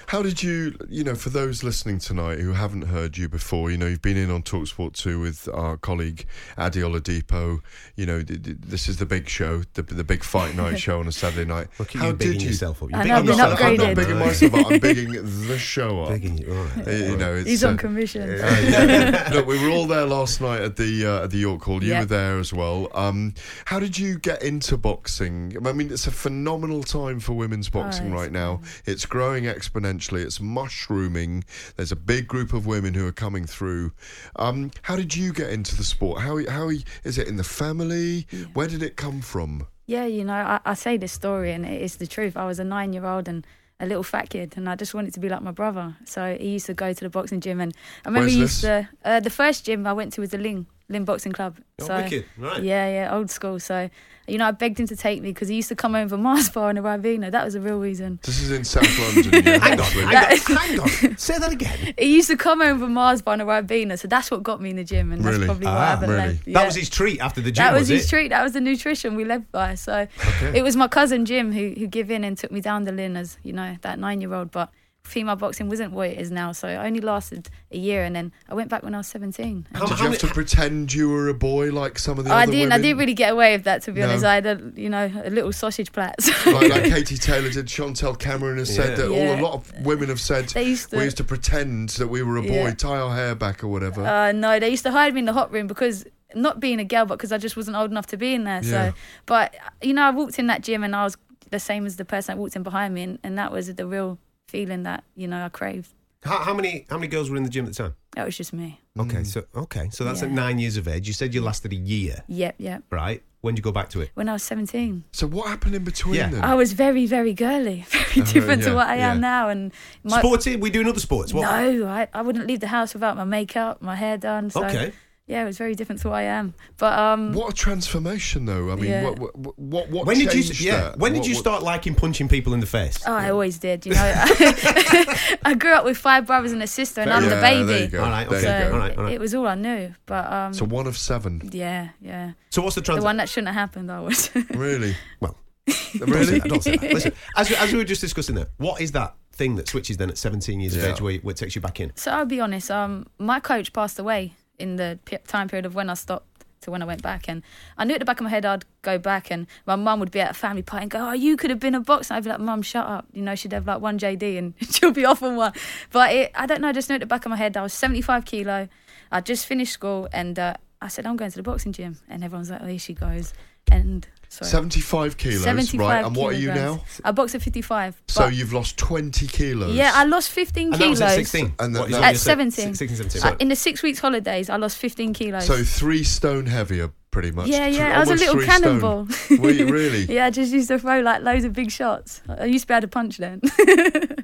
How 0.08 0.22
did 0.22 0.42
you, 0.44 0.76
you 0.90 1.04
know, 1.04 1.16
for 1.16 1.30
those 1.30 1.64
listening 1.64 2.00
tonight 2.00 2.40
who 2.40 2.54
haven't 2.54 2.84
heard 2.84 3.18
you 3.18 3.30
before, 3.30 3.70
you 3.72 3.78
know, 3.78 3.88
you've 3.88 4.02
been 4.02 4.18
in 4.18 4.32
on 4.32 4.44
Talksport 4.44 4.94
2 4.94 5.20
with 5.20 5.48
our 5.54 5.78
colleague 5.78 6.26
Ade 6.58 6.74
Oladipo. 6.74 7.60
You 7.96 8.06
know, 8.06 8.22
th- 8.24 8.42
th- 8.44 8.58
this 8.60 8.88
is 8.90 8.98
the 8.98 9.06
big 9.06 9.28
show, 9.30 9.64
the, 9.74 9.82
the 9.84 10.04
big 10.04 10.24
fight 10.24 10.56
night 10.56 10.80
show 10.86 11.00
on 11.00 11.08
a 11.08 11.12
Saturday 11.12 11.46
night. 11.46 11.68
Look 11.80 11.96
at 11.96 12.02
How 12.02 12.08
you 12.08 12.14
bigging 12.14 12.34
did 12.34 12.42
you? 12.44 12.48
yourself 12.50 12.82
up. 12.84 12.90
You're 12.92 13.00
I 13.00 13.04
bigging 13.04 13.14
know, 13.14 13.18
I've 13.20 13.26
been 13.26 13.38
yourself 13.38 13.54
up. 13.54 13.66
I'm 13.66 13.76
not 13.76 13.86
upgraded. 13.88 13.96
bigging 13.96 14.20
myself 14.20 14.54
up, 14.56 14.72
I'm 14.72 14.80
bigging 14.80 15.48
the 15.48 15.58
show 15.58 16.04
up. 16.04 16.10
Bigging 16.10 16.38
you, 16.38 16.52
all 16.54 16.64
right. 16.64 16.88
Uh, 16.88 16.92
you 16.92 17.18
know, 17.18 17.36
it's, 17.36 17.50
He's 17.50 17.64
uh, 17.64 17.70
on 17.70 17.78
commission. 17.78 18.30
Uh, 18.40 18.62
yeah. 18.70 19.30
Look, 19.34 19.46
we 19.48 19.62
were 19.64 19.70
all 19.70 19.86
there 19.86 20.06
last 20.06 20.42
night 20.42 20.62
at 20.62 20.76
the 20.76 21.06
uh, 21.06 21.24
at 21.24 21.32
the 21.32 21.38
York 21.38 21.62
Hall. 21.64 21.84
You 21.84 21.92
Yeah. 21.92 22.00
were 22.02 22.06
there 22.06 22.40
as 22.40 22.54
well. 22.54 22.88
Um, 22.94 23.34
how 23.66 23.80
did 23.80 23.98
you 23.98 24.18
get 24.20 24.42
into 24.44 24.78
boxing? 24.78 25.56
I 25.66 25.72
mean, 25.74 25.92
it's 25.92 26.08
a 26.08 26.12
phenomenal 26.12 26.84
time 26.84 27.20
for 27.20 27.34
women's 27.34 27.70
boxing 27.70 28.08
it's 28.08 28.14
right 28.16 28.32
now. 28.32 28.62
It's 28.86 29.06
growing 29.06 29.44
exponentially. 29.46 29.79
It's 29.86 30.40
mushrooming. 30.40 31.44
There's 31.76 31.92
a 31.92 31.96
big 31.96 32.28
group 32.28 32.54
of 32.54 32.66
women 32.66 32.94
who 32.94 33.08
are 33.08 33.12
coming 33.12 33.46
through. 33.46 33.92
Um, 34.36 34.72
how 34.84 34.96
did 34.96 35.16
you 35.16 35.34
get 35.34 35.50
into 35.50 35.76
the 35.76 35.84
sport? 35.84 36.22
How 36.22 36.40
how 36.50 36.70
is 37.04 37.18
it 37.18 37.28
in 37.28 37.38
the 37.38 37.44
family? 37.44 38.28
Where 38.54 38.68
did 38.68 38.84
it 38.84 38.96
come 38.96 39.22
from? 39.22 39.68
Yeah, 39.86 40.06
you 40.06 40.24
know, 40.24 40.34
I, 40.34 40.60
I 40.66 40.74
say 40.76 40.98
this 40.98 41.12
story 41.12 41.52
and 41.52 41.66
it 41.66 41.82
is 41.82 41.96
the 41.96 42.06
truth. 42.06 42.38
I 42.38 42.46
was 42.46 42.60
a 42.60 42.64
nine 42.64 42.94
year 42.94 43.06
old 43.06 43.28
and 43.28 43.46
a 43.80 43.88
little 43.88 44.04
fat 44.04 44.30
kid 44.30 44.54
and 44.56 44.70
I 44.70 44.76
just 44.76 44.94
wanted 44.94 45.14
to 45.16 45.20
be 45.20 45.30
like 45.30 45.42
my 45.42 45.52
brother. 45.52 45.96
So 46.06 46.38
he 46.40 46.50
used 46.50 46.68
to 46.68 46.74
go 46.74 46.94
to 46.94 47.00
the 47.00 47.10
boxing 47.10 47.42
gym 47.42 47.60
and 47.60 47.74
I 48.06 48.10
remember 48.10 48.30
he 48.30 48.38
used 48.38 48.62
this? 48.62 48.86
to, 48.86 48.90
uh, 49.04 49.20
the 49.20 49.30
first 49.32 49.66
gym 49.66 49.88
I 49.88 49.94
went 49.94 50.14
to 50.14 50.22
was 50.22 50.30
the 50.30 50.38
Lynn. 50.38 50.68
Lynn 50.90 51.06
Boxing 51.06 51.32
Club. 51.32 51.58
Oh, 51.82 51.88
so 51.88 51.98
wicked. 51.98 52.26
Right. 52.38 52.62
yeah, 52.64 52.90
yeah, 52.90 53.16
old 53.16 53.30
school. 53.30 53.60
So 53.60 53.90
you 54.32 54.38
know, 54.38 54.46
I 54.48 54.52
begged 54.52 54.80
him 54.80 54.88
to 54.88 54.96
take 54.96 55.22
me 55.22 55.30
because 55.30 55.48
he 55.48 55.56
used 55.56 55.70
to 55.70 55.76
come 55.76 55.96
over 55.96 56.18
Mars 56.18 56.50
Bar 56.54 56.70
in 56.70 56.78
a 56.78 56.82
Ribena. 56.84 57.32
That 57.32 57.44
was 57.46 57.56
a 57.56 57.62
real 57.62 57.80
reason. 57.80 58.20
This 58.24 58.42
is 58.42 58.52
in 58.52 58.64
South 58.64 58.88
London. 59.00 59.44
yeah, 59.44 59.58
Hang 59.60 59.80
on, 59.80 59.86
hang 59.86 60.06
on, 60.06 60.58
hang 60.58 60.80
on. 60.80 61.18
Say 61.18 61.38
that 61.38 61.52
again. 61.52 61.94
He 61.98 62.16
used 62.16 62.30
to 62.30 62.38
come 62.38 62.62
over 62.62 62.88
Mars 62.88 63.22
Bar 63.22 63.34
in 63.36 63.42
a 63.42 63.46
Ribena, 63.46 63.98
so 64.00 64.08
that's 64.08 64.30
what 64.32 64.44
got 64.44 64.62
me 64.62 64.70
in 64.70 64.76
the 64.76 64.84
gym, 64.84 65.12
and 65.12 65.24
that's 65.24 65.36
Really? 65.36 65.46
probably 65.48 65.66
why 65.68 65.74
Ah, 65.74 65.82
I 65.82 65.90
haven't 65.90 66.10
really? 66.10 66.22
left. 66.28 66.46
That 66.54 66.66
was 66.66 66.76
his 66.76 66.90
treat 66.90 67.20
after 67.20 67.42
the 67.42 67.52
gym, 67.52 67.64
That 67.64 67.74
was, 67.74 67.82
was 67.82 67.90
his 67.90 68.06
it? 68.06 68.10
treat. 68.10 68.28
That 68.30 68.44
was 68.44 68.54
the 68.54 68.62
nutrition 68.62 69.16
we 69.16 69.26
lived 69.26 69.52
by. 69.52 69.76
So 69.76 70.08
it 70.54 70.64
was 70.64 70.76
my 70.76 70.88
cousin 70.88 71.26
Jim 71.26 71.52
who 71.52 71.74
who 71.78 71.88
gave 71.88 72.10
in 72.12 72.24
and 72.24 72.38
took 72.38 72.52
me 72.52 72.62
down 72.62 72.84
the 72.86 72.92
lane 72.92 73.16
as 73.18 73.38
you 73.44 73.54
know 73.54 73.78
that 73.82 74.00
nine 74.00 74.22
year 74.22 74.34
old. 74.34 74.52
But 74.52 74.70
female 75.04 75.36
boxing 75.36 75.68
wasn't 75.70 75.92
what 75.92 76.10
it 76.10 76.20
is 76.20 76.30
now. 76.30 76.52
So 76.52 76.68
I 76.68 76.86
only 76.86 77.02
lasted 77.02 77.50
a 77.72 77.78
year, 77.78 78.04
and 78.04 78.16
then 78.16 78.32
I 78.48 78.54
went 78.54 78.70
back 78.70 78.84
when 78.84 78.94
I 78.94 78.98
was 79.00 79.08
seventeen. 79.08 79.66
How- 79.74 79.82
Did 79.86 79.90
how 79.90 79.96
you 79.96 80.04
many- 80.12 80.18
have 80.22 80.30
to 80.30 80.34
pretend 80.34 80.94
you 80.94 81.10
were 81.10 81.30
a 81.30 81.34
boy 81.34 81.72
like 81.72 81.98
some 81.98 82.20
of 82.20 82.26
the 82.26 82.32
Oh, 82.32 82.36
I 82.36 82.44
other 82.44 82.52
didn't. 82.52 82.72
I 82.74 82.78
didn't 82.78 82.98
really 83.00 83.14
get 83.16 83.34
away 83.34 83.56
with 83.56 83.64
that, 83.64 83.82
to 83.84 83.92
be 83.92 84.02
No. 84.02 84.10
honest. 84.10 84.26
I 84.26 84.36
had 84.36 84.46
a, 84.46 84.72
you 84.76 84.90
know, 84.90 85.10
a 85.24 85.30
little 85.30 85.52
sausage 85.52 85.92
plat. 85.92 86.16
like, 86.46 86.70
like 86.70 86.84
Katie 86.84 87.18
Taylor 87.18 87.50
did. 87.50 87.66
Chantel 87.68 88.18
Cameron 88.20 88.58
has 88.60 88.74
said 88.74 88.92
Yeah. 88.92 88.96
that 89.06 89.10
all 89.10 89.40
a 89.40 89.42
lot 89.42 89.54
of 89.54 89.74
women 89.86 90.10
have 90.10 90.22
said 90.22 90.50
They 90.50 90.64
used 90.64 90.92
to- 90.92 90.98
we 90.98 91.04
used 91.06 91.18
to 91.18 91.24
pretend 91.24 91.90
that 91.90 92.08
we 92.10 92.22
were 92.22 92.38
a 92.38 92.42
boy, 92.44 92.66
Yeah. 92.66 92.74
tie 92.76 93.00
our 93.00 93.16
hair 93.16 93.36
back 93.36 93.64
or 93.64 93.68
whatever. 93.68 94.06
Uh, 94.06 94.32
no, 94.32 94.60
they 94.60 94.70
used 94.70 94.84
to 94.84 94.92
hide 94.92 95.14
me 95.14 95.20
in 95.20 95.26
the 95.26 95.34
hot 95.34 95.52
room 95.52 95.68
because 95.68 96.06
not 96.36 96.60
being 96.60 96.80
a 96.80 96.86
girl, 96.86 97.06
but 97.06 97.18
because 97.18 97.32
I 97.32 97.40
just 97.40 97.58
wasn't 97.58 97.76
old 97.76 97.90
enough 97.90 98.06
to 98.08 98.18
be 98.18 98.36
in 98.36 98.44
there. 98.44 98.62
Yeah. 98.64 98.90
So, 98.92 98.94
but 99.26 99.56
you 99.82 99.94
know, 99.94 100.04
I 100.04 100.12
walked 100.12 100.38
in 100.38 100.46
that 100.48 100.62
gym 100.62 100.84
and 100.84 100.96
I 100.96 101.04
was 101.04 101.18
the 101.50 101.60
same 101.60 101.88
as 101.88 101.96
the 101.96 102.06
person 102.06 102.36
that 102.36 102.40
walked 102.40 102.56
in 102.56 102.62
behind 102.62 102.94
me, 102.94 103.02
and, 103.02 103.20
and 103.24 103.36
that 103.40 103.52
was 103.52 103.74
the 103.74 103.88
real 103.88 104.20
feeling 104.50 104.84
that 104.84 105.04
you 105.16 105.28
know 105.28 105.46
I 105.46 105.50
craved. 105.50 105.92
How, 106.24 106.40
how 106.40 106.54
many 106.54 106.86
how 106.90 106.98
many 106.98 107.08
girls 107.08 107.30
were 107.30 107.38
in 107.38 107.44
the 107.44 107.50
gym 107.50 107.66
at 107.66 107.72
the 107.74 107.84
time? 107.84 107.94
Oh, 107.96 108.04
that 108.16 108.26
was 108.26 108.36
just 108.36 108.52
me. 108.54 108.82
Okay, 109.00 109.20
mm. 109.24 109.26
so 109.26 109.44
okay, 109.56 109.90
so 109.92 110.04
that's 110.04 110.22
at 110.22 110.30
Yeah. 110.30 110.36
nine 110.36 110.60
years 110.60 110.76
of 110.78 110.88
age. 110.88 111.08
You 111.08 111.14
said 111.14 111.34
you 111.34 111.42
lasted 111.42 111.72
a 111.72 111.78
year, 111.78 112.24
Yep, 112.28 112.56
yep. 112.58 112.84
right? 112.90 113.24
When 113.42 113.56
did 113.56 113.60
you 113.60 113.64
go 113.64 113.72
back 113.72 113.88
to 113.92 114.02
it? 114.02 114.10
When 114.16 114.28
I 114.28 114.34
was 114.34 114.44
seventeen, 114.44 115.06
so 115.14 115.26
what 115.28 115.48
happened 115.48 115.76
in 115.76 115.86
between 115.86 116.16
Yeah. 116.16 116.30
then? 116.30 116.44
I 116.44 116.56
was 116.56 116.74
very, 116.74 117.06
very 117.06 117.34
girly, 117.34 117.86
very 117.88 118.22
uh, 118.22 118.34
different 118.34 118.62
yeah, 118.64 118.70
to 118.70 118.76
what 118.76 118.88
I 118.88 118.98
am 118.98 119.18
yeah. 119.18 119.30
now. 119.32 119.50
And 119.50 119.72
my, 120.04 120.20
Sporty? 120.20 120.58
We 120.58 120.70
doing 120.70 120.88
other 120.88 121.00
sports? 121.00 121.34
What? 121.34 121.44
no, 121.50 121.88
I, 121.88 122.10
I 122.14 122.22
wouldn't 122.22 122.48
leave 122.48 122.60
the 122.60 122.68
house 122.68 122.94
without 122.94 123.16
my 123.16 123.24
makeup, 123.24 123.82
my 123.82 123.96
hair 123.96 124.18
done. 124.18 124.50
So 124.50 124.66
Okay. 124.66 124.92
Yeah, 125.30 125.44
it 125.44 125.46
was 125.46 125.60
very 125.60 125.76
different 125.76 126.02
to 126.02 126.10
what 126.10 126.16
I 126.16 126.24
am. 126.24 126.56
But 126.78 126.98
um, 126.98 127.34
What 127.34 127.52
a 127.54 127.56
transformation, 127.56 128.46
though. 128.46 128.72
I 128.72 128.76
mean, 128.76 128.86
Yeah. 128.90 129.04
what, 129.04 129.20
what, 129.20 129.60
what, 129.60 129.90
what 129.90 130.06
When 130.08 130.18
did 130.18 130.34
you? 130.34 130.42
Yeah. 130.60 130.82
that? 130.82 130.98
When 130.98 131.14
did 131.14 131.20
What- 131.20 131.28
you 131.30 131.36
what- 131.36 131.42
start 131.42 131.62
liking 131.64 131.94
punching 131.94 132.28
people 132.28 132.54
in 132.56 132.60
the 132.60 132.66
face? 132.66 132.98
Oh, 133.06 133.14
I 133.14 133.30
always 133.30 133.60
did. 133.60 133.86
You 133.86 133.94
know, 133.94 134.02
I 135.46 135.56
grew 135.58 135.74
up 135.74 135.86
with 135.86 135.98
five 135.98 136.26
brothers 136.26 136.52
and 136.52 136.64
a 136.64 136.68
sister, 136.68 137.02
and 137.02 137.14
I'm 137.14 137.24
Yeah, 137.24 137.36
the 137.36 137.42
baby. 137.42 137.64
There 137.66 137.82
you 137.84 137.88
go. 137.88 138.04
All 138.04 138.10
right, 138.10 138.28
there 138.30 138.40
okay. 138.40 138.48
So 138.48 138.58
you 138.58 138.64
go. 138.66 138.72
All 138.74 138.80
right, 138.80 138.98
all 138.98 139.04
right. 139.04 139.14
it 139.14 139.20
was 139.20 139.36
all 139.36 139.48
I 139.48 139.56
knew. 139.56 139.94
But 140.08 140.32
um, 140.34 140.54
So 140.54 140.66
one 140.66 140.88
of 140.88 140.98
seven, 140.98 141.48
yeah, 141.54 141.90
yeah, 142.02 142.32
So 142.50 142.62
what's 142.64 142.76
the 142.76 142.82
the 142.82 143.02
one 143.02 143.18
that 143.18 143.30
shouldn't 143.30 143.50
have 143.50 143.56
happened. 143.56 143.92
I 143.92 144.00
was. 144.00 144.30
really? 144.56 144.96
Well, 145.20 145.38
really? 146.00 146.40
Don't 146.40 146.64
say 146.64 146.78
that. 146.78 146.92
Listen, 146.94 147.14
as, 147.38 147.50
we- 147.50 147.56
as 147.56 147.72
we 147.72 147.78
were 147.78 147.84
just 147.84 148.02
discussing 148.02 148.36
there, 148.36 148.48
what 148.58 148.82
is 148.82 148.92
that 148.94 149.14
thing 149.32 149.56
that 149.56 149.68
switches 149.70 149.96
then 149.98 150.10
at 150.10 150.18
17 150.18 150.60
years 150.60 150.76
of 150.76 150.84
age 150.84 151.00
where, 151.00 151.16
where 151.20 151.32
it 151.32 151.38
takes 151.38 151.56
you 151.56 151.62
back 151.62 151.80
in? 151.80 151.92
so 151.96 152.12
I'll 152.12 152.26
be 152.26 152.42
honest. 152.42 152.70
Um, 152.72 153.06
my 153.20 153.40
coach 153.40 153.72
passed 153.72 153.98
away 154.00 154.34
in 154.60 154.76
the 154.76 155.00
time 155.28 155.48
period 155.48 155.66
of 155.66 155.76
when 155.76 155.90
I 155.90 155.94
stopped 155.94 156.26
to 156.62 156.72
when 156.72 156.82
I 156.82 156.86
went 156.86 157.02
back, 157.02 157.28
and 157.30 157.42
I 157.78 157.86
knew 157.86 157.94
at 157.94 158.00
the 158.00 158.06
back 158.06 158.20
of 158.20 158.24
my 158.24 158.30
head 158.30 158.46
I'd 158.46 158.66
go 158.82 158.98
back, 158.98 159.32
and 159.32 159.48
my 159.66 159.76
mum 159.76 160.00
would 160.00 160.12
be 160.12 160.20
at 160.20 160.32
a 160.32 160.34
family 160.34 160.62
party 160.62 160.84
and 160.84 160.92
go, 160.92 161.10
"Oh, 161.10 161.14
you 161.14 161.38
could 161.38 161.50
have 161.50 161.60
been 161.60 161.76
a 161.76 161.80
boxer." 161.80 162.14
I'd 162.14 162.24
be 162.24 162.30
like, 162.30 162.40
"Mum, 162.40 162.62
shut 162.62 162.86
up." 162.86 163.06
You 163.14 163.22
know, 163.22 163.36
she'd 163.36 163.54
have 163.54 163.68
like 163.68 163.82
one 163.82 163.98
JD, 163.98 164.38
and 164.38 164.54
she'll 164.72 164.92
be 164.92 165.06
off 165.06 165.24
on 165.24 165.36
one. 165.36 165.54
But 165.92 166.14
it, 166.14 166.32
I 166.36 166.46
don't 166.46 166.62
know. 166.62 166.70
I 166.70 166.74
just 166.74 166.90
knew 166.90 166.96
at 166.96 167.02
the 167.02 167.08
back 167.08 167.26
of 167.26 167.30
my 167.30 167.38
head 167.38 167.56
I 167.58 167.62
was 167.62 167.74
75 167.74 168.26
kilo. 168.26 168.68
I 169.12 169.22
just 169.22 169.46
finished 169.46 169.74
school, 169.74 170.08
and 170.12 170.38
uh, 170.38 170.56
I 170.82 170.88
said, 170.88 171.06
"I'm 171.06 171.18
going 171.18 171.32
to 171.32 171.38
the 171.38 171.44
boxing 171.44 171.74
gym," 171.74 171.98
and 172.10 172.24
everyone's 172.24 172.50
like, 172.50 172.62
"Oh, 172.62 172.68
here 172.68 172.80
she 172.80 172.94
goes." 172.94 173.34
And 173.72 174.08
sorry. 174.30 174.50
75 174.50 175.18
kilos, 175.18 175.44
75 175.44 175.80
right? 175.80 176.06
And 176.06 176.16
what 176.16 176.34
are 176.34 176.38
you 176.38 176.48
now? 176.54 176.84
I 177.04 177.12
box 177.12 177.36
at 177.36 177.42
55. 177.42 178.02
So 178.08 178.28
you've 178.28 178.54
lost 178.54 178.78
20 178.78 179.28
kilos. 179.28 179.76
Yeah, 179.76 179.92
I 179.94 180.06
lost 180.06 180.30
15 180.32 180.66
And 180.66 180.74
that 180.74 180.78
kilos. 180.78 180.90
was 180.92 181.02
at 181.02 181.16
16. 181.16 181.54
And 181.60 181.76
that- 181.76 181.80
What 181.82 181.90
is 181.90 181.96
that- 181.98 182.04
At 182.16 182.18
17. 182.18 182.76
16, 182.76 182.98
17. 183.10 183.24
Uh, 183.24 183.36
in 183.40 183.50
the 183.50 183.56
six 183.56 183.84
weeks 183.84 184.00
holidays, 184.00 184.50
I 184.50 184.56
lost 184.58 184.78
15 184.78 185.14
kilos. 185.14 185.46
So 185.46 185.64
three 185.64 186.04
stone 186.04 186.46
heavier, 186.46 186.92
pretty 187.12 187.32
much. 187.32 187.48
yeah, 187.48 187.66
Th- 187.66 187.78
yeah, 187.78 187.96
I 187.98 188.00
was 188.00 188.10
a 188.10 188.16
little 188.16 188.42
cannonball. 188.42 189.08
Were 189.40 189.50
you 189.52 189.68
really? 189.68 190.06
yeah, 190.10 190.26
I 190.28 190.30
just 190.30 190.52
used 190.52 190.68
to 190.70 190.78
throw 190.80 191.00
like 191.02 191.22
loads 191.24 191.44
of 191.46 191.54
big 191.54 191.72
shots. 191.72 192.22
I 192.30 192.46
used 192.46 192.64
to 192.64 192.68
be 192.68 192.74
able 192.76 192.82
to 192.82 192.88
punch 192.88 193.18
then. 193.18 193.42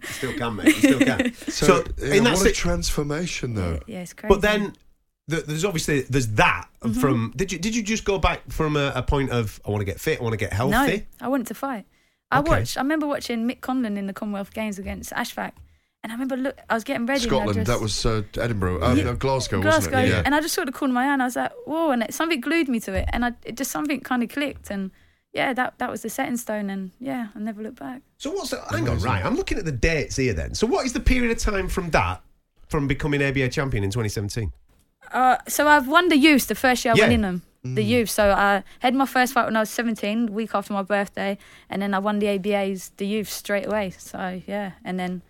Still 0.04 0.34
can, 0.38 0.56
mate. 0.56 0.68
You 0.68 0.72
still 0.74 1.00
can. 1.00 1.34
So, 1.48 1.66
So, 1.66 1.84
yeah, 1.98 2.14
in 2.16 2.24
that 2.26 2.34
what 2.36 2.44
si- 2.44 2.50
a 2.50 2.54
transformation, 2.54 3.56
though. 3.56 3.80
yeah, 3.88 4.02
it's 4.02 4.14
crazy. 4.14 4.34
But 4.34 4.42
then 4.42 4.60
th- 4.62 4.74
there's 5.28 5.66
obviously 5.66 6.02
there's 6.02 6.28
that 6.36 6.68
Mm-hmm. 6.82 7.00
from 7.00 7.34
did 7.36 7.52
you 7.52 7.58
did 7.58 7.76
you 7.76 7.82
just 7.82 8.06
go 8.06 8.20
back 8.20 8.42
from 8.52 8.76
a, 8.78 8.92
a 8.94 9.02
point 9.02 9.32
of 9.32 9.60
I 9.66 9.72
want 9.72 9.82
to 9.82 9.86
get 9.86 10.00
fit, 10.00 10.20
I 10.20 10.24
want 10.24 10.34
to 10.34 10.38
get 10.38 10.54
healthy? 10.54 10.72
no, 11.20 11.26
I 11.26 11.28
wanted 11.30 11.48
to 11.48 11.56
fight. 11.56 11.86
I 12.30 12.40
Okay. 12.40 12.50
watched. 12.52 12.78
I 12.78 12.82
remember 12.82 13.08
watching 13.08 13.48
Mick 13.48 13.60
Conlan 13.62 13.98
in 13.98 14.06
the 14.06 14.14
Commonwealth 14.14 14.54
Games 14.54 14.78
against 14.78 15.12
Ashfaq, 15.14 15.54
and 16.04 16.12
I 16.12 16.16
remember 16.16 16.38
look. 16.38 16.60
I 16.70 16.76
was 16.76 16.84
getting 16.84 17.08
ready. 17.08 17.24
and 17.24 17.30
Scotland, 17.32 17.56
just, 17.56 17.68
that 17.68 17.82
was 17.82 18.06
uh, 18.06 18.22
Edinburgh, 18.40 18.84
uh, 18.84 18.94
no, 18.94 19.16
Glasgow, 19.16 19.62
Glasgow, 19.64 19.94
wasn't 19.94 19.96
it? 19.96 20.10
Yeah. 20.10 20.22
and 20.26 20.36
I 20.36 20.42
just 20.42 20.54
saw 20.54 20.64
the 20.64 20.72
corner 20.72 20.92
of 20.92 20.96
my 20.96 21.06
eye, 21.08 21.14
and 21.14 21.24
I 21.24 21.26
was 21.26 21.36
like, 21.36 21.52
"Whoa!" 21.66 21.90
And 21.90 22.04
it, 22.04 22.14
something 22.14 22.40
glued 22.40 22.70
me 22.70 22.80
to 22.82 22.94
it, 22.94 23.10
and 23.12 23.26
I 23.26 23.32
it 23.44 23.58
just 23.58 23.72
something 23.72 24.02
kind 24.02 24.22
of 24.22 24.30
clicked, 24.30 24.70
and 24.70 24.92
yeah, 25.34 25.54
that 25.54 25.80
that 25.80 25.90
was 25.90 26.04
the 26.04 26.10
setting 26.12 26.38
stone, 26.38 26.70
and 26.70 26.92
yeah, 27.00 27.30
I 27.36 27.40
never 27.40 27.64
looked 27.64 27.80
back. 27.80 28.04
So 28.20 28.30
what's 28.30 28.52
the, 28.52 28.62
hang 28.70 28.88
on, 28.88 29.00
right? 29.00 29.26
I'm 29.26 29.36
looking 29.36 29.58
at 29.58 29.66
the 29.66 29.72
dates 29.72 30.18
here 30.18 30.34
then. 30.34 30.54
So 30.54 30.68
what 30.68 30.86
is 30.86 30.94
the 30.94 31.00
period 31.00 31.32
of 31.32 31.40
time 31.40 31.68
from 31.68 31.90
that 31.92 32.22
from 32.68 32.88
becoming 32.88 33.24
ABA 33.24 33.50
champion 33.50 33.84
in 33.84 33.90
2017? 33.90 34.52
Uh, 35.12 35.38
so 35.48 35.68
I've 35.68 35.88
won 35.88 36.10
the 36.10 36.18
youth 36.18 36.48
the 36.48 36.56
first 36.56 36.86
year 36.86 36.94
I 36.94 36.98
Yeah. 36.98 37.04
went 37.04 37.14
in 37.14 37.22
them. 37.22 37.42
The 37.64 37.84
youth. 37.84 38.12
So 38.12 38.30
I 38.32 38.64
had 38.80 38.94
my 38.94 39.08
first 39.08 39.34
fight 39.34 39.46
when 39.46 39.56
I 39.56 39.62
was 39.62 39.72
17, 39.72 40.28
the 40.28 40.32
week 40.32 40.52
after 40.54 40.72
my 40.72 40.84
birthday, 40.84 41.40
and 41.68 41.82
then 41.82 41.96
I 41.96 42.00
won 42.00 42.20
the 42.20 42.28
ABAs, 42.28 42.92
the 42.98 43.08
youth 43.08 43.28
straight 43.28 43.66
away. 43.66 43.90
So 43.98 44.40
yeah, 44.46 44.74
and 44.84 45.00
then 45.00 45.24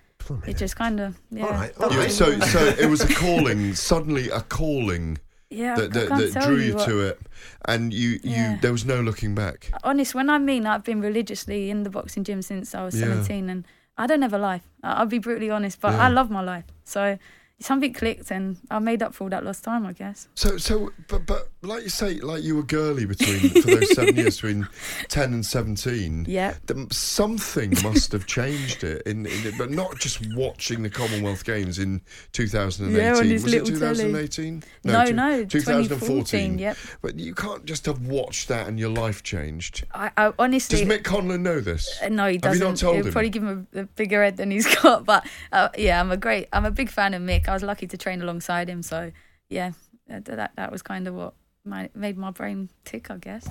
it 0.45 0.57
just 0.57 0.75
kind 0.75 0.99
of 0.99 1.17
yeah. 1.31 1.45
All 1.45 1.51
right, 1.51 1.71
all 1.79 1.93
You- 1.93 1.99
right. 1.99 2.11
so, 2.11 2.37
so 2.41 2.59
it 2.79 2.89
was 2.89 2.99
a 3.01 3.07
calling, 3.13 3.73
suddenly 3.73 4.29
a 4.29 4.41
calling 4.41 5.17
yeah, 5.49 5.75
that, 5.75 5.83
I 5.83 5.87
that, 5.99 6.07
can't 6.09 6.19
that 6.21 6.33
tell 6.33 6.47
drew 6.47 6.57
you 6.59 6.75
what- 6.75 6.85
to 6.89 6.99
it, 7.07 7.21
and 7.69 7.93
you, 7.93 8.19
Yeah. 8.21 8.55
you, 8.55 8.59
there 8.59 8.73
was 8.73 8.83
no 8.85 8.99
looking 8.99 9.33
back. 9.33 9.71
honest, 9.85 10.13
when 10.13 10.29
I 10.29 10.37
mean 10.37 10.65
I've 10.67 10.83
been 10.83 10.99
religiously 10.99 11.69
in 11.69 11.83
the 11.83 11.89
boxing 11.89 12.25
gym 12.25 12.41
since 12.41 12.75
I 12.75 12.83
was 12.83 12.95
Yeah. 12.99 13.05
17 13.07 13.49
and 13.49 13.63
I 13.97 14.07
don't 14.07 14.23
have 14.23 14.33
a 14.33 14.37
life. 14.37 14.63
I- 14.83 14.95
I'll 14.95 15.05
be 15.05 15.19
brutally 15.19 15.49
honest, 15.51 15.79
but. 15.79 15.93
I 15.93 16.09
love 16.09 16.29
my 16.29 16.41
life. 16.41 16.65
So 16.83 17.17
something 17.59 17.93
clicked 17.93 18.31
and 18.31 18.57
I 18.69 18.79
made 18.79 19.01
up 19.01 19.13
for 19.13 19.23
all 19.23 19.29
that 19.29 19.45
lost 19.45 19.63
time, 19.63 19.85
I 19.85 19.93
guess. 19.93 20.27
So, 20.35 20.57
so, 20.57 20.91
but, 21.07 21.25
but, 21.25 21.49
like 21.61 21.83
you 21.83 21.89
say, 21.89 22.15
like 22.15 22.43
you 22.43 22.55
were 22.55 22.63
girly 22.63 23.05
between 23.05 23.39
for 23.61 23.61
those 23.71 23.93
seven 23.95 24.15
years, 24.15 24.35
between 24.41 24.67
ten 25.07 25.33
and 25.33 25.45
seventeen. 25.45 26.25
Yeah. 26.27 26.55
something 26.91 27.73
must 27.83 28.11
have 28.11 28.25
changed 28.27 28.83
it, 28.83 29.01
in, 29.07 29.25
in 29.25 29.47
it, 29.47 29.55
but 29.57 29.71
not 29.71 29.97
just 29.99 30.19
watching 30.35 30.83
the 30.83 30.89
Commonwealth 30.89 31.43
Games 31.45 31.79
in 31.79 32.01
2018. 32.33 32.95
Yeah, 33.03 33.15
on 33.17 33.25
his 33.25 33.43
was 33.43 33.53
it 33.53 33.63
little 33.63 33.79
telly. 33.79 34.11
2018? 34.11 34.63
No, 34.83 35.05
two- 35.05 35.13
no, 35.13 35.45
2014. 35.45 35.49
2014, 35.95 36.59
yep. 36.59 36.77
But 37.01 37.17
you 37.17 37.33
can't 37.33 37.65
just 37.65 37.85
have 37.85 38.05
watched 38.05 38.47
that 38.49 38.67
and 38.67 38.79
your 38.79 38.89
life 38.89 39.23
changed. 39.23 39.85
I, 39.93 40.11
I 40.17 40.33
honestly. 40.37 40.83
Does 40.85 40.87
Mick 40.87 41.03
Conlan 41.03 41.41
know 41.41 41.59
this? 41.61 41.99
Uh, 42.03 42.09
No, 42.09 42.27
he 42.27 42.37
doesn't. 42.37 42.59
you 42.61 42.67
not 42.67 42.77
told 42.77 42.95
He'll 42.97 43.05
him? 43.07 43.11
probably 43.11 43.29
give 43.29 43.43
him 43.43 43.67
a, 43.73 43.79
a 43.81 43.83
bigger 43.85 44.23
head 44.23 44.37
than 44.37 44.51
he's 44.51 44.67
got. 44.81 45.05
But 45.05 45.25
uh, 45.51 45.69
yeah, 45.77 45.99
I'm 45.99 46.11
a 46.11 46.17
great, 46.17 46.47
I'm 46.53 46.65
a 46.65 46.71
big 46.71 46.89
fan 46.89 47.13
of 47.13 47.21
Mick. 47.21 47.44
I 47.47 47.53
was 47.53 47.63
lucky 47.63 47.87
to 47.87 47.97
train 47.97 48.21
alongside 48.21 48.69
him. 48.69 48.81
So 48.81 49.11
yeah, 49.49 49.71
that 50.07 50.51
that, 50.55 50.71
was 50.71 50.81
kind 50.81 51.07
of 51.07 51.15
what 51.15 51.33
my, 51.63 51.89
made 51.95 52.17
my 52.17 52.31
brain 52.31 52.69
tick, 52.83 53.11
I 53.11 53.17
guess. 53.17 53.47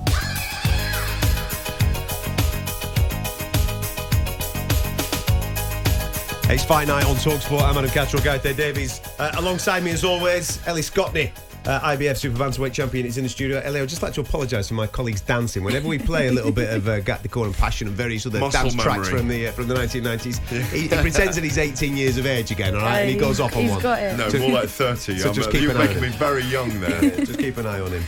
It's 6.46 6.62
Fight 6.62 6.88
Night 6.88 7.06
on 7.06 7.16
Talksport. 7.16 7.62
I'm 7.62 7.76
Adam 7.78 7.90
Catterall, 7.90 8.22
Gareth 8.22 8.42
Davies. 8.42 9.00
Uh, 9.18 9.32
alongside 9.38 9.82
me, 9.82 9.90
as 9.92 10.04
always, 10.04 10.64
Ellie 10.66 10.82
Scotney, 10.82 11.32
uh, 11.66 11.80
IBF 11.80 12.16
Super 12.18 12.38
Bantamweight 12.38 12.72
champion, 12.72 13.06
is 13.06 13.16
in 13.18 13.24
the 13.24 13.28
studio. 13.30 13.58
Ellie, 13.60 13.80
I'd 13.80 13.88
just 13.88 14.02
like 14.02 14.12
to 14.14 14.20
apologise 14.20 14.68
for 14.68 14.74
my 14.74 14.86
colleagues 14.86 15.20
dancing. 15.20 15.64
Whenever 15.64 15.88
we 15.88 15.98
play 15.98 16.28
a 16.28 16.32
little 16.32 16.52
bit 16.52 16.70
of 16.72 16.88
uh, 16.88 17.00
Gat 17.00 17.28
Core" 17.30 17.46
and 17.46 17.54
Passion 17.54 17.88
and 17.88 17.96
various 17.96 18.26
other 18.26 18.38
Muscle 18.40 18.62
dance 18.70 18.74
tracks 18.82 19.08
from 19.08 19.28
the 19.28 19.48
uh, 19.48 19.52
from 19.52 19.68
the 19.68 19.74
1990s, 19.74 20.38
he, 20.72 20.80
he 20.82 20.88
pretends 20.88 21.36
that 21.36 21.44
he's 21.44 21.58
18 21.58 21.96
years 21.96 22.16
of 22.18 22.26
age 22.26 22.50
again, 22.50 22.74
all 22.74 22.82
right? 22.82 23.00
and 23.00 23.10
he 23.10 23.16
goes 23.16 23.40
off 23.40 23.56
on 23.56 23.62
He's 23.62 23.70
one. 23.70 23.82
got 23.82 24.02
it. 24.02 24.16
No, 24.18 24.28
So- 24.28 24.38
more 24.38 24.50
like 24.60 24.68
30. 24.68 25.18
so 25.18 25.28
I'm, 25.28 25.34
just 25.34 25.50
keep 25.50 25.62
you're 25.62 25.70
an 25.70 25.76
eye 25.78 25.80
on 25.80 25.86
making 25.88 26.02
me 26.02 26.08
it. 26.08 26.14
very 26.14 26.44
young 26.44 26.68
there. 26.80 27.00
just 27.24 27.38
keep 27.38 27.56
an 27.56 27.66
eye 27.66 27.80
on 27.80 27.90
him. 27.92 28.02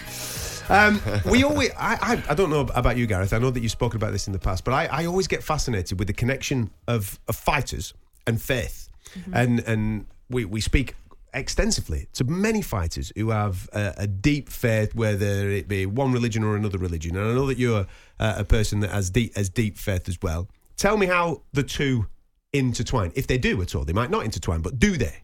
Um, 0.69 1.01
we 1.31 1.45
always, 1.45 1.71
I, 1.79 1.95
I, 2.27 2.33
I 2.33 2.35
don't 2.35 2.51
know 2.51 2.61
about 2.75 2.97
you, 2.97 3.07
Gareth. 3.07 3.33
I 3.33 3.39
know 3.39 3.51
that 3.53 3.61
you've 3.61 3.71
spoken 3.71 3.99
about 3.99 4.11
this 4.11 4.27
in 4.27 4.33
the 4.33 4.39
past, 4.41 4.65
but 4.65 4.73
I, 4.75 4.87
I 4.87 5.07
always 5.07 5.29
get 5.29 5.45
fascinated 5.45 5.97
with 5.99 6.09
the 6.09 6.13
connection 6.15 6.73
of, 6.89 7.21
of 7.29 7.37
fighters 7.37 7.95
and 8.27 8.43
faith. 8.43 8.89
And 9.33 9.61
and 9.61 10.07
we, 10.29 10.45
we 10.45 10.61
speak 10.61 10.95
extensively 11.37 12.09
to 12.15 12.25
many 12.25 12.63
fighters 12.63 13.13
who 13.15 13.31
have 13.31 13.69
a, 13.73 13.95
a 13.99 14.07
deep 14.07 14.49
faith, 14.49 14.95
whether 14.95 15.51
it 15.51 15.69
be 15.69 15.87
one 15.87 16.13
religion 16.13 16.43
or 16.43 16.57
another 16.57 16.79
religion. 16.79 17.17
And 17.17 17.29
I 17.29 17.35
know 17.35 17.47
that 17.47 17.59
you're 17.59 17.87
uh, 18.19 18.35
a 18.39 18.45
person 18.45 18.81
that 18.81 18.91
has 18.91 19.11
deep, 19.11 19.37
has 19.37 19.49
deep 19.49 19.77
faith 19.77 20.09
as 20.09 20.19
well. 20.23 20.49
Tell 20.77 20.97
me 20.97 21.07
how 21.07 21.43
the 21.53 21.63
two 21.63 22.07
intertwine, 22.53 23.13
if 23.15 23.27
they 23.27 23.39
do 23.39 23.61
at 23.63 23.75
all. 23.75 23.85
They 23.85 23.93
might 23.93 24.11
not 24.11 24.25
intertwine, 24.25 24.63
but 24.63 24.79
do 24.79 24.97
they? 24.97 25.23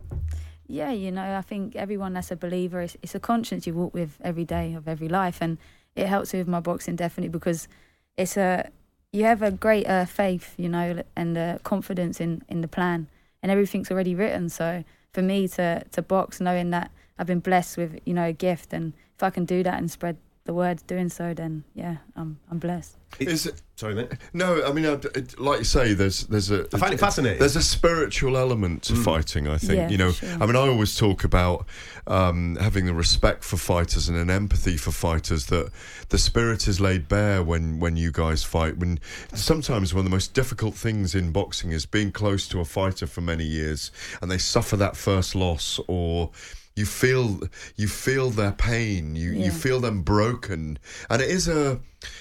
Yeah, 0.67 0.93
you 0.93 1.11
know, 1.11 1.37
I 1.37 1.43
think 1.43 1.77
everyone 1.77 2.13
that's 2.15 2.31
a 2.31 2.37
believer, 2.37 2.81
it's, 2.81 2.97
it's 3.03 3.15
a 3.15 3.21
conscience 3.21 3.67
you 3.67 3.75
walk 3.75 3.93
with 3.93 4.19
every 4.23 4.45
day 4.45 4.75
of 4.75 4.89
every 4.89 5.09
life, 5.09 5.39
and 5.41 5.59
it 5.97 6.07
helps 6.07 6.33
with 6.33 6.49
my 6.49 6.61
boxing 6.61 6.97
definitely 6.97 7.29
because 7.29 7.69
it's 8.17 8.37
a 8.37 8.71
you 9.13 9.25
have 9.25 9.43
a 9.43 9.51
greater 9.51 10.07
faith, 10.07 10.55
you 10.57 10.71
know, 10.71 11.03
and 11.15 11.63
confidence 11.65 12.21
in 12.21 12.43
in 12.49 12.63
the 12.63 12.69
plan, 12.69 13.09
and 13.43 13.53
everything's 13.53 13.91
already 13.91 14.15
written. 14.15 14.49
So 14.49 14.85
for 15.13 15.23
me 15.23 15.49
to 15.49 15.85
to 15.93 16.03
box, 16.03 16.41
knowing 16.41 16.71
that 16.71 16.91
I've 17.19 17.27
been 17.27 17.41
blessed 17.41 17.77
with 17.77 18.01
you 18.05 18.15
know 18.15 18.25
a 18.25 18.33
gift, 18.33 18.73
and 18.73 18.93
if 19.17 19.23
I 19.23 19.31
can 19.31 19.45
do 19.45 19.63
that 19.63 19.79
and 19.79 19.91
spread 19.91 20.17
the 20.45 20.53
word 20.53 20.83
doing 20.87 21.09
so, 21.09 21.35
then 21.35 21.65
yeah, 21.75 21.97
I'm 22.17 22.39
I'm 22.51 22.59
blessed. 22.59 22.97
Is 23.21 23.47
it? 23.47 23.61
Sorry, 23.77 23.95
mate. 23.95 24.13
No, 24.33 24.65
I 24.65 24.73
mean, 24.73 24.87
I, 24.87 24.93
it, 24.93 25.39
like 25.39 25.59
you 25.59 25.65
say, 25.65 25.93
there's 25.93 26.27
there's 26.29 26.51
a. 26.51 26.67
I 26.73 26.79
find 26.79 26.95
it 26.95 27.01
fascinating. 27.01 27.39
There's 27.39 27.57
a 27.57 27.63
spiritual 27.63 28.37
element 28.37 28.83
to 28.85 28.95
fighting. 28.95 29.47
I 29.47 29.59
think 29.59 29.75
Yeah, 29.75 29.89
you 29.89 29.99
know. 29.99 30.13
sure. 30.13 30.29
I 30.41 30.47
mean, 30.47 30.57
I 30.57 30.61
always 30.61 30.97
talk 30.97 31.25
about 31.25 31.67
um, 32.07 32.57
having 32.57 32.87
the 32.87 32.95
respect 32.95 33.45
for 33.45 33.57
fighters 33.57 34.09
and 34.09 34.17
an 34.17 34.31
empathy 34.31 34.77
for 34.77 34.93
fighters. 34.93 35.47
That 35.47 35.71
the 36.09 36.19
spirit 36.19 36.67
is 36.67 36.81
laid 36.81 37.07
bare 37.09 37.43
when 37.43 37.79
when 37.81 37.97
you 37.97 38.11
guys 38.13 38.43
fight. 38.45 38.79
When 38.79 38.99
sometimes 39.35 39.93
one 39.95 40.01
of 40.01 40.05
the 40.05 40.11
most 40.11 40.33
difficult 40.35 40.75
things 40.75 41.15
in 41.15 41.33
boxing 41.33 41.71
is 41.73 41.87
being 41.87 42.13
close 42.13 42.49
to 42.49 42.61
a 42.61 42.65
fighter 42.65 43.07
for 43.07 43.21
many 43.21 43.45
years, 43.45 43.91
and 44.21 44.31
they 44.31 44.39
suffer 44.39 44.77
that 44.77 44.97
first 44.97 45.35
loss 45.35 45.79
or 45.87 46.31
you 46.77 46.87
feel 46.87 47.41
you 47.77 47.89
feel 47.89 48.31
their 48.31 48.53
pain 48.53 49.15
you 49.15 49.31
you 49.31 49.51
feel 49.51 49.81
them 49.81 50.03
broken 50.03 50.79
and 51.11 51.21
it 51.23 51.29
is 51.29 51.49
a 51.49 51.81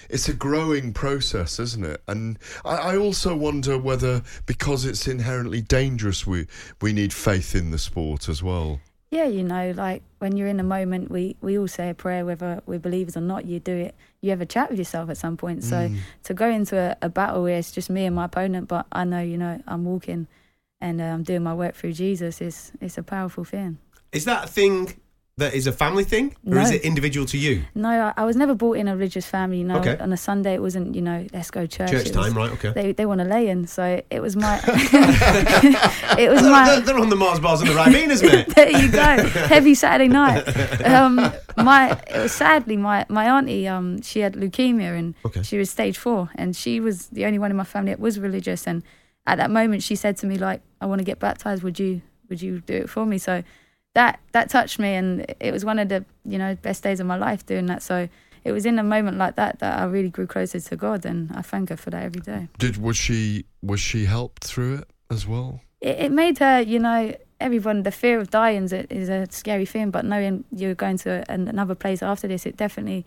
it's 0.09 0.27
a 0.27 0.33
growing 0.33 0.93
process 0.93 1.59
isn't 1.59 1.85
it 1.85 2.01
and 2.07 2.37
I, 2.65 2.75
I 2.75 2.97
also 2.97 3.35
wonder 3.35 3.77
whether 3.77 4.21
because 4.45 4.85
it's 4.85 5.07
inherently 5.07 5.61
dangerous 5.61 6.27
we 6.27 6.47
we 6.81 6.93
need 6.93 7.13
faith 7.13 7.55
in 7.55 7.71
the 7.71 7.77
sport 7.79 8.27
as 8.27 8.43
well 8.43 8.79
Yeah, 9.11 9.27
you 9.27 9.43
know, 9.43 9.73
like 9.75 10.03
when 10.19 10.37
you're 10.37 10.47
in 10.47 10.61
a 10.61 10.63
moment, 10.63 11.11
we, 11.11 11.35
we 11.41 11.59
all 11.59 11.67
say 11.67 11.89
a 11.89 11.93
prayer, 11.93 12.23
whether 12.23 12.61
we're 12.65 12.79
believers 12.79 13.17
or 13.17 13.21
not. 13.21 13.43
You 13.43 13.59
do 13.59 13.75
it. 13.75 13.93
You 14.21 14.29
have 14.29 14.39
a 14.39 14.45
chat 14.45 14.69
with 14.69 14.79
yourself 14.79 15.09
at 15.09 15.17
some 15.17 15.35
point. 15.35 15.65
So 15.65 15.91
to 16.23 16.33
go 16.33 16.47
into 16.49 16.77
a, 16.79 16.95
a 17.01 17.09
battle 17.09 17.43
where 17.43 17.57
it's 17.57 17.73
just 17.73 17.89
me 17.89 18.05
and 18.05 18.15
my 18.15 18.25
opponent, 18.25 18.69
but 18.69 18.85
I 18.89 19.03
know, 19.03 19.19
you 19.19 19.37
know, 19.37 19.59
I'm 19.67 19.83
walking 19.83 20.27
and 20.79 21.01
uh, 21.01 21.11
I'm 21.11 21.23
doing 21.23 21.43
my 21.43 21.53
work 21.53 21.75
through 21.75 21.91
Jesus. 21.91 22.39
Is 22.39 22.71
it's 22.79 22.97
a 22.97 23.03
powerful 23.03 23.43
thing. 23.43 23.79
Is 24.11 24.25
that 24.25 24.45
a 24.45 24.47
thing 24.47 24.93
that 25.37 25.53
is 25.55 25.65
a 25.65 25.71
family 25.71 26.03
thing, 26.03 26.35
or 26.45 26.59
is 26.59 26.69
it 26.71 26.81
individual 26.81 27.25
to 27.25 27.37
you? 27.37 27.63
No, 27.73 27.89
I, 27.89 28.13
I 28.17 28.25
was 28.25 28.35
never 28.35 28.53
brought 28.53 28.73
in 28.77 28.87
a 28.89 28.95
religious 28.95 29.25
family. 29.25 29.59
You 29.59 29.63
know, 29.63 29.77
Okay. 29.79 29.97
on 29.97 30.11
a 30.13 30.17
Sunday 30.17 30.53
it 30.55 30.61
wasn't. 30.61 30.93
You 30.93 31.01
know, 31.01 31.25
let's 31.33 31.49
go 31.49 31.65
church. 31.65 31.89
Church 31.89 32.03
was- 32.09 32.11
time, 32.11 32.33
right? 32.35 32.51
Okay. 32.51 32.71
They 32.73 32.91
they 32.91 33.05
want 33.05 33.21
to 33.21 33.25
lay 33.25 33.47
in, 33.47 33.65
so 33.67 34.01
it 34.11 34.21
was 34.21 34.35
my. 34.35 34.59
it 34.65 36.29
was 36.29 36.41
They're, 36.41 36.51
my. 36.51 36.65
they're- 36.65 36.81
they're 36.81 36.99
on 36.99 37.09
the 37.09 37.15
Mars 37.15 37.39
bars 37.39 37.61
and 37.61 37.69
the 37.69 37.75
Ribenas, 37.75 38.21
mate. 38.21 38.47
there 38.55 38.69
you 38.69 38.91
go. 38.91 39.23
Heavy 39.47 39.73
Saturday 39.73 40.09
night. 40.09 40.43
Um, 40.85 41.15
my 41.57 41.91
it 42.07 42.17
was 42.21 42.31
sadly 42.33 42.77
my 42.77 43.05
my 43.09 43.25
auntie 43.29 43.67
um 43.67 44.01
she 44.01 44.19
had 44.19 44.33
leukemia 44.35 44.97
and 44.97 45.15
Okay. 45.25 45.43
she 45.43 45.57
was 45.57 45.69
stage 45.69 45.97
four 45.97 46.29
and 46.35 46.55
she 46.55 46.79
was 46.79 47.07
the 47.07 47.25
only 47.25 47.39
one 47.39 47.51
in 47.51 47.57
my 47.57 47.63
family 47.65 47.91
that 47.91 47.99
was 47.99 48.19
religious 48.19 48.65
and 48.67 48.83
at 49.27 49.37
that 49.37 49.51
moment 49.51 49.83
she 49.83 49.95
said 49.95 50.15
to 50.17 50.25
me 50.25 50.37
like 50.37 50.61
I 50.79 50.85
want 50.85 50.99
to 50.99 51.05
get 51.05 51.19
baptized. 51.19 51.61
Would 51.63 51.79
you 51.79 52.01
would 52.29 52.41
you 52.41 52.61
do 52.61 52.73
it 52.73 52.89
for 52.89 53.05
me? 53.05 53.17
So 53.17 53.43
that 53.93 54.19
that 54.31 54.49
touched 54.49 54.79
me 54.79 54.93
and 54.95 55.33
it 55.39 55.51
was 55.51 55.65
one 55.65 55.79
of 55.79 55.89
the 55.89 56.05
you 56.25 56.37
know 56.37 56.55
best 56.55 56.83
days 56.83 56.99
of 56.99 57.07
my 57.07 57.17
life 57.17 57.45
doing 57.45 57.67
that. 57.67 57.83
So. 57.83 58.09
It 58.43 58.53
was 58.53 58.65
in 58.65 58.79
a 58.79 58.83
moment 58.83 59.19
like 59.19 59.35
that 59.35 59.59
that 59.59 59.79
I 59.79 59.83
really 59.83 60.09
grew 60.09 60.25
closer 60.25 60.59
to 60.59 60.75
God, 60.75 61.05
and 61.05 61.31
I 61.35 61.43
thank 61.43 61.69
her 61.69 61.77
for 61.77 61.91
that 61.91 62.01
every 62.01 62.21
day. 62.21 62.47
did 62.57 62.77
was 62.77 62.97
she 62.97 63.45
was 63.61 63.79
she 63.79 64.05
helped 64.05 64.43
through 64.43 64.77
it 64.79 64.87
as 65.11 65.27
well 65.27 65.61
it, 65.81 65.97
it 65.99 66.11
made 66.11 66.37
her, 66.37 66.61
you 66.61 66.79
know, 66.79 67.13
everyone, 67.39 67.83
the 67.83 67.91
fear 67.91 68.19
of 68.19 68.29
dying 68.29 68.63
is 68.63 68.73
a, 68.73 68.93
is 68.93 69.09
a 69.09 69.27
scary 69.31 69.65
thing, 69.65 69.91
but 69.91 70.05
knowing 70.05 70.45
you're 70.51 70.75
going 70.75 70.97
to 70.99 71.29
an, 71.29 71.47
another 71.47 71.75
place 71.75 72.01
after 72.01 72.27
this, 72.27 72.45
it 72.45 72.55
definitely, 72.55 73.05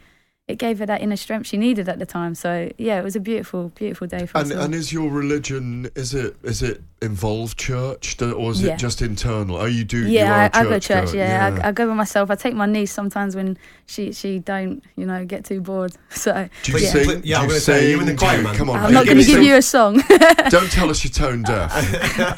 it 0.49 0.59
gave 0.59 0.81
her 0.81 0.87
that 0.87 1.01
inner 1.01 1.17
strength 1.17 1.47
she 1.47 1.57
needed 1.57 1.89
at 1.89 1.99
the 1.99 2.07
time. 2.07 2.35
So 2.35 2.71
yeah, 2.77 2.99
it 2.99 3.05
was 3.05 3.17
a 3.17 3.21
beautiful, 3.21 3.71
beautiful 3.71 4.07
day 4.07 4.27
for 4.27 4.39
us. 4.39 4.51
and 4.51 4.59
all. 4.59 4.65
and 4.67 4.75
is 4.75 4.93
your 4.93 5.09
religion 5.09 5.89
is 5.95 6.13
it 6.13 6.37
is 6.43 6.63
it 6.63 6.83
involved 7.05 7.59
church 7.59 8.21
or 8.21 8.51
is 8.51 8.63
Yeah. 8.63 8.73
it 8.75 8.79
just 8.79 9.03
internal 9.03 9.57
oh 9.57 9.67
you 9.67 9.85
do 9.85 9.99
you 9.99 10.05
are 10.19 10.25
yeah, 10.25 10.51
a 10.53 10.57
I, 10.57 10.61
I 10.61 10.65
go 10.65 10.71
to 10.71 10.81
church 10.81 10.89
church. 11.05 11.13
goer, 11.13 11.19
Yeah, 11.21 11.61
I, 11.63 11.69
I 11.69 11.73
go 11.73 11.87
by 11.89 11.95
myself. 11.95 12.31
I 12.31 12.35
take 12.35 12.55
my 12.55 12.67
niece 12.67 12.93
sometimes 12.93 13.37
when 13.37 13.57
she 13.87 14.13
she 14.13 14.39
don't, 14.39 14.83
you 14.97 15.05
know, 15.07 15.25
get 15.25 15.45
too 15.45 15.61
bored. 15.61 15.93
So 16.11 16.49
do 16.63 16.73
you 16.73 16.79
yeah. 16.79 16.89
sing 16.91 17.05
Please- 17.05 17.25
yeah, 17.25 17.37
I'm 17.39 17.45
do 17.45 17.49
gonna 17.49 17.61
say, 17.61 17.91
you 17.91 18.01
in 18.01 18.07
the 18.07 18.15
choir, 18.15 18.43
man. 18.43 18.55
come 18.57 18.71
on 18.71 18.79
I'm 18.81 18.93
not 18.93 19.05
going 19.07 19.19
to 19.19 19.25
give 19.25 19.43
you 19.43 19.57
a 19.57 19.63
song. 19.63 20.03
don't 20.49 20.71
tell 20.73 20.89
us 20.91 21.05
you're 21.05 21.13
tone 21.13 21.43
deaf 21.53 21.71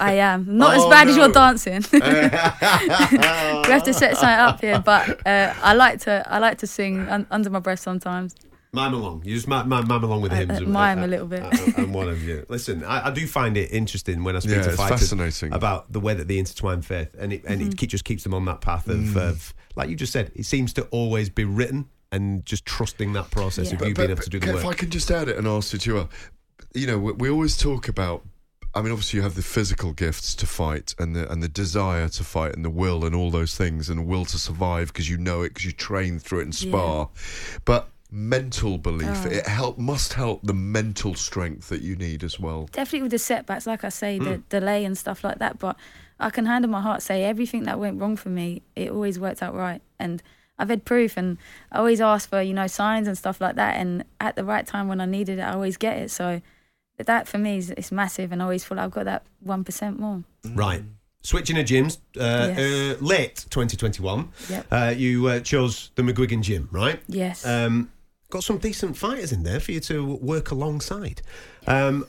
I 0.00 0.12
am 0.14 0.44
not 0.58 0.76
as 0.76 0.82
Oh, 0.82 0.90
bad 0.90 1.08
as 1.08 1.16
your 1.16 1.28
no. 1.28 1.34
dancing. 1.34 1.84
we 1.92 1.98
have 2.00 3.82
to 3.84 3.94
set 3.94 4.16
something 4.16 4.38
up 4.48 4.60
here, 4.60 4.80
but 4.84 5.26
uh, 5.26 5.54
I 5.62 5.74
like 5.74 6.00
to 6.00 6.24
I 6.28 6.38
like 6.38 6.58
to 6.58 6.66
sing 6.66 7.00
un- 7.08 7.26
under 7.30 7.50
my 7.50 7.58
breath 7.60 7.80
sometimes. 7.80 8.34
Mime 8.76 8.92
along. 8.94 9.22
You 9.24 9.34
just 9.34 9.48
mime, 9.48 9.68
mime, 9.70 9.88
mime 9.88 10.04
along 10.04 10.20
with 10.20 10.32
Uh, 10.32 10.36
hymns. 10.36 10.50
uh, 10.52 10.54
and- 10.64 10.68
mime 10.72 10.98
a 11.02 11.06
little 11.06 11.26
bit. 11.26 11.42
uh, 11.42 11.46
uh, 11.48 11.72
And 11.78 11.94
one 11.94 12.08
of 12.10 12.22
you. 12.22 12.44
Listen, 12.50 12.84
I, 12.84 13.06
I 13.06 13.10
do 13.10 13.26
find 13.26 13.56
it 13.56 13.72
interesting 13.72 14.22
when 14.22 14.36
I 14.36 14.40
speak 14.40 14.52
Yeah, 14.56 14.62
to 14.62 14.72
fighters 14.72 15.00
fascinating. 15.00 15.52
about 15.54 15.92
the 15.92 15.98
way 16.00 16.12
that 16.14 16.28
they 16.28 16.36
intertwine 16.38 16.82
faith, 16.82 17.08
and 17.18 17.32
it 17.32 17.42
and 17.46 17.60
Mm-hmm. 17.62 17.70
it 17.84 17.86
just 17.88 18.04
keeps 18.04 18.22
them 18.22 18.34
on 18.34 18.44
that 18.44 18.60
path 18.60 18.86
of, 18.88 18.98
Mm. 18.98 19.16
of, 19.16 19.54
like 19.76 19.88
you 19.88 19.96
just 19.96 20.12
said, 20.12 20.30
it 20.34 20.44
seems 20.44 20.72
to 20.74 20.82
always 20.90 21.30
be 21.30 21.44
written 21.44 21.86
and 22.12 22.44
just 22.44 22.66
trusting 22.66 23.14
that 23.14 23.30
process 23.30 23.68
Yeah. 23.72 23.76
of 23.80 23.88
you 23.88 23.94
being 23.94 24.10
able 24.10 24.22
to 24.22 24.30
do 24.30 24.38
the 24.38 24.46
work. 24.52 24.56
If 24.56 24.66
I 24.66 24.74
can 24.74 24.90
just 24.90 25.10
add 25.10 25.28
it 25.28 25.36
and 25.38 25.46
ask 25.48 25.72
it 25.74 25.86
you, 25.86 25.98
uh, 25.98 26.06
you 26.74 26.86
know, 26.86 26.98
we, 26.98 27.12
we 27.12 27.30
always 27.30 27.56
talk 27.56 27.88
about. 27.88 28.24
I 28.74 28.82
mean, 28.82 28.92
obviously, 28.92 29.16
you 29.16 29.22
have 29.22 29.36
the 29.36 29.42
physical 29.42 29.94
gifts 29.94 30.34
to 30.34 30.44
fight, 30.46 30.94
and 30.98 31.16
the 31.16 31.32
and 31.32 31.42
the 31.42 31.48
desire 31.48 32.10
to 32.10 32.22
fight, 32.24 32.54
and 32.54 32.62
the 32.62 32.68
will, 32.68 33.06
and 33.06 33.14
all 33.14 33.30
those 33.30 33.56
things, 33.56 33.88
and 33.88 33.98
the 33.98 34.02
will 34.02 34.26
to 34.26 34.38
survive 34.38 34.88
because 34.88 35.08
you 35.08 35.16
know 35.16 35.40
it, 35.40 35.48
because 35.54 35.64
you 35.64 35.72
train 35.72 36.18
through 36.18 36.40
it 36.40 36.42
and 36.42 36.54
spar. 36.54 37.08
But 37.64 37.88
mental 38.10 38.78
belief, 38.78 39.24
Oh. 39.26 39.28
it 39.30 39.46
help 39.46 39.78
must 39.78 40.12
help 40.14 40.42
the 40.42 40.52
mental 40.54 41.14
strength 41.14 41.68
that 41.68 41.82
you 41.82 41.96
need 41.96 42.22
as 42.24 42.38
well. 42.40 42.68
definitely 42.72 43.02
with 43.02 43.10
the 43.10 43.18
setbacks, 43.18 43.66
like 43.66 43.84
I 43.84 43.88
say, 43.88 44.18
the 44.18 44.38
delay 44.48 44.84
and 44.84 44.96
stuff 44.96 45.24
like 45.24 45.38
that. 45.38 45.58
But 45.58 45.76
I 46.20 46.30
can 46.30 46.46
hand 46.46 46.64
on 46.64 46.70
my 46.70 46.80
heart 46.80 47.02
say 47.02 47.24
everything 47.24 47.64
that 47.64 47.78
went 47.78 48.00
wrong 48.00 48.16
for 48.16 48.28
me, 48.30 48.62
it 48.74 48.90
always 48.90 49.18
worked 49.18 49.42
out 49.42 49.54
right. 49.54 49.82
And 49.98 50.22
I've 50.58 50.70
had 50.70 50.84
proof, 50.86 51.16
and 51.18 51.36
I 51.70 51.78
always 51.78 52.00
ask 52.00 52.28
for 52.30 52.40
you 52.40 52.54
know 52.54 52.66
signs 52.66 53.06
and 53.08 53.18
stuff 53.18 53.40
like 53.40 53.56
that. 53.56 53.76
And 53.76 54.04
at 54.20 54.36
the 54.36 54.44
right 54.44 54.66
time 54.66 54.88
when 54.88 55.00
I 55.00 55.04
needed 55.06 55.38
it, 55.38 55.42
I 55.42 55.52
always 55.52 55.76
get 55.76 55.98
it. 55.98 56.10
So 56.10 56.40
that 56.98 57.28
for 57.28 57.36
me 57.38 57.58
is, 57.58 57.70
is 57.72 57.92
massive, 57.92 58.32
and 58.32 58.40
I 58.40 58.44
always 58.46 58.64
feel 58.64 58.76
like 58.76 58.84
I've 58.86 58.90
got 58.92 59.04
that 59.04 59.22
one 59.40 59.64
percent 59.64 59.98
more. 60.00 60.22
Right. 60.54 60.82
Switching 61.22 61.58
of 61.58 61.66
gyms, 61.66 61.98
uh, 62.16 62.54
Yes. 62.56 62.58
uh, 63.00 63.04
late 63.04 63.46
2021, 63.50 64.28
Yep. 64.48 64.66
uh, 64.70 64.94
you 64.96 65.26
uh, 65.26 65.40
chose 65.40 65.90
the 65.96 66.02
McGuigan 66.02 66.40
gym, 66.40 66.68
right? 66.70 67.02
Yes. 67.08 67.44
Um, 67.44 67.90
got 68.30 68.44
some 68.44 68.58
decent 68.58 68.96
fighters 68.96 69.32
in 69.32 69.42
there 69.42 69.60
for 69.60 69.72
you 69.72 69.80
to 69.80 70.14
work 70.16 70.50
alongside. 70.50 71.22
Um, 71.66 72.06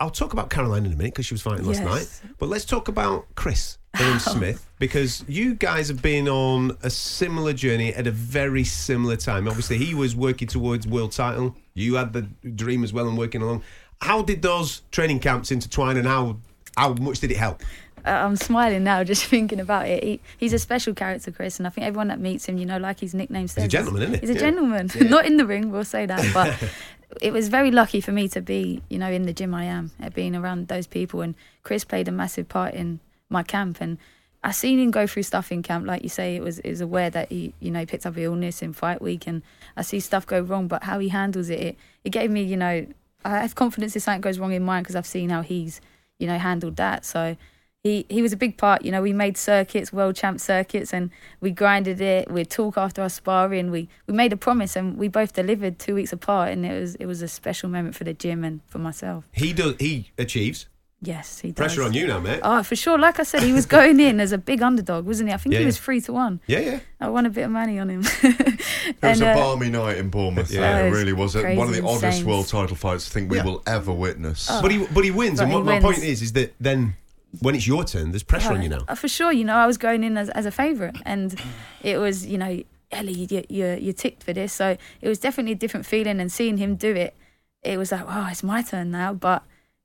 I'll 0.00 0.10
talk 0.10 0.32
about 0.32 0.50
Caroline 0.50 0.84
in 0.86 0.92
a 0.92 0.96
minute 0.96 1.12
because 1.14 1.26
she 1.26 1.34
was 1.34 1.42
fighting 1.42 1.64
last 1.64 1.82
Yes. 1.82 2.20
night. 2.22 2.30
But 2.38 2.48
let's 2.48 2.64
talk 2.64 2.88
about 2.88 3.26
Chris 3.36 3.78
Owen 4.00 4.18
Smith 4.34 4.68
because 4.80 5.24
you 5.28 5.54
guys 5.54 5.86
have 5.88 6.02
been 6.02 6.28
on 6.28 6.76
a 6.82 6.90
similar 6.90 7.52
journey 7.52 7.94
at 7.94 8.06
a 8.08 8.10
very 8.10 8.64
similar 8.64 9.16
time. 9.16 9.46
Obviously, 9.46 9.78
he 9.78 9.94
was 9.94 10.16
working 10.16 10.48
towards 10.48 10.86
world 10.88 11.12
title. 11.12 11.54
You 11.74 11.94
had 11.94 12.12
the 12.12 12.22
dream 12.56 12.82
as 12.82 12.92
well 12.92 13.06
and 13.08 13.16
working 13.16 13.42
along. 13.42 13.62
How 14.00 14.22
did 14.22 14.42
those 14.42 14.82
training 14.90 15.20
camps 15.20 15.52
intertwine 15.52 15.96
and 15.96 16.06
how 16.06 16.38
how 16.76 16.94
much 16.94 17.20
did 17.20 17.30
it 17.30 17.36
help? 17.36 17.62
I'm 18.04 18.36
smiling 18.36 18.84
now 18.84 19.04
just 19.12 19.24
thinking 19.24 19.60
about 19.60 19.86
it. 19.88 20.02
He, 20.02 20.20
he's 20.38 20.52
a 20.52 20.58
special 20.58 20.94
character, 20.94 21.30
Chris, 21.30 21.58
and 21.58 21.66
I 21.66 21.70
think 21.70 21.86
everyone 21.86 22.08
that 22.08 22.20
meets 22.20 22.46
him, 22.46 22.58
you 22.58 22.66
know, 22.66 22.78
like 22.78 23.00
his 23.00 23.14
nickname 23.14 23.48
says, 23.48 23.68
gentleman, 23.68 24.02
isn't 24.02 24.14
he? 24.14 24.20
He's 24.20 24.30
a 24.30 24.34
Yeah. 24.34 24.40
gentleman. 24.40 24.90
Yeah. 24.94 25.02
Not 25.08 25.26
in 25.26 25.36
the 25.36 25.46
ring, 25.46 25.70
we'll 25.70 25.84
say 25.84 26.06
that, 26.06 26.24
but 26.34 26.54
it 27.20 27.32
was 27.32 27.48
very 27.48 27.70
lucky 27.70 28.00
for 28.00 28.12
me 28.12 28.28
to 28.28 28.40
be, 28.40 28.82
you 28.88 28.98
know, 28.98 29.10
in 29.10 29.22
the 29.22 29.32
gym 29.32 29.54
I 29.54 29.64
am, 29.64 29.90
at 30.00 30.14
being 30.14 30.34
around 30.34 30.68
those 30.68 30.86
people. 30.86 31.20
And 31.20 31.34
Chris 31.62 31.84
played 31.84 32.08
a 32.08 32.12
massive 32.12 32.48
part 32.48 32.74
in 32.74 33.00
my 33.28 33.42
camp, 33.42 33.78
and 33.80 33.98
I 34.44 34.50
seen 34.50 34.80
him 34.80 34.90
go 34.90 35.06
through 35.06 35.22
stuff 35.22 35.52
in 35.52 35.62
camp. 35.62 35.86
Like 35.86 36.02
you 36.02 36.08
say, 36.08 36.34
it 36.36 36.42
was 36.42 36.58
it 36.60 36.70
was 36.70 36.80
aware 36.80 37.10
that 37.10 37.30
he, 37.30 37.54
you 37.60 37.70
know, 37.70 37.86
picked 37.86 38.04
up 38.06 38.16
illness 38.18 38.60
in 38.62 38.72
fight 38.72 39.00
week, 39.00 39.26
and 39.26 39.42
I 39.76 39.82
see 39.82 40.00
stuff 40.00 40.26
go 40.26 40.40
wrong, 40.40 40.66
but 40.68 40.82
how 40.84 40.98
he 40.98 41.10
handles 41.10 41.48
it, 41.48 41.60
it, 41.60 41.76
it 42.04 42.10
gave 42.10 42.30
me, 42.30 42.42
you 42.42 42.56
know, 42.56 42.86
I 43.24 43.38
have 43.38 43.54
confidence 43.54 43.94
if 43.94 44.02
something 44.02 44.20
goes 44.20 44.40
wrong 44.40 44.52
in 44.52 44.64
mine 44.64 44.82
because 44.82 44.96
I've 44.96 45.06
seen 45.06 45.30
how 45.30 45.42
he's, 45.42 45.80
you 46.18 46.26
know, 46.26 46.38
handled 46.38 46.74
that. 46.76 47.04
So 47.04 47.36
he 47.82 48.06
he 48.08 48.22
was 48.22 48.32
a 48.32 48.36
big 48.36 48.56
part. 48.56 48.84
You 48.84 48.92
know, 48.92 49.02
we 49.02 49.12
made 49.12 49.36
circuits, 49.36 49.92
world 49.92 50.14
champ 50.14 50.40
circuits, 50.40 50.92
and 50.94 51.10
we 51.40 51.50
grinded 51.50 52.00
it. 52.00 52.30
We'd 52.30 52.50
talk 52.50 52.78
after 52.78 53.02
our 53.02 53.08
sparring. 53.08 53.70
We 53.70 53.88
we 54.06 54.14
made 54.14 54.32
a 54.32 54.36
promise, 54.36 54.76
and 54.76 54.96
we 54.96 55.08
both 55.08 55.32
delivered 55.32 55.78
two 55.78 55.94
weeks 55.96 56.12
apart. 56.12 56.50
And 56.52 56.64
it 56.64 56.78
was 56.80 56.94
it 56.96 57.06
was 57.06 57.22
a 57.22 57.28
special 57.28 57.68
moment 57.68 57.96
for 57.96 58.04
the 58.04 58.14
gym 58.14 58.44
and 58.44 58.60
for 58.68 58.78
myself. 58.78 59.24
He 59.32 59.52
does. 59.52 59.74
He 59.80 60.12
achieves. 60.16 60.66
Yes, 61.04 61.40
he 61.40 61.48
does. 61.48 61.56
Pressure 61.56 61.82
on 61.82 61.92
you 61.94 62.06
now, 62.06 62.20
mate. 62.20 62.38
Oh, 62.44 62.62
for 62.62 62.76
sure. 62.76 62.96
Like 62.96 63.18
I 63.18 63.24
said, 63.24 63.42
he 63.42 63.52
was 63.52 63.66
going 63.66 63.98
in 63.98 64.20
as 64.20 64.30
a 64.30 64.38
big 64.38 64.62
underdog, 64.62 65.04
wasn't 65.04 65.30
he? 65.30 65.34
I 65.34 65.36
think 65.36 65.52
Yeah, 65.54 65.58
he 65.58 65.66
was 65.66 65.76
yeah. 65.76 65.82
three 65.82 66.00
to 66.02 66.12
one. 66.12 66.38
Yeah, 66.46 66.60
yeah. 66.60 66.80
I 67.00 67.08
won 67.08 67.26
a 67.26 67.30
bit 67.30 67.42
of 67.42 67.50
money 67.50 67.80
on 67.80 67.90
him. 67.90 68.04
It 68.84 68.96
was 69.02 69.20
And, 69.20 69.22
a 69.22 69.32
uh, 69.32 69.34
balmy 69.34 69.68
night 69.70 69.96
in 69.96 70.10
Bournemouth. 70.10 70.52
Yeah. 70.52 70.60
Yeah, 70.60 70.86
it 70.86 70.90
really 70.90 71.12
was. 71.12 71.34
One 71.34 71.44
of 71.44 71.56
crazy 71.56 71.80
the 71.80 71.86
oddest 71.88 72.04
insane. 72.04 72.26
world 72.26 72.46
title 72.46 72.76
fights 72.76 73.10
I 73.10 73.14
think 73.14 73.30
we 73.32 73.38
Yeah. 73.38 73.44
will 73.44 73.62
ever 73.66 73.92
witness. 73.92 74.46
Oh. 74.48 74.62
But 74.62 74.70
he 74.70 74.86
but 74.94 75.02
he 75.02 75.10
wins, 75.10 75.38
But 75.38 75.44
and 75.44 75.52
he 75.52 75.56
what 75.58 75.64
my 75.66 75.72
wins. 75.80 75.84
point 75.84 75.98
is 76.04 76.22
is 76.22 76.32
that 76.34 76.54
then 76.60 76.94
when 77.40 77.54
it's 77.54 77.66
your 77.66 77.84
turn, 77.84 78.10
there's 78.12 78.22
pressure 78.22 78.52
on 78.52 78.62
you 78.62 78.68
now. 78.68 78.84
Uh, 78.88 78.94
For 78.94 79.08
sure, 79.08 79.32
you 79.32 79.44
know, 79.44 79.56
I 79.56 79.66
was 79.66 79.78
going 79.78 80.04
in 80.04 80.16
as, 80.16 80.28
as 80.30 80.46
a 80.46 80.50
favourite, 80.50 80.96
and 81.04 81.34
it 81.82 81.98
was, 81.98 82.26
you 82.26 82.38
know, 82.38 82.62
Ellie, 82.90 83.12
you, 83.12 83.42
you 83.48 83.66
you 83.80 83.92
ticked 83.92 84.22
for 84.22 84.32
this, 84.32 84.52
so 84.52 84.76
it 85.00 85.08
was 85.08 85.18
definitely 85.18 85.52
a 85.52 85.56
different 85.56 85.86
feeling. 85.86 86.20
And 86.20 86.30
seeing 86.30 86.58
him 86.58 86.76
do 86.76 86.94
it, 86.94 87.14
it 87.62 87.78
was 87.78 87.90
like, 87.90 88.04
oh, 88.06 88.28
it's 88.30 88.42
my 88.42 88.60
turn 88.62 88.90
now. 88.90 89.14
But 89.14 89.42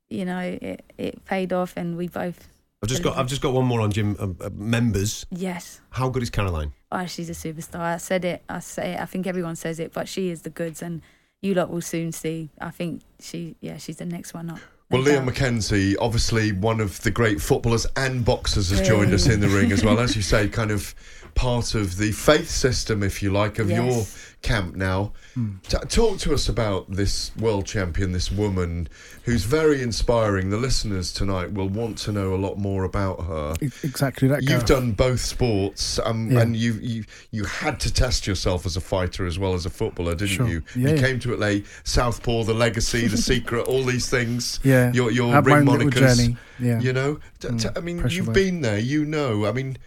you 0.10 0.26
know, 0.26 0.40
it 0.40 0.84
it 0.98 1.24
paid 1.26 1.54
off, 1.54 1.78
and 1.78 1.98
we 1.98 2.08
both. 2.10 2.48
I've 2.84 2.90
just 2.90 3.02
got 3.04 3.18
I've 3.18 3.28
just 3.28 3.42
got 3.42 3.54
one 3.54 3.66
more 3.66 3.82
on 3.82 3.92
gym 3.92 4.18
uh, 4.20 4.46
uh, 4.46 4.50
members. 4.54 5.26
Yes. 5.32 5.82
How 5.92 6.10
good 6.10 6.22
is 6.22 6.30
Caroline? 6.30 6.74
Oh, 6.92 7.06
she's 7.06 7.30
a 7.30 7.34
superstar. 7.34 7.80
I 7.80 7.98
said 7.98 8.26
it. 8.26 8.44
I 8.50 8.60
say 8.60 8.94
it. 8.94 9.00
I 9.00 9.06
think 9.06 9.26
everyone 9.26 9.56
says 9.56 9.80
it, 9.80 9.94
but 9.94 10.08
she 10.08 10.30
is 10.30 10.42
the 10.42 10.50
goods, 10.50 10.82
and 10.82 11.02
you 11.42 11.54
lot 11.54 11.70
will 11.70 11.82
soon 11.82 12.12
see. 12.12 12.50
I 12.60 12.72
think 12.72 13.02
she, 13.20 13.56
yeah, 13.62 13.78
she's 13.78 13.98
the 13.98 14.06
next 14.06 14.34
one 14.34 14.50
up. 14.50 14.60
Well, 14.90 15.02
Leon 15.02 15.28
McKenzie, 15.28 15.96
obviously 16.00 16.54
one 16.54 16.80
of 16.80 17.02
the 17.02 17.12
great 17.12 17.42
footballers 17.42 17.86
and 17.98 18.24
boxers, 18.24 18.70
has 18.70 18.88
joined 18.88 19.14
us 19.14 19.28
in 19.28 19.42
the 19.42 19.50
ring 19.50 19.74
as 19.74 19.84
well. 19.84 20.00
As 20.00 20.16
you 20.16 20.22
say, 20.22 20.48
kind 20.48 20.72
of 20.72 20.96
part 21.38 21.76
of 21.76 21.98
the 21.98 22.12
faith 22.12 22.50
system, 22.50 23.04
if 23.04 23.22
you 23.22 23.32
like, 23.32 23.60
of 23.60 23.70
Yes. 23.70 23.78
your 23.78 24.06
camp 24.42 24.76
now. 24.76 25.12
T- 25.68 25.78
talk 25.90 26.18
to 26.20 26.34
us 26.34 26.50
about 26.50 26.92
this 26.92 27.32
world 27.38 27.66
champion, 27.66 28.12
this 28.12 28.32
woman 28.32 28.88
who's 29.24 29.44
very 29.44 29.82
inspiring. 29.84 30.50
The 30.50 30.58
listeners 30.58 31.14
tonight 31.14 31.54
will 31.54 31.70
want 31.70 31.98
to 32.00 32.12
know 32.12 32.34
a 32.34 32.38
lot 32.38 32.58
more 32.58 32.84
about 32.84 33.26
her. 33.26 33.54
Exactly 33.84 34.28
that. 34.30 34.42
You've 34.44 34.66
done 34.66 34.94
both 34.94 35.20
sports, 35.22 36.00
um, 36.04 36.32
Yeah. 36.32 36.40
and 36.42 36.56
you 36.56 36.74
you 36.82 37.04
you 37.32 37.44
had 37.46 37.80
to 37.82 37.94
test 37.94 38.26
yourself 38.26 38.66
as 38.66 38.76
a 38.76 38.82
fighter 38.82 39.26
as 39.28 39.38
well 39.38 39.54
as 39.54 39.66
a 39.66 39.70
footballer, 39.70 40.16
didn't 40.16 40.36
Sure. 40.36 40.48
you? 40.48 40.64
Yeah, 40.76 40.90
you 40.90 40.96
yeah. 40.96 41.02
came 41.02 41.20
to 41.20 41.34
it 41.34 41.40
late. 41.40 41.66
Southpaw, 41.84 42.44
the 42.46 42.54
legacy, 42.56 43.08
the 43.08 43.18
secret, 43.32 43.68
all 43.68 43.84
these 43.84 44.10
things. 44.10 44.60
Yeah. 44.64 44.92
your 44.92 45.12
your 45.12 45.32
Had 45.34 45.46
ring 45.46 45.66
monikers. 45.66 45.94
journey, 46.18 46.38
yeah. 46.60 46.80
you 46.80 46.94
know. 46.94 47.20
T- 47.40 47.50
t- 47.50 47.54
Mm, 47.68 47.78
I 47.78 47.80
mean, 47.82 47.98
you've 48.10 48.28
weight. 48.28 48.34
been 48.34 48.62
there. 48.62 48.80
You 48.80 49.06
know. 49.06 49.46
I 49.46 49.52
mean, 49.52 49.78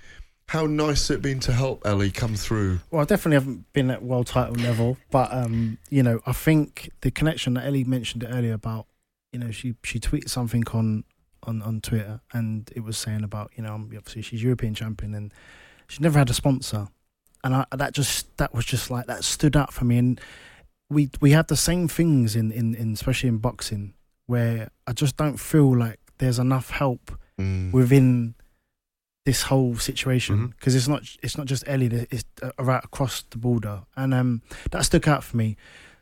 how 0.50 0.66
nice 0.66 1.10
it 1.10 1.22
been 1.22 1.38
to 1.38 1.52
help 1.52 1.86
Ellie 1.86 2.10
come 2.10 2.34
through. 2.34 2.80
Well, 2.90 3.00
I 3.00 3.04
definitely 3.04 3.34
haven't 3.36 3.72
been 3.72 3.88
at 3.88 4.02
world 4.02 4.26
title 4.26 4.56
level, 4.56 4.96
but 5.12 5.32
um, 5.32 5.78
you 5.90 6.02
know, 6.02 6.18
I 6.26 6.32
think 6.32 6.90
the 7.02 7.12
connection 7.12 7.54
that 7.54 7.64
Ellie 7.66 7.84
mentioned 7.84 8.26
earlier 8.28 8.54
about, 8.54 8.86
you 9.32 9.38
know, 9.38 9.52
she 9.52 9.76
she 9.84 10.00
tweeted 10.00 10.28
something 10.28 10.64
on 10.72 11.04
on 11.44 11.62
on 11.62 11.80
Twitter, 11.80 12.20
and 12.32 12.68
it 12.74 12.80
was 12.80 12.98
saying 12.98 13.22
about, 13.22 13.52
you 13.56 13.62
know, 13.62 13.74
um, 13.74 13.92
obviously 13.96 14.22
she's 14.22 14.42
European 14.42 14.74
champion, 14.74 15.14
and 15.14 15.32
she 15.86 16.02
never 16.02 16.18
had 16.18 16.30
a 16.30 16.34
sponsor, 16.34 16.88
and 17.44 17.54
I, 17.54 17.64
that 17.76 17.94
just 17.94 18.36
that 18.38 18.52
was 18.52 18.64
just 18.64 18.90
like 18.90 19.06
that 19.06 19.22
stood 19.22 19.56
out 19.56 19.72
for 19.72 19.84
me, 19.84 19.98
and 19.98 20.20
we 20.88 21.10
we 21.20 21.30
have 21.30 21.46
the 21.46 21.54
same 21.56 21.86
things 21.86 22.34
in 22.34 22.50
in, 22.50 22.74
in 22.74 22.92
especially 22.92 23.28
in 23.28 23.38
boxing 23.38 23.94
where 24.26 24.70
I 24.88 24.94
just 24.94 25.16
don't 25.16 25.38
feel 25.38 25.76
like 25.78 26.00
there's 26.18 26.40
enough 26.40 26.70
help 26.70 27.12
Mm. 27.38 27.72
within 27.72 28.34
this 29.30 29.42
whole 29.50 29.74
situation 29.90 30.36
because 30.48 30.74
it's 30.78 30.88
not 30.88 31.02
it's 31.22 31.36
not 31.38 31.46
just 31.52 31.62
Ellie 31.72 31.88
that- 31.94 32.08
it's 32.14 32.24
uh, 32.42 32.50
right 32.70 32.84
across 32.90 33.14
the 33.30 33.38
border. 33.38 33.76
And 33.96 34.10
um 34.20 34.30
that 34.72 34.84
stuck 34.84 35.06
out 35.12 35.22
for 35.24 35.36
me. 35.36 35.56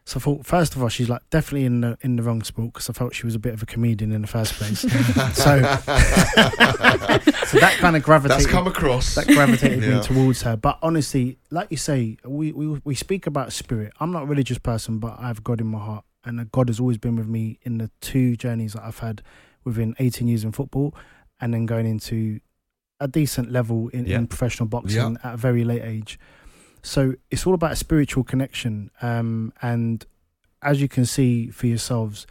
So 0.04 0.16
I 0.18 0.20
thought 0.24 0.46
first 0.46 0.74
of 0.74 0.82
all 0.82 0.88
she's 0.88 1.10
like 1.14 1.22
definitely 1.36 1.66
in 1.66 1.76
the 1.82 1.98
in 2.00 2.16
the 2.16 2.22
wrong 2.22 2.42
sport 2.42 2.72
because 2.72 2.88
I 2.88 2.94
felt 2.94 3.14
she 3.14 3.26
was 3.26 3.34
a 3.34 3.38
bit 3.46 3.52
of 3.52 3.62
a 3.62 3.66
comedian 3.66 4.10
in 4.12 4.22
the 4.22 4.32
first 4.38 4.52
place. 4.54 4.80
So 5.44 5.52
so 7.50 7.58
that 7.64 7.76
kind 7.78 7.96
of 7.96 8.02
gravitated 8.02 8.44
That's 8.44 8.50
come 8.56 8.66
across. 8.66 9.14
that 9.16 9.26
gravitated 9.26 9.82
Yeah. 9.82 9.96
me 9.98 10.02
towards 10.02 10.42
her. 10.42 10.56
But 10.56 10.78
honestly 10.82 11.38
like 11.50 11.68
you 11.70 11.76
say 11.76 12.16
we, 12.24 12.52
we 12.52 12.80
we 12.84 12.94
speak 12.94 13.26
about 13.26 13.52
spirit. 13.52 13.92
I'm 14.00 14.10
not 14.12 14.22
a 14.22 14.26
religious 14.26 14.58
person 14.58 14.98
but 14.98 15.12
I 15.18 15.26
have 15.28 15.44
God 15.44 15.60
in 15.60 15.66
my 15.66 15.78
heart. 15.88 16.04
And 16.24 16.50
God 16.52 16.68
has 16.68 16.80
always 16.80 16.98
been 16.98 17.16
with 17.16 17.28
me 17.28 17.58
in 17.62 17.78
the 17.78 17.90
two 18.00 18.36
journeys 18.36 18.72
that 18.74 18.84
I've 18.84 18.98
had 18.98 19.22
within 19.64 19.94
18 19.98 20.26
years 20.28 20.44
in 20.44 20.52
football 20.52 20.94
and 21.40 21.52
then 21.54 21.66
going 21.66 21.86
into 21.86 22.40
a 23.00 23.08
decent 23.08 23.50
level 23.52 23.88
in, 23.88 24.06
Yeah. 24.06 24.18
in 24.18 24.26
professional 24.26 24.68
boxing 24.68 25.16
at 25.22 25.34
a 25.34 25.36
very 25.36 25.64
late 25.64 25.82
age. 25.82 26.18
So 26.82 27.14
it's 27.30 27.46
all 27.46 27.54
about 27.54 27.72
a 27.72 27.76
spiritual 27.76 28.24
connection. 28.24 28.90
Um, 29.02 29.52
and 29.62 30.04
as 30.62 30.80
you 30.80 30.88
can 30.88 31.04
see 31.06 31.50
for 31.50 31.66
yourselves, 31.66 32.26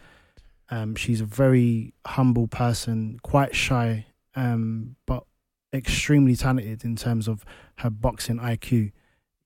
um, 0.70 0.94
she's 0.94 1.20
a 1.20 1.24
very 1.24 1.94
humble 2.06 2.46
person, 2.48 3.18
quite 3.22 3.54
shy, 3.54 4.06
um, 4.34 4.96
but 5.06 5.24
extremely 5.72 6.36
talented 6.36 6.84
in 6.84 6.96
terms 6.96 7.28
of 7.28 7.44
her 7.78 7.90
boxing 7.90 8.38
IQ. 8.38 8.92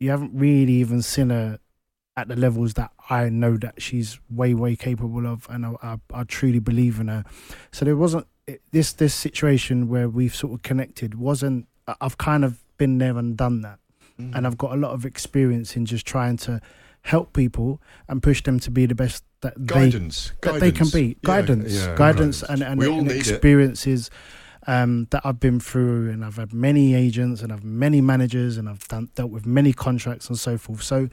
You 0.00 0.10
haven't 0.10 0.32
really 0.34 0.72
even 0.74 1.02
seen 1.02 1.30
her 1.30 1.58
at 2.16 2.28
the 2.28 2.36
levels 2.36 2.74
that 2.74 2.90
I 3.08 3.28
know 3.28 3.56
that 3.56 3.80
she's 3.80 4.18
way, 4.28 4.52
way 4.54 4.76
capable 4.76 5.26
of, 5.26 5.46
and 5.48 5.64
I, 5.64 5.72
I, 5.82 5.96
I 6.12 6.24
truly 6.24 6.58
believe 6.58 7.00
in 7.00 7.08
her. 7.08 7.24
So 7.70 7.84
there 7.84 7.96
wasn't 7.96 8.26
it- 8.46 8.62
this 8.72 8.92
this 8.92 9.14
situation 9.14 9.88
where 9.88 10.08
we've 10.08 10.34
sort 10.34 10.52
of 10.52 10.62
connected. 10.62 11.14
wasn't 11.14 11.66
I've 12.00 12.18
kind 12.18 12.44
of 12.44 12.62
been 12.78 12.98
there 12.98 13.16
and 13.18 13.36
done 13.36 13.60
that, 13.62 13.78
Mm. 14.20 14.34
and 14.36 14.46
I've 14.46 14.58
got 14.58 14.72
a 14.72 14.76
lot 14.76 14.92
of 14.92 15.04
experience 15.04 15.76
in 15.76 15.84
just 15.86 16.06
trying 16.06 16.36
to 16.38 16.60
help 17.02 17.32
people 17.32 17.80
and 18.08 18.22
push 18.22 18.42
them 18.42 18.60
to 18.60 18.70
be 18.70 18.86
the 18.86 18.94
best 18.94 19.24
that 19.40 19.66
Guidance. 19.66 20.32
they 20.42 20.50
that 20.52 20.60
they 20.60 20.70
can 20.72 20.88
be. 20.88 21.16
Guidance, 21.24 21.72
yeah, 21.72 21.94
guidance, 21.96 22.42
guidance. 22.42 22.42
and 22.42 22.62
and, 22.62 22.82
and 22.82 23.10
it. 23.10 23.16
experiences. 23.16 24.10
Um, 24.64 25.08
that 25.10 25.22
I've 25.26 25.40
been 25.40 25.58
through, 25.58 26.08
and 26.10 26.24
I've 26.24 26.36
had 26.36 26.52
many 26.54 26.94
agents, 26.94 27.42
and 27.42 27.52
I've 27.52 27.64
many 27.64 28.00
managers, 28.00 28.56
and 28.58 28.68
I've 28.68 28.86
done, 28.86 29.08
dealt 29.16 29.32
with 29.32 29.44
many 29.44 29.72
contracts 29.72 30.28
and 30.28 30.38
so 30.38 30.56
forth. 30.56 30.84
So, 30.84 31.08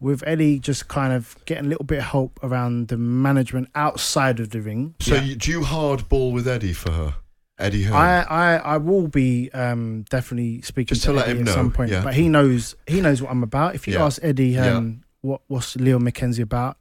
with 0.00 0.22
Eddie, 0.26 0.58
just 0.58 0.88
kind 0.88 1.12
of 1.12 1.36
getting 1.44 1.66
a 1.66 1.68
little 1.68 1.84
bit 1.84 1.98
of 1.98 2.04
help 2.04 2.38
around 2.42 2.88
the 2.88 2.96
management 2.96 3.68
outside 3.74 4.38
of 4.40 4.50
the 4.50 4.60
ring. 4.60 4.94
So 5.00 5.16
you, 5.16 5.34
do 5.34 5.50
you 5.50 5.60
hardball 5.62 6.32
with 6.32 6.46
Eddie 6.46 6.72
for 6.72 6.92
her? 6.92 7.14
Eddie 7.58 7.82
Hearn. 7.82 7.96
I, 7.96 8.22
I, 8.22 8.56
I 8.56 8.76
will 8.76 9.08
be 9.08 9.50
um, 9.52 10.04
definitely 10.08 10.62
speaking 10.62 10.94
Just 10.94 11.02
to 11.06 11.12
let 11.12 11.26
Eddie 11.26 11.40
him 11.40 11.42
at 11.42 11.46
know, 11.46 11.54
some 11.54 11.72
point, 11.72 11.90
yeah. 11.90 12.04
but 12.04 12.14
he 12.14 12.28
knows 12.28 12.76
he 12.86 13.00
knows 13.00 13.20
what 13.20 13.32
I'm 13.32 13.42
about. 13.42 13.74
If 13.74 13.88
you 13.88 13.94
Yeah. 13.94 14.04
ask 14.04 14.22
Eddie 14.22 14.50
Yeah. 14.50 14.76
um, 14.76 15.02
what 15.22 15.40
what's 15.48 15.74
Leon 15.74 16.02
McKenzie 16.02 16.42
about, 16.42 16.76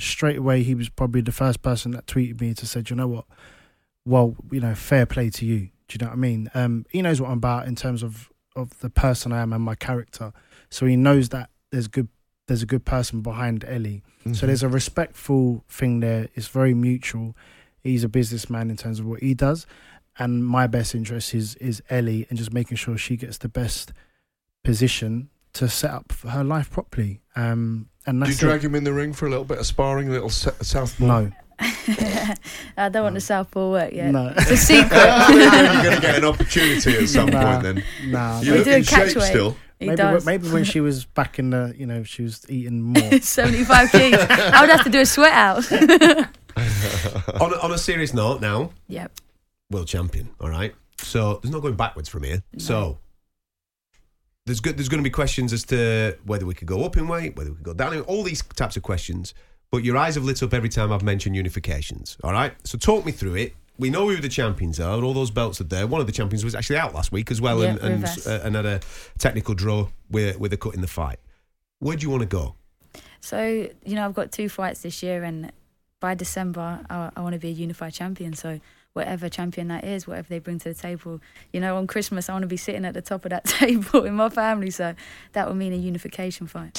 straight 0.00 0.38
away 0.38 0.62
he 0.62 0.74
was 0.74 0.88
probably 0.88 1.20
the 1.20 1.32
first 1.32 1.60
person 1.60 1.90
that 1.90 2.06
tweeted 2.06 2.40
me 2.40 2.54
to 2.54 2.64
say, 2.66 2.80
"Do 2.80 2.94
you 2.94 2.96
know 2.96 3.08
what? 3.08 3.26
Well, 4.06 4.34
you 4.50 4.60
know, 4.60 4.74
fair 4.74 5.04
play 5.04 5.28
to 5.28 5.44
you. 5.44 5.68
Do 5.88 5.94
you 5.94 5.98
know 6.00 6.06
what 6.06 6.14
I 6.14 6.16
mean? 6.16 6.50
Um, 6.54 6.86
he 6.90 7.02
knows 7.02 7.20
what 7.20 7.28
I'm 7.28 7.36
about 7.36 7.66
in 7.68 7.76
terms 7.76 8.02
of 8.02 8.30
of 8.56 8.78
the 8.80 8.88
person 8.88 9.32
I 9.34 9.42
am 9.42 9.52
and 9.52 9.62
my 9.62 9.74
character, 9.74 10.32
so 10.70 10.86
he 10.86 10.96
knows 10.96 11.28
that 11.28 11.50
there's 11.70 11.88
good 11.88 12.08
there's 12.52 12.62
a 12.62 12.66
good 12.66 12.84
person 12.84 13.22
behind 13.22 13.64
Ellie. 13.66 14.02
So 14.24 14.30
Mhm. 14.30 14.40
there's 14.48 14.62
a 14.62 14.68
respectful 14.68 15.64
thing 15.70 16.00
there. 16.00 16.28
It's 16.34 16.48
very 16.48 16.74
mutual. 16.74 17.34
He's 17.82 18.04
a 18.04 18.08
businessman 18.10 18.68
in 18.70 18.76
terms 18.76 19.00
of 19.00 19.06
what 19.06 19.20
he 19.20 19.32
does, 19.32 19.66
and 20.18 20.44
my 20.46 20.66
best 20.66 20.94
interest 20.94 21.32
is 21.34 21.54
is 21.56 21.82
Ellie 21.88 22.26
and 22.28 22.38
just 22.38 22.52
making 22.52 22.76
sure 22.76 22.98
she 22.98 23.16
gets 23.16 23.38
the 23.38 23.48
best 23.48 23.92
position 24.64 25.30
to 25.54 25.66
set 25.68 25.90
up 25.90 26.12
her 26.28 26.44
life 26.44 26.70
properly. 26.70 27.22
Um, 27.36 27.88
and 28.06 28.22
Do 28.22 28.30
you 28.30 28.36
drag 28.36 28.60
it. 28.62 28.66
him 28.66 28.74
in 28.74 28.84
the 28.84 28.92
ring 28.92 29.12
for 29.14 29.26
a 29.26 29.30
little 29.30 29.44
bit 29.46 29.58
of 29.58 29.66
sparring, 29.66 30.08
a 30.08 30.12
little 30.12 30.28
s- 30.28 30.48
southpaw? 30.60 31.06
No, 31.06 31.32
I 32.76 32.88
don't 32.90 33.02
want 33.04 33.14
the 33.14 33.20
southpaw 33.20 33.70
work 33.70 33.92
yet. 33.92 34.10
No. 34.10 34.32
It's 34.36 34.50
a 34.50 34.56
secret. 34.56 34.90
You're 35.30 35.82
going 35.82 35.94
to 35.96 36.00
get 36.00 36.16
an 36.16 36.24
opportunity 36.24 36.96
at 36.98 37.08
some 37.08 37.26
Nah, 37.30 37.42
point 37.60 37.62
then. 37.62 37.84
nah. 38.10 38.40
You 38.40 38.52
We 38.52 38.58
look 38.58 38.64
do 38.66 38.72
a 38.72 38.76
in 38.78 38.82
shape 38.82 38.98
catchweight. 39.08 39.28
still. 39.28 39.56
He 39.78 39.86
maybe 39.86 39.96
does. 39.96 40.24
maybe 40.26 40.48
when 40.50 40.64
she 40.64 40.80
was 40.80 41.04
back 41.04 41.38
in 41.40 41.50
the 41.50 41.74
you 41.76 41.86
know 41.86 42.04
she 42.04 42.22
was 42.22 42.44
eating 42.48 42.82
more. 42.82 43.18
75 43.20 43.88
kgs. 43.90 44.30
I 44.30 44.60
would 44.60 44.70
have 44.70 44.84
to 44.84 44.90
do 44.90 45.00
a 45.00 45.06
sweat 45.06 45.32
out. 45.32 45.72
on, 47.40 47.52
a, 47.52 47.56
on 47.58 47.72
a 47.72 47.78
serious 47.78 48.14
note, 48.14 48.40
now 48.40 48.70
yep. 48.88 49.12
world 49.70 49.88
champion. 49.88 50.30
All 50.40 50.48
right. 50.50 50.74
So 50.98 51.40
there's 51.42 51.52
no 51.52 51.60
going 51.60 51.74
backwards 51.74 52.08
from 52.08 52.22
here. 52.22 52.42
So 52.58 52.98
there's 54.46 54.60
good. 54.60 54.76
There's 54.78 54.88
going 54.88 55.02
to 55.02 55.08
be 55.08 55.10
questions 55.12 55.52
as 55.52 55.64
to 55.64 56.16
whether 56.24 56.46
we 56.46 56.54
could 56.54 56.68
go 56.68 56.84
up 56.84 56.96
in 56.96 57.08
weight, 57.08 57.36
whether 57.36 57.50
we 57.50 57.56
could 57.56 57.64
go 57.64 57.74
down. 57.74 57.92
in 57.94 58.00
All 58.02 58.22
these 58.22 58.42
types 58.54 58.76
of 58.76 58.82
questions. 58.84 59.34
But 59.72 59.84
your 59.84 59.96
eyes 59.96 60.16
have 60.16 60.24
lit 60.24 60.42
up 60.42 60.52
every 60.52 60.68
time 60.68 60.92
I've 60.92 61.02
mentioned 61.02 61.34
unifications. 61.34 62.18
All 62.22 62.30
right. 62.32 62.52
So 62.62 62.76
talk 62.76 63.06
me 63.06 63.10
through 63.10 63.36
it. 63.36 63.54
We 63.78 63.88
know 63.88 64.06
who 64.06 64.16
the 64.18 64.28
champions 64.28 64.78
are. 64.78 65.02
All 65.02 65.14
those 65.14 65.30
belts 65.30 65.62
are 65.62 65.64
there. 65.64 65.86
One 65.86 66.00
of 66.02 66.06
the 66.06 66.12
champions 66.12 66.44
was 66.44 66.54
actually 66.54 66.76
out 66.76 66.94
last 66.94 67.10
week 67.10 67.30
as 67.30 67.40
well, 67.40 67.62
and 67.62 67.78
Yeah, 67.80 67.86
and, 67.86 68.02
Rivas. 68.02 68.26
uh, 68.26 68.42
and 68.44 68.54
had 68.54 68.66
a 68.66 68.80
technical 69.18 69.54
draw 69.54 69.88
with 70.10 70.38
with 70.38 70.52
a 70.52 70.58
cut 70.58 70.74
in 70.74 70.82
the 70.82 70.86
fight. 70.86 71.18
Where 71.78 71.96
do 71.96 72.02
you 72.02 72.10
want 72.10 72.20
to 72.20 72.26
go? 72.28 72.54
So, 73.20 73.42
you 73.84 73.94
know, 73.94 74.04
I've 74.04 74.14
got 74.14 74.30
two 74.30 74.50
fights 74.50 74.82
this 74.82 75.02
year, 75.02 75.24
and 75.24 75.50
by 76.00 76.14
December, 76.14 76.80
I, 76.90 77.10
I 77.16 77.20
want 77.22 77.32
to 77.32 77.38
be 77.38 77.48
a 77.48 77.52
unified 77.52 77.94
champion. 77.94 78.34
So, 78.34 78.60
whatever 78.92 79.30
champion 79.30 79.68
that 79.68 79.84
is, 79.84 80.06
whatever 80.06 80.28
they 80.28 80.38
bring 80.38 80.58
to 80.58 80.68
the 80.68 80.74
table, 80.74 81.20
you 81.50 81.60
know, 81.60 81.76
on 81.78 81.86
Christmas, 81.86 82.28
I 82.28 82.34
want 82.34 82.42
to 82.42 82.46
be 82.48 82.58
sitting 82.58 82.84
at 82.84 82.92
the 82.92 83.02
top 83.02 83.24
of 83.24 83.30
that 83.30 83.44
table 83.46 84.02
with 84.02 84.12
my 84.12 84.28
family. 84.28 84.70
So, 84.70 84.94
that 85.32 85.48
would 85.48 85.56
mean 85.56 85.72
a 85.72 85.76
unification 85.76 86.46
fight. 86.46 86.76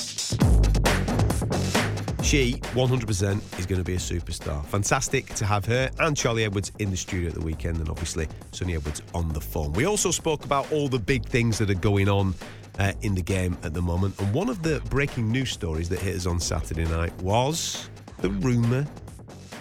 She 2.24 2.54
100% 2.54 3.60
is 3.60 3.66
going 3.66 3.80
to 3.80 3.84
be 3.84 3.96
a 3.96 3.98
superstar. 3.98 4.66
Fantastic 4.68 5.28
to 5.36 5.46
have 5.46 5.66
her 5.66 5.92
and 6.00 6.16
Charlie 6.16 6.46
Edwards 6.46 6.72
in 6.80 6.90
the 6.90 6.98
studio 6.98 7.28
at 7.28 7.36
the 7.36 7.42
weekend, 7.42 7.78
and 7.78 7.90
obviously 7.90 8.28
Sunny 8.54 8.76
Edwards 8.76 9.02
on 9.14 9.28
the 9.34 9.42
phone. 9.42 9.74
We 9.74 9.86
also 9.86 10.10
spoke 10.10 10.46
about 10.46 10.72
all 10.72 10.88
the 10.88 10.98
big 10.98 11.26
things 11.26 11.58
that 11.58 11.70
are 11.70 11.76
going 11.76 12.08
on 12.08 12.34
uh, 12.80 12.94
in 13.02 13.14
the 13.14 13.22
game 13.22 13.58
at 13.64 13.74
the 13.74 13.82
moment, 13.82 14.20
and 14.20 14.34
one 14.34 14.50
of 14.50 14.64
the 14.64 14.82
breaking 14.90 15.32
news 15.32 15.52
stories 15.52 15.90
that 15.90 16.00
hit 16.00 16.16
us 16.16 16.26
on 16.26 16.40
Saturday 16.40 16.86
night 16.86 17.14
was 17.22 17.90
the 18.20 18.30
rumour 18.30 18.88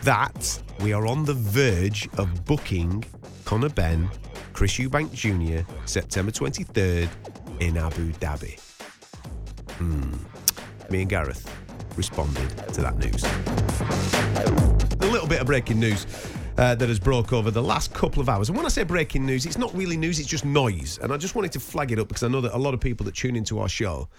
that 0.03 0.63
we 0.81 0.93
are 0.93 1.07
on 1.07 1.25
the 1.25 1.35
verge 1.35 2.09
of 2.17 2.45
booking 2.45 3.05
Conor 3.45 3.71
Benn 3.71 4.09
Chris 4.53 4.79
Eubank 4.79 5.13
Jr., 5.13 5.69
September 5.85 6.31
23rd 6.31 7.09
in 7.61 7.77
Abu 7.77 8.13
Dhabi. 8.13 8.59
Hmm. 9.73 10.13
Me 10.91 11.03
and 11.03 11.11
Gareth 11.11 11.62
responded 11.97 12.49
to 12.75 12.81
that 12.81 12.97
news. 12.99 13.25
A 15.01 15.07
little 15.11 15.29
bit 15.29 15.41
of 15.41 15.47
breaking 15.47 15.81
news. 15.81 16.07
Uh, 16.59 16.75
that 16.75 16.91
has 16.91 17.01
broke 17.01 17.33
over 17.33 17.51
the 17.51 17.63
last 17.63 17.95
couple 17.95 18.21
of 18.21 18.29
hours. 18.29 18.51
And 18.51 18.57
when 18.57 18.67
I 18.67 18.69
say 18.69 18.83
breaking 18.83 19.25
news, 19.25 19.47
it's 19.47 19.57
not 19.57 19.75
really 19.75 19.97
news, 19.97 20.21
it's 20.21 20.29
just 20.29 20.45
noise. 20.45 20.99
And 21.01 21.11
I 21.11 21.17
just 21.17 21.35
wanted 21.35 21.51
to 21.53 21.61
flag 21.61 21.93
it 21.93 21.99
up 21.99 22.09
because 22.09 22.23
I 22.23 22.29
know 22.29 22.43
that 22.43 22.55
a 22.55 22.59
lot 22.59 22.75
of 22.75 22.81
people 22.81 23.07
that 23.07 23.15
tune 23.15 23.37
into 23.37 23.59
our 23.59 23.71
show 23.71 24.11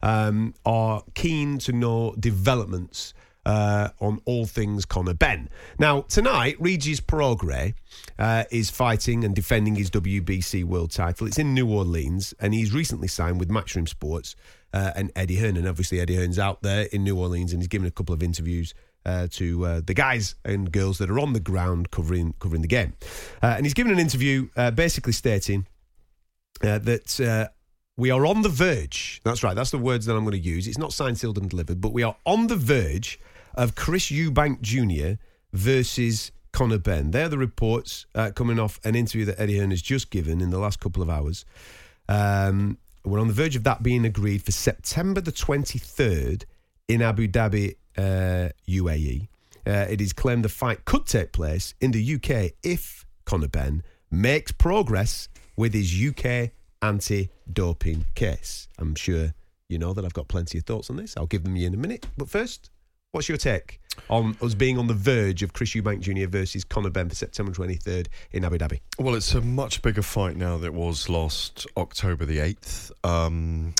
um, 0.00 0.54
are 0.64 1.02
keen 1.14 1.58
to 1.58 1.72
know 1.72 2.14
developments 2.20 3.12
uh, 3.46 3.88
on 4.00 4.20
all 4.24 4.46
things 4.46 4.84
Conor 4.84 5.14
Benn. 5.14 5.48
Now, 5.78 6.02
tonight, 6.02 6.56
Regis 6.60 7.00
Prograis 7.00 7.74
uh, 8.18 8.44
is 8.50 8.70
fighting 8.70 9.24
and 9.24 9.34
defending 9.34 9.74
his 9.74 9.90
WBC 9.90 10.64
world 10.64 10.90
title. 10.90 11.26
It's 11.26 11.38
in 11.38 11.54
New 11.54 11.68
Orleans, 11.68 12.34
and 12.40 12.54
he's 12.54 12.72
recently 12.72 13.08
signed 13.08 13.38
with 13.40 13.48
Matchroom 13.48 13.88
Sports 13.88 14.36
uh, 14.72 14.92
and 14.94 15.10
Eddie 15.16 15.36
Hearn. 15.36 15.56
And 15.56 15.66
obviously, 15.66 16.00
Eddie 16.00 16.16
Hearn's 16.16 16.38
out 16.38 16.62
there 16.62 16.84
in 16.92 17.04
New 17.04 17.18
Orleans, 17.18 17.52
and 17.52 17.60
he's 17.60 17.68
given 17.68 17.86
a 17.86 17.90
couple 17.90 18.14
of 18.14 18.22
interviews. 18.22 18.74
Uh, 19.06 19.26
to 19.30 19.64
uh, 19.64 19.80
the 19.86 19.94
guys 19.94 20.34
and 20.44 20.70
girls 20.70 20.98
that 20.98 21.08
are 21.08 21.18
on 21.18 21.32
the 21.32 21.40
ground 21.40 21.90
covering 21.90 22.34
covering 22.38 22.60
the 22.60 22.68
game, 22.68 22.92
uh, 23.42 23.54
and 23.56 23.64
he's 23.64 23.72
given 23.72 23.90
an 23.90 23.98
interview 23.98 24.46
uh, 24.58 24.70
basically 24.70 25.14
stating 25.14 25.66
uh, 26.62 26.76
that 26.76 27.50
we 27.96 28.10
are 28.10 28.26
on 28.26 28.42
the 28.42 28.50
verge. 28.50 29.22
That's 29.24 29.42
right. 29.42 29.56
That's 29.56 29.70
the 29.70 29.78
words 29.78 30.04
that 30.06 30.16
I'm 30.16 30.24
going 30.24 30.32
to 30.32 30.38
use. 30.38 30.66
It's 30.66 30.78
not 30.78 30.92
signed, 30.92 31.18
sealed, 31.18 31.38
and 31.38 31.48
delivered, 31.48 31.80
but 31.80 31.94
we 31.94 32.02
are 32.02 32.16
on 32.26 32.48
the 32.48 32.56
verge 32.56 33.18
of 33.54 33.74
Chris 33.74 34.10
Eubank 34.10 34.60
Jr. 34.60 35.20
versus 35.52 36.32
Conor 36.52 36.78
Benn. 36.78 37.10
They're 37.10 37.28
the 37.28 37.38
reports 37.38 38.06
uh, 38.14 38.30
coming 38.34 38.58
off 38.58 38.80
an 38.84 38.94
interview 38.94 39.24
that 39.26 39.40
Eddie 39.40 39.58
Hearn 39.58 39.70
has 39.70 39.82
just 39.82 40.10
given 40.10 40.40
in 40.40 40.50
the 40.50 40.58
last 40.58 40.80
couple 40.80 41.02
of 41.02 41.10
hours. 41.10 41.44
Um, 42.08 42.78
we're 43.04 43.20
on 43.20 43.28
the 43.28 43.34
verge 43.34 43.56
of 43.56 43.64
that 43.64 43.82
being 43.82 44.04
agreed 44.04 44.42
for 44.42 44.52
September 44.52 45.20
the 45.20 45.32
23rd 45.32 46.44
in 46.88 47.02
Abu 47.02 47.28
Dhabi, 47.28 47.76
uh, 47.96 48.50
UAE. 48.68 49.28
Uh, 49.66 49.86
it 49.88 50.00
is 50.00 50.12
claimed 50.12 50.44
the 50.44 50.48
fight 50.48 50.84
could 50.84 51.06
take 51.06 51.32
place 51.32 51.74
in 51.80 51.92
the 51.92 52.14
UK 52.14 52.52
if 52.62 53.04
Conor 53.24 53.48
Benn 53.48 53.82
makes 54.10 54.52
progress 54.52 55.28
with 55.56 55.74
his 55.74 55.94
UK 55.94 56.50
anti 56.82 57.30
doping 57.52 58.06
case. 58.14 58.68
I'm 58.78 58.94
sure 58.94 59.34
you 59.68 59.78
know 59.78 59.92
that 59.92 60.04
I've 60.04 60.14
got 60.14 60.28
plenty 60.28 60.58
of 60.58 60.64
thoughts 60.64 60.90
on 60.90 60.96
this. 60.96 61.16
I'll 61.16 61.26
give 61.26 61.44
them 61.44 61.56
you 61.56 61.66
in 61.66 61.74
a 61.74 61.78
minute. 61.78 62.06
But 62.16 62.28
first, 62.28 62.70
what's 63.12 63.28
your 63.28 63.38
take 63.38 63.80
on 64.08 64.36
us 64.40 64.54
being 64.54 64.78
on 64.78 64.86
the 64.86 64.94
verge 64.94 65.42
of 65.42 65.52
Chris 65.52 65.70
Eubank 65.70 66.00
Jr. 66.00 66.28
versus 66.28 66.64
Conor 66.64 66.90
Benn 66.90 67.08
for 67.08 67.14
September 67.14 67.52
23rd 67.52 68.06
in 68.32 68.44
Abu 68.44 68.58
Dhabi? 68.58 68.80
Well, 68.98 69.14
it's 69.14 69.34
a 69.34 69.40
much 69.40 69.82
bigger 69.82 70.02
fight 70.02 70.36
now 70.36 70.56
than 70.56 70.66
it 70.66 70.74
was 70.74 71.08
last 71.08 71.66
October 71.76 72.24
the 72.24 72.38
8th. 72.38 72.92
Um, 73.04 73.74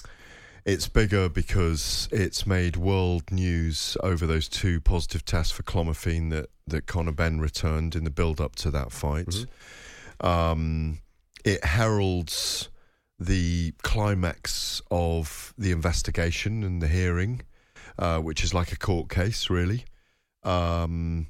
it's 0.65 0.89
bigger 0.89 1.29
because 1.29 2.09
it's 2.13 2.47
made 2.47 2.77
world 2.77 3.31
news 3.31 3.97
over 4.03 4.27
those 4.27 4.49
two 4.49 4.81
positive 4.81 5.25
tests 5.25 5.53
for 5.53 5.63
clomiphene 5.63 6.31
that, 6.31 6.51
that 6.67 6.87
Conor 6.87 7.13
Benn 7.13 7.41
returned 7.41 7.95
in 7.95 8.05
the 8.05 8.11
build 8.11 8.41
up 8.41 8.57
to 8.57 8.71
that 8.71 8.93
fight. 8.93 9.27
Mm-hmm. 9.27 10.27
Um, 10.27 10.99
it 11.45 11.65
heralds 11.65 12.69
the 13.19 13.73
climax 13.83 14.81
of 14.91 15.55
the 15.57 15.71
investigation 15.71 16.63
and 16.63 16.83
the 16.83 16.89
hearing, 16.89 17.43
uh, 17.99 18.19
which 18.19 18.43
is 18.43 18.55
like 18.55 18.73
a 18.73 18.77
court 18.77 19.09
case, 19.09 19.51
really. 19.51 19.85
Um, 20.43 21.29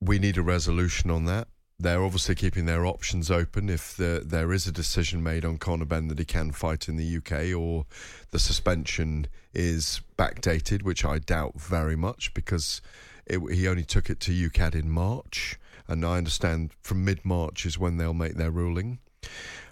we 0.00 0.18
need 0.18 0.36
a 0.36 0.42
resolution 0.42 1.10
on 1.10 1.24
that. 1.26 1.48
They're 1.78 2.04
obviously 2.04 2.34
keeping 2.34 2.66
their 2.66 2.86
options 2.86 3.30
open 3.30 3.68
if 3.68 3.96
the, 3.96 4.22
there 4.24 4.52
is 4.52 4.66
a 4.66 4.72
decision 4.72 5.22
made 5.22 5.44
on 5.44 5.58
Conor 5.58 5.84
Benn 5.84 6.08
that 6.08 6.18
he 6.18 6.24
can 6.24 6.52
fight 6.52 6.88
in 6.88 6.96
the 6.96 7.16
UK 7.16 7.56
or 7.58 7.86
the 8.30 8.38
suspension 8.38 9.26
is 9.52 10.00
backdated, 10.16 10.82
which 10.82 11.04
I 11.04 11.18
doubt 11.18 11.60
very 11.60 11.96
much 11.96 12.34
because 12.34 12.80
it, 13.26 13.40
he 13.52 13.66
only 13.66 13.84
took 13.84 14.10
it 14.10 14.20
to 14.20 14.50
UKAD 14.50 14.74
in 14.74 14.90
March. 14.90 15.58
And 15.88 16.04
I 16.04 16.18
understand 16.18 16.70
from 16.82 17.04
mid 17.04 17.24
March 17.24 17.66
is 17.66 17.78
when 17.78 17.96
they'll 17.96 18.14
make 18.14 18.34
their 18.34 18.50
ruling. 18.50 18.98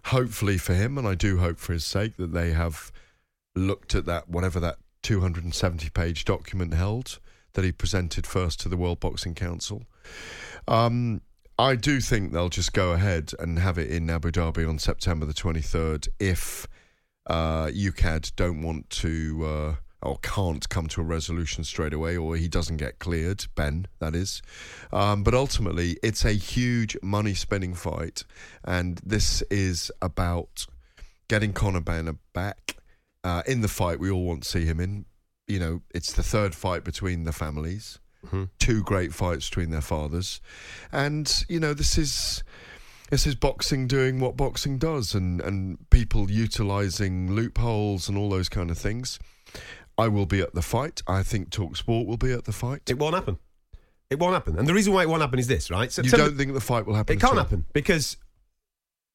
Hopefully 0.06 0.58
for 0.58 0.74
him, 0.74 0.98
and 0.98 1.06
I 1.06 1.14
do 1.14 1.38
hope 1.38 1.58
for 1.58 1.72
his 1.72 1.84
sake, 1.84 2.16
that 2.16 2.32
they 2.32 2.52
have 2.52 2.90
looked 3.54 3.94
at 3.94 4.06
that, 4.06 4.28
whatever 4.28 4.58
that 4.60 4.78
270 5.02 5.90
page 5.90 6.24
document 6.24 6.74
held 6.74 7.20
that 7.54 7.64
he 7.64 7.72
presented 7.72 8.26
first 8.26 8.60
to 8.60 8.68
the 8.68 8.76
World 8.76 9.00
Boxing 9.00 9.34
Council. 9.34 9.82
Um, 10.68 11.22
I 11.58 11.74
do 11.74 12.00
think 12.00 12.32
they'll 12.32 12.48
just 12.48 12.72
go 12.72 12.92
ahead 12.92 13.32
and 13.38 13.58
have 13.58 13.76
it 13.76 13.90
in 13.90 14.08
Abu 14.08 14.30
Dhabi 14.30 14.68
on 14.68 14.78
September 14.78 15.26
the 15.26 15.34
23rd 15.34 16.08
if 16.18 16.66
uh, 17.26 17.66
UKAD 17.66 18.34
don't 18.34 18.62
want 18.62 18.88
to 18.90 19.44
uh, 19.44 19.74
or 20.02 20.18
can't 20.22 20.68
come 20.68 20.86
to 20.88 21.00
a 21.00 21.04
resolution 21.04 21.64
straight 21.64 21.92
away 21.92 22.16
or 22.16 22.36
he 22.36 22.48
doesn't 22.48 22.78
get 22.78 22.98
cleared, 22.98 23.44
Benn, 23.54 23.86
that 23.98 24.14
is. 24.14 24.40
Um, 24.92 25.22
but 25.22 25.34
ultimately, 25.34 25.98
it's 26.02 26.24
a 26.24 26.32
huge 26.32 26.96
money 27.02 27.34
spending 27.34 27.74
fight, 27.74 28.24
and 28.64 29.00
this 29.04 29.42
is 29.50 29.92
about 30.00 30.66
getting 31.28 31.52
Conor 31.52 31.80
Benn 31.80 32.18
back. 32.32 32.76
Uh, 33.22 33.42
in 33.46 33.60
the 33.60 33.68
fight 33.68 34.00
we 34.00 34.10
all 34.10 34.24
want 34.24 34.44
to 34.44 34.48
see 34.48 34.64
him 34.64 34.80
in. 34.80 35.04
You 35.50 35.58
know, 35.58 35.82
it's 35.94 36.12
the 36.12 36.22
third 36.22 36.54
fight 36.54 36.84
between 36.84 37.24
the 37.24 37.32
families 37.32 37.98
Mm-hmm. 38.26 38.44
two 38.58 38.82
great 38.82 39.14
fights 39.14 39.48
between 39.48 39.70
their 39.70 39.80
fathers, 39.80 40.42
and 40.92 41.42
you 41.48 41.58
know 41.58 41.72
this 41.72 41.96
is 41.96 42.44
this 43.08 43.26
is 43.26 43.34
boxing 43.34 43.86
doing 43.86 44.20
what 44.20 44.36
boxing 44.36 44.76
does, 44.76 45.14
and 45.14 45.40
and 45.40 45.78
people 45.88 46.30
utilizing 46.30 47.32
loopholes 47.32 48.10
and 48.10 48.18
all 48.18 48.28
those 48.28 48.50
kind 48.50 48.70
of 48.70 48.76
things. 48.76 49.18
I 49.96 50.08
will 50.08 50.26
be 50.26 50.40
at 50.40 50.52
the 50.54 50.60
fight. 50.60 51.00
I 51.06 51.22
think 51.22 51.48
Talk 51.48 51.76
Sport 51.76 52.06
will 52.06 52.18
be 52.18 52.30
at 52.30 52.44
the 52.44 52.52
fight. 52.52 52.82
It 52.90 52.98
won't 52.98 53.14
happen. 53.14 53.38
It 54.10 54.18
won't 54.18 54.34
happen. 54.34 54.58
And 54.58 54.68
the 54.68 54.74
reason 54.74 54.92
why 54.92 55.02
it 55.02 55.08
won't 55.08 55.22
happen 55.22 55.38
is 55.38 55.46
this, 55.46 55.70
right? 55.70 55.96
you 55.96 56.10
don't 56.10 56.36
think 56.36 56.52
the 56.52 56.60
fight 56.60 56.84
will 56.84 56.96
happen? 56.96 57.16
It 57.16 57.20
can't 57.20 57.32
all? 57.32 57.38
happen 57.38 57.64
because 57.72 58.18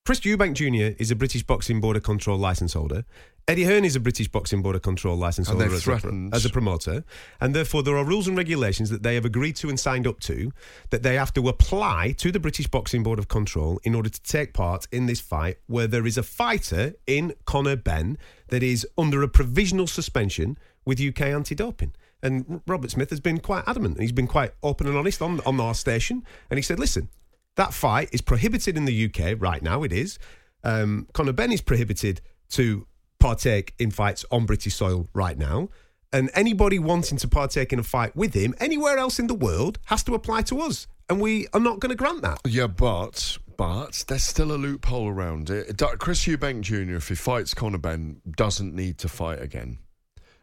Chris 0.05 0.19
Eubank 0.21 0.53
Jr. 0.53 0.95
is 0.99 1.11
a 1.11 1.15
British 1.15 1.43
Boxing 1.43 1.79
Board 1.79 1.95
of 1.95 2.01
Control 2.03 2.37
license 2.39 2.73
holder. 2.73 3.05
Eddie 3.47 3.65
Hearn 3.65 3.85
is 3.85 3.95
a 3.95 3.99
British 3.99 4.27
Boxing 4.27 4.63
Board 4.63 4.75
of 4.75 4.81
Control 4.81 5.15
license 5.15 5.47
holder 5.47 5.65
as 5.65 5.87
a, 5.87 6.29
as 6.33 6.45
a 6.45 6.49
promoter, 6.49 7.03
and 7.39 7.53
therefore 7.53 7.83
there 7.83 7.95
are 7.95 8.03
rules 8.03 8.27
and 8.27 8.35
regulations 8.35 8.89
that 8.89 9.03
they 9.03 9.13
have 9.13 9.23
agreed 9.23 9.55
to 9.57 9.69
and 9.69 9.79
signed 9.79 10.07
up 10.07 10.19
to 10.21 10.51
that 10.89 11.03
they 11.03 11.13
have 11.13 11.31
to 11.35 11.47
apply 11.47 12.13
to 12.17 12.31
the 12.31 12.39
British 12.39 12.65
Boxing 12.65 13.03
Board 13.03 13.19
of 13.19 13.27
Control 13.27 13.79
in 13.83 13.93
order 13.93 14.09
to 14.09 14.21
take 14.23 14.53
part 14.53 14.87
in 14.91 15.05
this 15.05 15.21
fight, 15.21 15.57
where 15.67 15.85
there 15.85 16.07
is 16.07 16.17
a 16.17 16.23
fighter 16.23 16.95
in 17.05 17.35
Conor 17.45 17.75
Benn 17.75 18.17
that 18.47 18.63
is 18.63 18.87
under 18.97 19.21
a 19.21 19.27
provisional 19.27 19.85
suspension 19.85 20.57
with 20.83 20.99
UK 20.99 21.21
anti-doping. 21.21 21.93
And 22.23 22.61
Robert 22.65 22.89
Smith 22.89 23.11
has 23.11 23.19
been 23.19 23.39
quite 23.39 23.63
adamant. 23.67 23.99
He's 23.99 24.11
been 24.11 24.25
quite 24.25 24.53
open 24.63 24.87
and 24.87 24.97
honest 24.97 25.21
on 25.21 25.39
on 25.45 25.59
our 25.59 25.75
station, 25.75 26.23
and 26.49 26.57
he 26.57 26.63
said, 26.63 26.79
"Listen, 26.79 27.09
that 27.57 27.75
fight 27.75 28.09
is 28.11 28.21
prohibited 28.21 28.75
in 28.75 28.85
the 28.85 29.05
UK 29.05 29.39
right 29.39 29.61
now. 29.61 29.83
It 29.83 29.93
is. 29.93 30.17
Um, 30.63 31.07
Conor 31.13 31.33
Benn 31.33 31.51
is 31.51 31.61
prohibited 31.61 32.21
to 32.49 32.87
partake 33.25 33.73
in 33.79 33.89
fights 33.89 34.23
on 34.29 34.45
British 34.45 34.75
soil 34.75 35.09
right 35.13 35.35
now. 35.35 35.67
And 36.13 36.29
anybody 36.35 36.77
wanting 36.77 37.17
to 37.17 37.27
partake 37.27 37.73
in 37.73 37.79
a 37.79 37.83
fight 37.83 38.15
with 38.15 38.35
him 38.35 38.53
anywhere 38.59 38.99
else 38.99 39.17
in 39.17 39.25
the 39.25 39.33
world 39.33 39.79
has 39.85 40.03
to 40.03 40.13
apply 40.13 40.43
to 40.43 40.61
us. 40.61 40.85
And 41.09 41.19
we 41.19 41.47
are 41.51 41.59
not 41.59 41.79
going 41.79 41.89
to 41.89 41.95
grant 41.95 42.21
that. 42.21 42.39
Yeah, 42.45 42.67
but 42.67 43.39
but 43.57 44.05
there's 44.07 44.23
still 44.23 44.51
a 44.51 44.59
loophole 44.65 45.09
around 45.09 45.49
it. 45.49 45.81
Chris 45.97 46.25
Eubank 46.25 46.61
Jr. 46.61 46.97
if 46.97 47.07
he 47.07 47.15
fights 47.15 47.55
Conor 47.55 47.79
Benn, 47.79 48.21
doesn't 48.29 48.75
need 48.75 48.99
to 48.99 49.07
fight 49.07 49.41
again, 49.41 49.79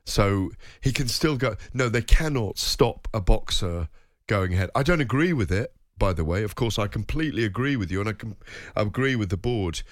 so 0.05 0.51
he 0.81 0.91
can 0.91 1.07
still 1.07 1.37
go. 1.37 1.55
No, 1.73 1.89
they 1.89 2.03
cannot 2.03 2.59
stop 2.59 3.07
a 3.15 3.21
boxer 3.21 3.89
going 4.27 4.55
ahead. 4.55 4.71
I 4.75 4.83
don't 4.83 5.01
agree 5.01 5.33
with 5.33 5.53
it. 5.53 5.73
By 5.99 6.13
the 6.15 6.25
way, 6.25 6.43
of 6.43 6.57
course, 6.57 6.79
I 6.81 6.89
completely 6.89 7.45
agree 7.45 7.77
with 7.77 7.93
you, 7.93 8.01
and 8.01 8.09
I 8.09 8.15
can 8.15 8.37
I 8.75 8.83
agree 8.83 9.15
with 9.15 9.29
the 9.29 9.37
board. 9.37 9.83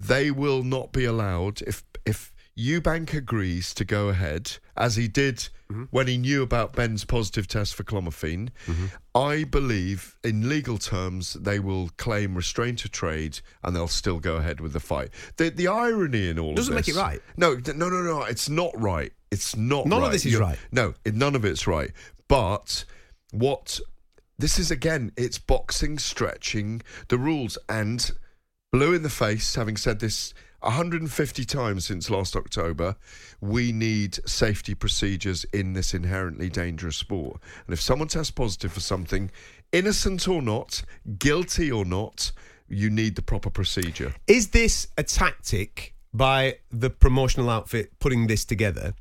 They 0.00 0.30
will 0.30 0.62
not 0.62 0.92
be 0.92 1.04
allowed 1.04 1.60
if 1.62 1.84
if 2.06 2.32
Eubank 2.58 3.14
agrees 3.14 3.72
to 3.74 3.84
go 3.84 4.08
ahead 4.08 4.56
as 4.76 4.96
he 4.96 5.06
did 5.06 5.36
mm-hmm. 5.70 5.84
when 5.90 6.08
he 6.08 6.18
knew 6.18 6.42
about 6.42 6.72
Benn's 6.72 7.04
positive 7.04 7.46
test 7.46 7.74
for 7.76 7.84
clomiphene. 7.84 8.48
Mm-hmm. 8.66 8.86
I 9.14 9.44
believe, 9.44 10.16
in 10.24 10.48
legal 10.48 10.76
terms, 10.76 11.34
they 11.34 11.60
will 11.60 11.90
claim 11.96 12.34
restraint 12.34 12.84
of 12.84 12.90
trade 12.90 13.40
and 13.62 13.76
they'll 13.76 13.86
still 13.86 14.18
go 14.18 14.36
ahead 14.36 14.60
with 14.60 14.72
the 14.72 14.80
fight. 14.80 15.10
The 15.36 15.50
the 15.50 15.68
irony 15.68 16.28
in 16.28 16.38
all 16.38 16.50
of 16.50 16.56
this 16.56 16.66
Doesn't 16.68 16.78
of 16.78 16.86
make 16.86 16.96
it 16.96 17.00
right. 17.00 17.22
No, 17.36 17.54
no, 17.54 17.88
no, 17.88 18.02
no. 18.02 18.22
It's 18.22 18.48
not 18.48 18.72
right. 18.74 19.12
It's 19.30 19.56
not. 19.56 19.86
None 19.86 20.02
of 20.02 20.10
this 20.10 20.26
is 20.26 20.32
You're- 20.32 20.44
right. 20.44 20.58
No, 20.72 20.94
it, 21.04 21.14
none 21.14 21.36
of 21.36 21.44
it's 21.44 21.66
right. 21.66 21.92
But 22.26 22.84
what 23.30 23.80
this 24.38 24.58
is 24.58 24.70
again, 24.70 25.12
it's 25.16 25.38
boxing 25.38 25.98
stretching 25.98 26.82
the 27.08 27.18
rules 27.18 27.56
and 27.68 28.10
blue 28.72 28.94
in 28.94 29.02
the 29.02 29.10
face. 29.10 29.54
Having 29.54 29.76
said 29.76 30.00
this 30.00 30.34
150 30.60 31.44
times 31.44 31.86
since 31.86 32.10
last 32.10 32.34
October, 32.34 32.96
we 33.40 33.72
need 33.72 34.18
safety 34.28 34.74
procedures 34.74 35.44
in 35.52 35.72
this 35.72 35.94
inherently 35.94 36.48
dangerous 36.48 36.96
sport. 36.96 37.40
And 37.66 37.72
if 37.72 37.80
someone 37.80 38.08
tests 38.08 38.30
positive 38.30 38.72
for 38.72 38.80
something, 38.80 39.30
innocent 39.72 40.26
or 40.26 40.42
not, 40.42 40.82
guilty 41.18 41.70
or 41.70 41.84
not, 41.84 42.32
you 42.68 42.90
need 42.90 43.16
the 43.16 43.22
proper 43.22 43.50
procedure. 43.50 44.14
Is 44.26 44.48
this 44.48 44.88
a 44.96 45.02
tactic 45.02 45.94
by 46.12 46.56
the 46.70 46.90
promotional 46.90 47.50
outfit 47.50 47.98
putting 47.98 48.26
this 48.26 48.44
together 48.44 48.94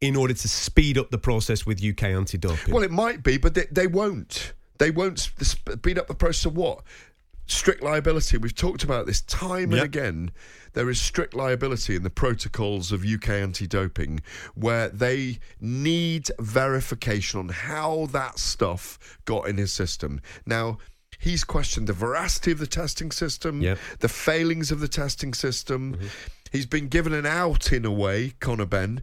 in 0.00 0.16
order 0.16 0.34
to 0.34 0.48
speed 0.48 0.98
up 0.98 1.10
the 1.10 1.18
process 1.18 1.64
with 1.64 1.82
UK 1.82 2.04
anti-doping? 2.04 2.74
Well, 2.74 2.82
it 2.82 2.90
might 2.90 3.22
be, 3.22 3.38
but 3.38 3.54
they, 3.54 3.66
they 3.70 3.86
won't. 3.86 4.52
They 4.78 4.90
won't 4.90 5.18
speed 5.18 5.98
up 5.98 6.06
the 6.06 6.14
process 6.14 6.46
of 6.46 6.56
what? 6.56 6.82
Strict 7.46 7.82
liability. 7.82 8.36
We've 8.36 8.54
talked 8.54 8.84
about 8.84 9.06
this 9.06 9.22
time 9.22 9.72
and 9.72 9.80
again. 9.80 10.32
There 10.76 10.90
is 10.90 11.00
strict 11.00 11.32
liability 11.32 11.96
in 11.96 12.02
the 12.02 12.10
protocols 12.10 12.92
of 12.92 13.02
UK 13.02 13.30
anti 13.30 13.66
doping 13.66 14.20
where 14.54 14.90
they 14.90 15.38
need 15.58 16.28
verification 16.38 17.40
on 17.40 17.48
how 17.48 18.08
that 18.12 18.38
stuff 18.38 19.18
got 19.24 19.48
in 19.48 19.56
his 19.56 19.72
system. 19.72 20.20
Now, 20.44 20.76
he's 21.18 21.44
questioned 21.44 21.86
the 21.86 21.94
veracity 21.94 22.52
of 22.52 22.58
the 22.58 22.66
testing 22.66 23.10
system, 23.10 23.62
Yep. 23.62 23.78
the 24.00 24.08
failings 24.10 24.70
of 24.70 24.80
the 24.80 24.86
testing 24.88 25.32
system. 25.32 25.94
Mm-hmm. 25.94 26.06
He's 26.52 26.66
been 26.66 26.88
given 26.88 27.14
an 27.14 27.24
out 27.24 27.72
in 27.72 27.86
a 27.86 27.90
way, 27.90 28.34
Conor 28.38 28.66
Benn, 28.66 29.02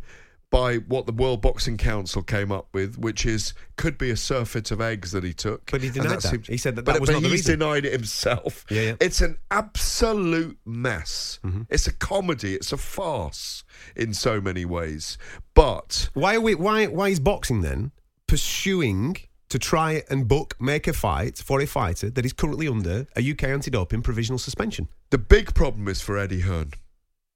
by 0.54 0.76
what 0.76 1.08
the 1.08 1.12
World 1.12 1.42
Boxing 1.42 1.78
Council 1.78 2.22
came 2.22 2.52
up 2.52 2.68
with, 2.74 3.00
which 3.00 3.26
is 3.26 3.56
could 3.76 3.98
be 3.98 4.12
a 4.12 4.16
surfeit 4.16 4.70
of 4.70 4.80
eggs 4.80 5.12
that 5.12 5.24
he 5.24 5.34
took. 5.34 5.72
But 5.72 5.82
he 5.82 5.90
denied 5.90 6.22
that. 6.22 6.46
He 6.46 6.58
said 6.58 6.76
that 6.76 6.86
but, 6.86 6.94
that 6.94 7.02
was 7.02 7.10
but 7.10 7.14
not 7.14 7.24
the 7.24 7.30
reason. 7.30 7.58
denied 7.60 7.86
it 7.86 7.92
himself. 7.92 8.64
Yeah, 8.70 8.82
yeah. 8.82 8.96
It's 9.02 9.20
an 9.22 9.38
absolute 9.50 10.60
mess. 10.64 11.40
Mm-hmm. 11.44 11.64
It's 11.72 11.88
a 11.88 11.92
comedy. 11.92 12.54
It's 12.54 12.72
a 12.72 12.78
farce 12.78 13.64
in 13.96 14.14
so 14.14 14.40
many 14.40 14.64
ways. 14.64 15.18
But 15.56 16.12
Why 16.14 16.36
are 16.36 16.42
we? 16.42 16.54
Why? 16.54 16.86
Why 16.86 17.10
is 17.10 17.20
boxing 17.20 17.62
then 17.62 17.92
pursuing 18.28 19.18
to 19.50 19.58
try 19.58 20.04
and 20.12 20.28
book, 20.28 20.56
make 20.60 20.88
a 20.88 20.94
fight 20.94 21.40
for 21.40 21.62
a 21.62 21.66
fighter 21.66 22.12
that 22.12 22.26
is 22.26 22.34
currently 22.34 22.68
under 22.68 23.08
a 23.16 23.32
UK 23.32 23.46
anti-doping 23.46 24.04
provisional 24.04 24.38
suspension? 24.38 24.88
The 25.10 25.18
big 25.18 25.56
problem 25.56 25.88
is 25.88 26.00
for 26.00 26.16
Eddie 26.16 26.42
Hearn. 26.42 26.74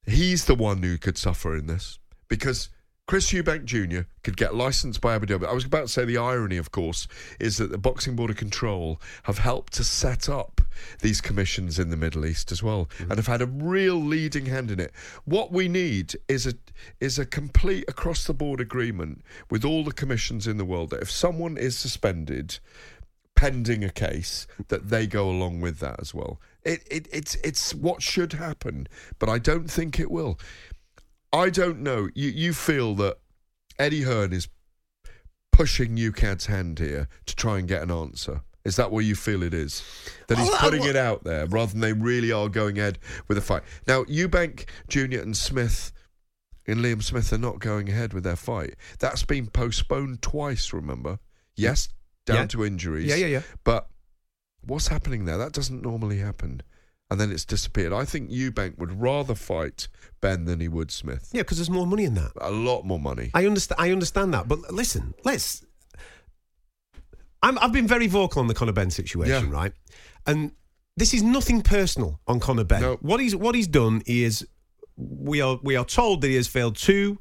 He's 0.06 0.46
the 0.46 0.56
one 0.56 0.84
who 0.84 1.00
could 1.00 1.18
suffer 1.18 1.56
in 1.56 1.66
this 1.66 1.98
because 2.28 2.70
Chris 3.08 3.32
Eubank 3.32 3.64
Jr. 3.64 4.02
could 4.22 4.36
get 4.36 4.54
licensed 4.54 5.00
by 5.00 5.16
Abu 5.16 5.28
Dhabi. 5.28 5.48
I 5.48 5.54
was 5.54 5.64
about 5.64 5.84
to 5.84 5.88
say 5.88 6.04
the 6.04 6.18
irony, 6.18 6.58
of 6.58 6.72
course, 6.72 7.08
is 7.40 7.56
that 7.56 7.72
the 7.72 7.78
Boxing 7.78 8.18
Board 8.18 8.30
of 8.30 8.36
Control 8.36 9.00
have 9.24 9.38
helped 9.38 9.72
to 9.74 9.86
set 9.86 10.28
up 10.28 10.60
these 11.00 11.22
commissions 11.22 11.80
in 11.80 11.90
the 11.90 11.96
Middle 11.96 12.26
East 12.26 12.52
as 12.52 12.62
well, 12.62 12.90
mm-hmm. 12.98 13.04
and 13.10 13.18
have 13.18 13.28
had 13.28 13.42
a 13.42 13.46
real 13.46 13.96
leading 13.96 14.48
hand 14.48 14.72
in 14.72 14.82
it. 14.82 14.92
What 15.24 15.54
we 15.54 15.70
need 15.70 16.18
is 16.28 16.46
a 16.46 16.56
is 17.00 17.18
a 17.18 17.26
complete 17.26 17.86
across 17.88 18.26
the 18.26 18.34
board 18.34 18.60
agreement 18.60 19.22
with 19.50 19.64
all 19.64 19.86
the 19.86 19.94
commissions 19.94 20.46
in 20.46 20.58
the 20.58 20.66
world 20.66 20.90
that 20.90 21.02
if 21.02 21.10
someone 21.10 21.56
is 21.56 21.78
suspended 21.78 22.60
pending 23.36 23.84
a 23.84 23.90
case 23.90 24.48
that 24.68 24.90
they 24.90 25.08
go 25.08 25.30
along 25.30 25.62
with 25.62 25.80
that 25.80 25.98
as 26.02 26.14
well. 26.14 26.42
It, 26.64 26.82
it 26.92 27.08
it's 27.14 27.36
it's 27.36 27.74
what 27.74 28.02
should 28.02 28.34
happen, 28.34 28.88
but 29.20 29.30
I 29.30 29.38
don't 29.38 29.72
think 29.72 30.00
it 30.00 30.12
will. 30.12 30.38
I 31.34 31.50
don't 31.50 31.80
know. 31.82 32.10
You 32.16 32.30
you 32.30 32.54
feel 32.54 32.96
that 32.96 33.18
Eddie 33.80 34.04
Hearn 34.04 34.34
is 34.34 34.48
pushing 35.52 35.96
UKAD's 35.98 36.46
hand 36.46 36.80
here 36.80 37.08
to 37.26 37.36
try 37.36 37.60
and 37.60 37.68
get 37.68 37.82
an 37.82 37.92
answer. 37.92 38.42
Is 38.64 38.76
that 38.76 38.92
what 38.92 39.06
you 39.06 39.16
feel 39.16 39.44
it 39.44 39.54
is? 39.54 39.82
That 40.28 40.38
he's 40.38 40.50
putting 40.58 40.84
it 40.84 40.96
out 40.98 41.24
there 41.24 41.46
rather 41.48 41.72
than 41.72 41.80
they 41.82 41.94
really 41.94 42.32
are 42.34 42.50
going 42.50 42.78
ahead 42.78 43.00
with 43.28 43.38
a 43.38 43.42
fight. 43.42 43.64
Now, 43.88 44.04
Eubank 44.06 44.68
Jr. 44.90 45.20
and 45.22 45.38
Smith 45.38 45.94
and 46.68 46.82
Liam 46.82 47.02
Smith 47.02 47.32
are 47.32 47.38
not 47.38 47.60
going 47.60 47.88
ahead 47.90 48.12
with 48.14 48.26
their 48.26 48.36
fight. 48.36 48.76
That's 49.00 49.24
been 49.24 49.48
postponed 49.48 50.22
twice, 50.22 50.74
remember? 50.74 51.20
Yes, 51.56 51.88
down 52.26 52.36
Yeah. 52.36 52.46
to 52.48 52.66
injuries. 52.66 53.06
Yeah, 53.08 53.16
yeah, 53.16 53.28
yeah. 53.28 53.42
But 53.64 53.88
what's 54.62 54.90
happening 54.90 55.24
there? 55.24 55.38
That 55.38 55.54
doesn't 55.54 55.82
normally 55.82 56.18
happen. 56.18 56.62
And 57.10 57.22
then 57.22 57.32
it's 57.32 57.46
disappeared. 57.46 57.94
I 57.94 58.04
think 58.04 58.30
Eubank 58.30 58.78
would 58.78 59.00
rather 59.02 59.34
fight 59.34 59.88
Benn 60.20 60.44
than 60.46 60.60
he 60.60 60.68
would 60.68 60.92
Smith. 60.92 61.30
Yeah, 61.32 61.42
because 61.44 61.58
there's 61.58 61.70
more 61.70 61.88
money 61.88 62.04
in 62.04 62.16
that. 62.16 62.32
A 62.42 62.52
lot 62.52 62.84
more 62.84 63.00
money. 63.00 63.32
I 63.34 63.46
understand. 63.46 63.80
I 63.80 63.92
understand 63.92 64.34
that, 64.34 64.48
but 64.50 64.74
listen, 64.74 65.14
let's. 65.24 65.66
I'm, 67.42 67.58
I've 67.60 67.72
been 67.72 67.88
very 67.88 68.08
vocal 68.08 68.42
on 68.42 68.48
the 68.48 68.54
Conor 68.54 68.74
Benn 68.74 68.90
situation, 68.90 69.50
Yeah. 69.50 69.54
right? 69.56 69.74
And 70.26 70.52
this 70.98 71.14
is 71.14 71.24
nothing 71.24 71.62
personal 71.62 72.20
on 72.28 72.40
Conor 72.40 72.64
Benn. 72.66 72.82
No. 72.82 72.98
What 73.02 73.20
he's 73.20 73.36
what 73.36 73.56
he's 73.56 73.68
done 73.68 74.02
is 74.06 74.46
we 74.98 75.40
are 75.42 75.60
we 75.64 75.76
are 75.76 75.86
told 75.86 76.22
that 76.22 76.28
he 76.28 76.36
has 76.36 76.48
failed 76.48 76.76
two 76.76 77.20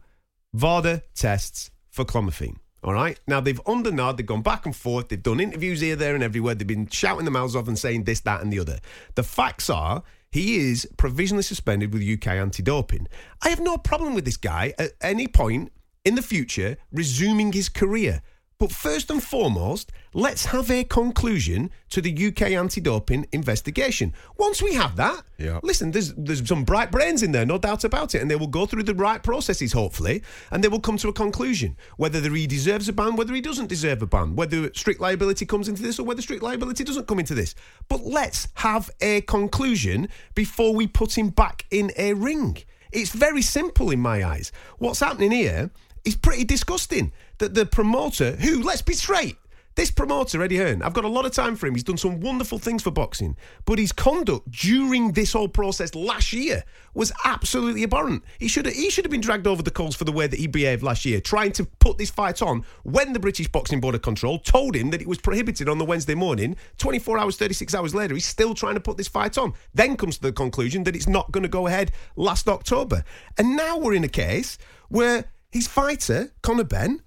VADA 0.54 1.02
tests 1.14 1.70
for 1.90 2.04
clomiphene. 2.04 2.56
All 2.86 2.92
right. 2.92 3.18
Now 3.26 3.40
they've 3.40 3.60
undernod, 3.66 4.16
they've 4.16 4.24
gone 4.24 4.42
back 4.42 4.64
and 4.64 4.74
forth, 4.74 5.08
they've 5.08 5.22
done 5.22 5.40
interviews 5.40 5.80
here, 5.80 5.96
there, 5.96 6.14
and 6.14 6.22
everywhere. 6.22 6.54
They've 6.54 6.66
been 6.66 6.86
shouting 6.86 7.24
the 7.24 7.32
mouths 7.32 7.56
off 7.56 7.66
and 7.66 7.76
saying 7.76 8.04
this, 8.04 8.20
that, 8.20 8.42
and 8.42 8.52
the 8.52 8.60
other. 8.60 8.78
The 9.16 9.24
facts 9.24 9.68
are 9.68 10.04
he 10.30 10.70
is 10.70 10.88
provisionally 10.96 11.42
suspended 11.42 11.92
with 11.92 12.02
UK 12.02 12.28
anti-doping. 12.28 13.08
I 13.42 13.48
have 13.48 13.60
no 13.60 13.76
problem 13.76 14.14
with 14.14 14.24
this 14.24 14.36
guy 14.36 14.72
at 14.78 14.92
any 15.00 15.26
point 15.26 15.72
in 16.04 16.14
the 16.14 16.22
future 16.22 16.76
resuming 16.92 17.52
his 17.52 17.68
career. 17.68 18.22
But 18.58 18.72
first 18.72 19.10
and 19.10 19.22
foremost, 19.22 19.92
let's 20.14 20.46
have 20.46 20.70
a 20.70 20.82
conclusion 20.82 21.70
to 21.90 22.00
the 22.00 22.28
UK 22.28 22.52
anti-doping 22.52 23.26
investigation. 23.30 24.14
Once 24.38 24.62
we 24.62 24.72
have 24.72 24.96
that, 24.96 25.24
Yeah. 25.36 25.60
listen, 25.62 25.90
there's 25.90 26.14
there's 26.14 26.48
some 26.48 26.64
bright 26.64 26.90
brains 26.90 27.22
in 27.22 27.32
there, 27.32 27.44
no 27.44 27.58
doubt 27.58 27.84
about 27.84 28.14
it, 28.14 28.22
and 28.22 28.30
they 28.30 28.36
will 28.36 28.46
go 28.46 28.64
through 28.64 28.84
the 28.84 28.94
right 28.94 29.22
processes, 29.22 29.72
hopefully, 29.72 30.22
and 30.50 30.64
they 30.64 30.68
will 30.68 30.80
come 30.80 30.96
to 30.96 31.08
a 31.08 31.12
conclusion 31.12 31.76
whether 31.98 32.18
he 32.34 32.46
deserves 32.46 32.88
a 32.88 32.94
ban, 32.94 33.14
whether 33.16 33.34
he 33.34 33.42
doesn't 33.42 33.66
deserve 33.66 34.00
a 34.00 34.06
ban, 34.06 34.34
whether 34.34 34.72
strict 34.72 35.02
liability 35.02 35.44
comes 35.44 35.68
into 35.68 35.82
this 35.82 35.98
or 35.98 36.04
whether 36.04 36.22
strict 36.22 36.42
liability 36.42 36.82
doesn't 36.82 37.06
come 37.06 37.18
into 37.18 37.34
this. 37.34 37.54
But 37.88 38.06
let's 38.06 38.48
have 38.54 38.90
a 39.02 39.20
conclusion 39.22 40.08
before 40.34 40.74
we 40.74 40.86
put 40.86 41.18
him 41.18 41.28
back 41.28 41.66
in 41.70 41.92
a 41.98 42.14
ring. 42.14 42.56
It's 42.90 43.10
very 43.10 43.42
simple 43.42 43.90
in 43.90 44.00
my 44.00 44.24
eyes. 44.24 44.50
What's 44.78 45.00
happening 45.00 45.32
here 45.32 45.70
is 46.06 46.16
pretty 46.16 46.44
disgusting. 46.44 47.12
That 47.38 47.54
the 47.54 47.66
promoter, 47.66 48.32
who, 48.36 48.62
let's 48.62 48.80
be 48.80 48.94
straight, 48.94 49.36
this 49.76 49.90
promoter, 49.90 50.42
Eddie 50.42 50.56
Hearn, 50.56 50.80
I've 50.80 50.94
got 50.94 51.04
a 51.04 51.08
lot 51.08 51.26
of 51.26 51.32
time 51.32 51.54
for 51.54 51.66
him. 51.66 51.74
He's 51.74 51.84
done 51.84 51.98
some 51.98 52.20
wonderful 52.20 52.58
things 52.58 52.82
for 52.82 52.90
boxing. 52.90 53.36
But 53.66 53.78
his 53.78 53.92
conduct 53.92 54.50
during 54.50 55.12
this 55.12 55.34
whole 55.34 55.48
process 55.48 55.94
last 55.94 56.32
year 56.32 56.64
was 56.94 57.12
absolutely 57.26 57.82
abhorrent. 57.82 58.24
He 58.40 58.48
should 58.48 58.64
have 58.64 58.74
he 58.74 58.88
should 58.88 59.04
have 59.04 59.12
been 59.12 59.20
dragged 59.20 59.46
over 59.46 59.62
the 59.62 59.70
coals 59.70 59.94
for 59.94 60.04
the 60.04 60.12
way 60.12 60.26
that 60.26 60.40
he 60.40 60.46
behaved 60.46 60.82
last 60.82 61.04
year, 61.04 61.20
trying 61.20 61.52
to 61.52 61.66
put 61.78 61.98
this 61.98 62.08
fight 62.08 62.40
on 62.40 62.64
when 62.84 63.12
the 63.12 63.20
British 63.20 63.48
Boxing 63.48 63.78
Board 63.78 63.94
of 63.94 64.00
Control 64.00 64.38
told 64.38 64.74
him 64.74 64.88
that 64.90 65.02
it 65.02 65.06
was 65.06 65.18
prohibited 65.18 65.68
on 65.68 65.76
the 65.76 65.84
Wednesday 65.84 66.14
morning. 66.14 66.56
24 66.78 67.18
hours, 67.18 67.36
36 67.36 67.74
hours 67.74 67.94
later, 67.94 68.14
he's 68.14 68.24
still 68.24 68.54
trying 68.54 68.74
to 68.74 68.80
put 68.80 68.96
this 68.96 69.08
fight 69.08 69.36
on. 69.36 69.52
Then 69.74 69.98
comes 69.98 70.16
to 70.16 70.22
the 70.22 70.32
conclusion 70.32 70.84
that 70.84 70.96
it's 70.96 71.06
not 71.06 71.30
going 71.32 71.42
to 71.42 71.50
go 71.50 71.66
ahead 71.66 71.92
last 72.16 72.48
October. 72.48 73.04
And 73.36 73.56
now 73.56 73.76
we're 73.76 73.92
in 73.92 74.04
a 74.04 74.08
case 74.08 74.56
where 74.88 75.26
his 75.50 75.66
fighter, 75.66 76.32
Conor 76.42 76.64
Benn, 76.64 77.02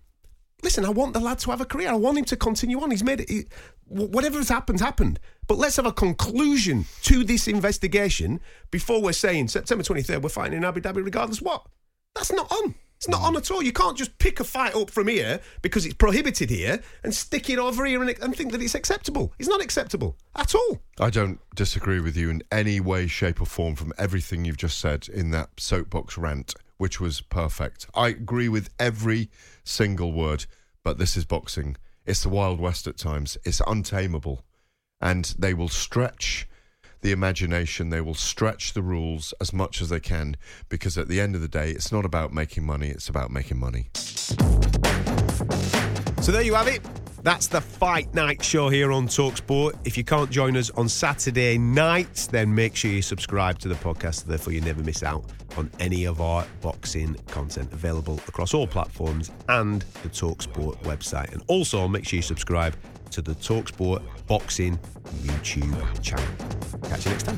listen, 0.64 0.86
I 0.86 0.90
want 0.90 1.14
the 1.14 1.20
lad 1.20 1.40
to 1.40 1.52
have 1.52 1.62
a 1.62 1.66
career. 1.66 1.90
I 1.90 1.96
want 1.96 2.18
him 2.18 2.26
to 2.26 2.36
continue 2.38 2.80
on. 2.82 2.92
He's 2.92 3.04
made 3.04 3.22
it. 3.22 3.30
he- 3.30 3.46
whatever 3.86 4.38
has 4.38 4.50
happened, 4.50 4.80
happened. 4.80 5.20
But 5.48 5.58
let's 5.58 5.78
have 5.78 5.86
a 5.88 5.92
conclusion 5.92 6.86
to 7.04 7.24
this 7.24 7.48
investigation 7.48 8.40
before 8.70 9.02
we're 9.02 9.14
saying 9.14 9.48
September 9.48 9.84
23rd, 9.84 10.22
we're 10.22 10.30
fighting 10.30 10.58
in 10.58 10.64
Abu 10.64 10.80
Dhabi 10.80 11.04
regardless 11.04 11.42
what. 11.42 11.66
That's 12.16 12.32
not 12.32 12.52
on. 12.52 12.76
It's 12.98 13.08
not 13.08 13.22
on 13.22 13.38
at 13.38 13.50
all. 13.50 13.64
You 13.64 13.72
can't 13.72 13.98
just 13.98 14.18
pick 14.20 14.42
a 14.42 14.44
fight 14.44 14.76
up 14.76 14.92
from 14.92 15.08
here 15.08 15.40
because 15.62 15.86
it's 15.86 15.94
prohibited 15.96 16.50
here 16.50 16.82
and 17.04 17.14
stick 17.16 17.50
it 17.50 17.58
over 17.58 17.86
here 17.86 18.02
and, 18.04 18.14
and 18.22 18.36
think 18.36 18.52
that 18.52 18.62
it's 18.62 18.76
acceptable. 18.76 19.34
It's 19.40 19.48
not 19.48 19.62
acceptable 19.62 20.18
at 20.36 20.54
all. 20.54 20.82
I 21.00 21.10
don't 21.10 21.40
disagree 21.56 22.02
with 22.02 22.18
you 22.18 22.30
in 22.30 22.44
any 22.52 22.82
way, 22.82 23.08
shape, 23.08 23.42
or 23.42 23.46
form 23.46 23.76
from 23.76 23.94
everything 23.98 24.44
you've 24.44 24.58
just 24.58 24.80
said 24.80 25.08
in 25.08 25.32
that 25.32 25.50
soapbox 25.58 26.18
rant, 26.18 26.54
which 26.80 27.00
was 27.00 27.22
perfect. 27.22 27.86
I 27.94 28.08
agree 28.08 28.50
with 28.50 28.70
every 28.80 29.30
single 29.64 30.12
word, 30.14 30.46
but 30.84 30.98
this 30.98 31.16
is 31.16 31.26
boxing. 31.26 31.76
It's 32.06 32.24
the 32.24 32.30
Wild 32.30 32.60
West 32.60 32.88
at 32.88 32.98
times, 32.98 33.38
it's 33.44 33.62
untamable. 33.68 34.44
And 35.02 35.26
they 35.38 35.54
will 35.54 35.70
stretch 35.70 36.48
the 37.02 37.12
imagination, 37.12 37.90
they 37.90 38.02
will 38.02 38.16
stretch 38.16 38.74
the 38.74 38.82
rules 38.82 39.34
as 39.40 39.54
much 39.54 39.82
as 39.82 39.90
they 39.90 40.00
can, 40.00 40.38
because 40.70 40.98
at 40.98 41.10
the 41.10 41.20
end 41.20 41.36
of 41.36 41.42
the 41.42 41.48
day, 41.48 41.70
it's 41.72 41.92
not 41.92 42.06
about 42.06 42.34
making 42.34 42.66
money, 42.66 42.88
it's 42.88 43.10
about 43.10 43.30
making 43.30 43.60
money. 43.60 43.90
So 46.22 46.32
there 46.32 46.42
you 46.42 46.56
have 46.56 46.68
it. 46.68 46.82
That's 47.22 47.48
the 47.48 47.60
Fight 47.60 48.14
Night 48.14 48.44
show 48.44 48.70
here 48.70 48.92
on 48.92 49.08
Talksport. 49.08 49.78
If 49.86 49.98
you 49.98 50.04
can't 50.04 50.30
join 50.30 50.56
us 50.56 50.70
on 50.72 50.88
Saturday 50.88 51.58
nights, 51.58 52.28
then 52.28 52.54
make 52.54 52.76
sure 52.76 52.92
you 52.92 53.02
subscribe 53.02 53.58
to 53.60 53.68
the 53.68 53.76
podcast, 53.76 54.26
therefore 54.26 54.54
you 54.54 54.62
never 54.62 54.84
miss 54.84 55.04
out 55.04 55.26
on 55.58 55.70
any 55.80 56.06
of 56.06 56.22
our 56.22 56.46
boxing 56.62 57.16
content 57.28 57.72
available 57.74 58.20
across 58.28 58.54
all 58.54 58.68
platforms 58.68 59.32
and 59.50 59.82
the 60.04 60.10
Talksport 60.10 60.82
website. 60.84 61.34
And 61.34 61.44
also 61.48 61.88
make 61.88 62.06
sure 62.06 62.18
you 62.18 62.24
subscribe 62.24 62.76
to 63.12 63.22
the 63.22 63.34
Talksport 63.34 64.02
Boxing 64.28 64.78
YouTube 65.22 66.02
channel. 66.02 66.26
Catch 66.84 67.06
you 67.06 67.12
next 67.12 67.24
time. 67.24 67.38